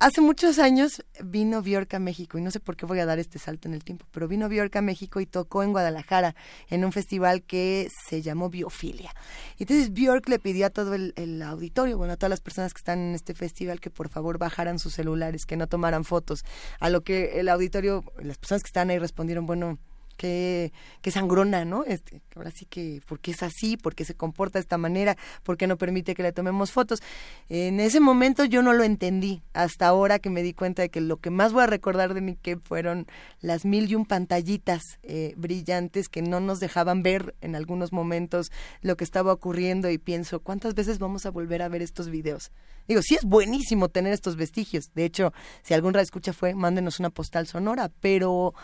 Hace 0.00 0.20
muchos 0.20 0.58
años 0.58 1.04
vino 1.22 1.62
Bjork 1.62 1.94
a 1.94 2.00
México 2.00 2.38
y 2.38 2.40
no 2.40 2.50
sé 2.50 2.58
por 2.58 2.76
qué 2.76 2.86
voy 2.86 2.98
a 2.98 3.06
dar 3.06 3.20
este 3.20 3.38
salto 3.38 3.68
en 3.68 3.74
el 3.74 3.84
tiempo, 3.84 4.04
pero 4.10 4.26
vino 4.26 4.48
Bjork 4.48 4.74
a 4.74 4.82
México 4.82 5.20
y 5.20 5.26
tocó 5.26 5.62
en 5.62 5.70
Guadalajara 5.70 6.34
en 6.68 6.84
un 6.84 6.90
festival 6.90 7.44
que 7.44 7.88
se 8.08 8.20
llamó 8.20 8.50
Biofilia. 8.50 9.14
Y 9.58 9.62
entonces 9.62 9.92
Bjork 9.92 10.28
le 10.28 10.40
pidió 10.40 10.66
a 10.66 10.70
todo 10.70 10.94
el, 10.94 11.12
el 11.14 11.40
auditorio, 11.40 11.98
bueno, 11.98 12.14
a 12.14 12.16
todas 12.16 12.30
las 12.30 12.40
personas 12.40 12.74
que 12.74 12.78
están 12.78 12.98
en 12.98 13.14
este 13.14 13.32
festival 13.32 13.78
que 13.78 13.90
por 13.90 14.08
favor 14.08 14.38
bajaran 14.38 14.80
sus 14.80 14.94
celulares, 14.94 15.46
que 15.46 15.56
no 15.56 15.68
tomaran 15.68 16.02
fotos. 16.04 16.44
A 16.80 16.90
lo 16.90 17.02
que 17.02 17.38
el 17.38 17.48
auditorio, 17.48 18.02
las 18.20 18.38
personas 18.38 18.64
que 18.64 18.68
estaban 18.68 18.90
ahí 18.90 18.98
respondieron, 18.98 19.46
bueno, 19.46 19.78
qué, 20.16 20.72
sangrona, 21.10 21.64
¿no? 21.64 21.84
Este, 21.84 22.20
ahora 22.34 22.50
sí 22.50 22.66
que, 22.66 23.00
¿por 23.06 23.20
qué 23.20 23.32
es 23.32 23.42
así? 23.42 23.76
¿Por 23.76 23.94
qué 23.94 24.04
se 24.04 24.14
comporta 24.14 24.58
de 24.58 24.62
esta 24.62 24.78
manera? 24.78 25.16
¿Por 25.42 25.56
qué 25.56 25.66
no 25.66 25.76
permite 25.76 26.14
que 26.14 26.22
le 26.22 26.32
tomemos 26.32 26.72
fotos? 26.72 27.02
En 27.48 27.80
ese 27.80 28.00
momento 28.00 28.44
yo 28.44 28.62
no 28.62 28.72
lo 28.72 28.84
entendí, 28.84 29.42
hasta 29.52 29.86
ahora 29.88 30.18
que 30.18 30.30
me 30.30 30.42
di 30.42 30.52
cuenta 30.52 30.82
de 30.82 30.88
que 30.88 31.00
lo 31.00 31.18
que 31.18 31.30
más 31.30 31.52
voy 31.52 31.64
a 31.64 31.66
recordar 31.66 32.14
de 32.14 32.20
Nick 32.20 32.38
Cave 32.42 32.60
fueron 32.62 33.06
las 33.40 33.64
mil 33.64 33.90
y 33.90 33.94
un 33.94 34.06
pantallitas 34.06 34.82
eh, 35.02 35.34
brillantes 35.36 36.08
que 36.08 36.22
no 36.22 36.40
nos 36.40 36.60
dejaban 36.60 37.02
ver 37.02 37.34
en 37.40 37.56
algunos 37.56 37.92
momentos 37.92 38.50
lo 38.80 38.96
que 38.96 39.04
estaba 39.04 39.32
ocurriendo 39.32 39.90
y 39.90 39.98
pienso, 39.98 40.40
¿cuántas 40.40 40.74
veces 40.74 40.98
vamos 40.98 41.26
a 41.26 41.30
volver 41.30 41.62
a 41.62 41.68
ver 41.68 41.82
estos 41.82 42.08
videos? 42.10 42.52
Digo, 42.88 43.02
sí 43.02 43.16
es 43.16 43.24
buenísimo 43.24 43.88
tener 43.88 44.12
estos 44.12 44.36
vestigios. 44.36 44.92
De 44.94 45.04
hecho, 45.04 45.32
si 45.62 45.74
algún 45.74 45.96
escucha 46.00 46.32
fue, 46.32 46.54
mándenos 46.54 47.00
una 47.00 47.10
postal 47.10 47.46
sonora, 47.46 47.90
pero 48.00 48.54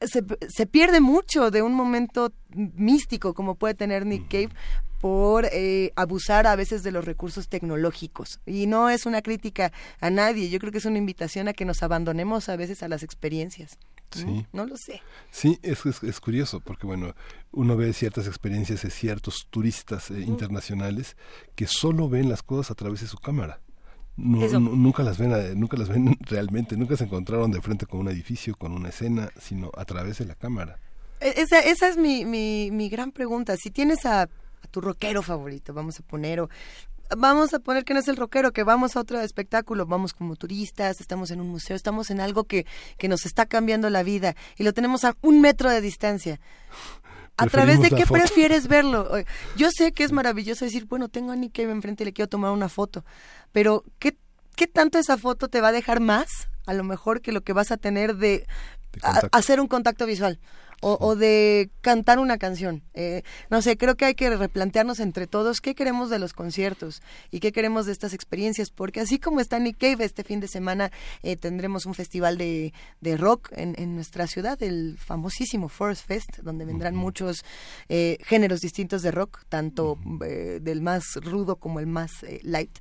se, 0.00 0.24
se 0.48 0.66
pierde 0.66 1.00
mucho 1.00 1.50
de 1.50 1.62
un 1.62 1.74
momento 1.74 2.32
místico 2.54 3.34
como 3.34 3.54
puede 3.54 3.74
tener 3.74 4.06
Nick 4.06 4.28
Cave 4.28 4.50
por 5.00 5.46
eh, 5.46 5.92
abusar 5.96 6.46
a 6.46 6.56
veces 6.56 6.82
de 6.82 6.92
los 6.92 7.04
recursos 7.04 7.48
tecnológicos. 7.48 8.40
Y 8.44 8.66
no 8.66 8.90
es 8.90 9.06
una 9.06 9.22
crítica 9.22 9.72
a 10.00 10.10
nadie, 10.10 10.50
yo 10.50 10.58
creo 10.58 10.72
que 10.72 10.78
es 10.78 10.84
una 10.84 10.98
invitación 10.98 11.48
a 11.48 11.54
que 11.54 11.64
nos 11.64 11.82
abandonemos 11.82 12.48
a 12.48 12.56
veces 12.56 12.82
a 12.82 12.88
las 12.88 13.02
experiencias. 13.02 13.78
Sí. 14.10 14.44
No 14.52 14.66
lo 14.66 14.76
sé. 14.76 15.00
Sí, 15.30 15.58
es, 15.62 15.86
es, 15.86 16.02
es 16.02 16.20
curioso 16.20 16.60
porque 16.60 16.84
bueno, 16.84 17.14
uno 17.52 17.76
ve 17.76 17.92
ciertas 17.92 18.26
experiencias 18.26 18.82
de 18.82 18.90
ciertos 18.90 19.46
turistas 19.50 20.10
eh, 20.10 20.20
internacionales 20.20 21.16
que 21.54 21.66
solo 21.68 22.08
ven 22.08 22.28
las 22.28 22.42
cosas 22.42 22.72
a 22.72 22.74
través 22.74 23.00
de 23.00 23.06
su 23.06 23.18
cámara. 23.18 23.60
No, 24.22 24.60
nunca 24.60 25.02
las 25.02 25.18
ven, 25.18 25.32
eh, 25.32 25.54
nunca 25.56 25.76
las 25.76 25.88
ven 25.88 26.16
realmente, 26.20 26.76
nunca 26.76 26.96
se 26.96 27.04
encontraron 27.04 27.50
de 27.50 27.60
frente 27.60 27.86
con 27.86 28.00
un 28.00 28.08
edificio, 28.08 28.54
con 28.56 28.72
una 28.72 28.90
escena, 28.90 29.30
sino 29.40 29.70
a 29.76 29.84
través 29.84 30.18
de 30.18 30.26
la 30.26 30.34
cámara. 30.34 30.78
E- 31.20 31.34
Esa, 31.40 31.60
esa 31.60 31.88
es 31.88 31.96
mi, 31.96 32.24
mi, 32.24 32.70
mi 32.70 32.88
gran 32.88 33.12
pregunta. 33.12 33.56
Si 33.56 33.70
tienes 33.70 34.04
a, 34.06 34.22
a 34.22 34.28
tu 34.70 34.80
rockero 34.80 35.22
favorito, 35.22 35.72
vamos 35.74 35.98
a 35.98 36.02
poner, 36.02 36.40
o 36.40 36.48
vamos 37.16 37.52
a 37.54 37.58
poner 37.58 37.84
que 37.84 37.92
no 37.94 38.00
es 38.00 38.08
el 38.08 38.16
rockero, 38.16 38.52
que 38.52 38.62
vamos 38.62 38.94
a 38.96 39.00
otro 39.00 39.20
espectáculo, 39.20 39.84
vamos 39.86 40.12
como 40.12 40.36
turistas, 40.36 41.00
estamos 41.00 41.30
en 41.32 41.40
un 41.40 41.48
museo, 41.48 41.74
estamos 41.74 42.10
en 42.10 42.20
algo 42.20 42.44
que, 42.44 42.66
que 42.98 43.08
nos 43.08 43.26
está 43.26 43.46
cambiando 43.46 43.90
la 43.90 44.02
vida 44.04 44.36
y 44.56 44.62
lo 44.64 44.72
tenemos 44.72 45.04
a 45.04 45.16
un 45.22 45.40
metro 45.40 45.70
de 45.70 45.80
distancia. 45.80 46.38
¿A 47.40 47.46
través 47.46 47.80
de 47.80 47.90
qué 47.90 48.06
foto. 48.06 48.20
prefieres 48.20 48.68
verlo? 48.68 49.08
Yo 49.56 49.70
sé 49.70 49.92
que 49.92 50.04
es 50.04 50.12
maravilloso 50.12 50.64
decir, 50.64 50.86
bueno, 50.86 51.08
tengo 51.08 51.32
a 51.32 51.36
Nick 51.36 51.54
Cave 51.56 51.72
enfrente 51.72 52.04
y 52.04 52.06
le 52.06 52.12
quiero 52.12 52.28
tomar 52.28 52.52
una 52.52 52.68
foto, 52.68 53.04
pero 53.52 53.84
¿qué, 53.98 54.16
¿qué 54.56 54.66
tanto 54.66 54.98
esa 54.98 55.16
foto 55.16 55.48
te 55.48 55.60
va 55.60 55.68
a 55.68 55.72
dejar 55.72 56.00
más? 56.00 56.48
A 56.66 56.74
lo 56.74 56.84
mejor 56.84 57.20
que 57.20 57.32
lo 57.32 57.40
que 57.40 57.52
vas 57.52 57.70
a 57.72 57.76
tener 57.76 58.16
de, 58.16 58.46
a- 59.02 59.22
hacer 59.32 59.60
un 59.60 59.66
contacto 59.68 60.06
visual 60.06 60.38
o, 60.80 60.96
o 61.00 61.16
de 61.16 61.70
cantar 61.80 62.18
una 62.18 62.38
canción. 62.38 62.82
Eh, 62.94 63.22
no 63.50 63.62
sé, 63.62 63.76
creo 63.76 63.96
que 63.96 64.06
hay 64.06 64.14
que 64.14 64.34
replantearnos 64.34 65.00
entre 65.00 65.26
todos 65.26 65.60
qué 65.60 65.74
queremos 65.74 66.10
de 66.10 66.18
los 66.18 66.32
conciertos 66.32 67.02
y 67.30 67.40
qué 67.40 67.52
queremos 67.52 67.86
de 67.86 67.92
estas 67.92 68.12
experiencias, 68.12 68.70
porque 68.70 69.00
así 69.00 69.18
como 69.18 69.40
está 69.40 69.58
Nick 69.58 69.78
Cave, 69.78 70.04
este 70.04 70.24
fin 70.24 70.40
de 70.40 70.48
semana 70.48 70.90
eh, 71.22 71.36
tendremos 71.36 71.86
un 71.86 71.94
festival 71.94 72.38
de, 72.38 72.72
de 73.00 73.16
rock 73.16 73.50
en, 73.52 73.74
en 73.78 73.94
nuestra 73.94 74.26
ciudad, 74.26 74.62
el 74.62 74.98
famosísimo 74.98 75.68
Forest 75.68 76.06
Fest, 76.06 76.38
donde 76.38 76.64
vendrán 76.64 76.94
muchos 76.94 77.44
eh, 77.88 78.18
géneros 78.22 78.60
distintos 78.60 79.02
de 79.02 79.10
rock, 79.10 79.44
tanto 79.48 79.98
eh, 80.24 80.58
del 80.60 80.80
más 80.80 81.16
rudo 81.16 81.56
como 81.56 81.80
el 81.80 81.86
más 81.86 82.22
eh, 82.22 82.40
light. 82.42 82.78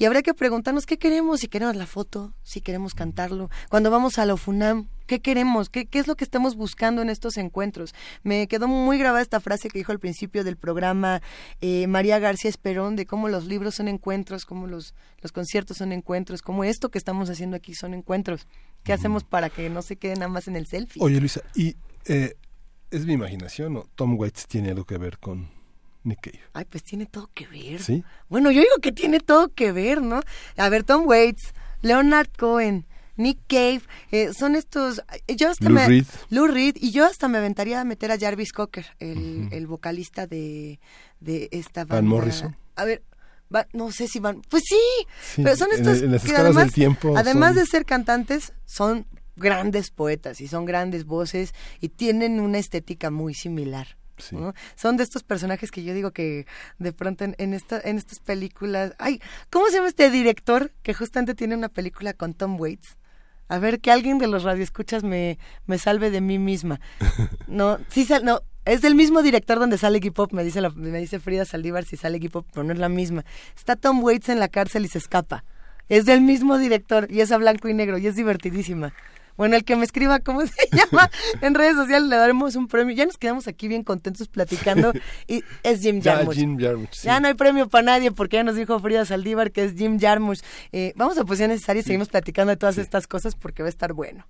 Y 0.00 0.04
habrá 0.04 0.22
que 0.22 0.32
preguntarnos 0.32 0.86
qué 0.86 0.96
queremos, 0.96 1.40
si 1.40 1.48
queremos 1.48 1.74
la 1.74 1.86
foto, 1.86 2.32
si 2.44 2.60
queremos 2.60 2.94
cantarlo. 2.94 3.50
Cuando 3.68 3.90
vamos 3.90 4.20
a 4.20 4.26
la 4.26 4.34
UFUNAM, 4.34 4.86
¿qué 5.06 5.18
queremos? 5.18 5.68
¿Qué, 5.68 5.86
¿Qué 5.86 5.98
es 5.98 6.06
lo 6.06 6.14
que 6.14 6.22
estamos 6.22 6.54
buscando 6.54 7.02
en 7.02 7.10
estos 7.10 7.36
encuentros? 7.36 7.96
Me 8.22 8.46
quedó 8.46 8.68
muy 8.68 8.96
grabada 8.96 9.22
esta 9.22 9.40
frase 9.40 9.68
que 9.68 9.78
dijo 9.78 9.90
al 9.90 9.98
principio 9.98 10.44
del 10.44 10.56
programa 10.56 11.20
eh, 11.60 11.88
María 11.88 12.20
García 12.20 12.48
Esperón, 12.48 12.94
de 12.94 13.06
cómo 13.06 13.28
los 13.28 13.46
libros 13.46 13.74
son 13.74 13.88
encuentros, 13.88 14.44
cómo 14.44 14.68
los, 14.68 14.94
los 15.20 15.32
conciertos 15.32 15.78
son 15.78 15.90
encuentros, 15.90 16.42
cómo 16.42 16.62
esto 16.62 16.90
que 16.90 16.98
estamos 16.98 17.28
haciendo 17.28 17.56
aquí 17.56 17.74
son 17.74 17.92
encuentros. 17.92 18.46
¿Qué 18.84 18.92
hacemos 18.92 19.24
para 19.24 19.50
que 19.50 19.68
no 19.68 19.82
se 19.82 19.96
quede 19.96 20.14
nada 20.14 20.28
más 20.28 20.46
en 20.46 20.54
el 20.54 20.68
selfie? 20.68 21.02
Oye 21.02 21.18
Luisa, 21.18 21.40
y 21.56 21.74
eh, 22.04 22.36
es 22.92 23.04
mi 23.04 23.14
imaginación, 23.14 23.72
¿no? 23.74 23.88
Tom 23.96 24.16
Waits 24.16 24.46
tiene 24.46 24.70
algo 24.70 24.84
que 24.84 24.96
ver 24.96 25.18
con 25.18 25.57
Nick 26.08 26.20
Cave. 26.20 26.40
Ay, 26.52 26.64
pues 26.64 26.82
tiene 26.84 27.06
todo 27.06 27.30
que 27.34 27.46
ver. 27.46 27.82
¿Sí? 27.82 28.02
Bueno, 28.28 28.50
yo 28.50 28.60
digo 28.60 28.76
que 28.82 28.92
tiene 28.92 29.20
todo 29.20 29.48
que 29.54 29.72
ver, 29.72 30.02
¿no? 30.02 30.20
A 30.56 30.68
ver, 30.68 30.84
Tom 30.84 31.06
Waits, 31.06 31.52
Leonard 31.82 32.28
Cohen, 32.36 32.86
Nick 33.16 33.38
Cave, 33.48 33.82
eh, 34.12 34.30
son 34.32 34.54
estos... 34.56 35.02
eh, 35.26 35.34
Yo 35.36 35.50
hasta 35.50 35.64
Lou 35.68 35.74
me, 35.74 35.86
Reed. 35.86 36.04
Lou 36.30 36.46
Reed, 36.46 36.76
y 36.80 36.90
yo 36.92 37.04
hasta 37.04 37.28
me 37.28 37.38
aventaría 37.38 37.80
a 37.80 37.84
meter 37.84 38.10
a 38.12 38.18
Jarvis 38.18 38.52
Cocker, 38.52 38.86
el, 39.00 39.48
el 39.52 39.66
vocalista 39.66 40.26
de, 40.26 40.78
de 41.20 41.48
esta 41.52 41.80
banda. 41.82 41.96
Van 41.96 42.06
Morrison. 42.06 42.56
A 42.76 42.84
ver, 42.84 43.02
va- 43.54 43.66
no 43.72 43.90
sé 43.90 44.06
si 44.08 44.20
van... 44.20 44.40
Pues 44.48 44.62
sí, 44.68 44.78
Sí, 45.34 45.42
pero 45.42 45.56
son 45.56 45.68
en 45.72 45.78
estos 45.78 46.02
en 46.02 46.12
las 46.12 46.22
que 46.22 46.28
escalas 46.28 46.46
además, 46.46 46.64
del 46.66 46.72
tiempo 46.74 47.14
además 47.16 47.54
son- 47.54 47.64
de 47.64 47.66
ser 47.66 47.84
cantantes, 47.84 48.52
son 48.66 49.06
grandes 49.34 49.90
poetas 49.90 50.40
y 50.40 50.48
son 50.48 50.64
grandes 50.64 51.04
voces 51.04 51.54
y 51.80 51.88
tienen 51.90 52.40
una 52.40 52.58
estética 52.58 53.10
muy 53.10 53.34
similar. 53.34 53.96
¿No? 54.32 54.54
Son 54.76 54.96
de 54.96 55.02
estos 55.04 55.22
personajes 55.22 55.70
que 55.70 55.82
yo 55.84 55.94
digo 55.94 56.10
que 56.12 56.46
de 56.78 56.92
pronto 56.92 57.24
en, 57.24 57.34
en, 57.38 57.54
esta, 57.54 57.80
en 57.82 57.98
estas 57.98 58.18
películas... 58.20 58.94
Ay, 58.98 59.20
¿cómo 59.50 59.66
se 59.66 59.74
llama 59.76 59.88
este 59.88 60.10
director 60.10 60.72
que 60.82 60.94
justamente 60.94 61.34
tiene 61.34 61.54
una 61.54 61.68
película 61.68 62.12
con 62.12 62.34
Tom 62.34 62.58
Waits? 62.60 62.96
A 63.48 63.58
ver, 63.58 63.80
que 63.80 63.90
alguien 63.90 64.18
de 64.18 64.26
los 64.26 64.42
radioescuchas 64.42 65.04
me, 65.04 65.38
me 65.66 65.78
salve 65.78 66.10
de 66.10 66.20
mí 66.20 66.38
misma. 66.38 66.80
No, 67.46 67.78
sí, 67.88 68.04
sal- 68.04 68.24
no, 68.24 68.42
es 68.66 68.82
del 68.82 68.94
mismo 68.94 69.22
director 69.22 69.58
donde 69.58 69.78
sale 69.78 69.96
Iggy 69.98 70.10
Pop, 70.10 70.32
me 70.32 70.44
dice, 70.44 70.60
la- 70.60 70.68
me 70.70 70.98
dice 70.98 71.18
Frida 71.18 71.46
Saldívar 71.46 71.84
si 71.86 71.96
sale 71.96 72.18
Iggy 72.18 72.28
Pop, 72.28 72.46
pero 72.52 72.62
no 72.64 72.74
es 72.74 72.78
la 72.78 72.90
misma. 72.90 73.24
Está 73.56 73.74
Tom 73.76 74.02
Waits 74.04 74.28
en 74.28 74.38
la 74.38 74.48
cárcel 74.48 74.84
y 74.84 74.88
se 74.88 74.98
escapa. 74.98 75.44
Es 75.88 76.04
del 76.04 76.20
mismo 76.20 76.58
director 76.58 77.06
y 77.10 77.22
es 77.22 77.32
a 77.32 77.38
blanco 77.38 77.66
y 77.70 77.72
negro 77.74 77.96
y 77.96 78.06
es 78.06 78.16
divertidísima. 78.16 78.92
Bueno, 79.38 79.56
el 79.56 79.64
que 79.64 79.76
me 79.76 79.84
escriba 79.84 80.18
cómo 80.18 80.40
se 80.46 80.68
llama 80.70 81.10
en 81.40 81.54
redes 81.54 81.76
sociales 81.76 82.08
le 82.08 82.16
daremos 82.16 82.56
un 82.56 82.68
premio. 82.68 82.94
Ya 82.94 83.06
nos 83.06 83.16
quedamos 83.16 83.48
aquí 83.48 83.68
bien 83.68 83.84
contentos 83.84 84.28
platicando 84.28 84.92
y 85.26 85.42
es 85.62 85.80
Jim 85.80 86.00
Ya, 86.02 86.16
Jarmusch. 86.16 86.36
Jim 86.36 86.58
Jarmusch, 86.58 86.92
sí. 86.92 87.06
Ya 87.06 87.20
no 87.20 87.28
hay 87.28 87.34
premio 87.34 87.68
para 87.68 87.84
nadie 87.84 88.10
porque 88.12 88.36
ya 88.36 88.44
nos 88.44 88.56
dijo 88.56 88.78
Frida 88.80 89.06
Saldívar 89.06 89.52
que 89.52 89.64
es 89.64 89.74
Jim 89.74 89.98
Jarmusch. 89.98 90.40
Eh, 90.72 90.92
vamos 90.96 91.16
a 91.16 91.24
posición 91.24 91.50
necesaria 91.50 91.80
y 91.80 91.84
seguimos 91.84 92.08
platicando 92.08 92.50
de 92.50 92.56
todas 92.56 92.76
estas 92.78 93.06
cosas 93.06 93.34
porque 93.36 93.62
va 93.62 93.68
a 93.68 93.70
estar 93.70 93.92
bueno. 93.92 94.26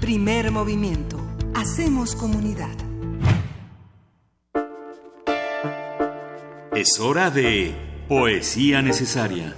Primer 0.00 0.50
movimiento. 0.50 1.18
Hacemos 1.54 2.14
comunidad. 2.14 2.76
Es 6.74 7.00
hora 7.00 7.30
de 7.30 7.74
Poesía 8.06 8.82
Necesaria. 8.82 9.56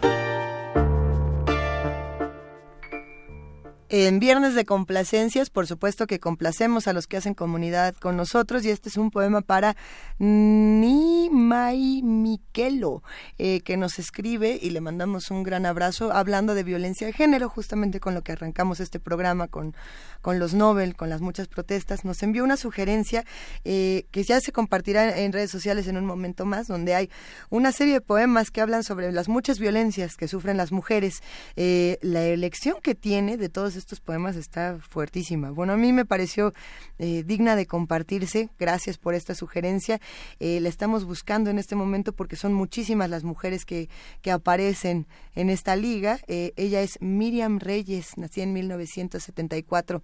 En 3.91 4.19
Viernes 4.19 4.55
de 4.55 4.67
Complacencias, 4.67 5.49
por 5.49 5.67
supuesto 5.67 6.07
que 6.07 6.21
complacemos 6.21 6.87
a 6.87 6.93
los 6.93 7.07
que 7.07 7.17
hacen 7.17 7.33
comunidad 7.33 7.95
con 7.95 8.19
nosotros 8.19 8.63
y 8.67 8.71
este 8.71 8.91
es 8.91 8.99
un 8.99 9.11
poema 9.11 9.41
para 9.41 9.77
Nimai 10.19 12.03
Miquelo, 12.03 13.03
eh, 13.39 13.63
que 13.63 13.79
nos 13.79 13.99
escribe 13.99 14.59
y 14.61 14.69
le 14.71 14.83
mandamos 14.83 15.31
un 15.31 15.43
gran 15.43 15.65
abrazo 15.65 16.13
hablando 16.13 16.55
de 16.55 16.65
violencia 16.65 17.07
de 17.07 17.15
género, 17.15 17.49
justamente 17.49 17.99
con 17.99 18.13
lo 18.13 18.21
que 18.21 18.33
arrancamos 18.33 18.81
este 18.81 19.01
programa, 19.01 19.49
con, 19.49 19.75
con 20.21 20.39
los 20.39 20.53
Nobel, 20.53 20.95
con 20.95 21.09
las 21.09 21.23
muchas 21.23 21.49
protestas. 21.49 22.05
Nos 22.05 22.23
envió 22.23 22.45
una 22.45 22.59
sugerencia 22.59 23.25
eh, 23.65 24.05
que 24.11 24.23
ya 24.23 24.43
se 24.43 24.53
compartirá 24.53 25.19
en 25.19 25.33
redes 25.33 25.51
sociales 25.51 25.87
en 25.87 25.97
un 25.97 26.05
momento 26.05 26.45
más, 26.45 26.67
donde 26.67 26.95
hay 26.95 27.09
una 27.49 27.73
serie 27.73 27.95
de 27.95 28.01
poemas 28.03 28.51
que 28.51 28.61
hablan 28.61 28.85
sobre 28.85 29.13
las 29.13 29.31
muchas 29.31 29.59
violencias 29.59 30.19
que 30.19 30.29
sufren 30.29 30.59
las 30.59 30.73
mujeres. 30.73 31.23
Eh, 31.57 31.97
la 32.03 32.23
elección 32.25 32.77
que 32.83 32.95
tiene 32.95 33.39
de 33.39 33.49
todos 33.49 33.78
estos 33.79 34.01
poemas 34.01 34.37
está 34.37 34.79
fuertísima. 34.81 35.51
Bueno, 35.51 35.73
a 35.73 35.77
mí 35.77 35.93
me 35.93 36.05
pareció 36.05 36.53
eh, 36.99 37.23
digna 37.25 37.57
de 37.57 37.67
compartirse. 37.67 38.51
Gracias 38.59 38.99
por 38.99 39.15
esta 39.15 39.35
sugerencia. 39.35 40.01
Eh, 40.41 40.61
la 40.61 40.69
estamos 40.69 41.05
buscando 41.05 41.51
en 41.51 41.59
este 41.59 41.77
momento 41.77 42.13
porque 42.13 42.37
son 42.37 42.53
muchísimas 42.53 43.09
las 43.09 43.25
mujeres 43.25 43.65
que, 43.65 43.89
que 44.23 44.31
aparecen 44.31 45.07
en 45.35 45.51
esta 45.51 45.77
liga. 45.77 46.21
Eh, 46.29 46.53
ella 46.57 46.83
es 46.83 47.01
Miriam 47.01 47.59
Reyes, 47.59 48.19
nacida 48.19 48.45
en 48.45 48.53
1974 48.53 50.03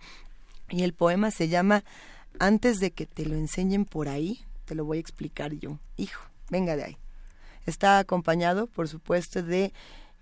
y 0.70 0.82
el 0.82 0.94
poema 0.94 1.30
se 1.30 1.48
llama 1.48 1.84
Antes 2.38 2.80
de 2.80 2.90
que 2.90 3.06
te 3.06 3.26
lo 3.26 3.34
enseñen 3.34 3.84
por 3.84 4.08
ahí, 4.08 4.40
te 4.64 4.74
lo 4.74 4.84
voy 4.84 4.98
a 4.98 5.00
explicar 5.00 5.52
yo. 5.52 5.78
Hijo, 5.96 6.22
venga 6.50 6.76
de 6.76 6.84
ahí. 6.84 6.96
Está 7.66 7.98
acompañado, 7.98 8.66
por 8.66 8.88
supuesto, 8.88 9.42
de 9.42 9.72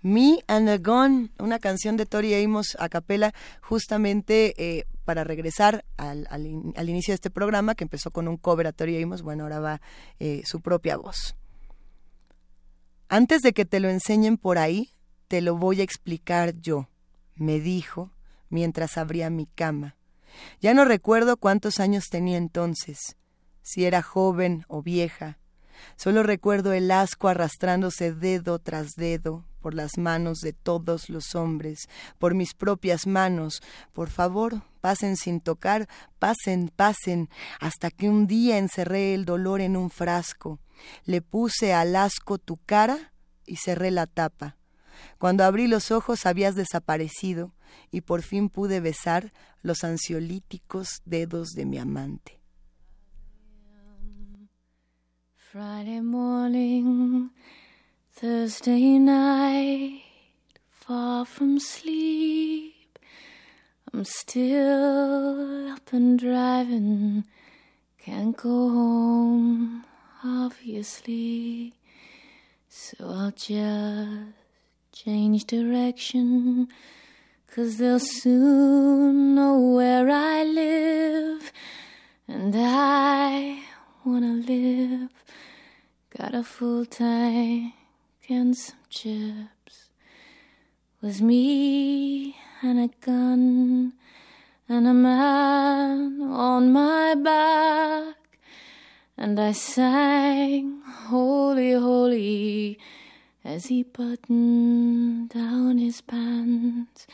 Me 0.03 0.43
and 0.47 0.67
a 0.67 0.77
Gun, 0.79 1.31
una 1.39 1.59
canción 1.59 1.95
de 1.95 2.05
Tori 2.05 2.35
Amos 2.35 2.75
a 2.77 2.89
capela, 2.89 3.33
justamente 3.61 4.53
eh, 4.57 4.85
para 5.05 5.23
regresar 5.23 5.85
al, 5.95 6.27
al 6.29 6.89
inicio 6.89 7.13
de 7.13 7.15
este 7.15 7.29
programa, 7.29 7.73
que 7.73 7.85
empezó 7.85 8.11
con 8.11 8.27
un 8.27 8.35
cover 8.35 8.67
a 8.67 8.73
Tori 8.73 9.01
Amos, 9.01 9.21
bueno, 9.21 9.43
ahora 9.43 9.61
va 9.61 9.81
eh, 10.19 10.41
su 10.43 10.59
propia 10.59 10.97
voz. 10.97 11.37
Antes 13.07 13.41
de 13.43 13.53
que 13.53 13.63
te 13.63 13.79
lo 13.79 13.89
enseñen 13.89 14.35
por 14.35 14.57
ahí, 14.57 14.89
te 15.29 15.39
lo 15.39 15.55
voy 15.55 15.79
a 15.79 15.85
explicar 15.85 16.53
yo, 16.59 16.89
me 17.35 17.61
dijo, 17.61 18.11
mientras 18.49 18.97
abría 18.97 19.29
mi 19.29 19.45
cama. 19.45 19.95
Ya 20.59 20.73
no 20.73 20.83
recuerdo 20.83 21.37
cuántos 21.37 21.79
años 21.79 22.09
tenía 22.09 22.37
entonces, 22.37 23.15
si 23.61 23.85
era 23.85 24.01
joven 24.01 24.65
o 24.67 24.81
vieja. 24.81 25.37
Solo 25.95 26.23
recuerdo 26.23 26.73
el 26.73 26.91
asco 26.91 27.29
arrastrándose 27.29 28.13
dedo 28.13 28.59
tras 28.59 28.95
dedo 28.95 29.45
por 29.63 29.73
las 29.73 29.97
manos 29.97 30.41
de 30.41 30.51
todos 30.51 31.09
los 31.09 31.35
hombres, 31.35 31.87
por 32.19 32.35
mis 32.35 32.53
propias 32.53 33.07
manos. 33.07 33.63
Por 33.93 34.09
favor, 34.09 34.61
pasen 34.81 35.15
sin 35.15 35.39
tocar, 35.39 35.87
pasen, 36.19 36.69
pasen, 36.75 37.29
hasta 37.61 37.89
que 37.89 38.09
un 38.09 38.27
día 38.27 38.57
encerré 38.57 39.13
el 39.13 39.23
dolor 39.23 39.61
en 39.61 39.77
un 39.77 39.89
frasco. 39.89 40.59
Le 41.05 41.21
puse 41.21 41.73
al 41.73 41.95
asco 41.95 42.37
tu 42.37 42.57
cara 42.57 43.13
y 43.45 43.55
cerré 43.55 43.89
la 43.89 44.05
tapa. 44.05 44.57
Cuando 45.17 45.45
abrí 45.45 45.67
los 45.67 45.91
ojos 45.91 46.25
habías 46.25 46.55
desaparecido 46.55 47.55
y 47.89 48.01
por 48.01 48.21
fin 48.21 48.49
pude 48.49 48.81
besar 48.81 49.31
los 49.61 49.85
ansiolíticos 49.85 51.01
dedos 51.05 51.51
de 51.51 51.65
mi 51.65 51.77
amante. 51.77 52.41
Friday 55.35 56.01
morning, 56.01 57.29
Thursday 58.15 58.99
night, 58.99 60.03
far 60.69 61.25
from 61.25 61.59
sleep. 61.59 62.99
I'm 63.91 64.05
still 64.05 65.71
up 65.71 65.91
and 65.91 66.19
driving, 66.19 67.23
can't 67.97 68.37
go 68.37 68.69
home, 68.69 69.83
obviously. 70.23 71.73
So 72.69 72.97
I'll 73.01 73.31
just 73.31 74.29
change 74.91 75.45
direction, 75.45 76.67
cause 77.53 77.77
they'll 77.77 77.97
soon 77.97 79.33
know 79.33 79.57
where 79.57 80.07
I 80.07 80.43
live. 80.43 81.51
And 82.27 82.53
I 82.55 83.63
wanna 84.05 84.33
live. 84.33 85.09
Got 86.15 86.35
a 86.35 86.43
full 86.43 86.85
tank 86.85 87.73
and 88.29 88.55
some 88.55 88.77
chips. 88.89 89.89
Was 91.01 91.21
me 91.21 92.37
and 92.61 92.79
a 92.79 92.87
gun 93.05 93.93
and 94.69 94.87
a 94.87 94.93
man 94.93 96.21
on 96.21 96.71
my 96.71 97.15
back. 97.15 98.15
And 99.17 99.39
I 99.39 99.51
sang 99.51 100.81
Holy, 101.07 101.73
Holy 101.73 102.79
as 103.43 103.65
he 103.65 103.83
buttoned 103.83 105.29
down 105.29 105.77
his 105.77 106.01
pants. 106.01 107.05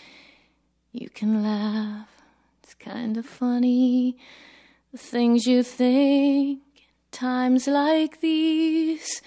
You 0.92 1.10
can 1.10 1.44
laugh, 1.44 2.10
it's 2.64 2.76
kind 2.76 3.18
of 3.18 3.26
funny. 3.26 4.18
The 4.92 4.98
things 4.98 5.46
you 5.46 5.64
think 5.64 6.62
in 6.76 6.84
times 7.12 7.68
like 7.68 8.22
these. 8.22 9.22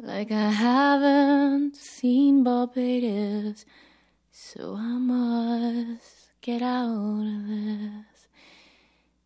Like 0.00 0.30
I 0.30 0.50
haven't 0.50 1.74
seen 1.74 2.44
Barbados, 2.44 3.64
so 4.30 4.76
I 4.78 4.96
must 4.96 6.30
get 6.40 6.62
out 6.62 7.24
of 7.26 7.48
this. 7.48 8.28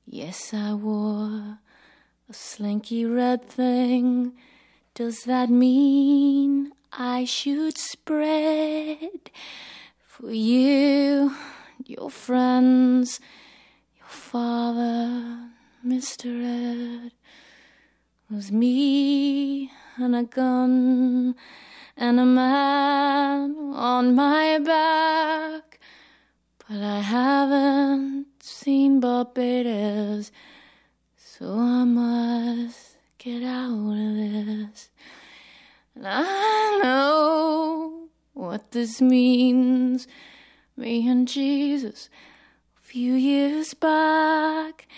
Yes, 0.06 0.54
I 0.54 0.72
wore 0.72 1.58
a 2.26 2.32
slinky 2.32 3.04
red 3.04 3.44
thing. 3.44 4.32
Does 4.94 5.24
that 5.24 5.50
mean 5.50 6.72
I 6.90 7.26
should 7.26 7.76
spread 7.76 9.30
for 10.06 10.32
you, 10.32 11.34
your 11.84 12.08
friends, 12.08 13.20
your 13.98 14.08
father, 14.08 15.50
Mr. 15.86 17.04
Ed? 17.04 17.12
Was 18.30 18.50
me 18.50 19.70
and 19.96 20.16
a 20.16 20.22
gun 20.22 21.34
and 21.96 22.20
a 22.20 22.24
man 22.24 23.54
on 23.74 24.14
my 24.14 24.58
back. 24.58 25.80
But 26.58 26.80
I 26.82 27.00
haven't 27.00 28.26
seen 28.42 29.00
Barbados, 29.00 30.32
so 31.16 31.58
I 31.58 31.84
must 31.84 32.96
get 33.18 33.42
out 33.42 33.92
of 33.92 34.16
this. 34.16 34.90
And 35.94 36.06
I 36.06 36.80
know 36.82 38.08
what 38.32 38.70
this 38.70 39.00
means. 39.00 40.08
Me 40.76 41.06
and 41.06 41.28
Jesus, 41.28 42.08
a 42.78 42.80
few 42.80 43.12
years 43.12 43.74
back, 43.74 44.88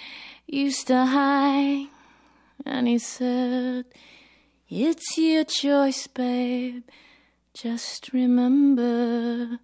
used 0.46 0.86
to 0.86 1.04
hang, 1.06 1.88
and 2.64 2.86
he 2.86 2.98
said, 2.98 3.86
It's 4.76 5.16
your 5.16 5.44
choice, 5.44 6.08
babe. 6.08 6.82
Just 7.52 8.12
remember, 8.12 9.60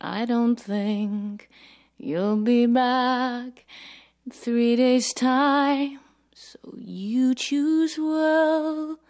I 0.00 0.24
don't 0.24 0.54
think 0.54 1.50
you'll 1.98 2.36
be 2.36 2.66
back 2.66 3.66
in 4.24 4.30
three 4.30 4.76
days' 4.76 5.12
time. 5.12 5.98
So 6.32 6.60
you 6.78 7.34
choose 7.34 7.98
well. 7.98 9.00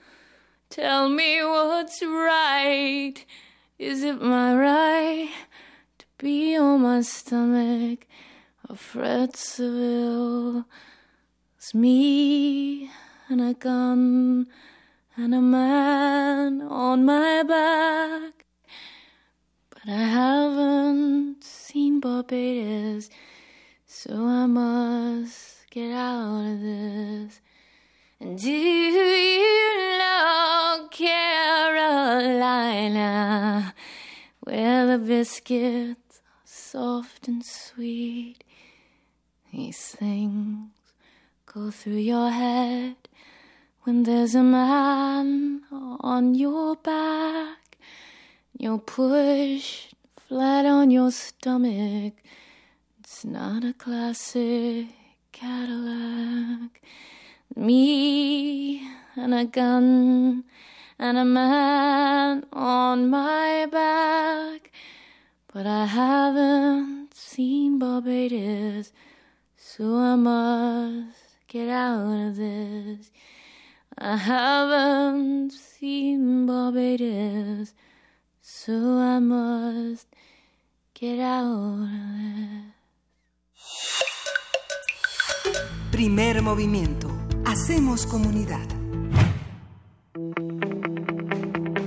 Tell 0.71 1.11
me 1.11 1.45
what's 1.45 2.03
right. 2.03 3.17
Is 3.79 4.03
it 4.03 4.23
my 4.23 4.57
right 4.57 5.31
to 5.99 6.07
be 6.17 6.57
on 6.57 6.81
my 6.81 7.03
stomach? 7.03 8.07
A 8.71 8.75
Fred 8.75 9.37
Seville? 9.37 10.65
It's 11.59 11.75
me 11.75 12.91
and 13.29 13.43
a 13.43 13.53
gun 13.53 14.47
and 15.17 15.35
a 15.35 15.41
man 15.41 16.63
on 16.63 17.05
my 17.05 17.43
back. 17.43 18.45
But 19.71 19.89
I 19.89 20.05
haven't 20.21 21.43
seen 21.43 22.01
Barbados, 22.01 23.11
so 23.87 24.13
I 24.15 24.47
must 24.47 25.69
get 25.71 25.91
out 25.93 26.47
of 26.47 26.61
this. 26.61 27.41
And 28.21 28.39
do 28.39 28.51
you 28.51 29.99
know 29.99 30.89
Carolina, 30.91 31.95
where 34.41 34.87
the 34.87 34.99
biscuits 34.99 36.21
are 36.21 36.45
soft 36.45 37.29
and 37.29 37.45
sweet? 37.45 38.45
These 39.53 39.97
things 39.99 40.71
go 41.47 41.71
through 41.71 41.95
your 41.95 42.31
head 42.31 43.00
when 43.85 44.03
there's 44.03 44.35
a 44.35 44.43
man 44.43 45.63
on 45.71 46.35
your 46.35 46.77
back. 46.77 47.79
You're 48.59 48.79
pushed 48.79 49.95
flat 50.29 50.67
on 50.67 50.91
your 50.91 51.11
stomach 51.11 52.13
It's 52.99 53.25
not 53.25 53.65
a 53.65 53.73
classic 53.73 54.87
Cadillac. 55.33 56.83
Me 57.57 58.87
and 59.17 59.33
a 59.35 59.47
gun 59.47 60.45
and 60.99 61.17
a 61.17 61.25
man 61.25 62.45
on 62.53 63.09
my 63.09 63.67
back. 63.73 64.71
But 65.53 65.67
I 65.67 65.87
haven't 65.87 67.15
seen 67.15 67.79
Barbados, 67.79 68.93
so 69.57 69.97
I 69.97 70.17
must 70.17 71.17
get 71.49 71.71
out 71.71 72.29
of 72.29 72.37
this. 72.37 73.11
I 74.03 74.17
haven't 74.17 75.53
seen 75.53 76.47
Barbados, 76.47 77.75
so 78.41 78.73
I 78.73 79.19
must 79.21 80.09
get 80.95 81.21
out 81.21 81.53
of 81.53 81.81
this. 81.81 82.75
Primer 85.93 86.41
movimiento. 86.41 87.11
Hacemos 87.45 88.07
comunidad. 88.07 88.67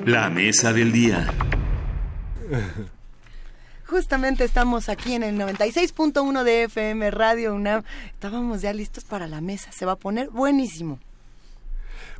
La 0.05 0.29
mesa 0.29 0.71
del 0.71 0.91
día. 0.91 1.33
Justamente 3.87 4.43
estamos 4.43 4.87
aquí 4.87 5.15
en 5.15 5.23
el 5.23 5.35
96.1 5.39 6.43
de 6.43 6.63
FM 6.65 7.09
Radio 7.09 7.55
UNAM. 7.55 7.81
Estábamos 8.11 8.61
ya 8.61 8.71
listos 8.71 9.03
para 9.03 9.25
la 9.27 9.41
mesa. 9.41 9.71
Se 9.71 9.87
va 9.87 9.93
a 9.93 9.97
poner 9.97 10.29
buenísimo. 10.29 10.99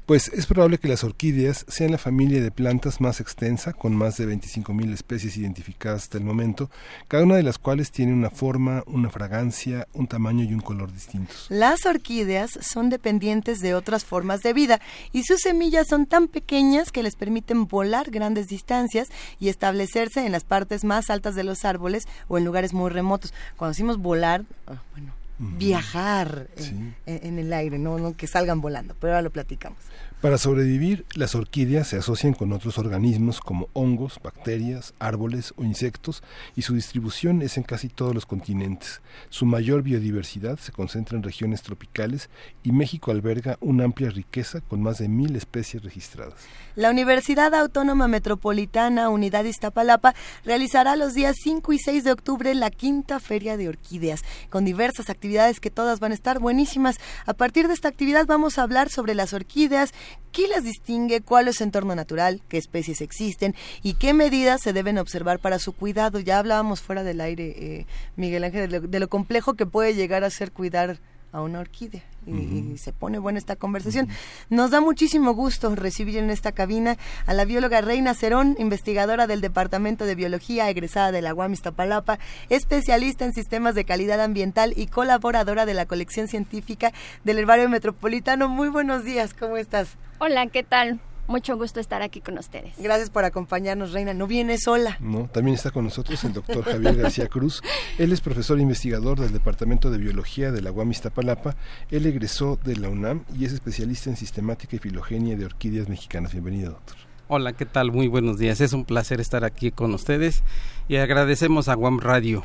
Pues 0.05 0.27
es 0.27 0.47
probable 0.47 0.79
que 0.79 0.89
las 0.89 1.05
orquídeas 1.05 1.65
sean 1.69 1.91
la 1.91 1.97
familia 1.97 2.41
de 2.41 2.51
plantas 2.51 2.99
más 2.99 3.21
extensa, 3.21 3.71
con 3.71 3.95
más 3.95 4.17
de 4.17 4.27
25.000 4.27 4.93
especies 4.93 5.37
identificadas 5.37 6.03
hasta 6.03 6.17
el 6.17 6.25
momento, 6.25 6.69
cada 7.07 7.23
una 7.23 7.37
de 7.37 7.43
las 7.43 7.57
cuales 7.57 7.89
tiene 7.89 8.11
una 8.11 8.29
forma, 8.29 8.83
una 8.85 9.09
fragancia, 9.09 9.87
un 9.93 10.07
tamaño 10.07 10.43
y 10.43 10.53
un 10.53 10.59
color 10.59 10.91
distintos. 10.91 11.45
Las 11.47 11.85
orquídeas 11.85 12.51
son 12.61 12.89
dependientes 12.89 13.61
de 13.61 13.75
otras 13.75 14.03
formas 14.03 14.41
de 14.41 14.51
vida 14.51 14.81
y 15.13 15.23
sus 15.23 15.39
semillas 15.39 15.87
son 15.87 16.05
tan 16.05 16.27
pequeñas 16.27 16.91
que 16.91 17.01
les 17.01 17.15
permiten 17.15 17.67
volar 17.67 18.11
grandes 18.11 18.47
distancias 18.47 19.07
y 19.39 19.47
establecerse 19.47 20.25
en 20.25 20.33
las 20.33 20.43
partes 20.43 20.83
más 20.83 21.09
altas 21.09 21.33
de 21.33 21.45
los 21.45 21.63
árboles 21.63 22.09
o 22.27 22.37
en 22.37 22.43
lugares 22.43 22.73
muy 22.73 22.89
remotos. 22.89 23.33
Cuando 23.55 23.71
decimos 23.71 23.99
volar, 23.99 24.43
ah, 24.67 24.81
bueno, 24.91 25.13
viajar 25.39 26.47
en, 26.57 26.95
en- 27.05 27.25
en 27.27 27.39
el 27.39 27.53
aire, 27.53 27.77
no, 27.79 27.97
no 27.99 28.15
que 28.15 28.27
salgan 28.27 28.61
volando, 28.61 28.95
pero 28.99 29.13
ahora 29.13 29.21
lo 29.23 29.29
platicamos. 29.31 29.79
Para 30.21 30.37
sobrevivir, 30.37 31.05
las 31.15 31.35
orquídeas 31.35 31.85
se 31.89 31.97
asocian 31.97 32.33
con 32.33 32.53
otros 32.53 32.77
organismos 32.77 33.41
como 33.41 33.67
hongos, 33.73 34.21
bacterias, 34.23 34.93
árboles 34.97 35.53
o 35.57 35.65
insectos 35.65 36.23
y 36.55 36.61
su 36.61 36.75
distribución 36.75 37.41
es 37.41 37.57
en 37.57 37.63
casi 37.63 37.89
todos 37.89 38.15
los 38.15 38.25
continentes. 38.25 39.01
Su 39.29 39.45
mayor 39.45 39.81
biodiversidad 39.83 40.57
se 40.59 40.71
concentra 40.71 41.17
en 41.17 41.23
regiones 41.23 41.61
tropicales 41.61 42.29
y 42.63 42.71
México 42.71 43.11
alberga 43.11 43.57
una 43.59 43.83
amplia 43.83 44.11
riqueza 44.11 44.61
con 44.61 44.81
más 44.81 44.99
de 44.99 45.09
mil 45.09 45.35
especies 45.35 45.83
registradas. 45.83 46.35
La 46.75 46.89
Universidad 46.89 47.53
Autónoma 47.53 48.07
Metropolitana 48.07 49.09
Unidad 49.09 49.43
Iztapalapa 49.43 50.15
realizará 50.45 50.95
los 50.95 51.13
días 51.13 51.35
5 51.43 51.73
y 51.73 51.79
6 51.79 52.03
de 52.05 52.11
octubre 52.13 52.55
la 52.55 52.71
quinta 52.71 53.19
Feria 53.19 53.57
de 53.57 53.67
Orquídeas, 53.67 54.21
con 54.49 54.63
diversas 54.63 55.09
actividades 55.09 55.22
que 55.61 55.71
todas 55.71 55.99
van 55.99 56.11
a 56.11 56.15
estar 56.15 56.39
buenísimas. 56.39 56.97
A 57.25 57.33
partir 57.33 57.67
de 57.67 57.73
esta 57.73 57.87
actividad 57.87 58.25
vamos 58.25 58.57
a 58.57 58.63
hablar 58.63 58.89
sobre 58.89 59.15
las 59.15 59.33
orquídeas, 59.33 59.93
qué 60.31 60.47
las 60.47 60.63
distingue, 60.63 61.21
cuál 61.21 61.47
es 61.47 61.57
su 61.57 61.63
entorno 61.63 61.95
natural, 61.95 62.41
qué 62.49 62.57
especies 62.57 62.99
existen 62.99 63.55
y 63.83 63.93
qué 63.93 64.13
medidas 64.13 64.61
se 64.61 64.73
deben 64.73 64.97
observar 64.97 65.39
para 65.39 65.59
su 65.59 65.71
cuidado. 65.71 66.19
Ya 66.19 66.39
hablábamos 66.39 66.81
fuera 66.81 67.03
del 67.03 67.21
aire, 67.21 67.55
eh, 67.57 67.85
Miguel 68.17 68.43
Ángel, 68.43 68.69
de 68.69 68.79
lo, 68.79 68.87
de 68.87 68.99
lo 68.99 69.07
complejo 69.07 69.53
que 69.53 69.65
puede 69.65 69.95
llegar 69.95 70.25
a 70.25 70.29
ser 70.29 70.51
cuidar 70.51 70.99
a 71.31 71.41
una 71.41 71.59
orquídea. 71.59 72.03
Y, 72.25 72.73
y 72.73 72.77
se 72.77 72.93
pone 72.93 73.19
buena 73.19 73.39
esta 73.39 73.55
conversación. 73.55 74.07
Nos 74.49 74.71
da 74.71 74.81
muchísimo 74.81 75.33
gusto 75.33 75.75
recibir 75.75 76.17
en 76.17 76.29
esta 76.29 76.51
cabina 76.51 76.97
a 77.25 77.33
la 77.33 77.45
bióloga 77.45 77.81
Reina 77.81 78.13
Cerón, 78.13 78.55
investigadora 78.59 79.27
del 79.27 79.41
Departamento 79.41 80.05
de 80.05 80.15
Biología, 80.15 80.69
egresada 80.69 81.11
de 81.11 81.21
la 81.21 81.33
UAM 81.33 81.53
Iztapalapa, 81.53 82.19
especialista 82.49 83.25
en 83.25 83.33
sistemas 83.33 83.75
de 83.75 83.85
calidad 83.85 84.21
ambiental 84.21 84.73
y 84.75 84.87
colaboradora 84.87 85.65
de 85.65 85.73
la 85.73 85.85
colección 85.85 86.27
científica 86.27 86.91
del 87.23 87.39
Herbario 87.39 87.69
Metropolitano. 87.69 88.47
Muy 88.47 88.69
buenos 88.69 89.03
días, 89.03 89.33
¿cómo 89.33 89.57
estás? 89.57 89.97
Hola, 90.19 90.47
¿qué 90.47 90.63
tal? 90.63 90.99
Mucho 91.27 91.57
gusto 91.57 91.79
estar 91.79 92.01
aquí 92.01 92.19
con 92.19 92.37
ustedes. 92.37 92.73
Gracias 92.77 93.09
por 93.09 93.23
acompañarnos, 93.23 93.93
Reina. 93.93 94.13
No 94.13 94.27
viene 94.27 94.57
sola. 94.57 94.97
¿no? 94.99 95.29
También 95.31 95.55
está 95.55 95.71
con 95.71 95.85
nosotros 95.85 96.21
el 96.25 96.33
doctor 96.33 96.63
Javier 96.65 96.97
García 96.97 97.27
Cruz. 97.27 97.61
Él 97.97 98.11
es 98.11 98.19
profesor 98.19 98.59
investigador 98.59 99.19
del 99.19 99.31
Departamento 99.31 99.89
de 99.89 99.97
Biología 99.97 100.51
de 100.51 100.61
la 100.61 100.71
UAM 100.71 100.91
Iztapalapa. 100.91 101.55
Él 101.91 102.05
egresó 102.05 102.59
de 102.63 102.75
la 102.75 102.89
UNAM 102.89 103.23
y 103.37 103.45
es 103.45 103.53
especialista 103.53 104.09
en 104.09 104.17
sistemática 104.17 104.75
y 104.75 104.79
filogenia 104.79 105.37
de 105.37 105.45
orquídeas 105.45 105.87
mexicanas. 105.87 106.33
Bienvenido, 106.33 106.71
doctor. 106.71 106.97
Hola, 107.29 107.53
¿qué 107.53 107.65
tal? 107.65 107.91
Muy 107.91 108.07
buenos 108.07 108.37
días. 108.37 108.59
Es 108.59 108.73
un 108.73 108.83
placer 108.83 109.21
estar 109.21 109.45
aquí 109.45 109.71
con 109.71 109.93
ustedes 109.93 110.43
y 110.89 110.97
agradecemos 110.97 111.69
a 111.69 111.77
UAM 111.77 111.99
Radio, 111.99 112.43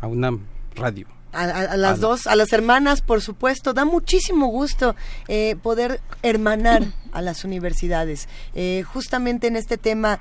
a 0.00 0.08
UNAM 0.08 0.40
Radio. 0.74 1.15
A, 1.36 1.44
a- 1.44 1.72
a 1.72 1.76
las 1.76 1.98
A- 1.98 2.00
dos, 2.00 2.26
a 2.26 2.34
las 2.36 2.52
hermanas, 2.52 3.00
por 3.02 3.20
supuesto. 3.22 3.72
Da 3.72 3.84
muchísimo 3.84 4.46
gusto 4.48 4.96
eh, 5.28 5.56
poder 5.62 6.00
hermanar 6.22 6.82
a 7.12 7.22
las 7.22 7.44
universidades. 7.44 8.28
Eh, 8.54 8.82
justamente 8.92 9.46
en 9.46 9.56
este 9.56 9.76
tema, 9.76 10.18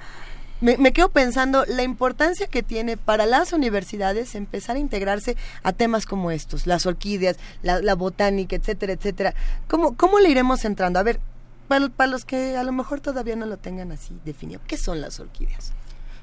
me, 0.62 0.78
me 0.78 0.94
quedo 0.94 1.10
pensando 1.10 1.66
la 1.68 1.84
importancia 1.84 2.48
que 2.48 2.64
tiene 2.64 2.98
para 2.98 3.26
las 3.26 3.52
universidades 3.54 4.36
empezar 4.36 4.76
a 4.78 4.80
integrarse 4.80 5.36
a 5.64 5.74
temas 5.74 6.06
como 6.06 6.32
estos, 6.32 6.66
las 6.68 6.86
orquídeas, 6.86 7.38
la, 7.62 7.82
la 7.82 7.96
botánica, 7.96 8.56
etcétera, 8.56 8.94
etcétera. 8.94 9.34
¿Cómo, 9.68 9.96
¿Cómo 9.98 10.20
le 10.20 10.30
iremos 10.30 10.64
entrando? 10.66 10.98
A 11.00 11.04
ver, 11.04 11.20
para, 11.68 11.90
para 11.90 12.10
los 12.12 12.26
que 12.26 12.56
a 12.58 12.64
lo 12.64 12.72
mejor 12.72 13.02
todavía 13.02 13.36
no 13.36 13.46
lo 13.48 13.58
tengan 13.58 13.92
así 13.92 14.18
definido, 14.24 14.62
¿qué 14.68 14.78
son 14.78 15.02
las 15.02 15.20
orquídeas? 15.20 15.74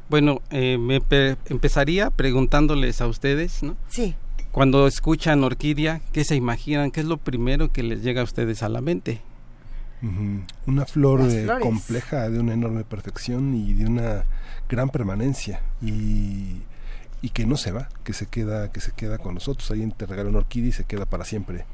Bueno, 0.08 0.40
eh, 0.50 0.78
me 0.78 1.00
pe- 1.00 1.36
empezaría 1.46 2.10
preguntándoles 2.10 3.00
a 3.00 3.06
ustedes, 3.06 3.62
¿no? 3.62 3.76
Sí. 3.88 4.14
Cuando 4.52 4.86
escuchan 4.86 5.42
orquídea, 5.44 6.02
¿qué 6.12 6.24
se 6.24 6.36
imaginan? 6.36 6.90
¿Qué 6.90 7.00
es 7.00 7.06
lo 7.06 7.16
primero 7.16 7.72
que 7.72 7.82
les 7.82 8.02
llega 8.02 8.20
a 8.20 8.24
ustedes 8.24 8.62
a 8.62 8.68
la 8.68 8.82
mente? 8.82 9.22
Ujú. 10.02 10.42
Una 10.66 10.84
flor 10.84 11.22
eh, 11.22 11.48
compleja 11.60 12.28
de 12.28 12.38
una 12.38 12.52
enorme 12.52 12.84
perfección 12.84 13.54
y 13.54 13.72
de 13.72 13.86
una 13.86 14.24
gran 14.68 14.90
permanencia 14.90 15.62
y, 15.80 16.62
y 17.22 17.30
que 17.30 17.46
no 17.46 17.56
se 17.56 17.72
va, 17.72 17.88
que 18.04 18.12
se 18.12 18.26
queda, 18.26 18.70
que 18.70 18.80
se 18.80 18.92
queda 18.92 19.16
con 19.16 19.34
nosotros. 19.34 19.70
Alguien 19.70 19.92
te 19.92 20.04
regala 20.04 20.28
una 20.28 20.38
orquídea 20.38 20.68
y 20.68 20.72
se 20.72 20.84
queda 20.84 21.06
para 21.06 21.24
siempre. 21.24 21.64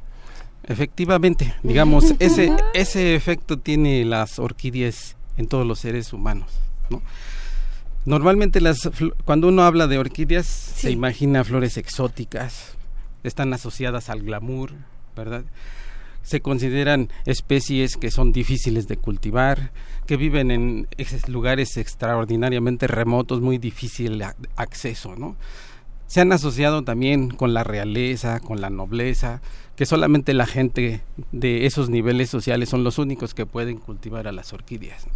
Efectivamente, 0.63 1.55
digamos, 1.65 2.15
ese, 2.21 2.55
ese 2.75 3.17
efecto 3.17 3.59
tiene 3.59 4.05
las 4.05 4.39
orquídeas 4.39 5.17
en 5.37 5.49
todos 5.49 5.67
los 5.67 5.81
seres 5.81 6.13
humanos, 6.13 6.53
¿no? 6.91 7.03
Normalmente 8.05 8.61
las, 8.61 8.91
cuando 9.25 9.49
uno 9.49 9.63
habla 9.63 9.87
de 9.87 9.99
orquídeas 9.99 10.47
se 10.47 10.91
imagina 10.91 11.45
flores 11.45 11.77
exóticas, 11.77 12.77
están 13.23 13.53
asociadas 13.53 14.09
al 14.09 14.23
glamour, 14.23 14.73
¿verdad? 15.17 15.45
Se 16.23 16.41
consideran 16.41 17.11
especies 17.27 17.97
que 17.97 18.11
son 18.11 18.33
difíciles 18.33 18.87
de 18.89 18.97
cultivar, 18.97 19.73
que 20.07 20.17
viven 20.17 20.51
en 20.51 20.89
lugares 21.27 21.77
extraordinariamente 21.77 22.87
remotos, 22.87 23.41
muy 23.41 23.59
difícil 23.59 24.23
acceso, 24.57 25.17
¿no? 25.17 25.37
Se 26.07 26.21
han 26.23 26.33
asociado 26.33 26.85
también 26.85 27.29
con 27.29 27.53
la 27.53 27.65
realeza, 27.65 28.41
con 28.41 28.61
la 28.63 28.71
nobleza, 28.71 29.43
que 29.77 29.85
solamente 29.85 30.33
la 30.33 30.47
gente 30.47 31.03
de 31.33 31.67
esos 31.67 31.91
niveles 31.91 32.31
sociales 32.31 32.71
son 32.71 32.85
los 32.85 32.99
únicos 32.99 33.35
que 33.35 33.47
pueden 33.47 33.79
cultivar 33.79 34.27
a 34.27 34.33
las 34.33 34.53
orquídeas. 34.53 35.07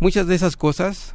Muchas 0.00 0.26
de 0.26 0.34
esas 0.34 0.56
cosas 0.56 1.14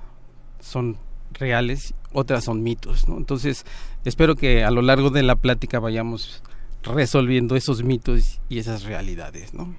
son 0.59 0.97
reales, 1.33 1.93
otras 2.13 2.43
son 2.43 2.63
mitos. 2.63 3.07
¿no? 3.07 3.17
Entonces, 3.17 3.65
espero 4.05 4.35
que 4.35 4.63
a 4.63 4.71
lo 4.71 4.81
largo 4.81 5.09
de 5.09 5.23
la 5.23 5.35
plática 5.35 5.79
vayamos 5.79 6.43
resolviendo 6.83 7.55
esos 7.55 7.83
mitos 7.83 8.39
y 8.49 8.59
esas 8.59 8.83
realidades. 8.83 9.53
¿no? 9.53 9.75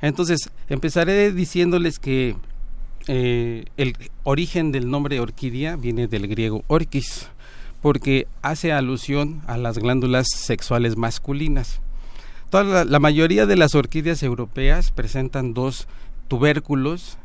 Entonces, 0.00 0.50
empezaré 0.68 1.32
diciéndoles 1.32 1.98
que 1.98 2.36
eh, 3.08 3.64
el 3.76 3.96
origen 4.24 4.72
del 4.72 4.90
nombre 4.90 5.20
orquídea 5.20 5.76
viene 5.76 6.08
del 6.08 6.26
griego 6.26 6.64
orquis, 6.66 7.28
porque 7.82 8.26
hace 8.42 8.72
alusión 8.72 9.42
a 9.46 9.56
las 9.56 9.78
glándulas 9.78 10.26
sexuales 10.28 10.96
masculinas. 10.96 11.80
Toda 12.50 12.64
la, 12.64 12.84
la 12.84 12.98
mayoría 12.98 13.46
de 13.46 13.56
las 13.56 13.74
orquídeas 13.74 14.22
europeas 14.22 14.90
presentan 14.90 15.52
dos 15.52 15.86
tubérculos 16.28 17.18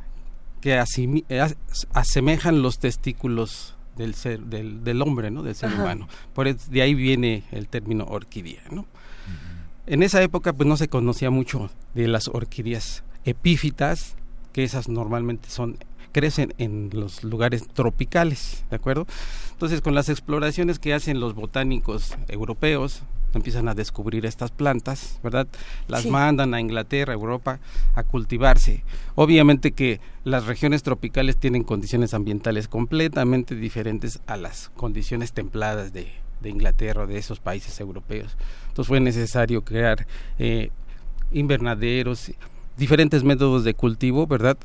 que 0.61 0.73
eh, 0.75 1.39
as- 1.41 1.57
asemejan 1.93 2.61
los 2.61 2.79
testículos 2.79 3.75
del 3.97 4.15
ser 4.15 4.41
del, 4.41 4.83
del 4.83 5.01
hombre, 5.01 5.31
¿no? 5.31 5.43
Del 5.43 5.55
ser 5.55 5.69
Ajá. 5.69 5.81
humano. 5.83 6.07
Por 6.33 6.53
de 6.55 6.81
ahí 6.81 6.93
viene 6.93 7.43
el 7.51 7.67
término 7.67 8.05
orquídea, 8.05 8.61
¿no? 8.71 8.85
En 9.87 10.03
esa 10.03 10.21
época 10.21 10.53
pues 10.53 10.67
no 10.69 10.77
se 10.77 10.87
conocía 10.87 11.29
mucho 11.31 11.69
de 11.95 12.07
las 12.07 12.27
orquídeas 12.27 13.03
epífitas, 13.25 14.15
que 14.53 14.63
esas 14.63 14.87
normalmente 14.87 15.49
son 15.49 15.77
crecen 16.11 16.53
en 16.57 16.89
los 16.93 17.23
lugares 17.23 17.67
tropicales, 17.69 18.65
¿de 18.69 18.75
acuerdo? 18.75 19.07
Entonces, 19.53 19.79
con 19.79 19.95
las 19.95 20.09
exploraciones 20.09 20.77
que 20.77 20.93
hacen 20.93 21.21
los 21.21 21.35
botánicos 21.35 22.15
europeos, 22.27 23.01
empiezan 23.37 23.67
a 23.67 23.73
descubrir 23.73 24.25
estas 24.25 24.51
plantas, 24.51 25.19
¿verdad? 25.23 25.47
Las 25.87 26.03
Sí. 26.03 26.09
mandan 26.11 26.53
a 26.53 26.59
Inglaterra, 26.59 27.13
Europa, 27.13 27.59
a 27.95 28.03
cultivarse. 28.03 28.83
Obviamente 29.15 29.71
que 29.71 29.99
las 30.23 30.45
regiones 30.45 30.83
tropicales 30.83 31.37
tienen 31.37 31.63
condiciones 31.63 32.13
ambientales 32.13 32.67
completamente 32.67 33.55
diferentes 33.55 34.19
a 34.27 34.37
las 34.37 34.69
condiciones 34.75 35.33
templadas 35.33 35.93
de, 35.93 36.11
de 36.41 36.49
Inglaterra 36.49 37.03
o 37.03 37.07
de 37.07 37.17
esos 37.17 37.39
países 37.39 37.79
europeos. 37.79 38.35
Entonces 38.69 38.87
fue 38.87 38.99
necesario 38.99 39.63
crear 39.63 40.05
eh, 40.39 40.69
invernaderos, 41.31 42.31
diferentes 42.77 43.23
métodos 43.23 43.63
de 43.63 43.73
cultivo, 43.73 44.27
¿verdad? 44.27 44.57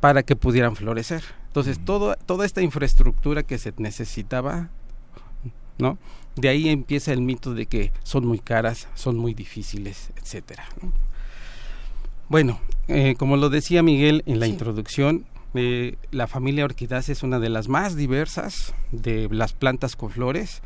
para 0.00 0.24
que 0.24 0.34
pudieran 0.34 0.74
florecer. 0.74 1.22
Entonces, 1.46 1.78
todo, 1.84 2.16
toda 2.26 2.44
esta 2.44 2.60
infraestructura 2.60 3.44
que 3.44 3.58
se 3.58 3.72
necesitaba, 3.76 4.68
¿no? 5.78 5.96
De 6.36 6.48
ahí 6.48 6.68
empieza 6.68 7.12
el 7.12 7.20
mito 7.20 7.54
de 7.54 7.66
que 7.66 7.92
son 8.02 8.26
muy 8.26 8.38
caras, 8.38 8.88
son 8.94 9.16
muy 9.16 9.34
difíciles, 9.34 10.10
etcétera. 10.16 10.64
¿no? 10.82 10.92
Bueno, 12.28 12.58
eh, 12.88 13.14
como 13.16 13.36
lo 13.36 13.50
decía 13.50 13.82
Miguel 13.82 14.22
en 14.26 14.40
la 14.40 14.46
introducción, 14.46 15.26
eh, 15.54 15.96
la 16.10 16.26
familia 16.26 16.64
Orquidácea 16.64 17.12
es 17.12 17.22
una 17.22 17.38
de 17.38 17.48
las 17.48 17.68
más 17.68 17.94
diversas 17.94 18.74
de 18.90 19.28
las 19.30 19.52
plantas 19.52 19.94
con 19.94 20.10
flores. 20.10 20.62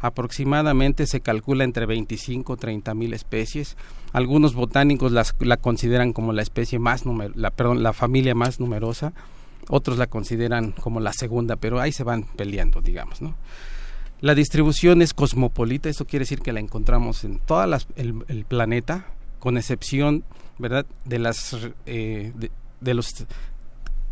Aproximadamente 0.00 1.06
se 1.06 1.20
calcula 1.20 1.64
entre 1.64 1.84
25 1.84 2.54
o 2.54 2.56
30 2.56 2.94
mil 2.94 3.12
especies. 3.12 3.76
Algunos 4.12 4.54
botánicos 4.54 5.12
las, 5.12 5.34
la 5.40 5.58
consideran 5.58 6.14
como 6.14 6.32
la 6.32 6.40
especie 6.42 6.78
más 6.78 7.04
la, 7.34 7.50
perdón, 7.50 7.82
la 7.82 7.92
familia 7.92 8.34
más 8.34 8.60
numerosa. 8.60 9.12
Otros 9.68 9.98
la 9.98 10.06
consideran 10.06 10.72
como 10.72 11.00
la 11.00 11.12
segunda, 11.12 11.56
pero 11.56 11.80
ahí 11.80 11.92
se 11.92 12.02
van 12.02 12.22
peleando, 12.22 12.80
digamos, 12.80 13.20
¿no? 13.20 13.34
La 14.20 14.34
distribución 14.34 15.02
es 15.02 15.14
cosmopolita, 15.14 15.88
eso 15.88 16.06
quiere 16.06 16.24
decir 16.24 16.40
que 16.40 16.52
la 16.52 16.60
encontramos 16.60 17.24
en 17.24 17.38
todo 17.38 17.64
el, 17.96 18.24
el 18.28 18.44
planeta, 18.44 19.06
con 19.38 19.56
excepción, 19.56 20.24
¿verdad?, 20.58 20.86
de 21.04 21.18
las 21.18 21.56
eh, 21.86 22.32
de, 22.34 22.50
de 22.80 22.94
los 22.94 23.26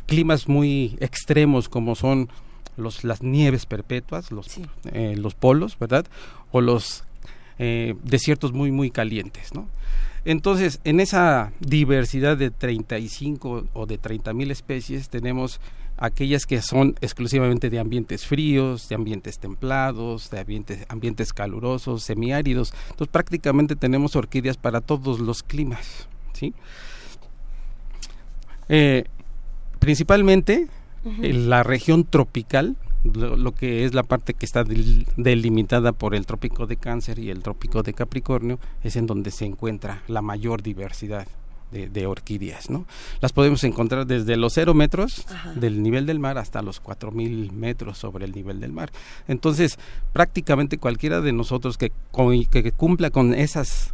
climas 0.06 0.48
muy 0.48 0.96
extremos 1.00 1.68
como 1.68 1.94
son 1.94 2.30
los, 2.78 3.04
las 3.04 3.22
nieves 3.22 3.66
perpetuas, 3.66 4.32
los, 4.32 4.46
eh, 4.92 5.14
los 5.16 5.34
polos, 5.34 5.78
¿verdad? 5.78 6.06
O 6.50 6.60
los 6.60 7.04
eh, 7.58 7.94
desiertos 8.02 8.52
muy, 8.52 8.72
muy 8.72 8.90
calientes, 8.90 9.52
¿no? 9.52 9.68
Entonces, 10.24 10.80
en 10.84 11.00
esa 11.00 11.52
diversidad 11.60 12.36
de 12.36 12.50
35 12.50 13.66
o 13.72 13.86
de 13.86 13.98
30 13.98 14.32
mil 14.32 14.50
especies 14.50 15.08
tenemos 15.08 15.60
aquellas 15.98 16.46
que 16.46 16.62
son 16.62 16.94
exclusivamente 17.00 17.70
de 17.70 17.78
ambientes 17.78 18.24
fríos, 18.24 18.88
de 18.88 18.94
ambientes 18.94 19.38
templados, 19.38 20.30
de 20.30 20.40
ambientes, 20.40 20.86
ambientes 20.88 21.32
calurosos, 21.32 22.02
semiáridos. 22.02 22.72
Entonces, 22.90 23.08
prácticamente 23.12 23.76
tenemos 23.76 24.16
orquídeas 24.16 24.56
para 24.56 24.80
todos 24.80 25.20
los 25.20 25.42
climas, 25.42 26.08
¿sí? 26.32 26.54
Eh, 28.68 29.04
principalmente 29.78 30.68
en 31.04 31.48
la 31.48 31.62
región 31.62 32.04
tropical, 32.04 32.76
lo, 33.04 33.36
lo 33.36 33.52
que 33.52 33.84
es 33.84 33.94
la 33.94 34.02
parte 34.02 34.34
que 34.34 34.44
está 34.44 34.64
del- 34.64 35.06
delimitada 35.16 35.92
por 35.92 36.14
el 36.14 36.26
trópico 36.26 36.66
de 36.66 36.76
Cáncer 36.76 37.18
y 37.18 37.30
el 37.30 37.42
trópico 37.42 37.82
de 37.82 37.94
Capricornio, 37.94 38.58
es 38.82 38.96
en 38.96 39.06
donde 39.06 39.30
se 39.30 39.46
encuentra 39.46 40.02
la 40.08 40.20
mayor 40.20 40.62
diversidad 40.62 41.26
de, 41.70 41.88
de 41.88 42.06
orquídeas. 42.06 42.70
¿no? 42.70 42.86
Las 43.20 43.32
podemos 43.32 43.64
encontrar 43.64 44.06
desde 44.06 44.36
los 44.36 44.54
cero 44.54 44.74
metros 44.74 45.24
Ajá. 45.28 45.52
del 45.54 45.82
nivel 45.82 46.06
del 46.06 46.18
mar 46.18 46.38
hasta 46.38 46.62
los 46.62 46.80
4000 46.80 47.52
metros 47.52 47.98
sobre 47.98 48.24
el 48.24 48.32
nivel 48.32 48.60
del 48.60 48.72
mar. 48.72 48.90
Entonces, 49.26 49.78
prácticamente 50.12 50.78
cualquiera 50.78 51.20
de 51.20 51.32
nosotros 51.32 51.78
que, 51.78 51.92
que 52.50 52.72
cumpla 52.72 53.10
con 53.10 53.34
esas 53.34 53.92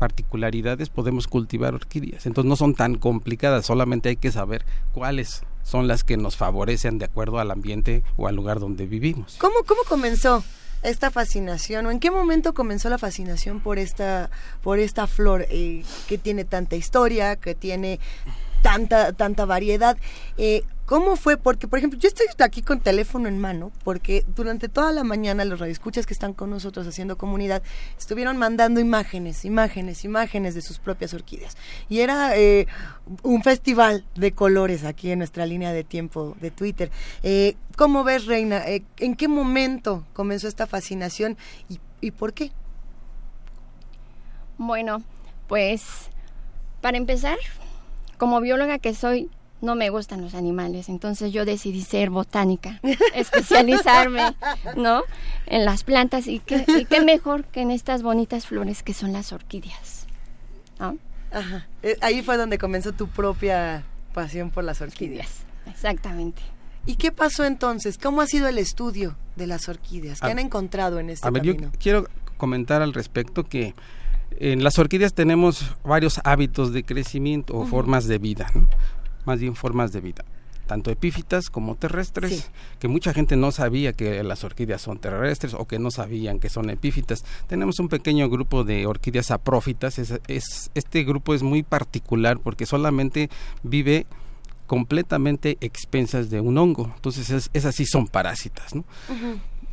particularidades 0.00 0.88
podemos 0.88 1.28
cultivar 1.28 1.74
orquídeas. 1.74 2.26
Entonces 2.26 2.48
no 2.48 2.56
son 2.56 2.74
tan 2.74 2.96
complicadas, 2.96 3.66
solamente 3.66 4.08
hay 4.08 4.16
que 4.16 4.32
saber 4.32 4.64
cuáles 4.92 5.42
son 5.62 5.86
las 5.88 6.04
que 6.04 6.16
nos 6.16 6.36
favorecen 6.36 6.98
de 6.98 7.04
acuerdo 7.04 7.38
al 7.38 7.50
ambiente 7.50 8.02
o 8.16 8.26
al 8.26 8.34
lugar 8.34 8.60
donde 8.60 8.86
vivimos. 8.86 9.36
¿Cómo, 9.38 9.56
¿Cómo 9.66 9.82
comenzó 9.86 10.42
esta 10.82 11.10
fascinación 11.10 11.86
o 11.86 11.90
en 11.90 12.00
qué 12.00 12.10
momento 12.10 12.54
comenzó 12.54 12.88
la 12.88 12.98
fascinación 12.98 13.60
por 13.60 13.78
esta, 13.78 14.30
por 14.62 14.78
esta 14.78 15.06
flor 15.06 15.46
eh, 15.50 15.84
que 16.08 16.18
tiene 16.18 16.44
tanta 16.44 16.76
historia, 16.76 17.36
que 17.36 17.54
tiene 17.54 18.00
tanta, 18.62 19.12
tanta 19.12 19.44
variedad? 19.44 19.96
Eh, 20.38 20.64
¿Cómo 20.90 21.14
fue? 21.14 21.36
Porque, 21.36 21.68
por 21.68 21.78
ejemplo, 21.78 22.00
yo 22.00 22.08
estoy 22.08 22.26
aquí 22.40 22.62
con 22.62 22.80
teléfono 22.80 23.28
en 23.28 23.38
mano 23.38 23.70
porque 23.84 24.24
durante 24.34 24.68
toda 24.68 24.90
la 24.90 25.04
mañana 25.04 25.44
los 25.44 25.60
radioescuchas 25.60 26.04
que 26.04 26.12
están 26.12 26.32
con 26.32 26.50
nosotros 26.50 26.84
haciendo 26.84 27.16
comunidad 27.16 27.62
estuvieron 27.96 28.36
mandando 28.38 28.80
imágenes, 28.80 29.44
imágenes, 29.44 30.04
imágenes 30.04 30.56
de 30.56 30.62
sus 30.62 30.80
propias 30.80 31.14
orquídeas. 31.14 31.56
Y 31.88 32.00
era 32.00 32.36
eh, 32.36 32.66
un 33.22 33.44
festival 33.44 34.04
de 34.16 34.32
colores 34.32 34.84
aquí 34.84 35.12
en 35.12 35.18
nuestra 35.18 35.46
línea 35.46 35.72
de 35.72 35.84
tiempo 35.84 36.36
de 36.40 36.50
Twitter. 36.50 36.90
Eh, 37.22 37.54
¿Cómo 37.76 38.02
ves, 38.02 38.26
Reina? 38.26 38.64
¿En 38.98 39.14
qué 39.14 39.28
momento 39.28 40.04
comenzó 40.12 40.48
esta 40.48 40.66
fascinación 40.66 41.36
y, 41.68 41.78
y 42.00 42.10
por 42.10 42.32
qué? 42.32 42.50
Bueno, 44.58 45.04
pues 45.46 46.10
para 46.80 46.96
empezar, 46.96 47.38
como 48.20 48.40
bióloga 48.40 48.78
que 48.78 48.94
soy, 48.94 49.28
no 49.62 49.74
me 49.74 49.90
gustan 49.90 50.20
los 50.20 50.34
animales, 50.34 50.88
entonces 50.88 51.32
yo 51.32 51.44
decidí 51.44 51.80
ser 51.82 52.10
botánica, 52.10 52.78
especializarme, 53.14 54.34
¿no? 54.76 55.02
En 55.46 55.64
las 55.64 55.82
plantas 55.84 56.26
y 56.26 56.38
qué, 56.40 56.64
y 56.68 56.84
qué 56.84 57.00
mejor 57.00 57.44
que 57.44 57.62
en 57.62 57.70
estas 57.70 58.02
bonitas 58.02 58.46
flores 58.46 58.82
que 58.82 58.94
son 58.94 59.12
las 59.12 59.32
orquídeas, 59.32 60.06
¿no? 60.78 60.98
Ajá. 61.32 61.66
Eh, 61.82 61.96
ahí 62.02 62.22
fue 62.22 62.36
donde 62.36 62.58
comenzó 62.58 62.92
tu 62.92 63.08
propia 63.08 63.84
pasión 64.14 64.50
por 64.50 64.64
las 64.64 64.80
orquídeas. 64.80 65.28
Exactamente. 65.66 66.42
¿Y 66.86 66.96
qué 66.96 67.12
pasó 67.12 67.44
entonces? 67.44 67.98
¿Cómo 67.98 68.20
ha 68.20 68.26
sido 68.26 68.48
el 68.48 68.58
estudio 68.58 69.16
de 69.36 69.46
las 69.46 69.68
orquídeas? 69.68 70.20
¿Qué 70.20 70.26
A- 70.26 70.30
han 70.30 70.38
encontrado 70.38 70.98
en 70.98 71.10
este 71.10 71.26
A 71.26 71.30
ver, 71.30 71.42
yo 71.42 71.54
camino? 71.54 71.72
quiero 71.78 72.06
comentar 72.36 72.82
al 72.82 72.92
respecto 72.94 73.44
que 73.44 73.74
en 74.38 74.62
las 74.64 74.78
orquídeas 74.78 75.14
tenemos 75.14 75.74
varios 75.84 76.20
hábitos 76.24 76.72
de 76.72 76.82
crecimiento 76.84 77.56
o 77.56 77.66
formas 77.66 78.06
de 78.06 78.18
vida, 78.18 78.46
¿no? 78.54 78.68
más 79.26 79.40
bien 79.40 79.54
formas 79.54 79.92
de 79.92 80.00
vida, 80.00 80.24
tanto 80.66 80.90
epífitas 80.90 81.50
como 81.50 81.74
terrestres, 81.74 82.32
Sí. 82.32 82.42
que 82.78 82.88
mucha 82.88 83.12
gente 83.12 83.36
no 83.36 83.50
sabía 83.52 83.92
que 83.92 84.22
las 84.22 84.44
orquídeas 84.44 84.80
son 84.80 84.98
terrestres 84.98 85.52
o 85.54 85.66
que 85.66 85.78
no 85.78 85.90
sabían 85.90 86.38
que 86.38 86.48
son 86.48 86.70
epífitas. 86.70 87.24
Tenemos 87.48 87.78
un 87.80 87.88
pequeño 87.88 88.28
grupo 88.30 88.64
de 88.64 88.86
orquídeas 88.86 89.30
aprófitas, 89.30 89.98
es, 89.98 90.14
es- 90.28 90.70
este 90.74 91.04
grupo 91.04 91.34
es 91.34 91.42
muy 91.42 91.62
particular 91.62 92.38
porque 92.38 92.66
solamente 92.66 93.28
vive 93.62 94.06
completamente 94.66 95.58
expensas 95.60 96.30
de 96.30 96.40
un 96.40 96.56
hongo, 96.56 96.92
entonces 96.94 97.28
es- 97.30 97.50
esas 97.52 97.74
sí 97.74 97.84
son 97.86 98.06
parásitas, 98.06 98.74
¿no? 98.74 98.84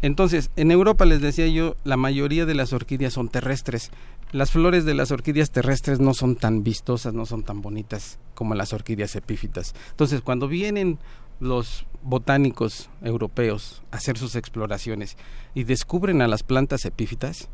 Entonces, 0.01 0.51
en 0.55 0.71
Europa 0.71 1.05
les 1.05 1.21
decía 1.21 1.47
yo, 1.47 1.75
la 1.83 1.97
mayoría 1.97 2.45
de 2.45 2.53
las 2.55 2.71
orquídeas 2.73 3.13
son 3.13 3.29
terrestres. 3.29 3.89
Las 4.33 4.51
flores 4.51 4.83
de 4.83 4.93
las 4.93 5.11
orquídeas 5.11 5.51
terrestres 5.51 6.01
no 6.01 6.13
son 6.13 6.35
tan 6.35 6.61
vistosas, 6.61 7.13
no 7.13 7.25
son 7.25 7.43
tan 7.43 7.61
bonitas 7.61 8.19
como 8.35 8.55
las 8.55 8.73
orquídeas 8.73 9.15
epífitas. 9.15 9.73
Entonces, 9.91 10.19
cuando 10.21 10.49
vienen 10.49 10.99
los 11.39 11.85
botánicos 12.03 12.89
europeos 13.01 13.83
a 13.91 13.97
hacer 13.97 14.17
sus 14.17 14.35
exploraciones 14.35 15.15
y 15.55 15.63
descubren 15.63 16.21
a 16.21 16.27
las 16.27 16.43
plantas 16.43 16.83
epífitas, 16.83 17.47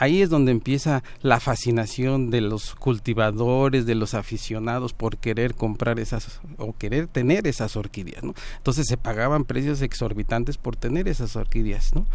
ahí 0.00 0.22
es 0.22 0.30
donde 0.30 0.50
empieza 0.50 1.04
la 1.20 1.40
fascinación 1.40 2.30
de 2.30 2.40
los 2.40 2.74
cultivadores, 2.74 3.84
de 3.84 3.94
los 3.94 4.14
aficionados 4.14 4.94
por 4.94 5.18
querer 5.18 5.54
comprar 5.54 6.00
esas 6.00 6.40
o 6.56 6.72
querer 6.72 7.06
tener 7.06 7.46
esas 7.46 7.76
orquídeas, 7.76 8.24
¿no? 8.24 8.34
Entonces 8.56 8.86
se 8.88 8.96
pagaban 8.96 9.44
precios 9.44 9.82
exorbitantes 9.82 10.56
por 10.56 10.74
tener 10.74 11.06
esas 11.06 11.36
orquídeas, 11.36 11.94
¿no? 11.94 12.06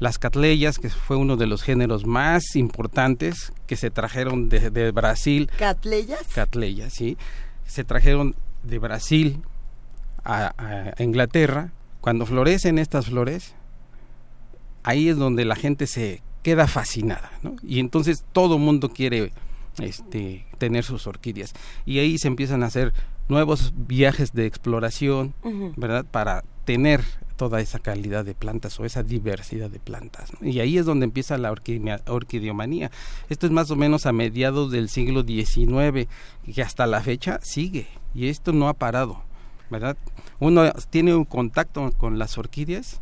Las 0.00 0.18
catleyas, 0.18 0.78
que 0.78 0.90
fue 0.90 1.16
uno 1.16 1.38
de 1.38 1.46
los 1.46 1.62
géneros 1.62 2.04
más 2.04 2.56
importantes 2.56 3.54
que 3.66 3.76
se 3.76 3.90
trajeron 3.90 4.50
de, 4.50 4.68
de 4.68 4.90
Brasil, 4.90 5.50
¿Catleyas? 5.58 6.26
catleyas, 6.34 6.92
sí, 6.92 7.16
se 7.64 7.84
trajeron 7.84 8.36
de 8.64 8.78
Brasil 8.78 9.42
a, 10.24 10.92
a 10.98 11.02
Inglaterra. 11.02 11.72
Cuando 12.02 12.26
florecen 12.26 12.78
estas 12.78 13.06
flores, 13.06 13.54
ahí 14.82 15.08
es 15.08 15.16
donde 15.16 15.46
la 15.46 15.56
gente 15.56 15.86
se 15.86 16.22
queda 16.42 16.66
fascinada, 16.66 17.30
¿no? 17.42 17.56
Y 17.62 17.80
entonces 17.80 18.24
todo 18.32 18.58
mundo 18.58 18.90
quiere 18.90 19.32
este, 19.78 20.46
tener 20.58 20.84
sus 20.84 21.06
orquídeas. 21.06 21.52
Y 21.86 21.98
ahí 21.98 22.18
se 22.18 22.28
empiezan 22.28 22.62
a 22.62 22.66
hacer 22.66 22.92
nuevos 23.28 23.72
viajes 23.76 24.32
de 24.32 24.46
exploración. 24.46 25.34
¿verdad? 25.76 26.04
Para 26.10 26.42
tener 26.64 27.02
toda 27.36 27.60
esa 27.60 27.78
calidad 27.78 28.24
de 28.24 28.34
plantas 28.34 28.78
o 28.80 28.84
esa 28.84 29.02
diversidad 29.02 29.70
de 29.70 29.78
plantas. 29.78 30.30
¿no? 30.40 30.46
Y 30.48 30.60
ahí 30.60 30.76
es 30.76 30.84
donde 30.84 31.04
empieza 31.04 31.38
la 31.38 31.50
orquidea- 31.52 32.02
orquidiomanía. 32.06 32.90
Esto 33.30 33.46
es 33.46 33.52
más 33.52 33.70
o 33.70 33.76
menos 33.76 34.04
a 34.06 34.12
mediados 34.12 34.70
del 34.70 34.88
siglo 34.88 35.22
XIX, 35.22 36.06
que 36.52 36.62
hasta 36.62 36.86
la 36.86 37.00
fecha 37.00 37.40
sigue. 37.42 37.86
Y 38.14 38.28
esto 38.28 38.52
no 38.52 38.68
ha 38.68 38.74
parado, 38.74 39.22
¿verdad? 39.70 39.96
Uno 40.38 40.70
tiene 40.90 41.14
un 41.14 41.24
contacto 41.24 41.90
con 41.96 42.18
las 42.18 42.36
orquídeas 42.36 43.00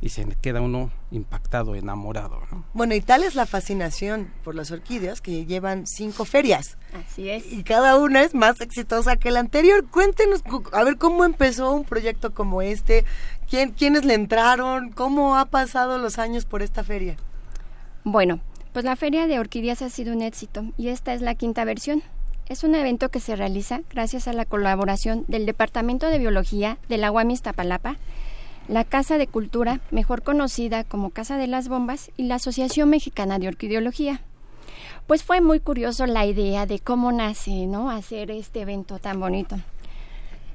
y 0.00 0.10
se 0.10 0.26
queda 0.40 0.60
uno 0.60 0.90
impactado, 1.12 1.74
enamorado, 1.74 2.40
¿no? 2.50 2.64
Bueno, 2.72 2.94
y 2.94 3.00
tal 3.00 3.22
es 3.22 3.34
la 3.34 3.46
fascinación 3.46 4.32
por 4.42 4.54
las 4.54 4.70
orquídeas 4.70 5.20
que 5.20 5.44
llevan 5.46 5.86
cinco 5.86 6.24
ferias. 6.24 6.78
Así 6.92 7.28
es. 7.28 7.52
Y 7.52 7.62
cada 7.64 7.96
una 7.98 8.22
es 8.22 8.34
más 8.34 8.60
exitosa 8.60 9.16
que 9.16 9.30
la 9.30 9.40
anterior. 9.40 9.86
Cuéntenos, 9.88 10.42
cu- 10.42 10.64
a 10.72 10.82
ver, 10.84 10.96
cómo 10.98 11.24
empezó 11.24 11.72
un 11.72 11.84
proyecto 11.84 12.32
como 12.34 12.62
este, 12.62 13.04
¿Quién, 13.48 13.72
quiénes 13.72 14.04
le 14.06 14.14
entraron, 14.14 14.90
cómo 14.92 15.36
ha 15.36 15.44
pasado 15.44 15.98
los 15.98 16.18
años 16.18 16.46
por 16.46 16.62
esta 16.62 16.82
feria. 16.82 17.16
Bueno, 18.04 18.40
pues 18.72 18.84
la 18.84 18.96
Feria 18.96 19.26
de 19.26 19.38
Orquídeas 19.38 19.82
ha 19.82 19.90
sido 19.90 20.14
un 20.14 20.22
éxito 20.22 20.64
y 20.78 20.88
esta 20.88 21.12
es 21.12 21.20
la 21.20 21.34
quinta 21.34 21.64
versión. 21.64 22.02
Es 22.48 22.64
un 22.64 22.74
evento 22.74 23.10
que 23.10 23.20
se 23.20 23.36
realiza 23.36 23.82
gracias 23.90 24.26
a 24.26 24.32
la 24.32 24.44
colaboración 24.44 25.24
del 25.28 25.46
Departamento 25.46 26.06
de 26.08 26.18
Biología 26.18 26.78
de 26.88 26.98
la 26.98 27.10
UAM 27.12 27.30
Iztapalapa, 27.30 27.96
la 28.68 28.84
Casa 28.84 29.18
de 29.18 29.26
Cultura, 29.26 29.80
mejor 29.90 30.22
conocida 30.22 30.84
como 30.84 31.10
Casa 31.10 31.36
de 31.36 31.46
las 31.46 31.68
Bombas, 31.68 32.10
y 32.16 32.24
la 32.24 32.36
Asociación 32.36 32.90
Mexicana 32.90 33.38
de 33.38 33.48
Orquideología. 33.48 34.20
Pues 35.06 35.24
fue 35.24 35.40
muy 35.40 35.60
curioso 35.60 36.06
la 36.06 36.26
idea 36.26 36.66
de 36.66 36.78
cómo 36.78 37.12
nace, 37.12 37.66
¿no? 37.66 37.90
Hacer 37.90 38.30
este 38.30 38.60
evento 38.60 38.98
tan 38.98 39.18
bonito. 39.18 39.56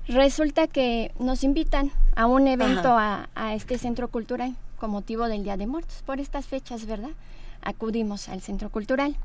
Resulta 0.08 0.68
que 0.68 1.12
nos 1.20 1.44
invitan 1.44 1.92
a 2.16 2.28
un 2.28 2.48
evento 2.48 2.98
a, 2.98 3.30
a 3.36 3.54
este 3.54 3.78
centro 3.78 4.08
cultural 4.08 4.56
con 4.80 4.92
motivo 4.92 5.28
del 5.28 5.44
Día 5.44 5.58
de 5.58 5.68
Muertos. 5.68 6.02
Por 6.06 6.22
estas 6.22 6.46
fechas, 6.46 6.86
¿verdad? 6.86 7.10
Acudimos 7.62 8.30
al 8.30 8.42
centro 8.42 8.70
cultural. 8.70 9.18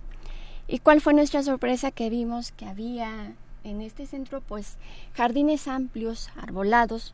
¿Y 0.66 0.80
cuál 0.80 1.00
fue 1.00 1.14
nuestra 1.14 1.42
sorpresa? 1.42 1.92
Que 1.92 2.10
vimos 2.10 2.50
que 2.50 2.66
había 2.66 3.32
en 3.64 3.80
este 3.80 4.06
centro, 4.06 4.40
pues, 4.40 4.76
jardines 5.14 5.68
amplios, 5.68 6.30
arbolados, 6.36 7.12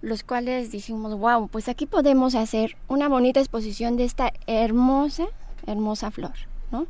los 0.00 0.22
cuales 0.22 0.70
dijimos, 0.70 1.18
wow, 1.18 1.48
pues 1.48 1.68
aquí 1.68 1.86
podemos 1.86 2.34
hacer 2.34 2.76
una 2.88 3.08
bonita 3.08 3.40
exposición 3.40 3.96
de 3.96 4.04
esta 4.04 4.32
hermosa, 4.46 5.26
hermosa 5.66 6.10
flor, 6.10 6.34
¿no? 6.70 6.86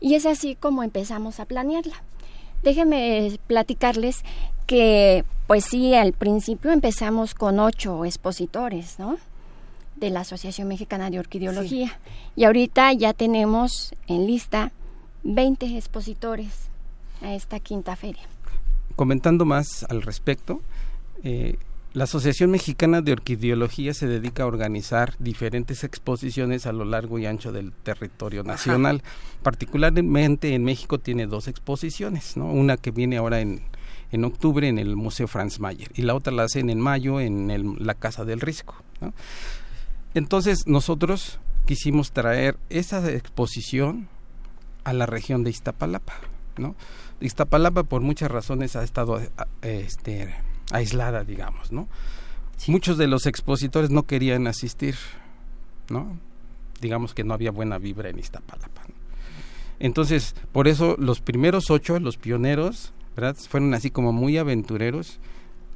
Y 0.00 0.14
es 0.14 0.26
así 0.26 0.54
como 0.54 0.82
empezamos 0.82 1.40
a 1.40 1.46
planearla. 1.46 2.02
Déjenme 2.62 3.38
platicarles 3.46 4.22
que, 4.66 5.24
pues 5.46 5.64
sí, 5.64 5.94
al 5.94 6.12
principio 6.12 6.72
empezamos 6.72 7.34
con 7.34 7.58
ocho 7.58 8.04
expositores, 8.04 8.98
¿no? 8.98 9.18
De 9.96 10.10
la 10.10 10.20
Asociación 10.20 10.68
Mexicana 10.68 11.10
de 11.10 11.18
Orquideología. 11.18 11.98
Y 12.36 12.44
ahorita 12.44 12.92
ya 12.92 13.12
tenemos 13.12 13.94
en 14.06 14.26
lista 14.26 14.72
20 15.22 15.76
expositores 15.76 16.68
a 17.22 17.34
esta 17.34 17.60
quinta 17.60 17.96
feria. 17.96 18.22
Comentando 18.96 19.44
más 19.44 19.84
al 19.88 20.02
respecto, 20.02 20.60
eh, 21.22 21.56
la 21.94 22.04
Asociación 22.04 22.50
Mexicana 22.50 23.00
de 23.02 23.12
Orquideología 23.12 23.94
se 23.94 24.06
dedica 24.06 24.42
a 24.42 24.46
organizar 24.46 25.14
diferentes 25.18 25.84
exposiciones 25.84 26.66
a 26.66 26.72
lo 26.72 26.84
largo 26.84 27.18
y 27.18 27.26
ancho 27.26 27.52
del 27.52 27.72
territorio 27.72 28.42
nacional. 28.42 29.02
Particularmente 29.42 30.54
en 30.54 30.64
México 30.64 30.98
tiene 30.98 31.26
dos 31.26 31.48
exposiciones, 31.48 32.36
¿no? 32.36 32.46
Una 32.52 32.76
que 32.76 32.90
viene 32.90 33.16
ahora 33.16 33.40
en, 33.40 33.62
en 34.10 34.24
octubre 34.24 34.66
en 34.68 34.78
el 34.78 34.96
Museo 34.96 35.28
Franz 35.28 35.60
Mayer 35.60 35.88
y 35.94 36.02
la 36.02 36.14
otra 36.14 36.32
la 36.32 36.42
hacen 36.42 36.68
en 36.68 36.80
mayo 36.80 37.20
en 37.20 37.50
el- 37.50 37.76
la 37.78 37.94
Casa 37.94 38.24
del 38.24 38.40
Risco. 38.40 38.74
¿no? 39.00 39.14
Entonces 40.14 40.66
nosotros 40.66 41.38
quisimos 41.64 42.10
traer 42.12 42.58
esa 42.70 43.08
exposición 43.10 44.08
a 44.82 44.92
la 44.92 45.06
región 45.06 45.44
de 45.44 45.50
Iztapalapa, 45.50 46.14
¿no? 46.58 46.74
Iztapalapa 47.20 47.84
por 47.84 48.02
muchas 48.02 48.30
razones 48.30 48.76
ha 48.76 48.82
estado 48.84 49.16
a- 49.16 49.46
este, 49.62 50.34
aislada, 50.70 51.24
digamos, 51.24 51.72
¿no? 51.72 51.88
Muchos 52.66 52.96
de 52.96 53.06
los 53.06 53.26
expositores 53.26 53.90
no 53.90 54.04
querían 54.04 54.46
asistir, 54.46 54.96
¿no? 55.90 56.18
Digamos 56.80 57.14
que 57.14 57.24
no 57.24 57.34
había 57.34 57.50
buena 57.50 57.78
vibra 57.78 58.08
en 58.08 58.18
Iztapalapa. 58.18 58.82
¿no? 58.88 58.94
Entonces, 59.78 60.34
por 60.52 60.68
eso 60.68 60.96
los 60.98 61.20
primeros 61.20 61.70
ocho, 61.70 61.98
los 61.98 62.16
pioneros, 62.16 62.92
¿verdad? 63.16 63.36
Fueron 63.48 63.74
así 63.74 63.90
como 63.90 64.12
muy 64.12 64.38
aventureros, 64.38 65.18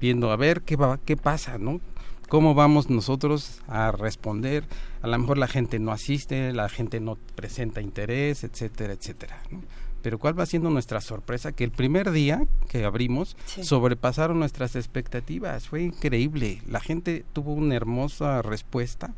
viendo 0.01 0.31
a 0.31 0.37
ver 0.37 0.63
qué 0.63 0.77
va, 0.77 0.99
qué 0.99 1.17
pasa, 1.17 1.59
¿no? 1.59 1.81
¿Cómo 2.29 2.55
vamos 2.55 2.91
nosotros 2.91 3.61
a 3.69 3.91
responder? 3.91 4.65
A 5.03 5.09
lo 5.09 5.19
mejor 5.19 5.39
la 5.39 5.49
gente 5.49 5.79
no 5.79 5.93
asiste, 5.93 6.53
la 6.53 6.69
gente 6.69 7.01
no 7.01 7.17
presenta 7.35 7.81
interés, 7.81 8.45
etcétera, 8.45 8.93
etcétera. 8.93 9.43
¿no? 9.51 9.63
Pero 10.03 10.19
¿cuál 10.19 10.39
va 10.39 10.47
siendo 10.47 10.71
nuestra 10.71 11.01
sorpresa? 11.01 11.53
Que 11.53 11.65
el 11.65 11.71
primer 11.71 12.11
día 12.13 12.43
que 12.69 12.85
abrimos 12.85 13.37
Sí. 13.47 13.65
sobrepasaron 13.65 14.39
nuestras 14.39 14.77
expectativas. 14.77 15.69
Fue 15.69 15.83
increíble. 15.83 16.63
La 16.69 16.81
gente 16.81 17.25
tuvo 17.33 17.53
una 17.53 17.75
hermosa 17.75 18.43
respuesta, 18.43 19.15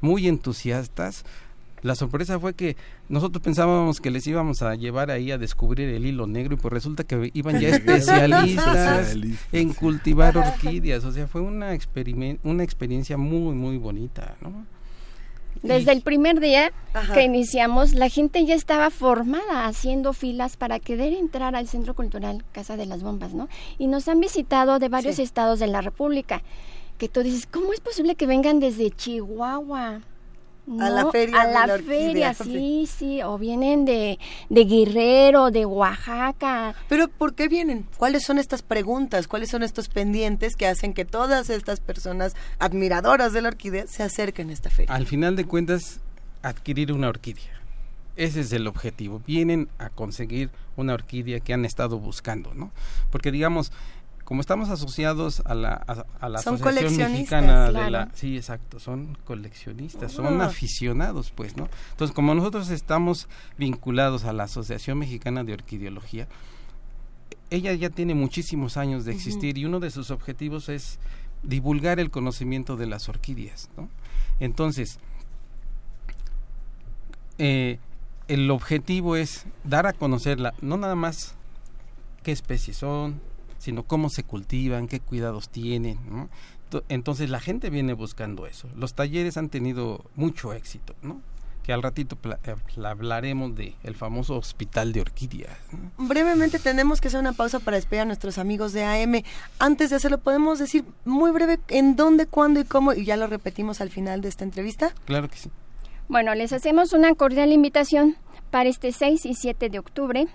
muy 0.00 0.26
entusiastas. 0.28 1.24
La 1.82 1.94
sorpresa 1.94 2.40
fue 2.40 2.54
que 2.54 2.76
nosotros 3.08 3.42
pensábamos 3.44 4.00
que 4.00 4.10
les 4.10 4.26
íbamos 4.26 4.62
a 4.62 4.74
llevar 4.74 5.10
ahí 5.10 5.30
a 5.30 5.38
descubrir 5.38 5.88
el 5.90 6.06
hilo 6.06 6.26
negro 6.26 6.54
y 6.54 6.56
pues 6.56 6.72
resulta 6.72 7.04
que 7.04 7.30
iban 7.34 7.60
ya 7.60 7.68
especialistas 7.76 9.14
en 9.52 9.72
cultivar 9.74 10.36
orquídeas. 10.36 11.04
O 11.04 11.12
sea, 11.12 11.28
fue 11.28 11.40
una, 11.42 11.76
una 12.42 12.64
experiencia 12.64 13.16
muy, 13.16 13.54
muy 13.54 13.76
bonita, 13.76 14.36
¿no? 14.40 14.66
Desde 15.62 15.92
el 15.92 16.02
primer 16.02 16.40
día 16.40 16.72
Ajá. 16.94 17.14
que 17.14 17.22
iniciamos, 17.24 17.94
la 17.94 18.08
gente 18.08 18.44
ya 18.44 18.54
estaba 18.54 18.90
formada 18.90 19.66
haciendo 19.66 20.12
filas 20.12 20.56
para 20.56 20.78
querer 20.78 21.12
entrar 21.12 21.56
al 21.56 21.66
Centro 21.68 21.94
Cultural 21.94 22.44
Casa 22.52 22.76
de 22.76 22.86
las 22.86 23.02
Bombas, 23.02 23.34
¿no? 23.34 23.48
Y 23.78 23.86
nos 23.88 24.08
han 24.08 24.20
visitado 24.20 24.78
de 24.78 24.88
varios 24.88 25.16
Sí. 25.16 25.22
estados 25.22 25.58
de 25.58 25.66
la 25.66 25.80
República, 25.80 26.42
que 26.98 27.08
tú 27.08 27.22
dices, 27.22 27.46
¿cómo 27.46 27.72
es 27.72 27.80
posible 27.80 28.14
que 28.14 28.26
vengan 28.26 28.60
desde 28.60 28.90
Chihuahua? 28.90 30.00
A 30.80 30.90
la 30.90 31.02
¿no? 31.04 31.12
feria 31.12 31.42
A 31.42 31.46
de 31.46 31.52
la 31.52 31.78
feria, 31.78 32.34
sí, 32.34 32.88
sí, 32.92 33.22
o 33.22 33.38
vienen 33.38 33.84
de, 33.84 34.18
de 34.48 34.64
Guerrero, 34.64 35.50
de 35.50 35.64
Oaxaca. 35.64 36.74
Pero 36.88 37.06
¿por 37.08 37.34
qué 37.34 37.48
vienen? 37.48 37.86
¿Cuáles 37.96 38.24
son 38.24 38.38
estas 38.38 38.62
preguntas? 38.62 39.28
¿Cuáles 39.28 39.50
son 39.50 39.62
estos 39.62 39.88
pendientes 39.88 40.56
que 40.56 40.66
hacen 40.66 40.92
que 40.92 41.04
todas 41.04 41.50
estas 41.50 41.78
personas 41.80 42.34
admiradoras 42.58 43.32
de 43.32 43.42
la 43.42 43.48
orquídea 43.48 43.86
se 43.86 44.02
acerquen 44.02 44.50
a 44.50 44.52
esta 44.54 44.70
feria? 44.70 44.92
Al 44.92 45.06
final 45.06 45.36
de 45.36 45.44
cuentas, 45.44 46.00
adquirir 46.42 46.92
una 46.92 47.08
orquídea. 47.08 47.56
Ese 48.16 48.40
es 48.40 48.52
el 48.52 48.66
objetivo. 48.66 49.20
Vienen 49.26 49.68
a 49.78 49.90
conseguir 49.90 50.50
una 50.76 50.94
orquídea 50.94 51.40
que 51.40 51.52
han 51.52 51.64
estado 51.64 51.98
buscando, 51.98 52.54
¿no? 52.54 52.72
Porque 53.10 53.30
digamos, 53.30 53.72
como 54.26 54.40
estamos 54.40 54.70
asociados 54.70 55.40
a 55.46 55.54
la, 55.54 55.80
a, 55.86 56.04
a 56.18 56.28
la 56.28 56.40
Son 56.40 56.56
Asociación 56.56 57.12
Mexicana 57.12 57.70
de 57.70 57.90
la... 57.92 58.10
Sí, 58.12 58.36
exacto, 58.36 58.80
son 58.80 59.16
coleccionistas, 59.24 60.10
son 60.10 60.40
aficionados, 60.42 61.30
pues, 61.30 61.56
¿no? 61.56 61.68
Entonces, 61.92 62.12
como 62.12 62.34
nosotros 62.34 62.70
estamos 62.70 63.28
vinculados 63.56 64.24
a 64.24 64.32
la 64.32 64.42
Asociación 64.42 64.98
Mexicana 64.98 65.44
de 65.44 65.52
Orquideología, 65.52 66.26
ella 67.50 67.72
ya 67.74 67.88
tiene 67.88 68.16
muchísimos 68.16 68.76
años 68.76 69.04
de 69.04 69.12
existir 69.12 69.58
y 69.58 69.64
uno 69.64 69.78
de 69.78 69.92
sus 69.92 70.10
objetivos 70.10 70.68
es 70.68 70.98
divulgar 71.44 72.00
el 72.00 72.10
conocimiento 72.10 72.76
de 72.76 72.86
las 72.86 73.08
orquídeas, 73.08 73.70
¿no? 73.76 73.88
Entonces, 74.40 74.98
eh, 77.38 77.78
el 78.26 78.50
objetivo 78.50 79.14
es 79.14 79.46
dar 79.62 79.86
a 79.86 79.92
conocerla, 79.92 80.52
no 80.62 80.76
nada 80.78 80.96
más 80.96 81.36
qué 82.24 82.32
especies 82.32 82.78
son, 82.78 83.20
sino 83.66 83.82
cómo 83.82 84.10
se 84.10 84.22
cultivan, 84.22 84.86
qué 84.86 85.00
cuidados 85.00 85.48
tienen. 85.48 85.98
Entonces 86.88 87.30
la 87.30 87.40
gente 87.40 87.68
viene 87.68 87.94
buscando 87.94 88.46
eso. 88.46 88.68
Los 88.76 88.94
talleres 88.94 89.36
han 89.36 89.48
tenido 89.48 90.04
mucho 90.14 90.52
éxito, 90.52 90.94
¿no? 91.02 91.20
Que 91.64 91.72
al 91.72 91.82
ratito 91.82 92.16
eh, 92.44 92.54
hablaremos 92.84 93.56
de 93.56 93.74
el 93.82 93.96
famoso 93.96 94.36
hospital 94.36 94.92
de 94.92 95.00
orquídeas. 95.00 95.58
¿no? 95.72 96.06
Brevemente 96.06 96.60
tenemos 96.60 97.00
que 97.00 97.08
hacer 97.08 97.18
una 97.18 97.32
pausa 97.32 97.58
para 97.58 97.76
despedir 97.76 98.02
a 98.02 98.04
nuestros 98.04 98.38
amigos 98.38 98.72
de 98.72 98.84
AM. 98.84 99.24
Antes 99.58 99.90
de 99.90 99.96
hacerlo, 99.96 100.18
¿podemos 100.18 100.60
decir 100.60 100.84
muy 101.04 101.32
breve 101.32 101.58
en 101.66 101.96
dónde, 101.96 102.26
cuándo 102.26 102.60
y 102.60 102.64
cómo? 102.64 102.92
Y 102.92 103.04
ya 103.04 103.16
lo 103.16 103.26
repetimos 103.26 103.80
al 103.80 103.90
final 103.90 104.20
de 104.20 104.28
esta 104.28 104.44
entrevista. 104.44 104.94
Claro 105.06 105.28
que 105.28 105.38
sí. 105.38 105.50
Bueno, 106.08 106.36
les 106.36 106.52
hacemos 106.52 106.92
una 106.92 107.12
cordial 107.16 107.50
invitación 107.50 108.16
para 108.52 108.68
este 108.68 108.92
6 108.92 109.26
y 109.26 109.34
7 109.34 109.70
de 109.70 109.80
octubre 109.80 110.28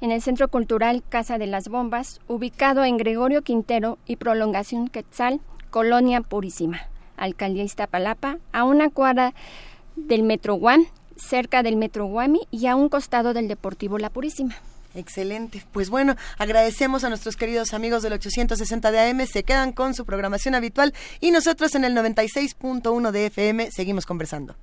en 0.00 0.10
el 0.10 0.22
Centro 0.22 0.48
Cultural 0.48 1.02
Casa 1.08 1.38
de 1.38 1.46
las 1.46 1.68
Bombas, 1.68 2.20
ubicado 2.28 2.84
en 2.84 2.96
Gregorio 2.96 3.42
Quintero 3.42 3.98
y 4.06 4.16
Prolongación 4.16 4.88
Quetzal, 4.88 5.40
Colonia 5.70 6.20
Purísima, 6.20 6.80
Alcaldía 7.16 7.64
Iztapalapa, 7.64 8.38
a 8.52 8.64
una 8.64 8.90
cuadra 8.90 9.34
del 9.96 10.22
Metro 10.22 10.54
Guam, 10.54 10.86
cerca 11.16 11.62
del 11.62 11.76
Metro 11.76 12.06
Guami 12.06 12.40
y 12.50 12.66
a 12.66 12.76
un 12.76 12.88
costado 12.88 13.34
del 13.34 13.48
Deportivo 13.48 13.98
La 13.98 14.10
Purísima. 14.10 14.56
Excelente. 14.94 15.64
Pues 15.72 15.90
bueno, 15.90 16.14
agradecemos 16.38 17.02
a 17.04 17.08
nuestros 17.08 17.36
queridos 17.36 17.74
amigos 17.74 18.02
del 18.02 18.12
860 18.12 18.92
de 18.92 19.00
AM. 19.00 19.26
Se 19.26 19.42
quedan 19.42 19.72
con 19.72 19.94
su 19.94 20.04
programación 20.04 20.54
habitual 20.54 20.94
y 21.20 21.32
nosotros 21.32 21.74
en 21.74 21.84
el 21.84 21.96
96.1 21.96 23.10
de 23.10 23.26
FM 23.26 23.70
seguimos 23.72 24.06
conversando. 24.06 24.54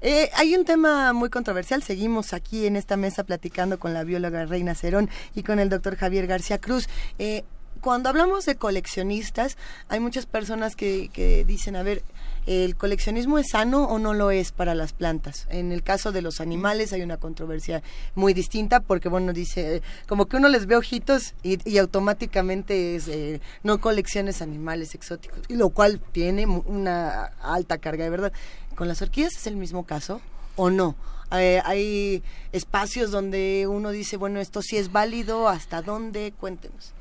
Eh, 0.00 0.30
hay 0.34 0.54
un 0.54 0.64
tema 0.64 1.12
muy 1.12 1.30
controversial. 1.30 1.82
Seguimos 1.82 2.32
aquí 2.32 2.66
en 2.66 2.76
esta 2.76 2.96
mesa 2.96 3.24
platicando 3.24 3.78
con 3.78 3.94
la 3.94 4.04
bióloga 4.04 4.46
Reina 4.46 4.74
Cerón 4.74 5.08
y 5.34 5.42
con 5.42 5.58
el 5.58 5.68
doctor 5.68 5.96
Javier 5.96 6.26
García 6.26 6.58
Cruz. 6.58 6.88
Eh, 7.18 7.44
cuando 7.80 8.08
hablamos 8.08 8.46
de 8.46 8.56
coleccionistas, 8.56 9.56
hay 9.88 10.00
muchas 10.00 10.26
personas 10.26 10.76
que, 10.76 11.08
que 11.12 11.44
dicen, 11.44 11.76
a 11.76 11.82
ver, 11.82 12.02
¿el 12.46 12.76
coleccionismo 12.76 13.38
es 13.38 13.50
sano 13.50 13.84
o 13.84 13.98
no 13.98 14.14
lo 14.14 14.30
es 14.30 14.52
para 14.52 14.74
las 14.74 14.92
plantas? 14.92 15.46
En 15.50 15.72
el 15.72 15.82
caso 15.82 16.12
de 16.12 16.22
los 16.22 16.40
animales 16.40 16.92
hay 16.92 17.02
una 17.02 17.16
controversia 17.16 17.82
muy 18.14 18.32
distinta 18.34 18.80
porque, 18.80 19.08
bueno, 19.08 19.32
dice, 19.32 19.82
como 20.08 20.26
que 20.26 20.36
uno 20.36 20.48
les 20.48 20.66
ve 20.66 20.76
ojitos 20.76 21.34
y, 21.42 21.78
automáticamente 21.78 22.96
es, 22.96 23.08
eh, 23.08 23.40
no 23.62 23.80
colecciones 23.80 24.42
animales 24.42 24.94
exóticos, 24.94 25.40
y 25.48 25.56
lo 25.56 25.70
cual 25.70 26.00
tiene 26.12 26.46
una 26.46 27.24
alta 27.42 27.78
carga 27.78 28.04
de 28.04 28.10
verdad. 28.10 28.32
¿Con 28.74 28.88
las 28.88 29.02
orquídeas 29.02 29.36
es 29.36 29.46
el 29.46 29.56
mismo 29.56 29.84
caso 29.84 30.20
o 30.56 30.70
no? 30.70 30.96
Eh, 31.32 31.60
hay 31.64 32.22
espacios 32.52 33.10
donde 33.10 33.66
uno 33.68 33.90
dice, 33.90 34.16
bueno, 34.16 34.40
esto 34.40 34.62
sí 34.62 34.76
es 34.76 34.92
válido, 34.92 35.48
¿hasta 35.48 35.82
dónde? 35.82 36.32
Cuéntenos. 36.38 36.92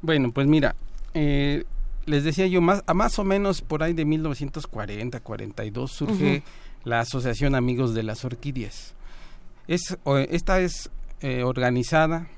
Bueno, 0.00 0.30
pues 0.30 0.46
mira, 0.46 0.76
eh, 1.14 1.64
les 2.08 2.24
decía 2.24 2.46
yo, 2.46 2.60
más, 2.60 2.82
a 2.86 2.94
más 2.94 3.18
o 3.18 3.24
menos 3.24 3.60
por 3.60 3.82
ahí 3.82 3.92
de 3.92 4.04
1940, 4.04 5.20
42 5.20 5.90
surge 5.92 6.38
Ujú. 6.38 6.88
la 6.88 7.00
Asociación 7.00 7.54
Amigos 7.54 7.94
de 7.94 8.02
las 8.02 8.24
Orquídeas. 8.24 8.94
Es, 9.66 9.96
esta 10.30 10.60
es 10.60 10.90
eh, 11.20 11.42
organizada 11.42 12.28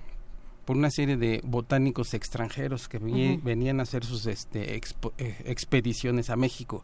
por 0.65 0.77
una 0.77 0.91
serie 0.91 1.17
de 1.17 1.41
botánicos 1.45 2.15
extranjeros 2.15 2.89
que 2.89 2.99
venían 2.99 3.81
a 3.81 3.85
hacer 3.85 4.05
sus 4.05 4.27
este, 4.27 4.79
expo- 4.81 5.13
eh, 5.19 5.37
expediciones 5.45 6.31
a 6.31 6.37
México. 6.37 6.83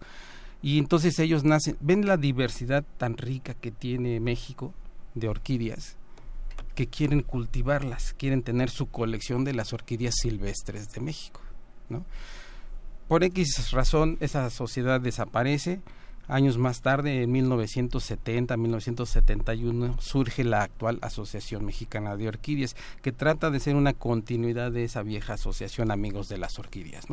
Y 0.62 0.78
entonces 0.78 1.18
ellos 1.18 1.44
nacen, 1.44 1.76
ven 1.80 2.06
la 2.06 2.16
diversidad 2.16 2.84
tan 2.96 3.16
rica 3.16 3.54
que 3.54 3.70
tiene 3.70 4.18
México 4.20 4.72
de 5.14 5.28
orquídeas, 5.28 5.96
que 6.74 6.86
quieren 6.88 7.22
cultivarlas, 7.22 8.14
quieren 8.18 8.42
tener 8.42 8.70
su 8.70 8.86
colección 8.86 9.44
de 9.44 9.52
las 9.52 9.72
orquídeas 9.72 10.14
silvestres 10.20 10.90
de 10.92 11.00
México, 11.00 11.40
¿no? 11.88 12.04
Por 13.08 13.22
X 13.22 13.70
razón 13.70 14.16
esa 14.20 14.50
sociedad 14.50 15.00
desaparece. 15.00 15.80
Años 16.28 16.58
más 16.58 16.82
tarde, 16.82 17.22
en 17.22 17.30
1970, 17.30 18.56
1971, 18.56 19.96
surge 20.00 20.42
la 20.42 20.62
actual 20.62 20.98
Asociación 21.02 21.64
Mexicana 21.64 22.16
de 22.16 22.26
Orquídeas, 22.26 22.74
que 23.00 23.12
trata 23.12 23.50
de 23.52 23.60
ser 23.60 23.76
una 23.76 23.92
continuidad 23.92 24.72
de 24.72 24.82
esa 24.82 25.02
vieja 25.02 25.34
asociación 25.34 25.92
Amigos 25.92 26.28
de 26.28 26.38
las 26.38 26.58
Orquídeas. 26.58 27.04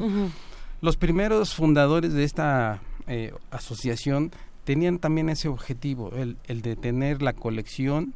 Los 0.81 0.97
primeros 0.97 1.53
fundadores 1.53 2.13
de 2.13 2.23
esta 2.23 2.81
eh, 3.05 3.33
asociación 3.51 4.31
tenían 4.63 4.97
también 4.97 5.29
ese 5.29 5.47
objetivo, 5.47 6.11
el, 6.15 6.37
el 6.45 6.63
de 6.63 6.75
tener 6.75 7.21
la 7.21 7.33
colección, 7.33 8.15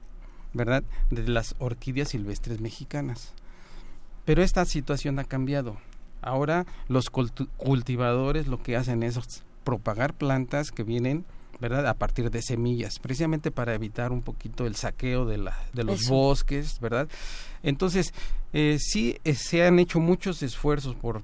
¿verdad?, 0.53 0.83
de 1.11 1.27
las 1.27 1.53
orquídeas 1.59 2.09
silvestres 2.09 2.59
mexicanas. 2.59 3.33
Pero 4.25 4.41
esta 4.41 4.65
situación 4.65 5.19
ha 5.19 5.25
cambiado. 5.25 5.77
Ahora 6.21 6.65
los 6.87 7.11
cultu- 7.11 7.47
cultivadores 7.57 8.47
lo 8.47 8.61
que 8.61 8.75
hacen 8.75 9.03
es 9.03 9.19
propagar 9.63 10.13
plantas 10.13 10.71
que 10.71 10.83
vienen, 10.83 11.25
¿verdad?, 11.59 11.87
a 11.87 11.93
partir 11.93 12.29
de 12.31 12.41
semillas, 12.41 12.99
precisamente 12.99 13.51
para 13.51 13.73
evitar 13.73 14.11
un 14.11 14.21
poquito 14.21 14.65
el 14.65 14.75
saqueo 14.75 15.25
de, 15.25 15.37
la, 15.37 15.57
de 15.73 15.83
los 15.83 16.01
Eso. 16.01 16.13
bosques, 16.13 16.79
¿verdad? 16.79 17.07
Entonces, 17.63 18.13
eh, 18.53 18.77
sí 18.79 19.17
eh, 19.23 19.33
se 19.35 19.65
han 19.65 19.79
hecho 19.79 19.99
muchos 19.99 20.41
esfuerzos 20.43 20.95
por 20.95 21.21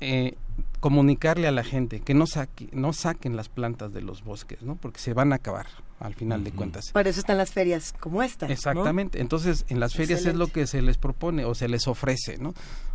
eh, 0.00 0.34
comunicarle 0.80 1.46
a 1.48 1.52
la 1.52 1.64
gente 1.64 2.00
que 2.00 2.14
no, 2.14 2.26
saque, 2.26 2.68
no 2.72 2.92
saquen 2.92 3.36
las 3.36 3.48
plantas 3.48 3.92
de 3.92 4.00
los 4.02 4.22
bosques, 4.24 4.62
¿no? 4.62 4.76
Porque 4.76 4.98
se 5.00 5.12
van 5.12 5.32
a 5.32 5.36
acabar 5.36 5.66
al 5.98 6.14
final 6.14 6.42
de 6.44 6.52
cuentas. 6.52 6.92
Para 6.92 7.10
eso 7.10 7.20
están 7.20 7.36
las 7.36 7.50
ferias 7.52 7.92
como 8.00 8.22
esta. 8.22 8.46
¿no? 8.46 8.52
Exactamente. 8.52 9.20
Entonces, 9.20 9.66
en 9.68 9.80
las 9.80 9.94
ferias 9.94 10.24
es 10.24 10.34
lo 10.34 10.46
que 10.46 10.66
se 10.66 10.80
les 10.80 10.96
propone 10.96 11.44
o 11.44 11.54
se 11.54 11.68
les 11.68 11.86
ofrece, 11.86 12.38
¿no? 12.38 12.54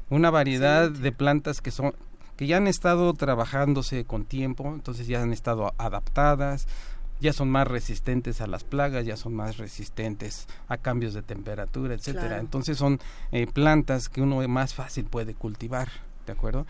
Una 0.09 0.30
variedad 0.30 0.90
de 0.90 1.11
plantas 1.11 1.61
que 1.61 1.72
son 1.72 1.93
que 2.35 2.48
ya 2.48 2.58
han 2.58 2.67
estado 2.67 3.14
trabajándose 3.14 4.03
con 4.03 4.25
tiempo, 4.25 4.74
entonces 4.74 5.08
ya 5.08 5.22
han 5.22 5.32
estado 5.32 5.74
adaptadas, 5.77 6.67
ya 7.22 7.32
son 7.32 7.50
más 7.50 7.67
resistentes 7.67 8.42
a 8.42 8.48
las 8.48 8.64
plagas, 8.64 9.06
ya 9.06 9.16
son 9.16 9.34
más 9.34 9.58
resistentes 9.58 10.48
a 10.67 10.77
cambios 10.77 11.14
de 11.14 11.22
temperatura, 11.22 11.93
etcétera. 11.93 12.27
Claro. 12.27 12.42
Entonces 12.42 12.77
son 12.77 13.00
eh, 13.32 13.48
plantas 13.48 14.09
que 14.09 14.22
uno 14.22 14.45
más 14.48 14.74
fácil 14.74 15.06
puede 15.06 15.34
cultivar, 15.34 15.88
¿de 16.25 16.34
acuerdo? 16.34 16.66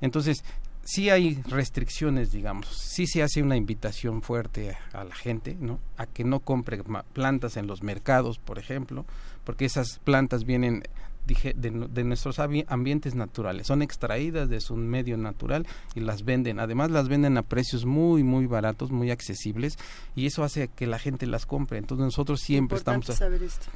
Entonces, 0.00 0.44
sí 0.82 1.10
hay 1.10 1.40
restricciones, 1.46 2.30
digamos, 2.30 2.66
sí 2.66 3.06
se 3.06 3.22
hace 3.22 3.42
una 3.42 3.56
invitación 3.56 4.20
fuerte 4.22 4.76
a, 4.92 5.04
la 5.04 5.14
gente, 5.14 5.56
¿no? 5.58 5.78
A 5.96 6.06
que 6.06 6.24
no 6.24 6.40
compre 6.40 6.82
plantas 7.12 7.56
en 7.56 7.66
los 7.66 7.82
mercados, 7.82 8.38
por 8.38 8.58
ejemplo, 8.58 9.06
porque 9.44 9.64
esas 9.64 9.98
plantas 10.00 10.44
vienen 10.44 10.82
dije, 11.26 11.54
de, 11.56 11.70
de 11.70 12.04
nuestros 12.04 12.38
ambi- 12.38 12.64
ambientes 12.68 13.14
naturales, 13.14 13.66
son 13.66 13.82
extraídas 13.82 14.48
de 14.48 14.60
su 14.60 14.76
medio 14.76 15.16
natural 15.16 15.66
y 15.94 16.00
las 16.00 16.24
venden. 16.24 16.60
Además, 16.60 16.90
las 16.90 17.08
venden 17.08 17.36
a 17.38 17.42
precios 17.42 17.84
muy, 17.84 18.22
muy 18.22 18.46
baratos, 18.46 18.90
muy 18.90 19.10
accesibles, 19.10 19.78
y 20.14 20.26
eso 20.26 20.44
hace 20.44 20.68
que 20.68 20.86
la 20.86 20.98
gente 20.98 21.26
las 21.26 21.46
compre. 21.46 21.78
Entonces, 21.78 22.04
nosotros 22.04 22.40
siempre 22.40 22.78
Importante 22.78 23.12
estamos. 23.12 23.18
saber 23.18 23.42
esto. 23.42 23.66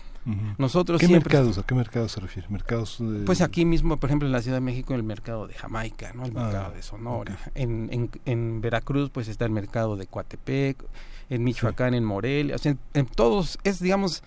Nosotros 0.59 1.01
¿Qué 1.01 1.07
siempre 1.07 1.35
mercados? 1.39 1.57
¿A 1.59 1.62
qué 1.62 1.75
mercados 1.75 2.12
se 2.12 2.20
refiere? 2.20 2.49
¿Mercados 2.51 2.97
de- 3.01 3.25
pues 3.25 3.41
aquí 3.41 3.65
mismo, 3.65 3.97
por 3.97 4.10
ejemplo, 4.10 4.27
en 4.28 4.33
la 4.33 4.43
Ciudad 4.43 4.59
de 4.59 4.60
México, 4.60 4.94
el 4.94 5.02
mercado 5.02 5.47
de 5.47 5.55
Jamaica, 5.55 6.12
¿no? 6.15 6.25
El 6.27 6.36
Ah, 6.36 6.43
mercado 6.44 6.75
de 6.75 6.83
Sonora. 6.83 7.39
En, 7.55 7.89
en, 7.93 8.10
en 8.27 8.60
Veracruz, 8.60 9.09
pues 9.10 9.28
está 9.28 9.47
el 9.47 9.52
mercado 9.52 9.97
de 9.97 10.07
Coatepec. 10.07 10.85
En 11.31 11.44
Michoacán, 11.44 11.94
en 11.94 12.05
Morelia. 12.05 12.55
O 12.57 12.59
sea, 12.59 12.73
en, 12.73 12.78
en 12.94 13.07
todos 13.07 13.59
es, 13.65 13.81
digamos... 13.81 14.23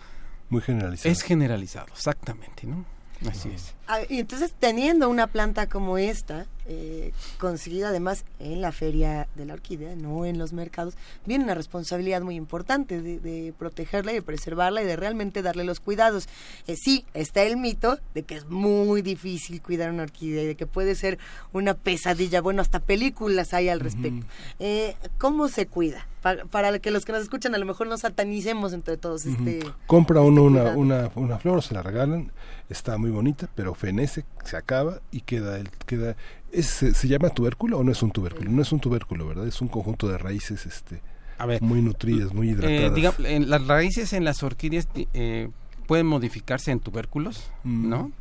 Muy 0.49 0.61
generalizado. 0.61 1.11
Es 1.11 1.21
generalizado, 1.23 1.87
exactamente, 1.93 2.67
¿no? 2.67 2.83
Así. 3.29 3.55
Ah, 3.87 3.99
y 4.07 4.19
entonces, 4.19 4.53
teniendo 4.57 5.09
una 5.09 5.27
planta 5.27 5.67
como 5.67 5.97
esta, 5.97 6.45
eh, 6.67 7.11
conseguida 7.39 7.89
además 7.89 8.23
en 8.39 8.61
la 8.61 8.71
feria 8.71 9.27
de 9.35 9.45
la 9.45 9.53
orquídea, 9.55 9.95
no 9.95 10.25
en 10.25 10.37
los 10.37 10.53
mercados, 10.53 10.93
viene 11.25 11.43
una 11.43 11.55
responsabilidad 11.55 12.21
muy 12.21 12.35
importante 12.35 13.01
de, 13.01 13.19
de 13.19 13.53
protegerla 13.57 14.11
y 14.11 14.15
de 14.15 14.21
preservarla 14.21 14.81
y 14.81 14.85
de 14.85 14.95
realmente 14.95 15.41
darle 15.41 15.63
los 15.65 15.79
cuidados. 15.79 16.29
Eh, 16.67 16.75
sí, 16.77 17.03
está 17.13 17.41
el 17.43 17.57
mito 17.57 17.99
de 18.13 18.23
que 18.23 18.35
es 18.35 18.45
muy 18.49 19.01
difícil 19.01 19.61
cuidar 19.61 19.89
una 19.91 20.03
orquídea 20.03 20.43
y 20.43 20.47
de 20.47 20.55
que 20.55 20.67
puede 20.67 20.95
ser 20.95 21.17
una 21.51 21.73
pesadilla. 21.73 22.39
Bueno, 22.41 22.61
hasta 22.61 22.79
películas 22.79 23.53
hay 23.53 23.67
al 23.69 23.79
respecto. 23.81 24.25
Eh, 24.59 24.95
¿Cómo 25.17 25.49
se 25.49 25.65
cuida? 25.67 26.07
Pa- 26.21 26.45
para 26.51 26.77
que 26.77 26.91
los 26.91 27.03
que 27.03 27.11
nos 27.11 27.23
escuchan 27.23 27.55
a 27.55 27.57
lo 27.57 27.65
mejor 27.65 27.87
nos 27.87 28.01
satanicemos 28.01 28.71
entre 28.73 28.95
todos. 28.95 29.25
este 29.25 29.61
Compra 29.87 30.21
uno 30.21 30.43
una, 30.43 30.75
una, 30.77 31.11
una 31.15 31.39
flor 31.39 31.63
se 31.63 31.73
la 31.73 31.81
regalan, 31.81 32.31
está 32.69 32.97
muy 32.99 33.09
bonita, 33.09 33.49
pero 33.55 33.73
fenece, 33.81 34.23
se 34.45 34.55
acaba 34.57 35.01
y 35.11 35.21
queda 35.21 35.57
el 35.59 35.69
queda 35.87 36.15
es, 36.51 36.67
se, 36.67 36.93
se 36.93 37.07
llama 37.07 37.29
tubérculo 37.29 37.79
o 37.79 37.83
no 37.83 37.91
es 37.91 38.03
un 38.03 38.11
tubérculo? 38.11 38.49
No 38.51 38.61
es 38.61 38.71
un 38.71 38.79
tubérculo, 38.79 39.27
¿verdad? 39.27 39.47
Es 39.47 39.59
un 39.61 39.67
conjunto 39.67 40.07
de 40.07 40.17
raíces 40.17 40.65
este 40.65 41.01
A 41.37 41.45
ver, 41.47 41.61
muy 41.61 41.81
nutridas, 41.81 42.33
muy 42.33 42.49
Eh, 42.49 42.51
hidratadas. 42.51 42.93
diga- 42.93 43.15
en 43.27 43.49
las 43.49 43.65
raíces 43.67 44.13
en 44.13 44.23
las 44.23 44.43
orquídeas 44.43 44.87
eh, 45.13 45.49
pueden 45.87 46.05
modificarse 46.05 46.71
en 46.71 46.79
tubérculos, 46.79 47.51
Mm. 47.63 47.89
¿no? 47.89 48.11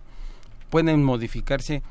Pueden 0.71 1.03
modificarse, 1.05 1.83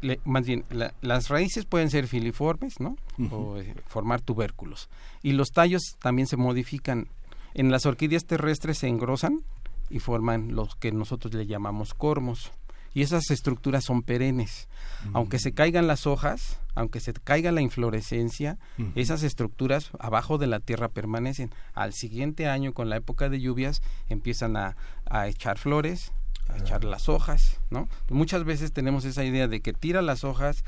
le- 0.00 0.20
más 0.24 0.46
bien, 0.46 0.64
la- 0.70 0.94
las 1.02 1.28
raíces 1.28 1.64
pueden 1.66 1.90
ser 1.90 2.06
filiformes, 2.06 2.80
¿no? 2.80 2.96
O 3.30 3.58
eh, 3.58 3.74
formar 3.88 4.20
tubérculos. 4.20 4.88
Y 5.22 5.32
los 5.32 5.50
tallos 5.52 5.82
también 6.00 6.26
se 6.26 6.36
modifican. 6.36 7.08
En 7.54 7.70
las 7.70 7.84
orquídeas 7.84 8.24
terrestres 8.24 8.78
se 8.78 8.88
engrosan 8.88 9.40
y 9.90 9.98
forman 9.98 10.54
los 10.54 10.74
que 10.76 10.90
nosotros 10.92 11.34
le 11.34 11.46
llamamos 11.46 11.92
cormos. 11.94 12.50
Y 12.94 13.02
esas 13.02 13.30
estructuras 13.30 13.84
son 13.84 14.02
perennes. 14.02 14.68
Aunque 15.14 15.38
se 15.38 15.52
caigan 15.52 15.86
las 15.86 16.06
hojas, 16.06 16.58
aunque 16.74 17.00
se 17.00 17.12
caiga 17.12 17.50
la 17.52 17.60
inflorescencia, 17.62 18.58
esas 18.94 19.22
estructuras 19.22 19.90
abajo 19.98 20.38
de 20.38 20.46
la 20.46 20.60
tierra 20.60 20.88
permanecen. 20.88 21.50
Al 21.74 21.92
siguiente 21.94 22.48
año, 22.48 22.72
con 22.74 22.88
la 22.90 22.96
época 22.96 23.28
de 23.28 23.40
lluvias, 23.40 23.82
empiezan 24.08 24.56
a, 24.56 24.76
a 25.06 25.28
echar 25.28 25.58
flores, 25.58 26.12
a 26.48 26.58
echar 26.58 26.84
las 26.84 27.08
hojas, 27.08 27.60
¿no? 27.70 27.88
Muchas 28.10 28.44
veces 28.44 28.72
tenemos 28.72 29.04
esa 29.04 29.24
idea 29.24 29.48
de 29.48 29.60
que 29.60 29.72
tira 29.72 30.02
las 30.02 30.22
hojas, 30.24 30.64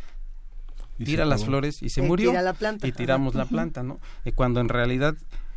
tira 0.98 1.24
las 1.24 1.44
flores 1.44 1.82
y 1.82 1.90
se 1.90 2.00
Eh, 2.02 2.06
murió. 2.06 2.30
tira 2.30 2.42
la 2.42 2.54
planta. 2.54 2.86
Y 2.86 2.92
tiramos 2.92 3.34
Ajá. 3.34 3.44
la 3.44 3.50
planta, 3.50 3.82
¿no? 3.82 3.98
Eh, 4.24 4.32
cuando 4.32 4.60
en 4.60 4.68
realidad 4.68 5.14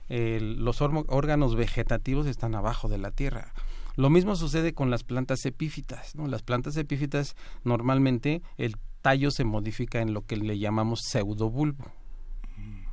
eh, 0.09 0.39
los 0.41 0.81
órganos 0.81 1.55
vegetativos 1.55 2.27
están 2.27 2.55
abajo 2.55 2.87
de 2.87 2.97
la 2.97 3.11
tierra. 3.11 3.53
Lo 3.98 4.11
mismo 4.11 4.35
sucede 4.35 4.74
con 4.74 4.92
las 4.92 5.03
plantas 5.03 5.43
epífitas, 5.45 6.16
¿no? 6.16 6.27
Las 6.27 6.43
plantas 6.43 6.77
epífitas 6.77 7.35
normalmente 7.64 8.43
el 8.58 8.77
tallo 9.01 9.32
se 9.32 9.43
modifica 9.43 10.01
en 10.01 10.14
lo 10.14 10.22
que 10.22 10.38
le 10.38 10.59
llamamos 10.59 11.01
pseudobulbo. 11.01 11.92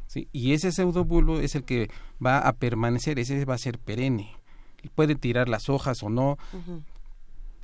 ¿sí? 0.07 0.29
Y 0.33 0.55
ese 0.55 0.73
pseudobulbo 0.73 1.41
es 1.41 1.55
el 1.55 1.65
que 1.65 1.91
va 2.25 2.39
a 2.39 2.55
permanecer, 2.55 3.19
ese 3.19 3.45
va 3.45 3.55
a 3.55 3.59
ser 3.59 3.79
perenne. 3.79 4.35
Puede 4.95 5.15
tirar 5.15 5.49
las 5.49 5.69
hojas 5.69 6.03
o 6.03 6.09
no, 6.09 6.39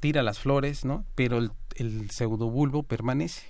tira 0.00 0.22
las 0.22 0.38
flores, 0.38 0.84
¿no? 0.84 1.04
Pero 1.14 1.38
el, 1.38 1.50
el 1.76 2.10
pseudobulbo 2.10 2.82
permanece. 2.82 3.46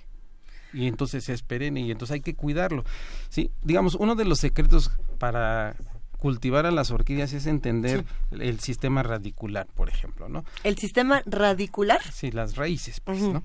Y 0.73 0.87
entonces 0.87 1.27
es 1.27 1.43
perenne 1.43 1.81
y 1.81 1.91
entonces 1.91 2.13
hay 2.13 2.21
que 2.21 2.33
cuidarlo. 2.33 2.85
Sí, 3.27 3.51
digamos, 3.61 3.95
uno 3.95 4.15
de 4.15 4.23
los 4.23 4.39
secretos 4.39 4.91
para 5.19 5.75
cultivar 6.21 6.67
a 6.67 6.71
las 6.71 6.91
orquídeas 6.91 7.33
es 7.33 7.47
entender 7.47 8.05
el 8.29 8.59
sistema 8.59 9.01
radicular, 9.01 9.65
por 9.73 9.89
ejemplo, 9.89 10.29
¿no? 10.29 10.45
¿El 10.63 10.77
sistema 10.77 11.23
radicular? 11.25 11.99
Sí, 12.13 12.29
las 12.31 12.55
raíces, 12.57 12.99
pues, 12.99 13.19
¿no? 13.21 13.41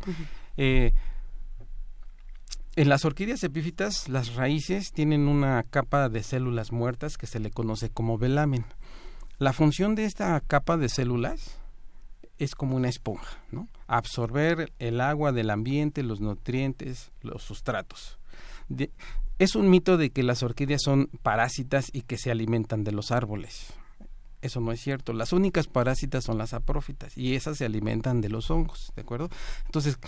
Eh, 0.59 0.93
en 2.77 2.89
las 2.91 3.07
orquídeas 3.07 3.43
epífitas, 3.45 4.11
las 4.11 4.35
raíces 4.35 4.93
tienen 4.93 5.27
una 5.27 5.63
capa 5.63 6.11
de 6.11 6.23
células 6.23 6.71
muertas 6.71 7.17
que 7.17 7.27
se 7.27 7.41
le 7.41 7.51
conoce 7.51 7.89
como 7.89 8.19
velamen. 8.19 8.67
La 9.39 9.55
función 9.55 9.95
de 9.95 10.05
esta 10.05 10.39
capa 10.47 10.77
de 10.77 10.91
células 10.91 11.59
es 12.39 12.55
como 12.55 12.77
una 12.77 12.91
esponja, 12.91 13.39
¿no? 13.51 13.69
Absorber 13.87 14.71
el 14.79 15.01
agua 15.01 15.33
del 15.33 15.49
ambiente, 15.49 16.03
los 16.03 16.21
nutrientes, 16.21 17.11
los 17.23 17.43
sustratos. 17.43 18.19
De- 18.69 18.91
es 19.39 19.55
un 19.55 19.69
mito 19.71 19.97
de 19.97 20.11
que 20.11 20.23
las 20.23 20.43
orquídeas 20.43 20.83
son 20.83 21.09
parásitas 21.23 21.91
y 21.93 22.03
que 22.03 22.19
se 22.19 22.31
alimentan 22.31 22.85
de 22.85 22.93
los 22.93 23.11
árboles. 23.11 23.73
Eso 24.43 24.61
no 24.61 24.73
es 24.73 24.81
cierto. 24.81 25.13
Las 25.13 25.33
únicas 25.33 25.67
parásitas 25.67 26.25
son 26.25 26.39
las 26.39 26.53
aprófitas 26.55 27.17
y 27.17 27.35
esas 27.35 27.59
se 27.59 27.65
alimentan 27.65 28.21
de 28.21 28.29
los 28.29 28.51
hongos, 28.51 28.93
¿de 28.95 29.03
acuerdo? 29.03 29.29
Entonces, 29.65 29.99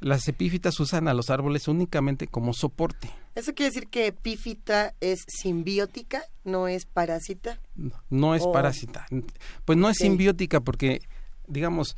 las 0.00 0.26
epífitas 0.28 0.80
usan 0.80 1.08
a 1.08 1.14
los 1.14 1.28
árboles 1.30 1.68
únicamente 1.68 2.26
como 2.26 2.54
soporte. 2.54 3.10
¿Eso 3.34 3.52
quiere 3.54 3.70
decir 3.70 3.88
que 3.88 4.06
epífita 4.08 4.94
es 5.00 5.20
simbiótica, 5.28 6.22
no 6.44 6.68
es 6.68 6.86
parásita? 6.86 7.60
No 8.08 8.34
es 8.34 8.42
Oh. 8.44 8.52
parásita. 8.52 9.06
Pues 9.66 9.78
no 9.78 9.88
es 9.90 9.98
simbiótica 9.98 10.60
porque, 10.60 11.00
digamos, 11.46 11.96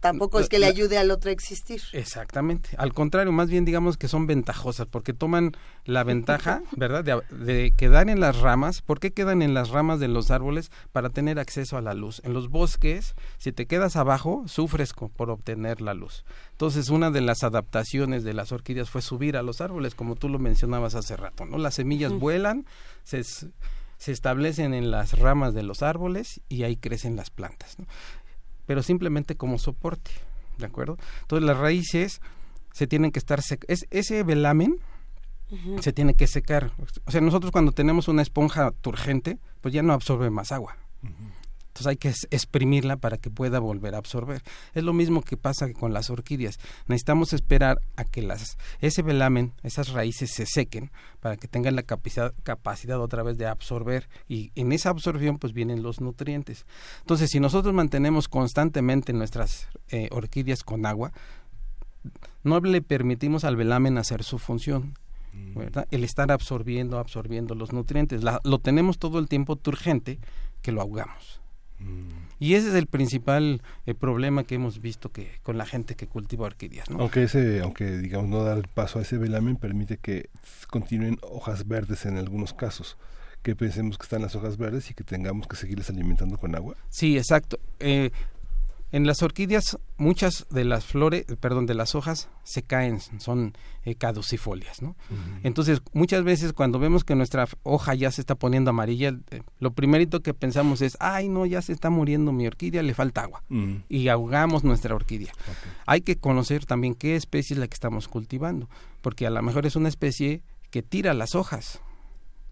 Tampoco 0.00 0.40
es 0.40 0.48
que 0.48 0.58
le 0.58 0.66
ayude 0.66 0.98
al 0.98 1.10
otro 1.10 1.30
a 1.30 1.32
existir. 1.32 1.82
Exactamente. 1.92 2.70
Al 2.78 2.92
contrario, 2.92 3.32
más 3.32 3.50
bien 3.50 3.64
digamos 3.64 3.96
que 3.96 4.08
son 4.08 4.26
ventajosas 4.26 4.86
porque 4.86 5.12
toman 5.12 5.52
la 5.84 6.04
ventaja, 6.04 6.62
¿verdad? 6.76 7.04
De, 7.04 7.20
de 7.36 7.72
quedar 7.76 8.08
en 8.08 8.20
las 8.20 8.38
ramas. 8.38 8.82
¿Por 8.82 8.98
qué 9.00 9.12
quedan 9.12 9.42
en 9.42 9.54
las 9.54 9.70
ramas 9.70 10.00
de 10.00 10.08
los 10.08 10.30
árboles? 10.30 10.70
Para 10.92 11.10
tener 11.10 11.38
acceso 11.38 11.76
a 11.76 11.82
la 11.82 11.94
luz. 11.94 12.20
En 12.24 12.32
los 12.32 12.48
bosques, 12.48 13.14
si 13.38 13.52
te 13.52 13.66
quedas 13.66 13.96
abajo, 13.96 14.44
sufres 14.46 14.92
por 14.92 15.30
obtener 15.30 15.80
la 15.80 15.94
luz. 15.94 16.24
Entonces, 16.52 16.90
una 16.90 17.10
de 17.10 17.20
las 17.20 17.42
adaptaciones 17.42 18.24
de 18.24 18.34
las 18.34 18.52
orquídeas 18.52 18.90
fue 18.90 19.02
subir 19.02 19.36
a 19.36 19.42
los 19.42 19.60
árboles, 19.60 19.94
como 19.94 20.16
tú 20.16 20.28
lo 20.28 20.38
mencionabas 20.38 20.94
hace 20.94 21.16
rato, 21.16 21.44
¿no? 21.44 21.58
Las 21.58 21.74
semillas 21.74 22.12
vuelan, 22.12 22.66
se, 23.02 23.22
se 23.24 24.12
establecen 24.12 24.74
en 24.74 24.90
las 24.90 25.18
ramas 25.18 25.54
de 25.54 25.62
los 25.62 25.82
árboles 25.82 26.40
y 26.48 26.62
ahí 26.64 26.76
crecen 26.76 27.16
las 27.16 27.30
plantas, 27.30 27.78
¿no? 27.78 27.86
Pero 28.70 28.84
simplemente 28.84 29.34
como 29.34 29.58
soporte, 29.58 30.12
¿de 30.58 30.66
acuerdo? 30.66 30.96
Entonces 31.22 31.44
las 31.44 31.58
raíces 31.58 32.20
se 32.72 32.86
tienen 32.86 33.10
que 33.10 33.18
estar 33.18 33.42
sec 33.42 33.64
es, 33.66 33.84
ese 33.90 34.22
velamen 34.22 34.76
se 35.80 35.92
tiene 35.92 36.14
que 36.14 36.28
secar. 36.28 36.70
O 37.04 37.10
sea, 37.10 37.20
nosotros 37.20 37.50
cuando 37.50 37.72
tenemos 37.72 38.06
una 38.06 38.22
esponja 38.22 38.70
turgente, 38.80 39.40
pues 39.60 39.74
ya 39.74 39.82
no 39.82 39.92
absorbe 39.92 40.30
más 40.30 40.52
agua. 40.52 40.76
Entonces 41.70 41.86
hay 41.86 41.96
que 41.96 42.08
exprimirla 42.30 42.96
para 42.96 43.16
que 43.16 43.30
pueda 43.30 43.60
volver 43.60 43.94
a 43.94 43.98
absorber. 43.98 44.42
Es 44.74 44.82
lo 44.82 44.92
mismo 44.92 45.22
que 45.22 45.36
pasa 45.36 45.72
con 45.72 45.92
las 45.92 46.10
orquídeas. 46.10 46.58
Necesitamos 46.88 47.32
esperar 47.32 47.80
a 47.96 48.04
que 48.04 48.22
las, 48.22 48.58
ese 48.80 49.02
velamen, 49.02 49.52
esas 49.62 49.90
raíces 49.90 50.32
se 50.32 50.46
sequen 50.46 50.90
para 51.20 51.36
que 51.36 51.46
tengan 51.46 51.76
la 51.76 51.84
capacidad, 51.84 52.34
capacidad 52.42 53.00
otra 53.00 53.22
vez 53.22 53.38
de 53.38 53.46
absorber 53.46 54.08
y 54.28 54.50
en 54.56 54.72
esa 54.72 54.90
absorción 54.90 55.38
pues 55.38 55.52
vienen 55.52 55.82
los 55.84 56.00
nutrientes. 56.00 56.66
Entonces 57.02 57.30
si 57.30 57.38
nosotros 57.38 57.72
mantenemos 57.72 58.26
constantemente 58.28 59.12
nuestras 59.12 59.68
eh, 59.90 60.08
orquídeas 60.10 60.64
con 60.64 60.86
agua, 60.86 61.12
no 62.42 62.58
le 62.60 62.82
permitimos 62.82 63.44
al 63.44 63.56
velamen 63.56 63.96
hacer 63.96 64.24
su 64.24 64.38
función. 64.38 64.94
¿verdad? 65.54 65.86
El 65.92 66.02
estar 66.02 66.32
absorbiendo, 66.32 66.98
absorbiendo 66.98 67.54
los 67.54 67.72
nutrientes. 67.72 68.24
La- 68.24 68.40
lo 68.42 68.58
tenemos 68.58 68.98
todo 68.98 69.20
el 69.20 69.28
tiempo 69.28 69.54
turgente 69.54 70.18
que 70.60 70.72
lo 70.72 70.80
ahogamos. 70.80 71.39
Y 72.38 72.54
ese 72.54 72.68
es 72.68 72.74
el 72.74 72.86
principal 72.86 73.60
eh, 73.84 73.94
problema 73.94 74.44
que 74.44 74.54
hemos 74.54 74.80
visto 74.80 75.10
que 75.12 75.30
con 75.42 75.58
la 75.58 75.66
gente 75.66 75.94
que 75.94 76.06
cultiva 76.06 76.46
orquídeas. 76.46 76.88
¿no? 76.88 77.00
Aunque 77.00 77.24
ese, 77.24 77.60
aunque 77.60 77.98
digamos 77.98 78.28
no 78.30 78.42
dar 78.42 78.66
paso 78.68 78.98
a 78.98 79.02
ese 79.02 79.18
velamen 79.18 79.56
permite 79.56 79.98
que 79.98 80.30
continúen 80.68 81.18
hojas 81.22 81.68
verdes 81.68 82.06
en 82.06 82.16
algunos 82.16 82.54
casos, 82.54 82.96
que 83.42 83.54
pensemos 83.54 83.98
que 83.98 84.04
están 84.04 84.22
las 84.22 84.34
hojas 84.36 84.56
verdes 84.56 84.90
y 84.90 84.94
que 84.94 85.04
tengamos 85.04 85.46
que 85.46 85.56
seguirles 85.56 85.90
alimentando 85.90 86.38
con 86.38 86.54
agua. 86.54 86.76
Sí, 86.88 87.18
exacto. 87.18 87.58
Eh, 87.78 88.10
en 88.92 89.06
las 89.06 89.22
orquídeas 89.22 89.78
muchas 89.96 90.46
de 90.50 90.64
las 90.64 90.84
flores, 90.84 91.24
perdón, 91.40 91.66
de 91.66 91.74
las 91.74 91.94
hojas 91.94 92.28
se 92.42 92.62
caen, 92.62 93.00
son 93.18 93.54
eh, 93.84 93.94
caducifolias, 93.94 94.82
¿no? 94.82 94.96
Entonces, 95.42 95.82
muchas 95.92 96.24
veces 96.24 96.52
cuando 96.52 96.78
vemos 96.78 97.04
que 97.04 97.14
nuestra 97.14 97.46
hoja 97.62 97.94
ya 97.94 98.10
se 98.10 98.20
está 98.20 98.34
poniendo 98.34 98.70
amarilla, 98.70 99.16
eh, 99.30 99.42
lo 99.58 99.72
primerito 99.72 100.20
que 100.20 100.34
pensamos 100.34 100.82
es, 100.82 100.96
ay, 101.00 101.28
no, 101.28 101.46
ya 101.46 101.62
se 101.62 101.72
está 101.72 101.90
muriendo 101.90 102.32
mi 102.32 102.46
orquídea, 102.46 102.82
le 102.82 102.94
falta 102.94 103.22
agua. 103.22 103.42
Mm. 103.48 103.76
Y 103.88 104.08
ahogamos 104.08 104.64
nuestra 104.64 104.94
orquídea. 104.94 105.32
Hay 105.86 106.00
que 106.00 106.16
conocer 106.16 106.66
también 106.66 106.94
qué 106.94 107.16
especie 107.16 107.54
es 107.54 107.60
la 107.60 107.68
que 107.68 107.74
estamos 107.74 108.08
cultivando, 108.08 108.68
porque 109.00 109.26
a 109.26 109.30
lo 109.30 109.42
mejor 109.42 109.66
es 109.66 109.76
una 109.76 109.88
especie 109.88 110.42
que 110.70 110.82
tira 110.82 111.14
las 111.14 111.34
hojas, 111.34 111.80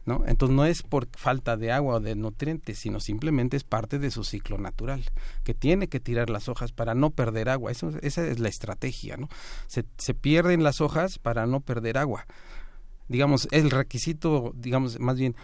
¿no? 0.09 0.25
Entonces 0.27 0.57
no 0.57 0.65
es 0.65 0.83
por 0.83 1.07
falta 1.17 1.57
de 1.57 1.71
agua 1.71 1.97
o 1.97 2.01
de 2.01 2.17
nutrientes, 2.17 2.79
sino 2.79 2.99
simplemente 2.99 3.57
es 3.57 3.63
parte 3.63 3.99
de 3.99 4.11
su 4.11 4.25
ciclo 4.25 4.59
natural, 4.59 5.05
que 5.45 5.55
tiene 5.55 5.89
que 5.89 6.01
tirar 6.01 6.31
las 6.31 6.49
hojas 6.49 6.73
para 6.73 6.95
no 6.95 7.11
perder 7.11 7.51
agua. 7.51 7.71
Eso, 7.71 7.93
esa 8.03 8.27
es 8.27 8.41
la 8.41 8.49
estrategia, 8.49 9.17
¿no? 9.17 9.29
Se, 9.67 9.85
se 9.99 10.15
pierden 10.15 10.65
las 10.65 10.81
hojas 10.81 11.19
para 11.19 11.47
no 11.47 11.61
perder 11.61 11.99
agua. 11.99 12.27
Digamos, 13.07 13.47
el 13.51 13.71
requisito, 13.71 14.53
digamos, 14.57 14.99
más 14.99 15.19
bien, 15.19 15.37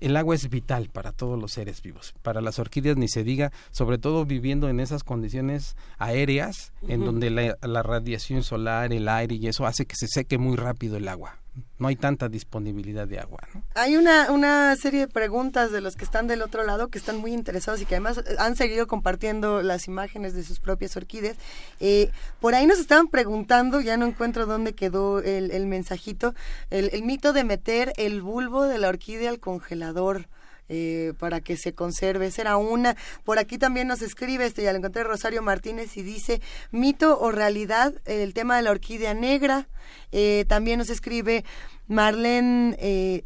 el 0.00 0.16
agua 0.16 0.34
es 0.34 0.50
vital 0.50 0.90
para 0.92 1.12
todos 1.12 1.40
los 1.40 1.52
seres 1.52 1.80
vivos. 1.80 2.14
Para 2.22 2.40
las 2.40 2.58
orquídeas 2.58 2.96
ni 2.96 3.08
se 3.08 3.24
diga, 3.24 3.52
sobre 3.70 3.98
todo 3.98 4.24
viviendo 4.24 4.68
en 4.68 4.80
esas 4.80 5.04
condiciones 5.04 5.76
aéreas, 5.98 6.72
en 6.86 7.04
donde 7.04 7.30
la, 7.30 7.56
la 7.62 7.82
radiación 7.82 8.42
solar, 8.42 8.92
el 8.92 9.08
aire 9.08 9.36
y 9.36 9.46
eso 9.46 9.64
hace 9.66 9.86
que 9.86 9.96
se 9.96 10.08
seque 10.08 10.38
muy 10.38 10.56
rápido 10.56 10.96
el 10.96 11.08
agua. 11.08 11.38
No 11.78 11.88
hay 11.88 11.96
tanta 11.96 12.28
disponibilidad 12.28 13.06
de 13.06 13.18
agua. 13.18 13.40
¿no? 13.54 13.62
Hay 13.74 13.96
una, 13.96 14.30
una 14.30 14.74
serie 14.76 15.00
de 15.00 15.08
preguntas 15.08 15.70
de 15.72 15.80
los 15.80 15.96
que 15.96 16.04
están 16.04 16.26
del 16.26 16.42
otro 16.42 16.64
lado 16.64 16.88
que 16.88 16.98
están 16.98 17.18
muy 17.18 17.32
interesados 17.32 17.80
y 17.80 17.86
que 17.86 17.94
además 17.94 18.18
eh, 18.18 18.36
han 18.38 18.56
seguido 18.56 18.86
compartiendo 18.86 19.62
las 19.62 19.86
imágenes 19.86 20.34
de 20.34 20.44
sus 20.44 20.60
propias 20.60 20.96
orquídeas. 20.96 21.36
Eh, 21.80 22.10
por 22.40 22.54
ahí 22.54 22.66
nos 22.66 22.78
estaban 22.78 23.08
preguntando, 23.08 23.80
ya 23.80 23.96
no 23.96 24.06
encuentro 24.06 24.46
dónde 24.46 24.74
quedó 24.74 25.20
el, 25.20 25.50
el 25.50 25.66
mensajito, 25.66 26.34
el, 26.70 26.90
el 26.92 27.02
mito 27.02 27.32
de 27.32 27.44
meter 27.44 27.92
el 27.96 28.22
bulbo 28.22 28.64
de 28.64 28.78
la 28.78 28.88
orquídea 28.88 29.30
al 29.30 29.40
congelador. 29.40 30.26
Eh, 30.68 31.12
para 31.18 31.40
que 31.40 31.56
se 31.56 31.74
conserve. 31.74 32.30
Será 32.30 32.56
una. 32.56 32.96
Por 33.24 33.38
aquí 33.38 33.58
también 33.58 33.88
nos 33.88 34.02
escribe, 34.02 34.46
este 34.46 34.62
ya 34.62 34.72
lo 34.72 34.78
encontré, 34.78 35.04
Rosario 35.04 35.42
Martínez, 35.42 35.96
y 35.96 36.02
dice, 36.02 36.40
mito 36.70 37.18
o 37.20 37.30
realidad, 37.30 37.94
el 38.04 38.34
tema 38.34 38.56
de 38.56 38.62
la 38.62 38.70
orquídea 38.70 39.14
negra. 39.14 39.68
Eh, 40.12 40.44
también 40.48 40.78
nos 40.78 40.90
escribe 40.90 41.44
Marlene, 41.86 42.76
eh, 42.78 43.24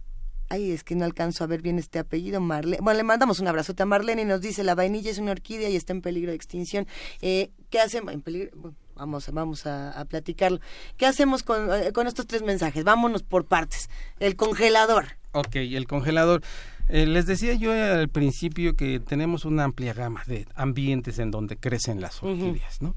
ay, 0.48 0.70
es 0.70 0.84
que 0.84 0.94
no 0.94 1.04
alcanzo 1.04 1.44
a 1.44 1.46
ver 1.46 1.62
bien 1.62 1.78
este 1.78 1.98
apellido, 1.98 2.40
Marlene. 2.40 2.78
Bueno, 2.80 2.98
le 2.98 3.04
mandamos 3.04 3.40
un 3.40 3.48
abrazote 3.48 3.82
a 3.82 3.86
Marlene 3.86 4.22
y 4.22 4.24
nos 4.24 4.40
dice, 4.40 4.62
la 4.64 4.74
vainilla 4.74 5.10
es 5.10 5.18
una 5.18 5.32
orquídea 5.32 5.68
y 5.68 5.76
está 5.76 5.92
en 5.92 6.02
peligro 6.02 6.30
de 6.30 6.36
extinción. 6.36 6.86
Eh, 7.20 7.50
¿Qué 7.70 7.80
hacemos? 7.80 8.14
Vamos, 8.94 9.30
vamos 9.32 9.66
a, 9.66 9.90
a 9.90 10.04
platicarlo. 10.04 10.60
¿Qué 10.96 11.06
hacemos 11.06 11.42
con, 11.42 11.72
eh, 11.72 11.92
con 11.92 12.06
estos 12.06 12.26
tres 12.26 12.42
mensajes? 12.42 12.84
Vámonos 12.84 13.22
por 13.22 13.46
partes. 13.46 13.88
El 14.20 14.36
congelador. 14.36 15.16
Ok, 15.32 15.56
el 15.56 15.86
congelador. 15.86 16.42
Eh, 16.94 17.06
les 17.06 17.24
decía 17.24 17.54
yo 17.54 17.72
al 17.72 18.10
principio 18.10 18.76
que 18.76 19.00
tenemos 19.00 19.46
una 19.46 19.64
amplia 19.64 19.94
gama 19.94 20.22
de 20.26 20.46
ambientes 20.54 21.18
en 21.18 21.30
donde 21.30 21.56
crecen 21.56 22.02
las 22.02 22.22
orquídeas, 22.22 22.82
¿no? 22.82 22.94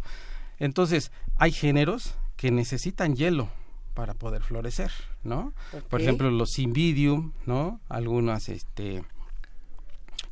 Entonces, 0.59 1.13
hay 1.37 1.53
géneros 1.53 2.15
que 2.35 2.51
necesitan 2.51 3.15
hielo 3.15 3.47
para 3.93 4.13
poder 4.13 4.43
florecer, 4.43 4.91
¿no? 5.23 5.53
Por 5.89 6.01
ejemplo, 6.01 6.29
los 6.29 6.49
Cymbidium, 6.57 7.31
¿no? 7.45 7.79
Algunas, 7.87 8.49
este, 8.49 9.01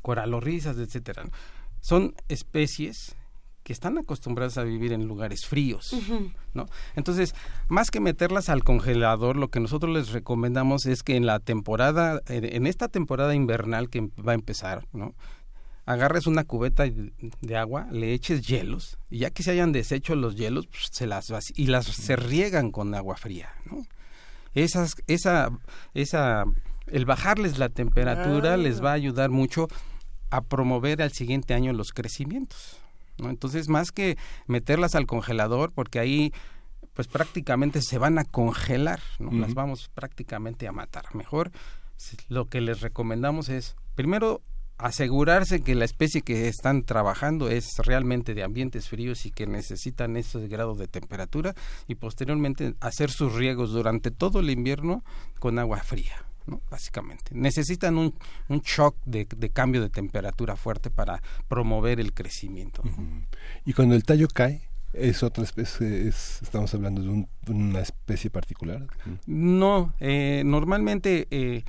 coralorrizas, 0.02 0.78
etcétera. 0.78 1.24
Son 1.80 2.16
especies 2.28 3.16
que 3.64 3.74
están 3.74 3.98
acostumbradas 3.98 4.58
a 4.58 4.64
vivir 4.64 4.94
en 4.94 5.06
lugares 5.08 5.46
fríos, 5.46 5.96
¿no? 6.54 6.66
Entonces, 6.96 7.34
más 7.70 7.92
que 7.92 8.00
meterlas 8.00 8.50
al 8.50 8.64
congelador, 8.64 9.38
lo 9.38 9.48
que 9.48 9.60
nosotros 9.60 9.94
les 9.94 10.12
recomendamos 10.12 10.86
es 10.86 11.02
que 11.04 11.16
en 11.16 11.26
la 11.26 11.40
temporada, 11.40 12.22
en 12.28 12.68
esta 12.68 12.90
temporada 12.90 13.34
invernal 13.36 13.90
que 13.90 14.10
va 14.20 14.34
a 14.34 14.36
empezar, 14.36 14.86
¿no? 14.94 15.14
agarres 15.86 16.28
una 16.28 16.46
cubeta 16.46 16.86
de 17.42 17.58
agua, 17.58 17.88
le 17.92 18.14
eches 18.14 18.48
hielos, 18.48 18.98
y 19.10 19.20
ya 19.20 19.32
que 19.32 19.44
se 19.44 19.52
hayan 19.52 19.74
deshecho 19.74 20.16
los 20.16 20.36
hielos, 20.36 20.68
pues, 20.68 20.88
se 20.92 21.08
las 21.08 21.28
y 21.56 21.68
las 21.68 21.86
se 21.88 22.16
riegan 22.16 22.72
con 22.72 22.96
agua 22.96 23.18
fría, 23.18 23.50
¿no? 23.70 23.86
Esas, 24.54 24.96
esa, 25.08 25.50
esa, 25.94 26.46
el 26.88 27.06
bajarles 27.06 27.58
la 27.58 27.70
temperatura 27.70 28.54
Ah. 28.54 28.58
les 28.58 28.84
va 28.84 28.92
a 28.92 28.94
ayudar 28.94 29.30
mucho 29.30 29.68
a 30.30 30.42
promover 30.42 31.02
al 31.02 31.12
siguiente 31.12 31.54
año 31.54 31.74
los 31.74 31.92
crecimientos, 31.92 32.80
¿no? 33.18 33.30
Entonces, 33.30 33.70
más 33.70 33.92
que 33.92 34.18
meterlas 34.48 34.96
al 34.96 35.06
congelador, 35.06 35.72
porque 35.74 36.00
ahí 36.00 36.34
pues 36.94 37.08
prácticamente 37.08 37.82
se 37.82 37.98
van 37.98 38.20
a 38.20 38.24
congelar, 38.24 39.00
¿no? 39.18 39.32
Las 39.32 39.56
vamos 39.56 39.90
prácticamente 39.94 40.68
a 40.68 40.72
matar. 40.72 41.16
Mejor 41.16 41.52
lo 42.28 42.46
que 42.46 42.62
les 42.62 42.82
recomendamos 42.82 43.50
es, 43.50 43.76
primero, 43.96 44.42
asegurarse 44.78 45.62
que 45.62 45.76
la 45.76 45.86
especie 45.86 46.22
que 46.22 46.48
están 46.48 46.84
trabajando 46.84 47.50
es 47.50 47.70
realmente 47.78 48.34
de 48.34 48.44
ambientes 48.44 48.90
fríos 48.90 49.26
y 49.26 49.32
que 49.32 49.48
necesitan 49.48 50.18
esos 50.18 50.48
grados 50.50 50.78
de 50.78 50.88
temperatura 50.88 51.54
y 51.88 51.96
posteriormente 51.96 52.76
hacer 52.80 53.10
sus 53.10 53.34
riegos 53.34 53.72
durante 53.72 54.12
todo 54.12 54.40
el 54.40 54.50
invierno 54.50 55.04
con 55.40 55.58
agua 55.60 55.80
fría. 55.80 56.26
¿No? 56.46 56.62
básicamente 56.70 57.32
necesitan 57.34 57.98
un, 57.98 58.14
un 58.50 58.60
shock 58.62 58.96
de, 59.06 59.26
de 59.38 59.50
cambio 59.50 59.82
de 59.82 59.90
temperatura 59.90 60.56
fuerte 60.56 60.90
para 60.90 61.22
promover 61.48 62.00
el 62.00 62.14
crecimiento. 62.14 62.82
Y 63.66 63.74
cuando 63.74 63.96
el 63.96 64.04
tallo 64.04 64.28
cae, 64.28 64.62
es 64.94 65.24
otra 65.24 65.44
especie, 65.44 66.08
es, 66.08 66.40
estamos 66.42 66.74
hablando 66.74 67.02
de, 67.02 67.10
un- 67.10 67.28
una 67.48 67.80
especie 67.80 68.30
particular. 68.30 68.86
No, 69.26 69.94
eh, 70.00 70.44
normalmente 70.46 71.28
eh, 71.32 71.64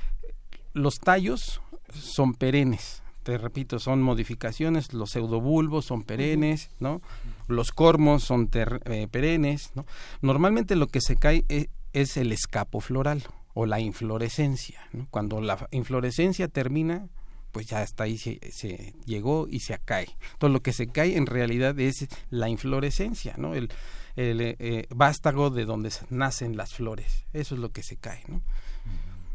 los 0.73 0.99
tallos 0.99 1.61
son 1.93 2.33
perennes. 2.33 3.01
Te 3.23 3.39
repito, 3.39 3.79
son 3.79 4.03
modificaciones. 4.03 4.93
Los 4.93 5.09
pseudobulbos 5.11 5.85
son 5.85 6.03
perennes, 6.03 6.69
¿no? 6.79 7.01
Los 7.47 7.71
cormos 7.71 8.23
son 8.23 8.49
ter- 8.49 8.81
eh, 8.85 9.07
perennes, 9.09 9.71
¿no? 9.73 9.85
Normalmente 10.21 10.75
lo 10.75 10.85
que 10.85 11.01
se 11.01 11.15
cae 11.15 11.43
e- 11.49 11.69
es, 11.93 12.17
el 12.17 12.31
escapo 12.31 12.81
floral 12.81 13.23
o 13.55 13.65
la 13.65 13.79
inflorescencia, 13.79 14.79
¿no? 14.93 15.07
Cuando 15.09 15.41
la 15.41 15.67
inflorescencia 15.71 16.47
termina, 16.47 17.07
pues 17.51 17.65
ya 17.65 17.81
hasta 17.81 18.03
ahí 18.03 18.19
se, 18.19 18.39
se 18.51 18.93
llegó 19.05 19.47
y 19.49 19.61
se 19.61 19.79
cae. 19.83 20.09
Entonces 20.33 20.53
lo 20.53 20.61
que 20.61 20.73
se 20.73 20.87
cae 20.87 21.17
en 21.17 21.25
realidad 21.25 21.79
es 21.79 22.07
la 22.29 22.49
inflorescencia, 22.49 23.33
¿no? 23.37 23.55
El, 23.55 23.69
el 24.17 24.41
eh, 24.41 24.55
eh, 24.59 24.87
vástago 24.93 25.49
de 25.49 25.65
donde 25.65 25.89
nacen 26.09 26.57
las 26.57 26.73
flores. 26.73 27.25
Eso 27.33 27.55
es 27.55 27.61
lo 27.61 27.69
que 27.69 27.81
se 27.81 27.95
cae, 27.95 28.23
¿no? 28.27 28.41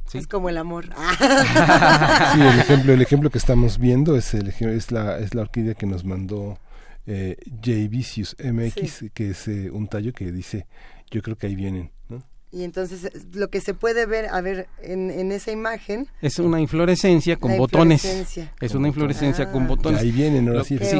Sí. 0.06 0.18
Es 0.18 0.26
como 0.26 0.48
el 0.48 0.58
amor. 0.58 0.90
Sí, 2.34 2.40
el 2.40 2.60
ejemplo, 2.60 2.92
el 2.92 3.02
ejemplo 3.02 3.30
que 3.30 3.38
estamos 3.38 3.78
viendo 3.78 4.16
es 4.16 4.34
el 4.34 4.48
es 4.48 4.92
la 4.92 5.18
es 5.18 5.34
la 5.34 5.42
orquídea 5.42 5.74
que 5.74 5.86
nos 5.86 6.04
mandó 6.04 6.58
eh, 7.06 7.36
J. 7.64 7.88
Vicious 7.88 8.36
MX, 8.38 9.10
que 9.14 9.30
es 9.30 9.48
eh, 9.48 9.70
un 9.70 9.88
tallo 9.88 10.12
que 10.12 10.30
dice, 10.30 10.66
yo 11.10 11.22
creo 11.22 11.36
que 11.36 11.46
ahí 11.46 11.56
vienen, 11.56 11.90
¿no? 12.08 12.22
Y 12.52 12.64
entonces 12.64 13.04
eh, 13.04 13.12
lo 13.34 13.48
que 13.48 13.60
se 13.60 13.74
puede 13.74 14.06
ver, 14.06 14.26
a 14.26 14.40
ver, 14.40 14.68
en, 14.82 15.10
en 15.10 15.30
esa 15.30 15.52
imagen, 15.52 16.08
Es 16.20 16.40
una 16.40 16.60
inflorescencia 16.60 17.36
con 17.36 17.56
botones. 17.56 18.04
inflorescencia. 18.04 18.52
Es 18.60 18.72
Con 18.72 18.80
una 18.80 18.88
botones. 18.88 18.88
inflorescencia 18.88 19.44
Ah. 19.44 19.52
con 19.52 19.68
botones. 19.68 20.02
Y 20.02 20.06
ahí 20.06 20.10
vienen, 20.12 20.48
ahora 20.48 20.58
Lo- 20.60 20.64
sí, 20.64 20.76
sí, 20.78 20.96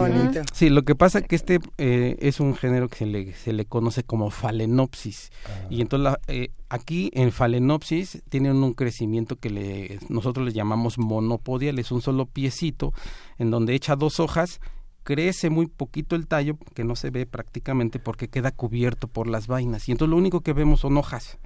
sí, 0.55 0.71
lo 0.71 0.83
que 0.85 0.95
pasa 0.95 1.23
que 1.23 1.35
este 1.35 1.59
eh, 1.79 2.17
es 2.21 2.39
un 2.39 2.55
género 2.55 2.89
que 2.89 2.99
se 2.99 3.07
le, 3.07 3.35
se 3.35 3.53
le 3.53 3.65
conoce 3.65 4.05
como 4.05 4.31
Phalaenopsis. 4.31 5.31
Ah. 5.47 5.67
Y 5.71 5.81
entonces 5.81 6.05
la- 6.05 6.21
eh, 6.29 6.51
aquí 6.69 7.11
en 7.15 7.33
Phalaenopsis 7.33 8.23
tienen 8.29 8.57
un 8.63 8.73
crecimiento 8.75 9.35
que 9.37 9.51
le, 9.51 9.99
nosotros 10.09 10.47
le 10.47 10.53
llamamos 10.53 10.99
monopodial, 10.99 11.79
es 11.81 11.91
un 11.91 12.01
solo 12.01 12.27
piecito 12.27 12.93
en 13.39 13.51
donde 13.51 13.75
echa 13.75 13.97
dos 13.97 14.21
hojas 14.21 14.61
crece 15.15 15.51
muy 15.51 15.67
poquito 15.67 16.15
el 16.15 16.29
tallo 16.29 16.57
que 16.73 16.85
no 16.85 16.95
se 16.95 17.11
ve 17.11 17.27
prácticamente 17.27 17.99
porque 17.99 18.29
queda 18.29 18.53
cubierto 18.53 19.09
por 19.09 19.27
las 19.27 19.49
vainas 19.49 19.89
y 19.89 19.93
entonces 19.93 20.11
lo 20.11 20.17
único 20.17 20.43
que 20.43 20.53
vemos 20.53 20.81
son 20.81 20.97
hojas 20.97 21.39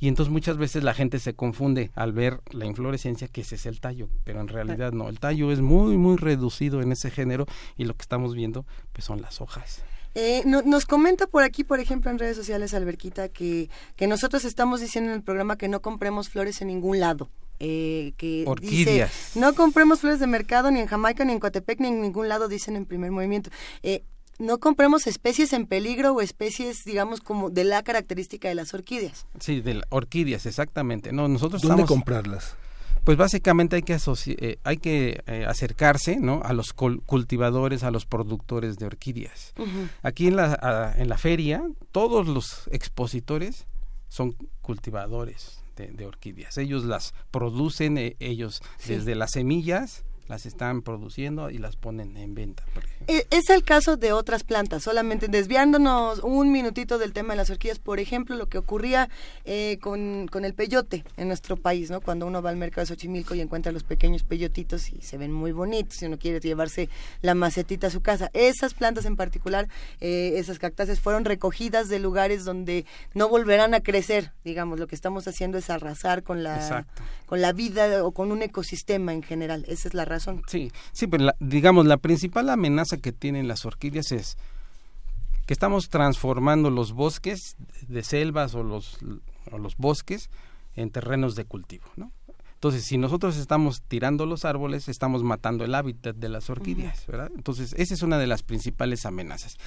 y 0.00 0.08
entonces 0.08 0.32
muchas 0.32 0.56
veces 0.56 0.82
la 0.82 0.94
gente 0.94 1.20
se 1.20 1.34
confunde 1.34 1.92
al 1.94 2.12
ver 2.12 2.40
la 2.50 2.66
inflorescencia 2.66 3.28
que 3.28 3.42
ese 3.42 3.54
es 3.54 3.66
el 3.66 3.78
tallo, 3.80 4.08
pero 4.24 4.40
en 4.40 4.48
realidad 4.48 4.90
no, 4.92 5.08
el 5.08 5.20
tallo 5.20 5.52
es 5.52 5.60
muy 5.60 5.96
muy 5.96 6.16
reducido 6.16 6.82
en 6.82 6.90
ese 6.90 7.12
género 7.12 7.46
y 7.76 7.84
lo 7.84 7.94
que 7.94 8.02
estamos 8.02 8.34
viendo 8.34 8.66
pues 8.92 9.04
son 9.04 9.22
las 9.22 9.40
hojas. 9.40 9.84
Eh, 10.16 10.42
no- 10.44 10.62
nos 10.62 10.84
comenta 10.84 11.28
por 11.28 11.44
aquí, 11.44 11.62
por 11.62 11.78
ejemplo, 11.78 12.10
en 12.10 12.18
redes 12.18 12.36
sociales, 12.36 12.74
Alberquita, 12.74 13.28
que, 13.28 13.68
que 13.96 14.06
nosotros 14.08 14.44
estamos 14.44 14.80
diciendo 14.80 15.10
en 15.10 15.16
el 15.16 15.22
programa 15.22 15.56
que 15.56 15.68
no 15.68 15.80
compremos 15.80 16.28
flores 16.28 16.60
en 16.62 16.68
ningún 16.68 16.98
lado. 17.00 17.28
Eh, 17.60 18.12
que 18.16 18.44
Orquídeas. 18.46 19.10
dice, 19.10 19.40
no 19.40 19.54
compremos 19.54 20.00
flores 20.00 20.20
de 20.20 20.26
mercado 20.26 20.70
ni 20.70 20.80
en 20.80 20.86
Jamaica, 20.86 21.24
ni 21.24 21.32
en 21.32 21.40
Coatepec, 21.40 21.80
ni 21.80 21.88
en 21.88 22.00
ningún 22.02 22.28
lado, 22.28 22.48
dicen 22.48 22.76
en 22.76 22.84
primer 22.84 23.10
movimiento. 23.10 23.50
Eh, 23.82 24.02
no 24.40 24.58
compremos 24.58 25.06
especies 25.06 25.52
en 25.52 25.66
peligro 25.66 26.12
o 26.12 26.20
especies, 26.20 26.84
digamos, 26.84 27.20
como 27.20 27.50
de 27.50 27.62
la 27.64 27.82
característica 27.84 28.48
de 28.48 28.56
las 28.56 28.74
orquídeas. 28.74 29.26
Sí, 29.38 29.60
de 29.60 29.74
la- 29.74 29.86
orquídeas 29.90 30.46
exactamente. 30.46 31.12
No, 31.12 31.28
nosotros 31.28 31.62
¿Dónde 31.62 31.82
estamos- 31.82 31.88
comprarlas? 31.88 32.56
Pues 33.04 33.18
básicamente 33.18 33.76
hay 33.76 33.82
que 33.82 33.94
asoci- 33.94 34.34
eh, 34.40 34.58
hay 34.64 34.78
que 34.78 35.22
eh, 35.26 35.44
acercarse, 35.46 36.16
¿no? 36.16 36.40
A 36.42 36.54
los 36.54 36.74
cul- 36.74 37.02
cultivadores, 37.04 37.82
a 37.84 37.90
los 37.90 38.06
productores 38.06 38.76
de 38.78 38.86
orquídeas. 38.86 39.52
Aquí 40.02 40.26
en 40.26 40.36
la, 40.36 40.58
a- 40.60 40.94
en 41.00 41.08
la 41.10 41.18
feria, 41.18 41.62
todos 41.92 42.26
los 42.26 42.66
expositores 42.72 43.66
son 44.08 44.34
cultivadores 44.62 45.60
de, 45.76 45.88
de 45.88 46.06
orquídeas. 46.06 46.56
Ellos 46.58 46.84
las 46.84 47.14
producen, 47.30 47.98
eh, 47.98 48.16
ellos 48.20 48.62
Sí. 48.78 48.94
desde 48.94 49.14
las 49.14 49.32
semillas 49.32 50.04
las 50.28 50.46
están 50.46 50.82
produciendo 50.82 51.50
y 51.50 51.58
las 51.58 51.76
ponen 51.76 52.16
en 52.16 52.34
venta. 52.34 52.64
por. 52.74 52.84
E- 53.06 53.26
Es 53.30 53.50
el 53.50 53.62
caso 53.64 53.96
de 53.96 54.12
otras 54.12 54.42
plantas, 54.44 54.82
solamente 54.82 55.28
desviándonos 55.28 56.20
un 56.20 56.50
minutito 56.50 56.98
del 56.98 57.12
tema 57.12 57.34
de 57.34 57.38
las 57.38 57.50
orquídeas, 57.50 57.78
por 57.78 58.00
ejemplo, 58.00 58.34
lo 58.36 58.48
que 58.48 58.56
ocurría 58.58 59.08
eh, 59.44 59.78
con, 59.82 60.26
con 60.30 60.44
el 60.44 60.54
peyote 60.54 61.04
en 61.16 61.28
nuestro 61.28 61.56
país, 61.56 61.90
¿no? 61.90 62.00
Cuando 62.00 62.26
uno 62.26 62.40
va 62.42 62.50
al 62.50 62.56
mercado 62.56 62.82
de 62.82 62.86
Xochimilco 62.86 63.34
y 63.34 63.40
encuentra 63.40 63.72
los 63.72 63.82
pequeños 63.84 64.22
peyotitos 64.22 64.90
y 64.92 65.02
se 65.02 65.18
ven 65.18 65.32
muy 65.32 65.52
bonitos, 65.52 66.00
y 66.02 66.06
uno 66.06 66.18
quiere 66.18 66.40
llevarse 66.40 66.88
la 67.20 67.34
macetita 67.34 67.88
a 67.88 67.90
su 67.90 68.00
casa. 68.00 68.30
Esas 68.32 68.72
plantas 68.74 69.04
en 69.04 69.16
particular, 69.16 69.68
eh, 70.00 70.32
esas 70.36 70.58
cactáceas, 70.58 71.00
fueron 71.00 71.24
recogidas 71.24 71.88
de 71.88 71.98
lugares 71.98 72.44
donde 72.44 72.86
no 73.12 73.28
volverán 73.28 73.74
a 73.74 73.80
crecer, 73.80 74.32
digamos, 74.44 74.78
lo 74.80 74.86
que 74.86 74.94
estamos 74.94 75.28
haciendo 75.28 75.58
es 75.58 75.68
arrasar 75.70 76.22
con 76.22 76.42
la, 76.42 76.56
Exacto. 76.56 77.02
con 77.26 77.40
la 77.42 77.52
vida 77.52 78.04
o 78.04 78.12
con 78.12 78.32
un 78.32 78.42
ecosistema 78.42 79.12
en 79.12 79.22
general, 79.22 79.64
esa 79.68 79.88
es 79.88 79.94
la 79.94 80.04
razón. 80.04 80.13
Sí, 80.46 80.70
sí, 80.92 81.06
pero 81.06 81.24
la- 81.24 81.36
digamos, 81.40 81.86
la 81.86 81.96
principal 81.96 82.48
amenaza 82.50 82.96
que 82.98 83.12
tienen 83.12 83.48
las 83.48 83.64
orquídeas 83.64 84.12
es 84.12 84.36
que 85.46 85.52
estamos 85.52 85.88
transformando 85.88 86.70
los 86.70 86.92
bosques 86.92 87.56
de 87.86 88.02
selvas 88.02 88.54
o 88.54 88.62
los, 88.62 88.98
o 89.50 89.58
los 89.58 89.76
bosques 89.76 90.30
en 90.76 90.90
terrenos 90.90 91.34
de 91.34 91.44
cultivo, 91.44 91.84
¿no? 91.96 92.10
Entonces, 92.54 92.84
si 92.86 92.96
nosotros 92.96 93.36
estamos 93.36 93.82
tirando 93.88 94.24
los 94.24 94.46
árboles, 94.46 94.88
estamos 94.88 95.22
matando 95.22 95.66
el 95.66 95.74
hábitat 95.74 96.16
de 96.16 96.30
las 96.30 96.48
orquídeas, 96.48 97.06
¿verdad? 97.06 97.30
Entonces, 97.36 97.74
esa 97.76 97.92
es 97.92 98.00
una 98.00 98.16
de 98.16 98.26
las 98.26 98.42
principales 98.42 99.04
amenazas. 99.04 99.58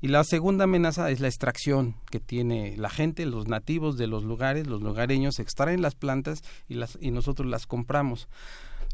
Y 0.00 0.06
la 0.06 0.22
segunda 0.22 0.62
amenaza 0.64 1.10
es 1.10 1.18
la 1.18 1.26
extracción 1.26 1.96
que 2.12 2.20
tiene 2.20 2.76
la 2.76 2.90
gente, 2.90 3.26
los 3.26 3.48
nativos 3.48 3.96
de 3.96 4.06
los 4.06 4.22
lugares, 4.22 4.68
los 4.68 4.82
lugareños 4.82 5.40
extraen 5.40 5.82
las 5.82 5.96
plantas 5.96 6.42
y, 6.68 6.74
las, 6.74 6.96
y 7.00 7.10
nosotros 7.10 7.48
las 7.48 7.66
compramos 7.66 8.28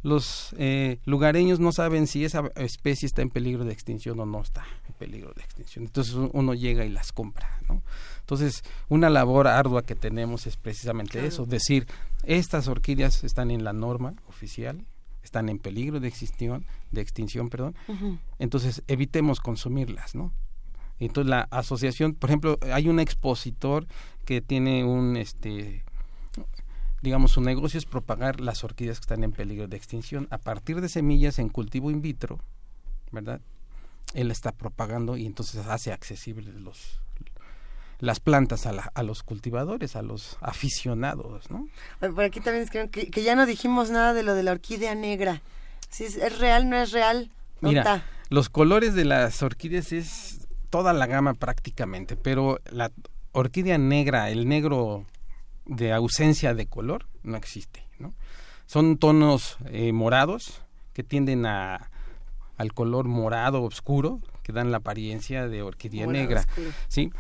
los 0.03 0.55
eh, 0.59 0.99
lugareños 1.05 1.61
no 1.61 1.73
saben 1.73 2.07
si 2.07 2.25
esa 2.25 2.51
especie 2.57 3.07
está 3.07 3.23
en 3.23 3.31
peligro 3.31 3.65
de 3.65 3.73
extinción 3.73 4.19
o 4.21 4.27
no 4.27 4.41
está 4.41 4.65
en 4.89 4.95
peligro 4.95 5.33
de 5.35 5.43
extinción. 5.43 5.85
Entonces 5.85 6.15
uno 6.15 6.55
llega 6.55 6.85
y 6.85 6.89
las 6.89 7.13
compra, 7.13 7.59
¿no? 7.69 7.83
Entonces, 8.21 8.63
una 8.89 9.11
labor 9.11 9.49
ardua 9.49 9.83
que 9.83 9.97
tenemos 9.97 10.47
es 10.47 10.57
precisamente 10.57 11.13
Claro. 11.13 11.27
eso, 11.27 11.47
decir, 11.47 11.87
estas 12.23 12.69
orquídeas 12.69 13.25
están 13.25 13.51
en 13.51 13.65
la 13.65 13.73
norma 13.73 14.15
oficial, 14.29 14.85
están 15.23 15.49
en 15.49 15.59
peligro 15.59 16.01
de 16.01 16.09
extinción, 16.09 16.65
de 16.93 17.01
extinción, 17.01 17.49
perdón. 17.49 17.75
Entonces, 18.39 18.83
evitemos 18.87 19.41
consumirlas, 19.41 20.15
¿no? 20.15 20.33
Entonces, 20.99 21.29
la 21.29 21.49
asociación, 21.51 22.15
por 22.15 22.31
ejemplo, 22.31 22.59
hay 22.73 22.89
un 22.89 23.01
expositor 23.01 23.87
que 24.25 24.41
tiene 24.41 24.85
un 24.85 25.17
este 25.17 25.83
digamos, 27.03 27.33
su 27.33 27.41
negocio 27.41 27.79
es 27.79 27.87
propagar 27.87 28.41
las 28.41 28.63
orquídeas 28.65 28.99
que 28.99 29.05
están 29.05 29.25
en 29.25 29.33
peligro 29.33 29.69
de 29.69 29.77
extinción. 29.77 30.27
A 30.31 30.39
partir 30.39 30.81
de 30.81 30.89
semillas 30.89 31.39
en 31.39 31.49
cultivo 31.49 31.91
in 31.91 32.03
vitro, 32.03 32.39
¿verdad? 33.11 33.41
Él 34.15 34.31
está 34.31 34.53
propagando 34.53 35.17
y 35.17 35.27
entonces 35.27 35.67
hace 35.67 35.93
accesibles 35.93 36.55
los 36.57 37.01
las 38.01 38.19
plantas 38.19 38.65
a, 38.65 38.73
la- 38.73 38.91
a 38.95 39.03
los 39.03 39.23
cultivadores, 39.23 39.95
a 39.95 40.01
los 40.01 40.39
aficionados, 40.41 41.51
¿no? 41.51 41.69
Por 42.01 42.25
aquí 42.25 42.41
también 42.41 42.65
escriben 42.65 42.89
que, 42.89 43.11
que 43.11 43.23
ya 43.23 43.37
no 43.37 43.45
dijimos 43.45 43.91
nada 43.91 44.15
de 44.15 44.23
lo 44.23 44.35
de 44.35 44.43
la 44.43 44.53
orquídea 44.53 44.95
negra. 44.95 45.43
Si 45.91 46.05
es, 46.05 46.17
es 46.17 46.39
real, 46.39 46.71
no 46.71 46.77
es 46.77 46.93
real. 46.93 47.31
¿Dónde 47.61 47.81
Mira, 47.81 47.97
está? 47.97 48.05
los 48.31 48.49
colores 48.49 48.95
de 48.95 49.05
las 49.05 49.43
orquídeas 49.43 49.93
es 49.93 50.49
toda 50.71 50.95
la 50.95 51.07
gama 51.07 51.35
prácticamente, 51.35 52.17
pero 52.17 52.59
la 52.71 52.91
orquídea 53.33 53.77
negra, 53.77 54.31
el 54.31 54.49
negro 54.49 55.05
de 55.71 55.93
ausencia 55.93 56.53
de 56.53 56.67
color, 56.67 57.07
no 57.23 57.37
existe, 57.37 57.85
¿no? 57.99 58.13
Son 58.67 58.99
tonos 58.99 59.57
eh, 59.67 59.93
morados 59.93 60.63
que 60.93 61.03
tienden 61.03 61.47
a, 61.47 61.91
al 62.57 62.73
color 62.75 63.07
morado 63.07 63.63
oscuro 63.63 64.21
que 64.43 64.53
dan 64.53 64.71
la 64.71 64.79
apariencia 64.79 65.49
de 65.49 65.63
orquídea 65.63 66.07
Morado 66.07 66.23
negra. 66.23 66.41
oscuro. 66.41 66.71
¿sí? 66.89 67.11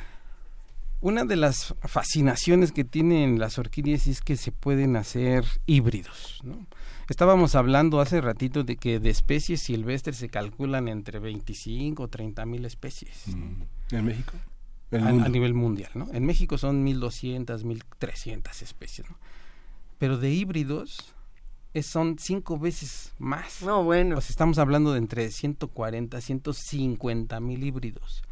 Una 1.01 1.25
de 1.25 1.37
las 1.37 1.75
fascinaciones 1.83 2.73
que 2.73 2.85
tienen 2.85 3.39
las 3.39 3.59
orquídeas 3.59 4.07
es 4.07 4.20
que 4.20 4.37
se 4.37 4.53
pueden 4.53 4.97
hacer 4.97 5.45
híbridos. 5.67 6.41
¿no? 6.45 6.67
Estábamos 7.09 7.55
hablando 7.55 8.01
hace 8.01 8.20
ratito 8.20 8.65
de 8.65 8.77
que 8.77 9.01
de 9.01 9.11
especies 9.11 9.62
silvestres 9.62 10.17
se 10.19 10.29
calculan 10.29 10.89
entre 10.89 11.19
25 11.20 12.03
o 12.03 12.09
30 12.09 12.47
mil 12.47 12.65
especies 12.65 13.25
¿En 13.91 14.05
México? 14.05 14.33
¿En 14.91 15.07
el 15.07 15.20
a, 15.25 15.28
nivel 15.28 15.55
mundial. 15.55 15.91
¿no? 15.94 16.09
En 16.12 16.25
México 16.27 16.59
son 16.59 16.83
1200, 16.85 17.65
1300 17.65 18.62
especies. 18.62 19.09
¿no? 19.09 19.17
Pero 19.99 20.19
de 20.19 20.31
híbridos 20.31 21.15
es- 21.75 21.86
son 21.86 22.17
cinco 22.19 22.59
veces 22.59 23.12
más. 23.19 23.62
No, 23.62 23.85
bueno. 23.85 24.17
Pues 24.17 24.31
estamos 24.31 24.59
hablando 24.59 24.93
de 24.93 24.99
entre 24.99 25.31
140, 25.31 26.20
150 26.20 27.39
mil 27.41 27.62
híbridos. 27.62 28.23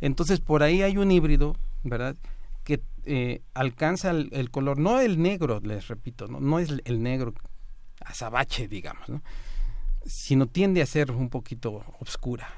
Entonces, 0.00 0.40
por 0.40 0.62
ahí 0.64 0.82
hay 0.82 0.96
un 0.96 1.10
híbrido, 1.12 1.56
¿verdad? 1.84 2.16
Que 2.64 2.80
eh, 3.04 3.42
alcanza 3.54 4.10
el, 4.10 4.28
el 4.32 4.50
color, 4.50 4.78
no 4.78 5.00
el 5.00 5.20
negro, 5.22 5.60
les 5.62 5.88
repito, 5.88 6.26
no, 6.28 6.40
no 6.40 6.58
es 6.58 6.70
el- 6.70 6.82
el 6.84 7.02
negro 7.02 7.34
azabache, 8.04 8.66
digamos, 8.68 9.08
¿no? 9.08 9.22
Sino 10.04 10.46
tiende 10.46 10.82
a 10.82 10.86
ser 10.86 11.12
un 11.12 11.28
poquito 11.28 11.84
oscura. 12.00 12.48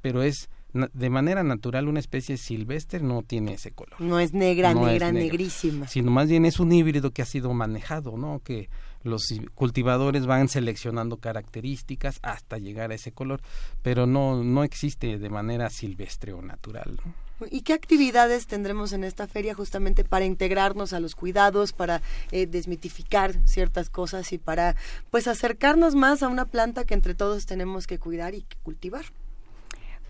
Pero 0.00 0.22
es 0.22 0.48
de 0.72 1.10
manera 1.10 1.42
natural 1.42 1.88
una 1.88 2.00
especie 2.00 2.36
silvestre 2.36 3.00
no 3.00 3.22
tiene 3.22 3.54
ese 3.54 3.72
color. 3.72 4.00
No 4.00 4.18
es 4.18 4.32
negra, 4.32 4.72
No 4.74 4.86
es 4.86 4.92
negra, 4.92 5.12
negrísima. 5.12 5.86
Sino 5.88 6.10
más 6.10 6.28
bien 6.28 6.46
es 6.46 6.60
un 6.60 6.72
híbrido 6.72 7.10
que 7.10 7.22
ha 7.22 7.26
sido 7.26 7.52
manejado, 7.52 8.16
¿no? 8.16 8.40
Que 8.42 8.68
los 9.02 9.22
cultivadores 9.54 10.26
van 10.26 10.48
seleccionando 10.48 11.16
características 11.18 12.18
hasta 12.22 12.58
llegar 12.58 12.92
a 12.92 12.94
ese 12.94 13.12
color, 13.12 13.40
pero 13.82 14.06
no 14.06 14.42
no 14.44 14.64
existe 14.64 15.18
de 15.18 15.30
manera 15.30 15.70
silvestre 15.70 16.32
o 16.32 16.42
natural, 16.42 16.98
¿no? 17.04 17.12
¿Y 17.50 17.62
qué 17.62 17.72
actividades 17.72 18.46
tendremos 18.46 18.92
en 18.92 19.02
esta 19.02 19.26
feria 19.26 19.54
justamente 19.54 20.04
para 20.04 20.24
integrarnos 20.24 20.92
a 20.92 21.00
los 21.00 21.16
cuidados, 21.16 21.72
para 21.72 22.00
eh, 22.30 22.46
desmitificar 22.46 23.34
ciertas 23.48 23.90
cosas 23.90 24.32
y 24.32 24.38
para 24.38 24.76
pues 25.10 25.26
acercarnos 25.26 25.96
más 25.96 26.22
a 26.22 26.28
una 26.28 26.44
planta 26.44 26.84
que 26.84 26.94
entre 26.94 27.14
todos 27.14 27.46
tenemos 27.46 27.88
que 27.88 27.98
cuidar 27.98 28.34
y 28.34 28.42
que 28.42 28.56
cultivar? 28.62 29.06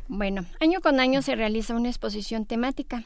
Bueno, 0.09 0.45
año 0.61 0.81
con 0.81 1.01
año 1.01 1.23
se 1.23 1.37
realiza 1.37 1.75
una 1.75 1.89
exposición 1.89 2.45
temática. 2.45 3.05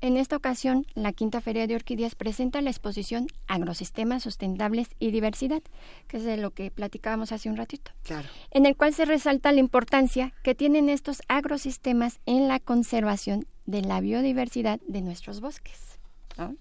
En 0.00 0.16
esta 0.16 0.36
ocasión, 0.36 0.84
la 0.94 1.12
Quinta 1.12 1.40
Feria 1.40 1.66
de 1.66 1.76
Orquídeas 1.76 2.16
presenta 2.16 2.60
la 2.60 2.70
exposición 2.70 3.28
Agrosistemas 3.46 4.24
Sustentables 4.24 4.88
y 4.98 5.10
Diversidad, 5.10 5.62
que 6.08 6.16
es 6.16 6.24
de 6.24 6.36
lo 6.36 6.50
que 6.50 6.70
platicábamos 6.70 7.30
hace 7.32 7.48
un 7.48 7.56
ratito. 7.56 7.92
Claro. 8.02 8.28
En 8.50 8.66
el 8.66 8.76
cual 8.76 8.94
se 8.94 9.04
resalta 9.04 9.52
la 9.52 9.60
importancia 9.60 10.32
que 10.42 10.54
tienen 10.54 10.88
estos 10.88 11.22
agrosistemas 11.28 12.18
en 12.26 12.48
la 12.48 12.58
conservación 12.58 13.46
de 13.66 13.82
la 13.82 14.00
biodiversidad 14.00 14.80
de 14.86 15.02
nuestros 15.02 15.40
bosques. 15.40 15.98
¿no? 16.36 16.56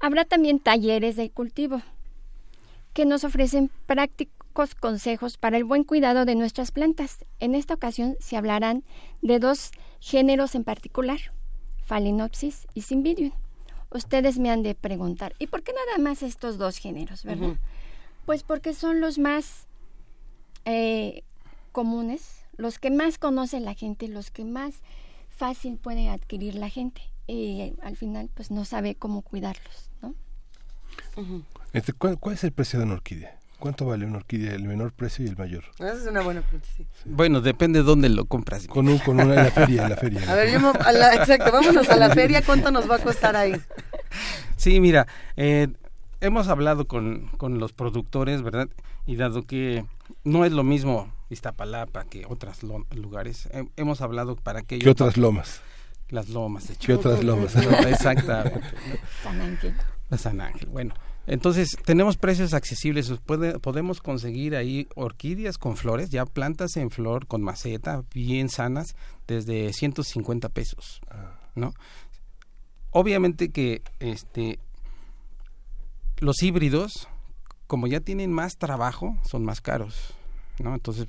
Habrá 0.00 0.24
también 0.24 0.58
talleres 0.58 1.16
de 1.16 1.30
cultivo 1.30 1.82
que 2.92 3.04
nos 3.04 3.24
ofrecen 3.24 3.70
prácticos 3.86 4.41
consejos 4.52 5.36
para 5.36 5.56
el 5.56 5.64
buen 5.64 5.84
cuidado 5.84 6.24
de 6.24 6.34
nuestras 6.34 6.70
plantas. 6.70 7.24
En 7.40 7.54
esta 7.54 7.74
ocasión 7.74 8.16
se 8.20 8.36
hablarán 8.36 8.84
de 9.20 9.38
dos 9.38 9.72
géneros 10.00 10.54
en 10.54 10.64
particular, 10.64 11.18
Phalaenopsis 11.86 12.66
y 12.74 12.82
Cymbidium. 12.82 13.32
Ustedes 13.90 14.38
me 14.38 14.50
han 14.50 14.62
de 14.62 14.74
preguntar, 14.74 15.34
¿y 15.38 15.48
por 15.48 15.62
qué 15.62 15.72
nada 15.72 15.98
más 15.98 16.22
estos 16.22 16.56
dos 16.56 16.78
géneros, 16.78 17.24
verdad? 17.24 17.56
Pues 18.24 18.42
porque 18.42 18.72
son 18.72 19.00
los 19.00 19.18
más 19.18 19.66
eh, 20.64 21.24
comunes, 21.72 22.44
los 22.56 22.78
que 22.78 22.90
más 22.90 23.18
conoce 23.18 23.60
la 23.60 23.74
gente, 23.74 24.08
los 24.08 24.30
que 24.30 24.44
más 24.44 24.76
fácil 25.28 25.76
puede 25.76 26.08
adquirir 26.08 26.54
la 26.54 26.68
gente. 26.68 27.02
Y 27.26 27.60
eh, 27.60 27.74
al 27.82 27.96
final, 27.96 28.30
pues 28.34 28.50
no 28.50 28.64
sabe 28.64 28.94
cómo 28.94 29.22
cuidarlos, 29.22 29.90
¿no? 30.00 30.14
Este, 31.72 31.92
¿cuál, 31.92 32.18
cuál 32.18 32.34
es 32.34 32.44
el 32.44 32.52
precio 32.52 32.78
de 32.78 32.86
una 32.86 32.94
orquídea? 32.94 33.38
¿Cuánto 33.62 33.86
vale 33.86 34.04
una 34.06 34.16
orquídea? 34.16 34.54
El 34.54 34.64
menor 34.64 34.92
precio 34.92 35.24
y 35.24 35.28
el 35.28 35.36
mayor. 35.36 35.62
Esa 35.76 35.92
es 35.92 36.04
una 36.08 36.20
buena 36.22 36.40
pregunta, 36.40 36.66
sí. 36.76 36.84
Bueno, 37.04 37.40
depende 37.40 37.78
de 37.78 37.84
dónde 37.84 38.08
lo 38.08 38.24
compras. 38.24 38.66
Con, 38.66 38.88
un, 38.88 38.98
con 38.98 39.20
una 39.20 39.34
en 39.36 39.44
la 39.44 39.50
feria, 39.52 39.84
en 39.84 39.90
la 39.90 39.96
feria. 39.96 40.20
A 40.28 40.34
ver, 40.34 40.50
yo 40.50 40.58
me- 40.58 40.70
a 40.84 40.90
la- 40.90 41.14
exacto, 41.14 41.52
vámonos 41.52 41.88
a 41.88 41.94
la 41.96 42.10
feria, 42.10 42.42
¿cuánto 42.44 42.72
nos 42.72 42.90
va 42.90 42.96
a 42.96 42.98
costar 42.98 43.36
ahí? 43.36 43.52
Sí, 44.56 44.80
mira, 44.80 45.06
eh, 45.36 45.68
hemos 46.20 46.48
hablado 46.48 46.88
con, 46.88 47.28
con 47.36 47.60
los 47.60 47.72
productores, 47.72 48.42
¿verdad? 48.42 48.68
Y 49.06 49.14
dado 49.14 49.42
que 49.46 49.84
no 50.24 50.44
es 50.44 50.50
lo 50.50 50.64
mismo 50.64 51.14
Iztapalapa 51.30 52.02
que 52.06 52.26
otros 52.28 52.64
lugares, 52.90 53.48
eh, 53.52 53.64
hemos 53.76 54.00
hablado 54.00 54.34
para 54.34 54.62
que 54.62 54.80
¿Qué 54.80 54.90
otras 54.90 55.16
lomas? 55.16 55.60
Las 56.08 56.28
lomas, 56.30 56.66
de 56.66 56.74
hecho. 56.74 56.86
¿Qué 56.88 56.94
otras 56.94 57.22
lomas? 57.22 57.54
Exactamente. 57.86 58.60
San 59.22 59.40
Ángel. 59.40 59.72
La 60.10 60.18
San 60.18 60.40
Ángel, 60.40 60.68
bueno. 60.68 60.94
Entonces, 61.26 61.76
tenemos 61.84 62.16
precios 62.16 62.52
accesibles. 62.52 63.12
Puede- 63.24 63.58
podemos 63.60 64.00
conseguir 64.00 64.56
ahí 64.56 64.88
orquídeas 64.96 65.56
con 65.56 65.76
flores, 65.76 66.10
ya 66.10 66.26
plantas 66.26 66.76
en 66.76 66.90
flor 66.90 67.26
con 67.28 67.42
maceta, 67.42 68.02
bien 68.12 68.48
sanas, 68.48 68.96
desde 69.28 69.72
150 69.72 70.48
pesos, 70.48 71.00
¿no? 71.54 71.72
Obviamente 72.90 73.50
que 73.50 73.82
este 74.00 74.58
los 76.18 76.42
híbridos, 76.42 77.08
como 77.66 77.86
ya 77.86 78.00
tienen 78.00 78.32
más 78.32 78.56
trabajo, 78.58 79.16
son 79.28 79.44
más 79.44 79.60
caros, 79.60 80.14
¿no? 80.62 80.74
Entonces, 80.74 81.06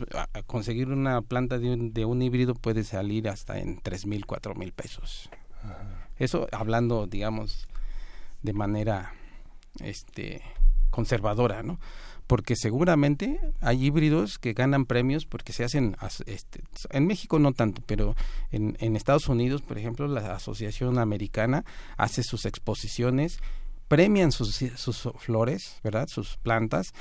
conseguir 0.48 0.90
una 0.90 1.22
planta 1.22 1.59
de 1.59 1.72
un, 1.74 1.93
de 1.93 2.06
un 2.06 2.22
híbrido 2.22 2.53
puede 2.56 2.83
salir 2.83 3.27
hasta 3.30 3.59
en 3.59 3.80
tres 3.82 4.06
mil, 4.06 4.25
cuatro 4.25 4.56
mil 4.56 4.72
pesos. 4.74 5.30
Eso 6.17 6.48
hablando, 6.51 7.06
digamos, 7.08 7.67
de 8.43 8.53
manera 8.53 9.14
este 9.82 10.42
conservadora, 10.90 11.64
¿no? 11.64 11.80
Porque 12.27 12.56
seguramente 12.56 13.40
hay 13.60 13.85
híbridos 13.85 14.38
que 14.40 14.53
ganan 14.53 14.85
premios 14.85 15.26
porque 15.26 15.52
se 15.53 15.64
hacen, 15.66 15.98
este, 16.26 16.61
en 16.92 17.06
México 17.06 17.38
no 17.40 17.52
tanto, 17.52 17.82
pero 17.85 18.16
en, 18.52 18.77
en 18.80 18.95
Estados 18.95 19.27
Unidos, 19.27 19.61
por 19.61 19.77
ejemplo, 19.77 20.08
la 20.08 20.34
Asociación 20.35 21.00
Americana 21.00 21.66
hace 21.98 22.24
sus 22.24 22.45
exposiciones, 22.45 23.40
premian 23.90 24.32
sus, 24.32 24.56
sus 24.77 25.10
flores, 25.19 25.80
¿verdad? 25.84 26.08
Sus 26.08 26.38
plantas, 26.38 26.93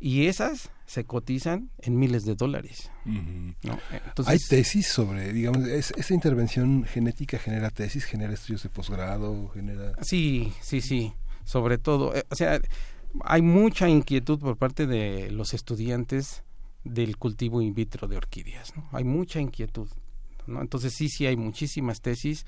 y 0.00 0.26
esas 0.26 0.70
se 0.86 1.04
cotizan 1.04 1.70
en 1.78 1.98
miles 1.98 2.24
de 2.24 2.34
dólares. 2.34 2.90
¿no? 3.04 3.78
Entonces, 3.90 4.28
Hay 4.32 4.38
tesis 4.38 4.86
sobre, 4.88 5.32
digamos, 5.32 5.66
es- 5.66 5.92
esa 5.96 6.14
intervención 6.14 6.84
genética 6.84 7.38
genera 7.38 7.70
tesis, 7.70 8.04
genera 8.04 8.32
estudios 8.34 8.62
de 8.62 8.68
posgrado, 8.68 9.48
genera... 9.48 9.92
Sí, 10.02 10.52
sí, 10.60 10.80
sí, 10.82 11.12
sobre 11.48 11.78
todo. 11.78 12.14
eh, 12.14 12.24
o 12.30 12.34
sea, 12.34 12.60
hay 13.24 13.40
mucha 13.40 13.88
inquietud 13.88 14.38
por 14.38 14.58
parte 14.58 14.86
de 14.86 15.30
los 15.30 15.54
estudiantes 15.54 16.44
del 16.84 17.16
cultivo 17.16 17.62
in 17.62 17.72
vitro 17.72 18.06
de 18.06 18.18
orquídeas. 18.18 18.76
¿no? 18.76 18.86
Hay 18.92 19.04
mucha 19.04 19.40
inquietud. 19.40 19.88
¿no? 20.46 20.60
Entonces 20.60 20.92
sí, 20.94 21.08
sí, 21.08 21.24
hay 21.24 21.38
muchísimas 21.38 22.02
tesis 22.02 22.44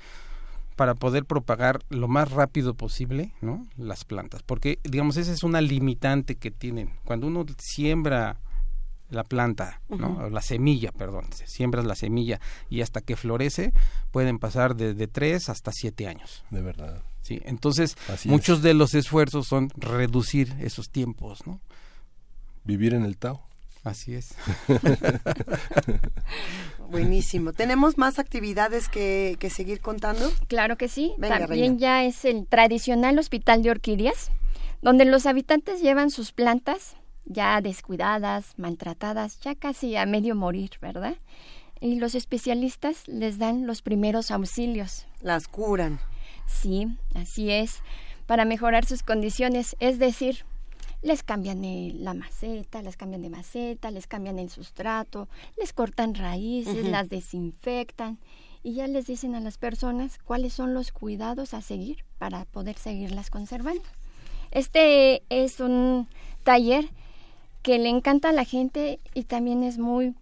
para 0.75 0.93
poder 0.93 1.25
propagar 1.25 1.79
lo 1.89 2.07
más 2.07 2.29
rápido 2.29 2.75
posible 2.75 3.33
¿no? 3.41 3.65
las 3.75 4.05
plantas. 4.05 4.43
Porque, 4.43 4.77
digamos, 4.83 5.17
esa 5.17 5.33
es 5.33 5.41
una 5.41 5.61
limitante 5.61 6.35
que 6.35 6.51
tienen. 6.51 6.91
Cuando 7.03 7.25
uno 7.25 7.43
siembra 7.57 8.37
la 9.09 9.23
planta, 9.23 9.81
¿no? 9.89 10.29
La 10.29 10.41
semilla, 10.41 10.91
perdón, 10.91 11.25
siembras 11.33 11.85
la 11.85 11.95
semilla 11.95 12.39
y 12.69 12.81
hasta 12.81 13.01
que 13.01 13.17
florece 13.17 13.73
pueden 14.11 14.39
pasar 14.39 14.75
de, 14.75 14.93
de 14.93 15.07
tres 15.07 15.49
hasta 15.49 15.71
siete 15.73 16.07
años. 16.07 16.45
De 16.49 16.61
verdad. 16.61 17.03
Sí, 17.31 17.41
entonces 17.45 17.95
Así 18.09 18.27
muchos 18.27 18.57
es. 18.57 18.63
de 18.63 18.73
los 18.73 18.93
esfuerzos 18.93 19.47
son 19.47 19.69
reducir 19.77 20.53
esos 20.59 20.89
tiempos, 20.89 21.47
¿no? 21.47 21.61
Vivir 22.65 22.93
en 22.93 23.05
el 23.05 23.17
Tao. 23.17 23.41
Así 23.83 24.13
es. 24.13 24.35
Buenísimo. 26.89 27.53
¿Tenemos 27.53 27.97
más 27.97 28.19
actividades 28.19 28.89
que, 28.89 29.37
que 29.39 29.49
seguir 29.49 29.79
contando? 29.79 30.29
Claro 30.47 30.77
que 30.77 30.87
sí. 30.89 31.13
Venga, 31.17 31.39
También 31.39 31.59
reina. 31.73 31.77
ya 31.79 32.03
es 32.03 32.25
el 32.25 32.45
tradicional 32.47 33.17
hospital 33.17 33.63
de 33.63 33.71
orquídeas, 33.71 34.29
donde 34.81 35.05
los 35.05 35.25
habitantes 35.25 35.81
llevan 35.81 36.11
sus 36.11 36.31
plantas 36.31 36.95
ya 37.25 37.61
descuidadas, 37.61 38.53
maltratadas, 38.57 39.39
ya 39.39 39.55
casi 39.55 39.95
a 39.95 40.05
medio 40.05 40.35
morir, 40.35 40.71
¿verdad? 40.81 41.15
Y 41.79 41.95
los 41.95 42.13
especialistas 42.13 43.07
les 43.07 43.37
dan 43.37 43.65
los 43.65 43.81
primeros 43.81 44.31
auxilios. 44.31 45.05
Las 45.21 45.47
curan. 45.47 45.99
Sí, 46.47 46.87
así 47.15 47.49
es, 47.51 47.81
para 48.25 48.45
mejorar 48.45 48.85
sus 48.85 49.03
condiciones, 49.03 49.75
es 49.79 49.99
decir, 49.99 50.45
les 51.01 51.23
cambian 51.23 51.65
el- 51.65 52.03
la 52.03 52.13
maceta, 52.13 52.81
les 52.83 52.95
cambian 52.95 53.21
de 53.23 53.29
maceta, 53.29 53.89
les 53.89 54.05
cambian 54.07 54.37
el 54.37 54.49
sustrato, 54.49 55.27
les 55.59 55.73
cortan 55.73 56.13
raíces, 56.13 56.75
las 56.91 57.09
desinfectan 57.09 58.19
y 58.63 58.73
ya 58.75 58.85
les 58.87 59.07
dicen 59.07 59.33
a 59.33 59.39
las 59.39 59.57
personas 59.57 60.19
cuáles 60.23 60.53
son 60.53 60.73
los 60.75 60.91
cuidados 60.91 61.55
a 61.55 61.61
seguir 61.61 62.05
para 62.19 62.45
poder 62.45 62.77
seguirlas 62.77 63.31
conservando. 63.31 63.81
Este 64.51 65.23
es 65.29 65.59
un 65.59 66.07
taller 66.43 66.89
que 67.63 67.79
le 67.79 67.89
encanta 67.89 68.29
a 68.29 68.33
la 68.33 68.45
gente 68.45 68.99
y 69.15 69.23
también 69.23 69.63
es 69.63 69.77
muy, 69.79 70.13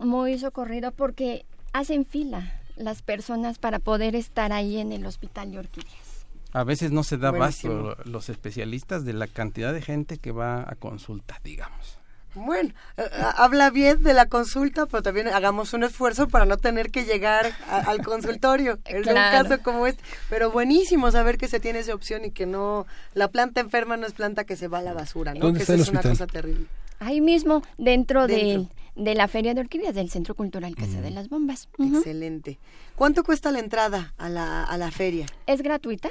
muy 0.00 0.38
socorrido 0.38 0.90
porque 0.92 1.44
hacen 1.72 2.04
fila 2.04 2.59
las 2.80 3.02
personas 3.02 3.58
para 3.58 3.78
poder 3.78 4.14
estar 4.16 4.52
ahí 4.52 4.78
en 4.78 4.92
el 4.92 5.06
hospital 5.06 5.52
de 5.52 5.58
orquídeas. 5.60 6.26
A 6.52 6.64
veces 6.64 6.90
no 6.90 7.04
se 7.04 7.16
da 7.16 7.30
Buenísimo. 7.30 7.84
basto 7.84 8.02
los 8.10 8.28
especialistas 8.28 9.04
de 9.04 9.12
la 9.12 9.26
cantidad 9.28 9.72
de 9.72 9.82
gente 9.82 10.18
que 10.18 10.32
va 10.32 10.62
a 10.62 10.74
consulta, 10.74 11.38
digamos. 11.44 11.96
Bueno, 12.34 12.70
eh, 12.96 13.02
habla 13.36 13.70
bien 13.70 14.02
de 14.04 14.14
la 14.14 14.26
consulta, 14.26 14.86
pero 14.86 15.02
también 15.02 15.26
hagamos 15.28 15.72
un 15.72 15.82
esfuerzo 15.82 16.28
para 16.28 16.44
no 16.46 16.56
tener 16.58 16.90
que 16.92 17.04
llegar 17.04 17.52
a- 17.68 17.78
al 17.90 17.98
consultorio. 18.04 18.78
Es 18.84 19.02
Claro. 19.02 19.38
un 19.44 19.48
caso 19.48 19.62
como 19.64 19.86
este. 19.88 20.02
Pero 20.28 20.50
buenísimo 20.52 21.10
saber 21.10 21.38
que 21.38 21.48
se 21.48 21.58
tiene 21.58 21.80
esa 21.80 21.92
opción 21.94 22.24
y 22.24 22.30
que 22.30 22.46
no. 22.46 22.86
La 23.14 23.28
planta 23.28 23.60
enferma 23.60 23.96
no 23.96 24.06
es 24.06 24.12
planta 24.12 24.44
que 24.44 24.56
se 24.56 24.68
va 24.68 24.78
a 24.78 24.82
la 24.82 24.92
basura, 24.92 25.34
¿no? 25.34 25.40
¿Dónde 25.40 25.58
que 25.58 25.62
está 25.62 25.74
esa 25.74 25.82
el 25.82 25.88
es 25.88 25.90
una 25.90 26.02
cosa 26.02 26.26
terrible. 26.28 26.66
Ahí 27.00 27.20
mismo, 27.20 27.62
dentro, 27.78 28.26
Dentro. 28.28 28.62
De, 28.62 28.68
de 28.96 29.14
la 29.14 29.28
Feria 29.28 29.54
de 29.54 29.60
Orquídeas 29.60 29.94
del 29.94 30.10
Centro 30.10 30.34
Cultural 30.34 30.74
Casa 30.76 31.00
de 31.00 31.10
las 31.10 31.28
Bombas. 31.28 31.68
Excelente. 31.78 32.58
¿Cuánto 32.96 33.24
cuesta 33.24 33.50
la 33.52 33.58
entrada 33.60 34.14
a 34.18 34.28
la, 34.28 34.64
a 34.64 34.76
la 34.76 34.90
feria? 34.90 35.26
Es 35.46 35.62
gratuita. 35.62 36.10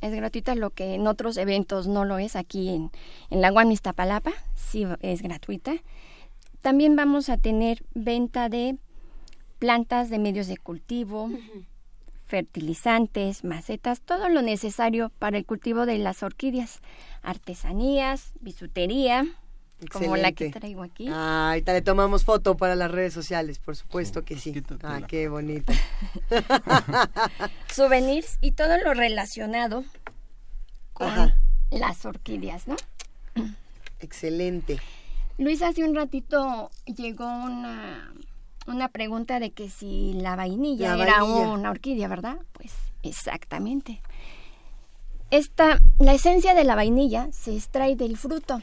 Es 0.00 0.14
gratuita 0.14 0.54
lo 0.54 0.70
que 0.70 0.94
en 0.94 1.06
otros 1.06 1.36
eventos 1.36 1.86
no 1.86 2.04
lo 2.04 2.18
es. 2.18 2.36
Aquí 2.36 2.70
en, 2.70 2.90
en 3.28 3.40
la 3.40 3.52
UAM 3.52 3.70
Iztapalapa 3.70 4.32
sí 4.54 4.86
es 5.00 5.22
gratuita. 5.22 5.74
También 6.62 6.96
vamos 6.96 7.28
a 7.28 7.36
tener 7.36 7.82
venta 7.94 8.48
de 8.48 8.76
plantas 9.58 10.08
de 10.08 10.18
medios 10.18 10.46
de 10.46 10.56
cultivo, 10.56 11.30
fertilizantes, 12.26 13.44
macetas, 13.44 14.00
todo 14.00 14.28
lo 14.28 14.40
necesario 14.40 15.10
para 15.18 15.36
el 15.36 15.44
cultivo 15.44 15.84
de 15.84 15.98
las 15.98 16.22
orquídeas, 16.22 16.80
artesanías, 17.22 18.32
bisutería, 18.40 19.26
como 19.92 20.16
la 20.16 20.32
que 20.32 20.50
traigo 20.50 20.82
aquí. 20.82 21.08
Ah, 21.08 21.50
ahorita 21.50 21.72
le 21.72 21.82
tomamos 21.82 22.24
foto 22.24 22.56
para 22.56 22.74
las 22.74 22.90
redes 22.90 23.12
sociales, 23.14 23.58
por 23.58 23.76
supuesto 23.76 24.24
que 24.24 24.38
sí. 24.38 24.62
Ah, 24.82 25.00
qué 25.06 25.28
bonita. 25.28 25.72
souvenirs 27.72 28.38
y 28.40 28.52
todo 28.52 28.76
lo 28.78 28.94
relacionado 28.94 29.84
con 30.92 31.08
Ajá. 31.08 31.36
las 31.70 32.04
orquídeas, 32.04 32.68
¿no? 32.68 32.76
Excelente. 34.00 34.78
Luis, 35.38 35.62
hace 35.62 35.84
un 35.84 35.94
ratito 35.94 36.70
llegó 36.84 37.24
una, 37.26 38.12
una 38.66 38.88
pregunta 38.88 39.40
de 39.40 39.52
que 39.52 39.70
si 39.70 40.12
la 40.14 40.36
vainilla 40.36 40.96
La 40.96 41.04
era 41.04 41.22
vainilla. 41.22 41.48
una 41.48 41.70
orquídea, 41.70 42.08
¿verdad? 42.08 42.36
Pues 42.52 42.72
exactamente. 43.02 44.02
Esta, 45.30 45.78
la 45.98 46.12
esencia 46.12 46.54
de 46.54 46.64
la 46.64 46.74
vainilla 46.74 47.28
se 47.32 47.54
extrae 47.54 47.94
del 47.94 48.16
fruto, 48.16 48.60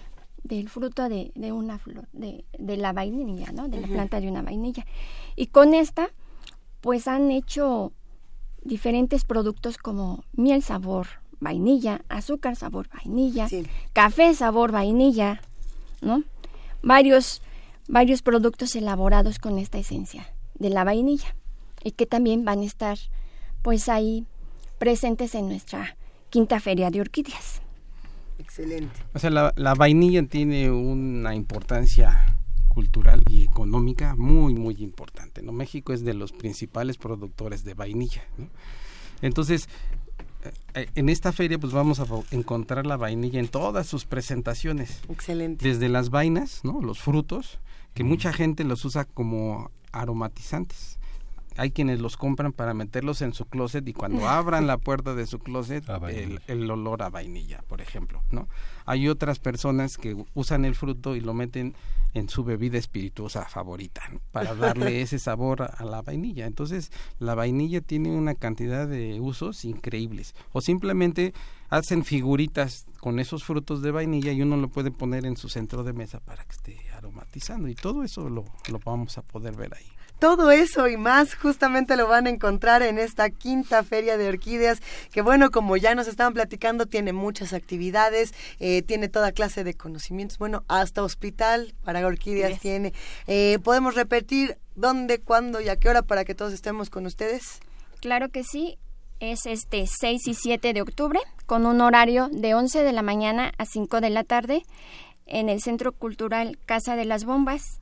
del 0.48 0.70
fruto 0.70 1.10
de, 1.10 1.32
de 1.36 1.52
una 1.52 1.78
flor, 1.78 2.08
de, 2.14 2.46
de 2.58 2.78
la 2.78 2.94
vainilla, 2.94 3.52
¿no? 3.52 3.68
De 3.68 3.82
la 3.82 3.88
planta 3.88 4.20
de 4.20 4.30
una 4.30 4.42
vainilla. 4.42 4.86
Y 5.36 5.48
con 5.48 5.74
esta, 5.74 6.10
pues 6.82 7.08
han 7.08 7.32
hecho 7.32 7.92
diferentes 8.64 9.26
productos 9.26 9.78
como 9.78 10.24
miel 10.34 10.64
sabor 10.64 11.08
vainilla, 11.40 12.02
azúcar 12.10 12.56
sabor 12.56 12.88
vainilla, 12.90 13.48
café 13.94 14.34
sabor 14.34 14.72
vainilla, 14.72 15.42
¿no? 16.02 16.24
Varios, 16.82 17.42
varios 17.88 18.22
productos 18.22 18.76
elaborados 18.76 19.40
con 19.40 19.58
esta 19.58 19.78
esencia 19.78 20.34
de 20.56 20.70
la 20.70 20.84
vainilla 20.84 21.36
y 21.84 21.92
que 21.92 22.06
también 22.06 22.46
van 22.46 22.60
a 22.60 22.66
estar 22.66 22.98
pues 23.62 23.90
ahí 23.90 24.26
presentes 24.80 25.36
en 25.36 25.48
nuestra 25.48 25.98
quinta 26.30 26.60
feria 26.60 26.90
de 26.90 27.02
orquídeas. 27.02 27.62
Excelente. 28.48 28.96
O 29.14 29.20
sea, 29.20 29.30
la, 29.30 29.54
la 29.58 29.74
vainilla 29.74 30.26
tiene 30.26 30.72
una 30.72 31.36
importancia 31.36 32.40
cultural 32.70 33.24
y 33.28 33.44
económica 33.44 34.16
muy, 34.16 34.54
muy 34.54 34.76
importante. 34.80 35.42
¿no? 35.42 35.52
México 35.52 35.92
es 35.92 36.06
de 36.06 36.14
los 36.14 36.32
principales 36.32 36.98
productores 36.98 37.66
de 37.66 37.74
vainilla. 37.74 38.24
¿no? 38.38 38.48
Entonces, 39.22 39.68
eh, 40.74 40.88
en 40.96 41.10
esta 41.10 41.34
feria 41.34 41.60
pues 41.60 41.74
vamos 41.74 42.00
a 42.00 42.06
encontrar 42.32 42.86
la 42.86 42.96
vainilla 42.96 43.42
en 43.42 43.50
todas 43.50 43.86
sus 43.86 44.06
presentaciones. 44.06 45.02
Excelente. 45.10 45.68
Desde 45.68 45.90
las 45.90 46.10
vainas, 46.10 46.62
¿no? 46.64 46.80
los 46.82 47.00
frutos, 47.00 47.60
que 47.94 48.06
mucha 48.06 48.32
gente 48.32 48.64
los 48.64 48.86
usa 48.86 49.04
como 49.04 49.72
aromatizantes. 49.92 50.97
Hay 51.58 51.72
quienes 51.72 52.00
los 52.00 52.18
compran 52.18 52.54
para 52.54 52.74
meterlos 52.74 53.22
en 53.22 53.34
su 53.34 53.46
closet 53.46 53.88
y 53.88 53.94
cuando 53.94 54.28
abran 54.30 54.68
la 54.68 54.78
puerta 54.78 55.16
de 55.16 55.26
su 55.26 55.40
closet, 55.40 55.84
el, 56.10 56.42
el 56.48 56.72
olor 56.72 57.04
a 57.04 57.10
vainilla, 57.10 57.64
por 57.68 57.82
ejemplo, 57.82 58.24
¿no? 58.32 58.48
Hay 58.86 59.10
otras 59.10 59.40
personas 59.40 59.98
que 59.98 60.16
usan 60.34 60.64
el 60.64 60.76
fruto 60.76 61.16
y 61.16 61.20
lo 61.20 61.34
meten 61.34 61.76
en 62.14 62.30
su 62.30 62.44
bebida 62.44 62.78
espirituosa 62.78 63.46
favorita, 63.46 64.02
¿no? 64.12 64.22
para 64.32 64.56
darle 64.56 65.02
ese 65.02 65.20
sabor 65.20 65.62
a, 65.62 65.66
a 65.66 65.86
la 65.86 66.02
vainilla. 66.02 66.46
Entonces, 66.46 66.92
la 67.20 67.36
vainilla 67.36 67.82
tiene 67.82 68.16
una 68.16 68.36
cantidad 68.36 68.88
de 68.88 69.20
usos 69.20 69.66
increíbles. 69.66 70.36
O 70.54 70.62
simplemente 70.62 71.34
hacen 71.70 72.06
figuritas 72.06 72.86
con 73.00 73.20
esos 73.20 73.44
frutos 73.44 73.82
de 73.82 73.92
vainilla 73.92 74.32
y 74.32 74.42
uno 74.42 74.58
lo 74.58 74.70
puede 74.70 74.92
poner 74.92 75.26
en 75.26 75.38
su 75.38 75.50
centro 75.50 75.84
de 75.84 75.94
mesa 75.94 76.20
para 76.20 76.44
que 76.44 76.52
esté 76.54 76.78
aromatizando. 76.96 77.68
Y 77.68 77.76
todo 77.76 78.04
eso 78.04 78.30
lo, 78.30 78.46
lo 78.70 78.80
vamos 78.80 79.18
a 79.18 79.22
poder 79.22 79.56
ver 79.56 79.74
ahí. 79.76 79.86
Todo 80.20 80.50
eso 80.50 80.88
y 80.88 80.98
más 80.98 81.36
justamente 81.36 81.96
lo 81.96 82.08
van 82.08 82.26
a 82.26 82.32
encontrar 82.32 82.82
en 82.82 82.98
esta 82.98 83.30
quinta 83.30 83.84
feria 83.84 84.18
de 84.18 84.28
orquídeas, 84.28 84.82
que 85.12 85.22
bueno, 85.22 85.52
como 85.52 85.78
ya 85.78 85.94
nos 85.94 86.08
estaban 86.08 86.34
platicando, 86.34 86.88
tiene 86.88 87.14
muchas 87.14 87.54
actividades, 87.54 88.34
eh, 88.60 88.82
tiene 88.82 89.10
toda 89.10 89.32
clase 89.32 89.64
de 89.64 89.76
conocimientos, 89.76 90.40
bueno, 90.40 90.64
hasta 90.68 91.04
hospital 91.04 91.76
para 91.84 92.06
orquídeas 92.06 92.54
Yes. 92.54 92.60
tiene. 92.62 92.94
Eh, 93.28 93.60
¿Podemos 93.64 93.94
repetir 93.94 94.58
dónde, 94.76 95.20
cuándo 95.20 95.62
y 95.62 95.70
a 95.70 95.76
qué 95.76 95.90
hora 95.90 96.02
para 96.02 96.26
que 96.26 96.34
todos 96.34 96.54
estemos 96.54 96.90
con 96.90 97.06
ustedes? 97.06 97.60
Claro 98.02 98.30
que 98.30 98.44
sí, 98.44 98.80
es 99.20 99.46
este 99.46 99.86
6 99.88 100.28
y 100.28 100.34
7 100.34 100.74
de 100.74 100.82
octubre 100.82 101.20
con 101.46 101.66
un 101.66 101.82
horario 101.82 102.30
de 102.32 102.56
11 102.56 102.84
de 102.84 102.92
la 102.92 103.02
mañana 103.02 103.52
a 103.58 103.66
5 103.66 104.02
de 104.02 104.10
la 104.10 104.24
tarde 104.24 104.64
en 105.26 105.50
el 105.50 105.62
Centro 105.62 105.92
Cultural 105.92 106.58
Casa 106.66 106.96
de 106.96 107.06
las 107.06 107.26
Bombas, 107.26 107.82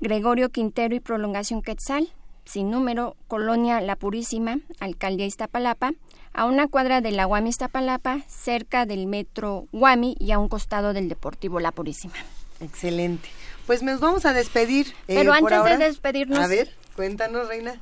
Gregorio 0.00 0.50
Quintero 0.50 0.94
y 0.94 1.00
Prolongación 1.00 1.62
Quetzal, 1.62 2.08
sin 2.44 2.70
número, 2.70 3.16
Colonia 3.26 3.80
La 3.80 3.96
Purísima, 3.96 4.58
Alcaldía 4.80 5.26
Iztapalapa, 5.26 5.92
a 6.32 6.44
una 6.44 6.68
cuadra 6.68 7.00
de 7.00 7.10
la 7.10 7.24
Guami 7.24 7.50
Iztapalapa, 7.50 8.20
cerca 8.28 8.86
del 8.86 9.06
metro 9.06 9.66
Guami 9.72 10.16
y 10.18 10.30
a 10.32 10.38
un 10.38 10.48
costado 10.48 10.92
del 10.92 11.08
Deportivo 11.08 11.58
La 11.60 11.72
Purísima. 11.72 12.14
Excelente. 12.60 13.28
Pues 13.66 13.82
nos 13.82 14.00
vamos 14.00 14.24
a 14.24 14.32
despedir. 14.32 14.88
eh, 15.08 15.14
Pero 15.16 15.32
por 15.40 15.52
antes 15.52 15.78
de 15.78 15.84
despedirnos- 15.84 16.38
A 16.42 16.46
ver, 16.46 16.70
cuéntanos, 16.96 17.48
Reina. 17.48 17.74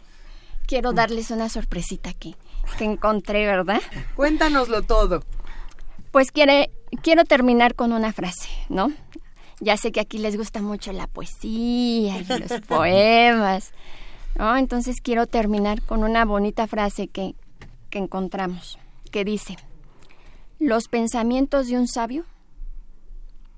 Quiero 0.67 0.93
darles 0.93 1.31
una 1.31 1.49
sorpresita 1.49 2.13
que, 2.13 2.35
que 2.77 2.85
encontré, 2.85 3.47
¿verdad? 3.47 3.81
Cuéntanoslo 4.17 4.83
todo. 4.83 5.23
Pues 6.11 6.33
quiere, 6.33 6.71
quiero 7.03 7.25
terminar 7.25 7.75
con 7.75 7.93
una 7.93 8.13
frase, 8.13 8.49
¿no? 8.69 8.91
Ya 9.61 9.77
sé 9.77 9.91
que 9.91 10.01
aquí 10.01 10.19
les 10.19 10.37
gusta 10.37 10.61
mucho 10.61 10.93
la 10.93 11.07
poesía 11.07 12.19
y 12.19 12.25
los 12.25 12.61
poemas, 12.69 13.73
¿no? 14.37 14.57
Entonces 14.57 15.01
quiero 15.01 15.27
terminar 15.27 15.83
con 15.83 16.05
una 16.05 16.25
bonita 16.25 16.67
frase 16.67 17.09
que, 17.09 17.35
que 17.91 17.99
encontramos, 17.99 18.79
que 19.11 19.25
dice, 19.25 19.57
los 20.59 20.89
pensamientos 20.89 21.69
de 21.69 21.79
un 21.79 21.89
sabio 21.89 22.25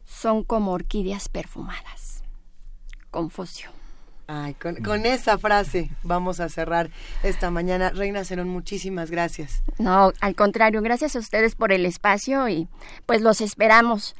son 0.04 0.44
como 0.44 0.72
orquídeas 0.72 1.28
perfumadas. 1.28 2.22
Confucio. 3.10 3.70
Ay, 4.30 4.52
con, 4.54 4.76
con 4.76 5.06
esa 5.06 5.38
frase 5.38 5.90
vamos 6.02 6.38
a 6.38 6.50
cerrar 6.50 6.90
esta 7.22 7.50
mañana. 7.50 7.90
Reina 7.90 8.24
Cerón, 8.24 8.50
muchísimas 8.50 9.10
gracias. 9.10 9.62
No, 9.78 10.12
al 10.20 10.34
contrario, 10.34 10.82
gracias 10.82 11.16
a 11.16 11.18
ustedes 11.18 11.54
por 11.54 11.72
el 11.72 11.86
espacio 11.86 12.46
y 12.48 12.68
pues 13.06 13.22
los 13.22 13.40
esperamos. 13.40 14.14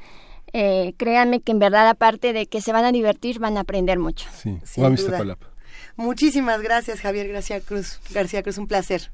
Eh, 0.53 0.93
créanme 0.97 1.41
que 1.41 1.51
en 1.51 1.59
verdad, 1.59 1.87
aparte 1.87 2.33
de 2.33 2.47
que 2.47 2.61
se 2.61 2.71
van 2.71 2.85
a 2.85 2.91
divertir, 2.91 3.39
van 3.39 3.57
a 3.57 3.61
aprender 3.61 3.99
mucho. 3.99 4.27
Sí, 4.35 4.57
Sin 4.63 4.83
duda. 5.07 5.17
Muchísimas 5.95 6.61
gracias, 6.61 7.01
Javier 7.01 7.27
García 7.31 7.59
Cruz. 7.61 7.99
García 8.11 8.41
Cruz, 8.43 8.57
un 8.57 8.67
placer. 8.67 9.11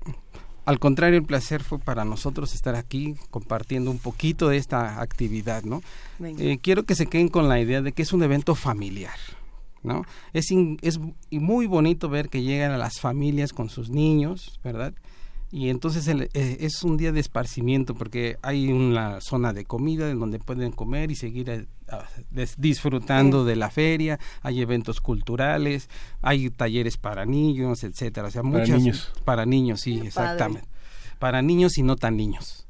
Al 0.66 0.80
contrario, 0.80 1.18
el 1.20 1.26
placer 1.26 1.62
fue 1.64 1.78
para 1.80 2.06
nosotros 2.06 2.54
estar 2.56 2.76
aquí 2.76 3.16
compartiendo 3.30 3.92
un 3.92 4.00
poquito 4.00 4.50
de 4.50 4.58
esta 4.58 5.00
actividad, 5.02 5.64
¿no? 5.64 5.82
Eh, 6.20 6.58
quiero 6.62 6.84
que 6.84 6.96
se 6.96 7.06
queden 7.06 7.28
con 7.28 7.48
la 7.50 7.60
idea 7.60 7.82
de 7.82 7.92
que 7.92 8.02
es 8.02 8.14
un 8.14 8.24
evento 8.24 8.56
familiar, 8.56 9.14
¿no? 9.84 10.04
Es, 10.34 10.50
in- 10.52 10.80
es 10.82 11.00
y 11.30 11.40
muy 11.40 11.68
bonito 11.68 12.10
ver 12.10 12.30
que 12.30 12.42
llegan 12.42 12.72
a 12.72 12.78
las 12.78 13.00
familias 13.00 13.54
con 13.54 13.70
sus 13.70 13.90
niños, 13.90 14.60
¿verdad? 14.64 14.94
Y 15.52 15.70
entonces 15.70 16.08
el- 16.08 16.24
eh, 16.34 16.58
es 16.62 16.84
un 16.84 16.98
día 16.98 17.12
de 17.12 17.20
esparcimiento 17.20 17.94
porque 17.96 18.38
hay 18.42 18.72
una 18.72 19.22
zona 19.22 19.54
de 19.54 19.64
comida 19.64 20.10
en 20.10 20.20
donde 20.20 20.40
pueden 20.40 20.72
comer 20.72 21.12
y 21.12 21.16
seguir 21.16 21.50
eh, 21.50 21.66
ah, 21.88 22.06
disfrutando 22.58 23.46
de 23.46 23.56
la 23.56 23.70
feria, 23.70 24.20
hay 24.42 24.62
eventos 24.62 25.00
culturales, 25.02 25.90
hay 26.22 26.50
talleres 26.50 26.98
para 26.98 27.26
niños, 27.26 27.84
etcétera, 27.84 28.28
o 28.28 28.32
sea, 28.32 28.42
Para 28.42 28.60
muchas 28.60 28.80
niños. 28.80 29.12
para 29.24 29.46
niños, 29.46 29.82
sí, 29.82 30.02
exactamente. 30.04 30.68
Para 31.20 31.42
niños 31.42 31.78
y 31.78 31.84
no 31.84 31.96
tan 31.96 32.18
niños. 32.18 32.64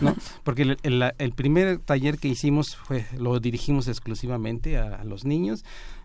¿no? 0.00 0.16
Porque 0.42 0.62
el, 0.62 0.76
el- 0.82 1.12
el 1.18 1.32
primer 1.32 1.78
taller 1.78 2.18
que 2.18 2.26
hicimos 2.28 2.74
fue 2.76 3.06
lo 3.16 3.38
dirigimos 3.38 3.86
exclusivamente 3.86 4.76
a, 4.76 4.96
a 4.96 5.04
los 5.04 5.24
niños, 5.24 5.64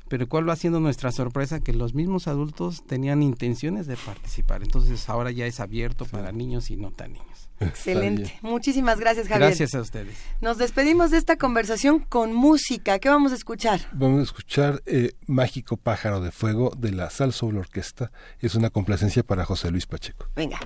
pero 0.10 0.28
cuál 0.28 0.48
va 0.48 0.56
siendo 0.56 0.80
nuestra 0.80 1.12
sorpresa 1.12 1.60
que 1.60 1.74
los 1.74 1.94
mismos 1.94 2.28
adultos 2.28 2.84
tenían 2.86 3.24
intenciones 3.24 3.88
de 3.88 3.98
participar. 3.98 4.64
Entonces 4.64 5.10
ahora 5.10 5.32
ya 5.32 5.46
es 5.46 5.60
abierto 5.60 6.06
para 6.06 6.32
niños 6.32 6.70
y 6.70 6.78
no 6.78 6.92
tan 6.92 7.14
niños. 7.14 7.50
Excelente. 7.60 8.38
Muchísimas 8.42 9.00
gracias, 9.00 9.28
Javier. 9.28 9.50
Gracias 9.50 9.74
a 9.76 9.82
ustedes. 9.82 10.16
Nos 10.42 10.58
despedimos 10.58 11.12
de 11.12 11.18
esta 11.18 11.38
conversación 11.38 12.00
con 12.00 12.34
música. 12.34 13.00
¿Qué 13.00 13.10
vamos 13.10 13.32
a 13.32 13.36
escuchar? 13.36 13.82
Vamos 13.94 14.20
a 14.20 14.24
escuchar 14.24 14.84
eh, 14.86 15.14
Mágico 15.26 15.78
Pájaro 15.78 16.22
de 16.22 16.32
Fuego 16.32 16.72
de 16.78 16.92
la 16.92 17.10
Sal 17.10 17.34
Orquesta. 17.42 18.12
Es 18.40 18.56
una 18.56 18.70
complacencia 18.70 19.24
para 19.24 19.46
José 19.46 19.72
Luis 19.72 19.88
Pacheco. 19.88 20.28
Venga. 20.36 20.60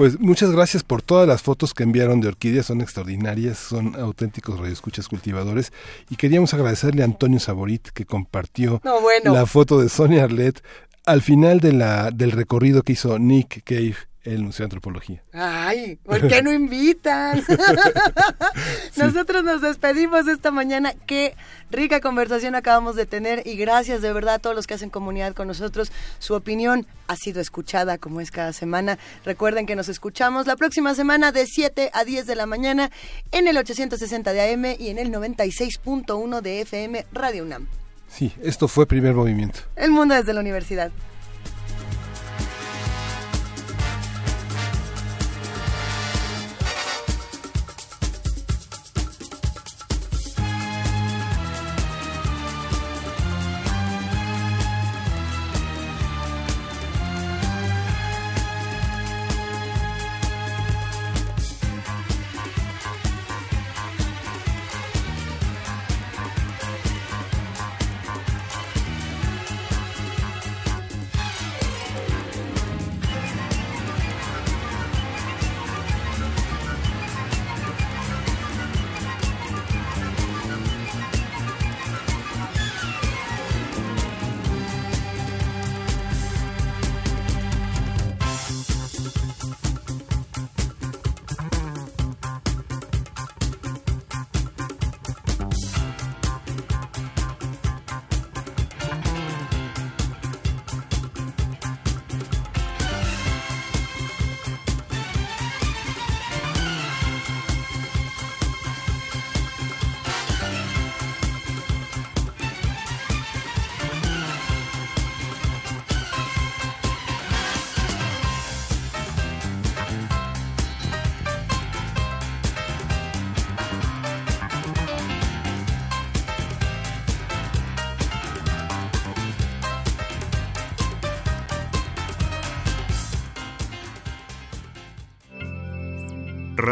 Pues 0.00 0.18
muchas 0.18 0.50
gracias 0.50 0.82
por 0.82 1.02
todas 1.02 1.28
las 1.28 1.42
fotos 1.42 1.74
que 1.74 1.82
enviaron 1.82 2.22
de 2.22 2.28
orquídeas, 2.28 2.64
son 2.64 2.80
extraordinarias, 2.80 3.58
son 3.58 3.96
auténticos 3.96 4.58
radioescuchas 4.58 5.08
cultivadores 5.08 5.74
y 6.08 6.16
queríamos 6.16 6.54
agradecerle 6.54 7.02
a 7.02 7.04
Antonio 7.04 7.38
Saborit 7.38 7.88
que 7.88 8.06
compartió 8.06 8.80
No, 8.82 9.02
bueno. 9.02 9.34
la 9.34 9.44
foto 9.44 9.78
de 9.78 9.90
Sonia 9.90 10.24
Arlet 10.24 10.64
al 11.04 11.20
final 11.20 11.60
de 11.60 11.74
la, 11.74 12.12
del 12.12 12.32
recorrido 12.32 12.82
que 12.82 12.94
hizo 12.94 13.18
Nick 13.18 13.62
Cave 13.62 13.96
el 14.24 14.42
Museo 14.42 14.64
de 14.64 14.66
Antropología. 14.66 15.22
Ay, 15.32 15.96
¿por 15.96 16.28
qué 16.28 16.42
no 16.42 16.52
invitan? 16.52 17.42
Nosotros 18.96 19.44
nos 19.44 19.62
despedimos 19.62 20.28
esta 20.28 20.50
mañana. 20.50 20.92
Qué 21.06 21.34
rica 21.70 22.00
conversación 22.00 22.54
acabamos 22.54 22.96
de 22.96 23.06
tener 23.06 23.46
y 23.46 23.56
gracias 23.56 24.02
de 24.02 24.12
verdad 24.12 24.34
a 24.34 24.38
todos 24.38 24.56
los 24.56 24.66
que 24.66 24.74
hacen 24.74 24.90
comunidad 24.90 25.34
con 25.34 25.48
nosotros. 25.48 25.90
Su 26.18 26.34
opinión 26.34 26.86
ha 27.06 27.16
sido 27.16 27.40
escuchada 27.40 27.98
como 27.98 28.20
es 28.20 28.30
cada 28.30 28.52
semana. 28.52 28.98
Recuerden 29.24 29.66
que 29.66 29.76
nos 29.76 29.88
escuchamos 29.88 30.46
la 30.46 30.56
próxima 30.56 30.94
semana 30.94 31.32
de 31.32 31.46
7 31.46 31.90
a 31.92 32.04
10 32.04 32.26
de 32.26 32.36
la 32.36 32.46
mañana 32.46 32.90
en 33.32 33.48
el 33.48 33.56
860 33.56 34.32
de 34.32 34.52
AM 34.52 34.64
y 34.78 34.88
en 34.88 34.98
el 34.98 35.10
96.1 35.12 36.40
de 36.40 36.60
FM 36.60 37.06
Radio 37.12 37.44
UNAM. 37.44 37.66
Sí, 38.08 38.32
esto 38.42 38.68
fue 38.68 38.86
primer 38.86 39.14
movimiento. 39.14 39.60
El 39.76 39.92
mundo 39.92 40.14
desde 40.14 40.34
la 40.34 40.40
universidad. 40.40 40.90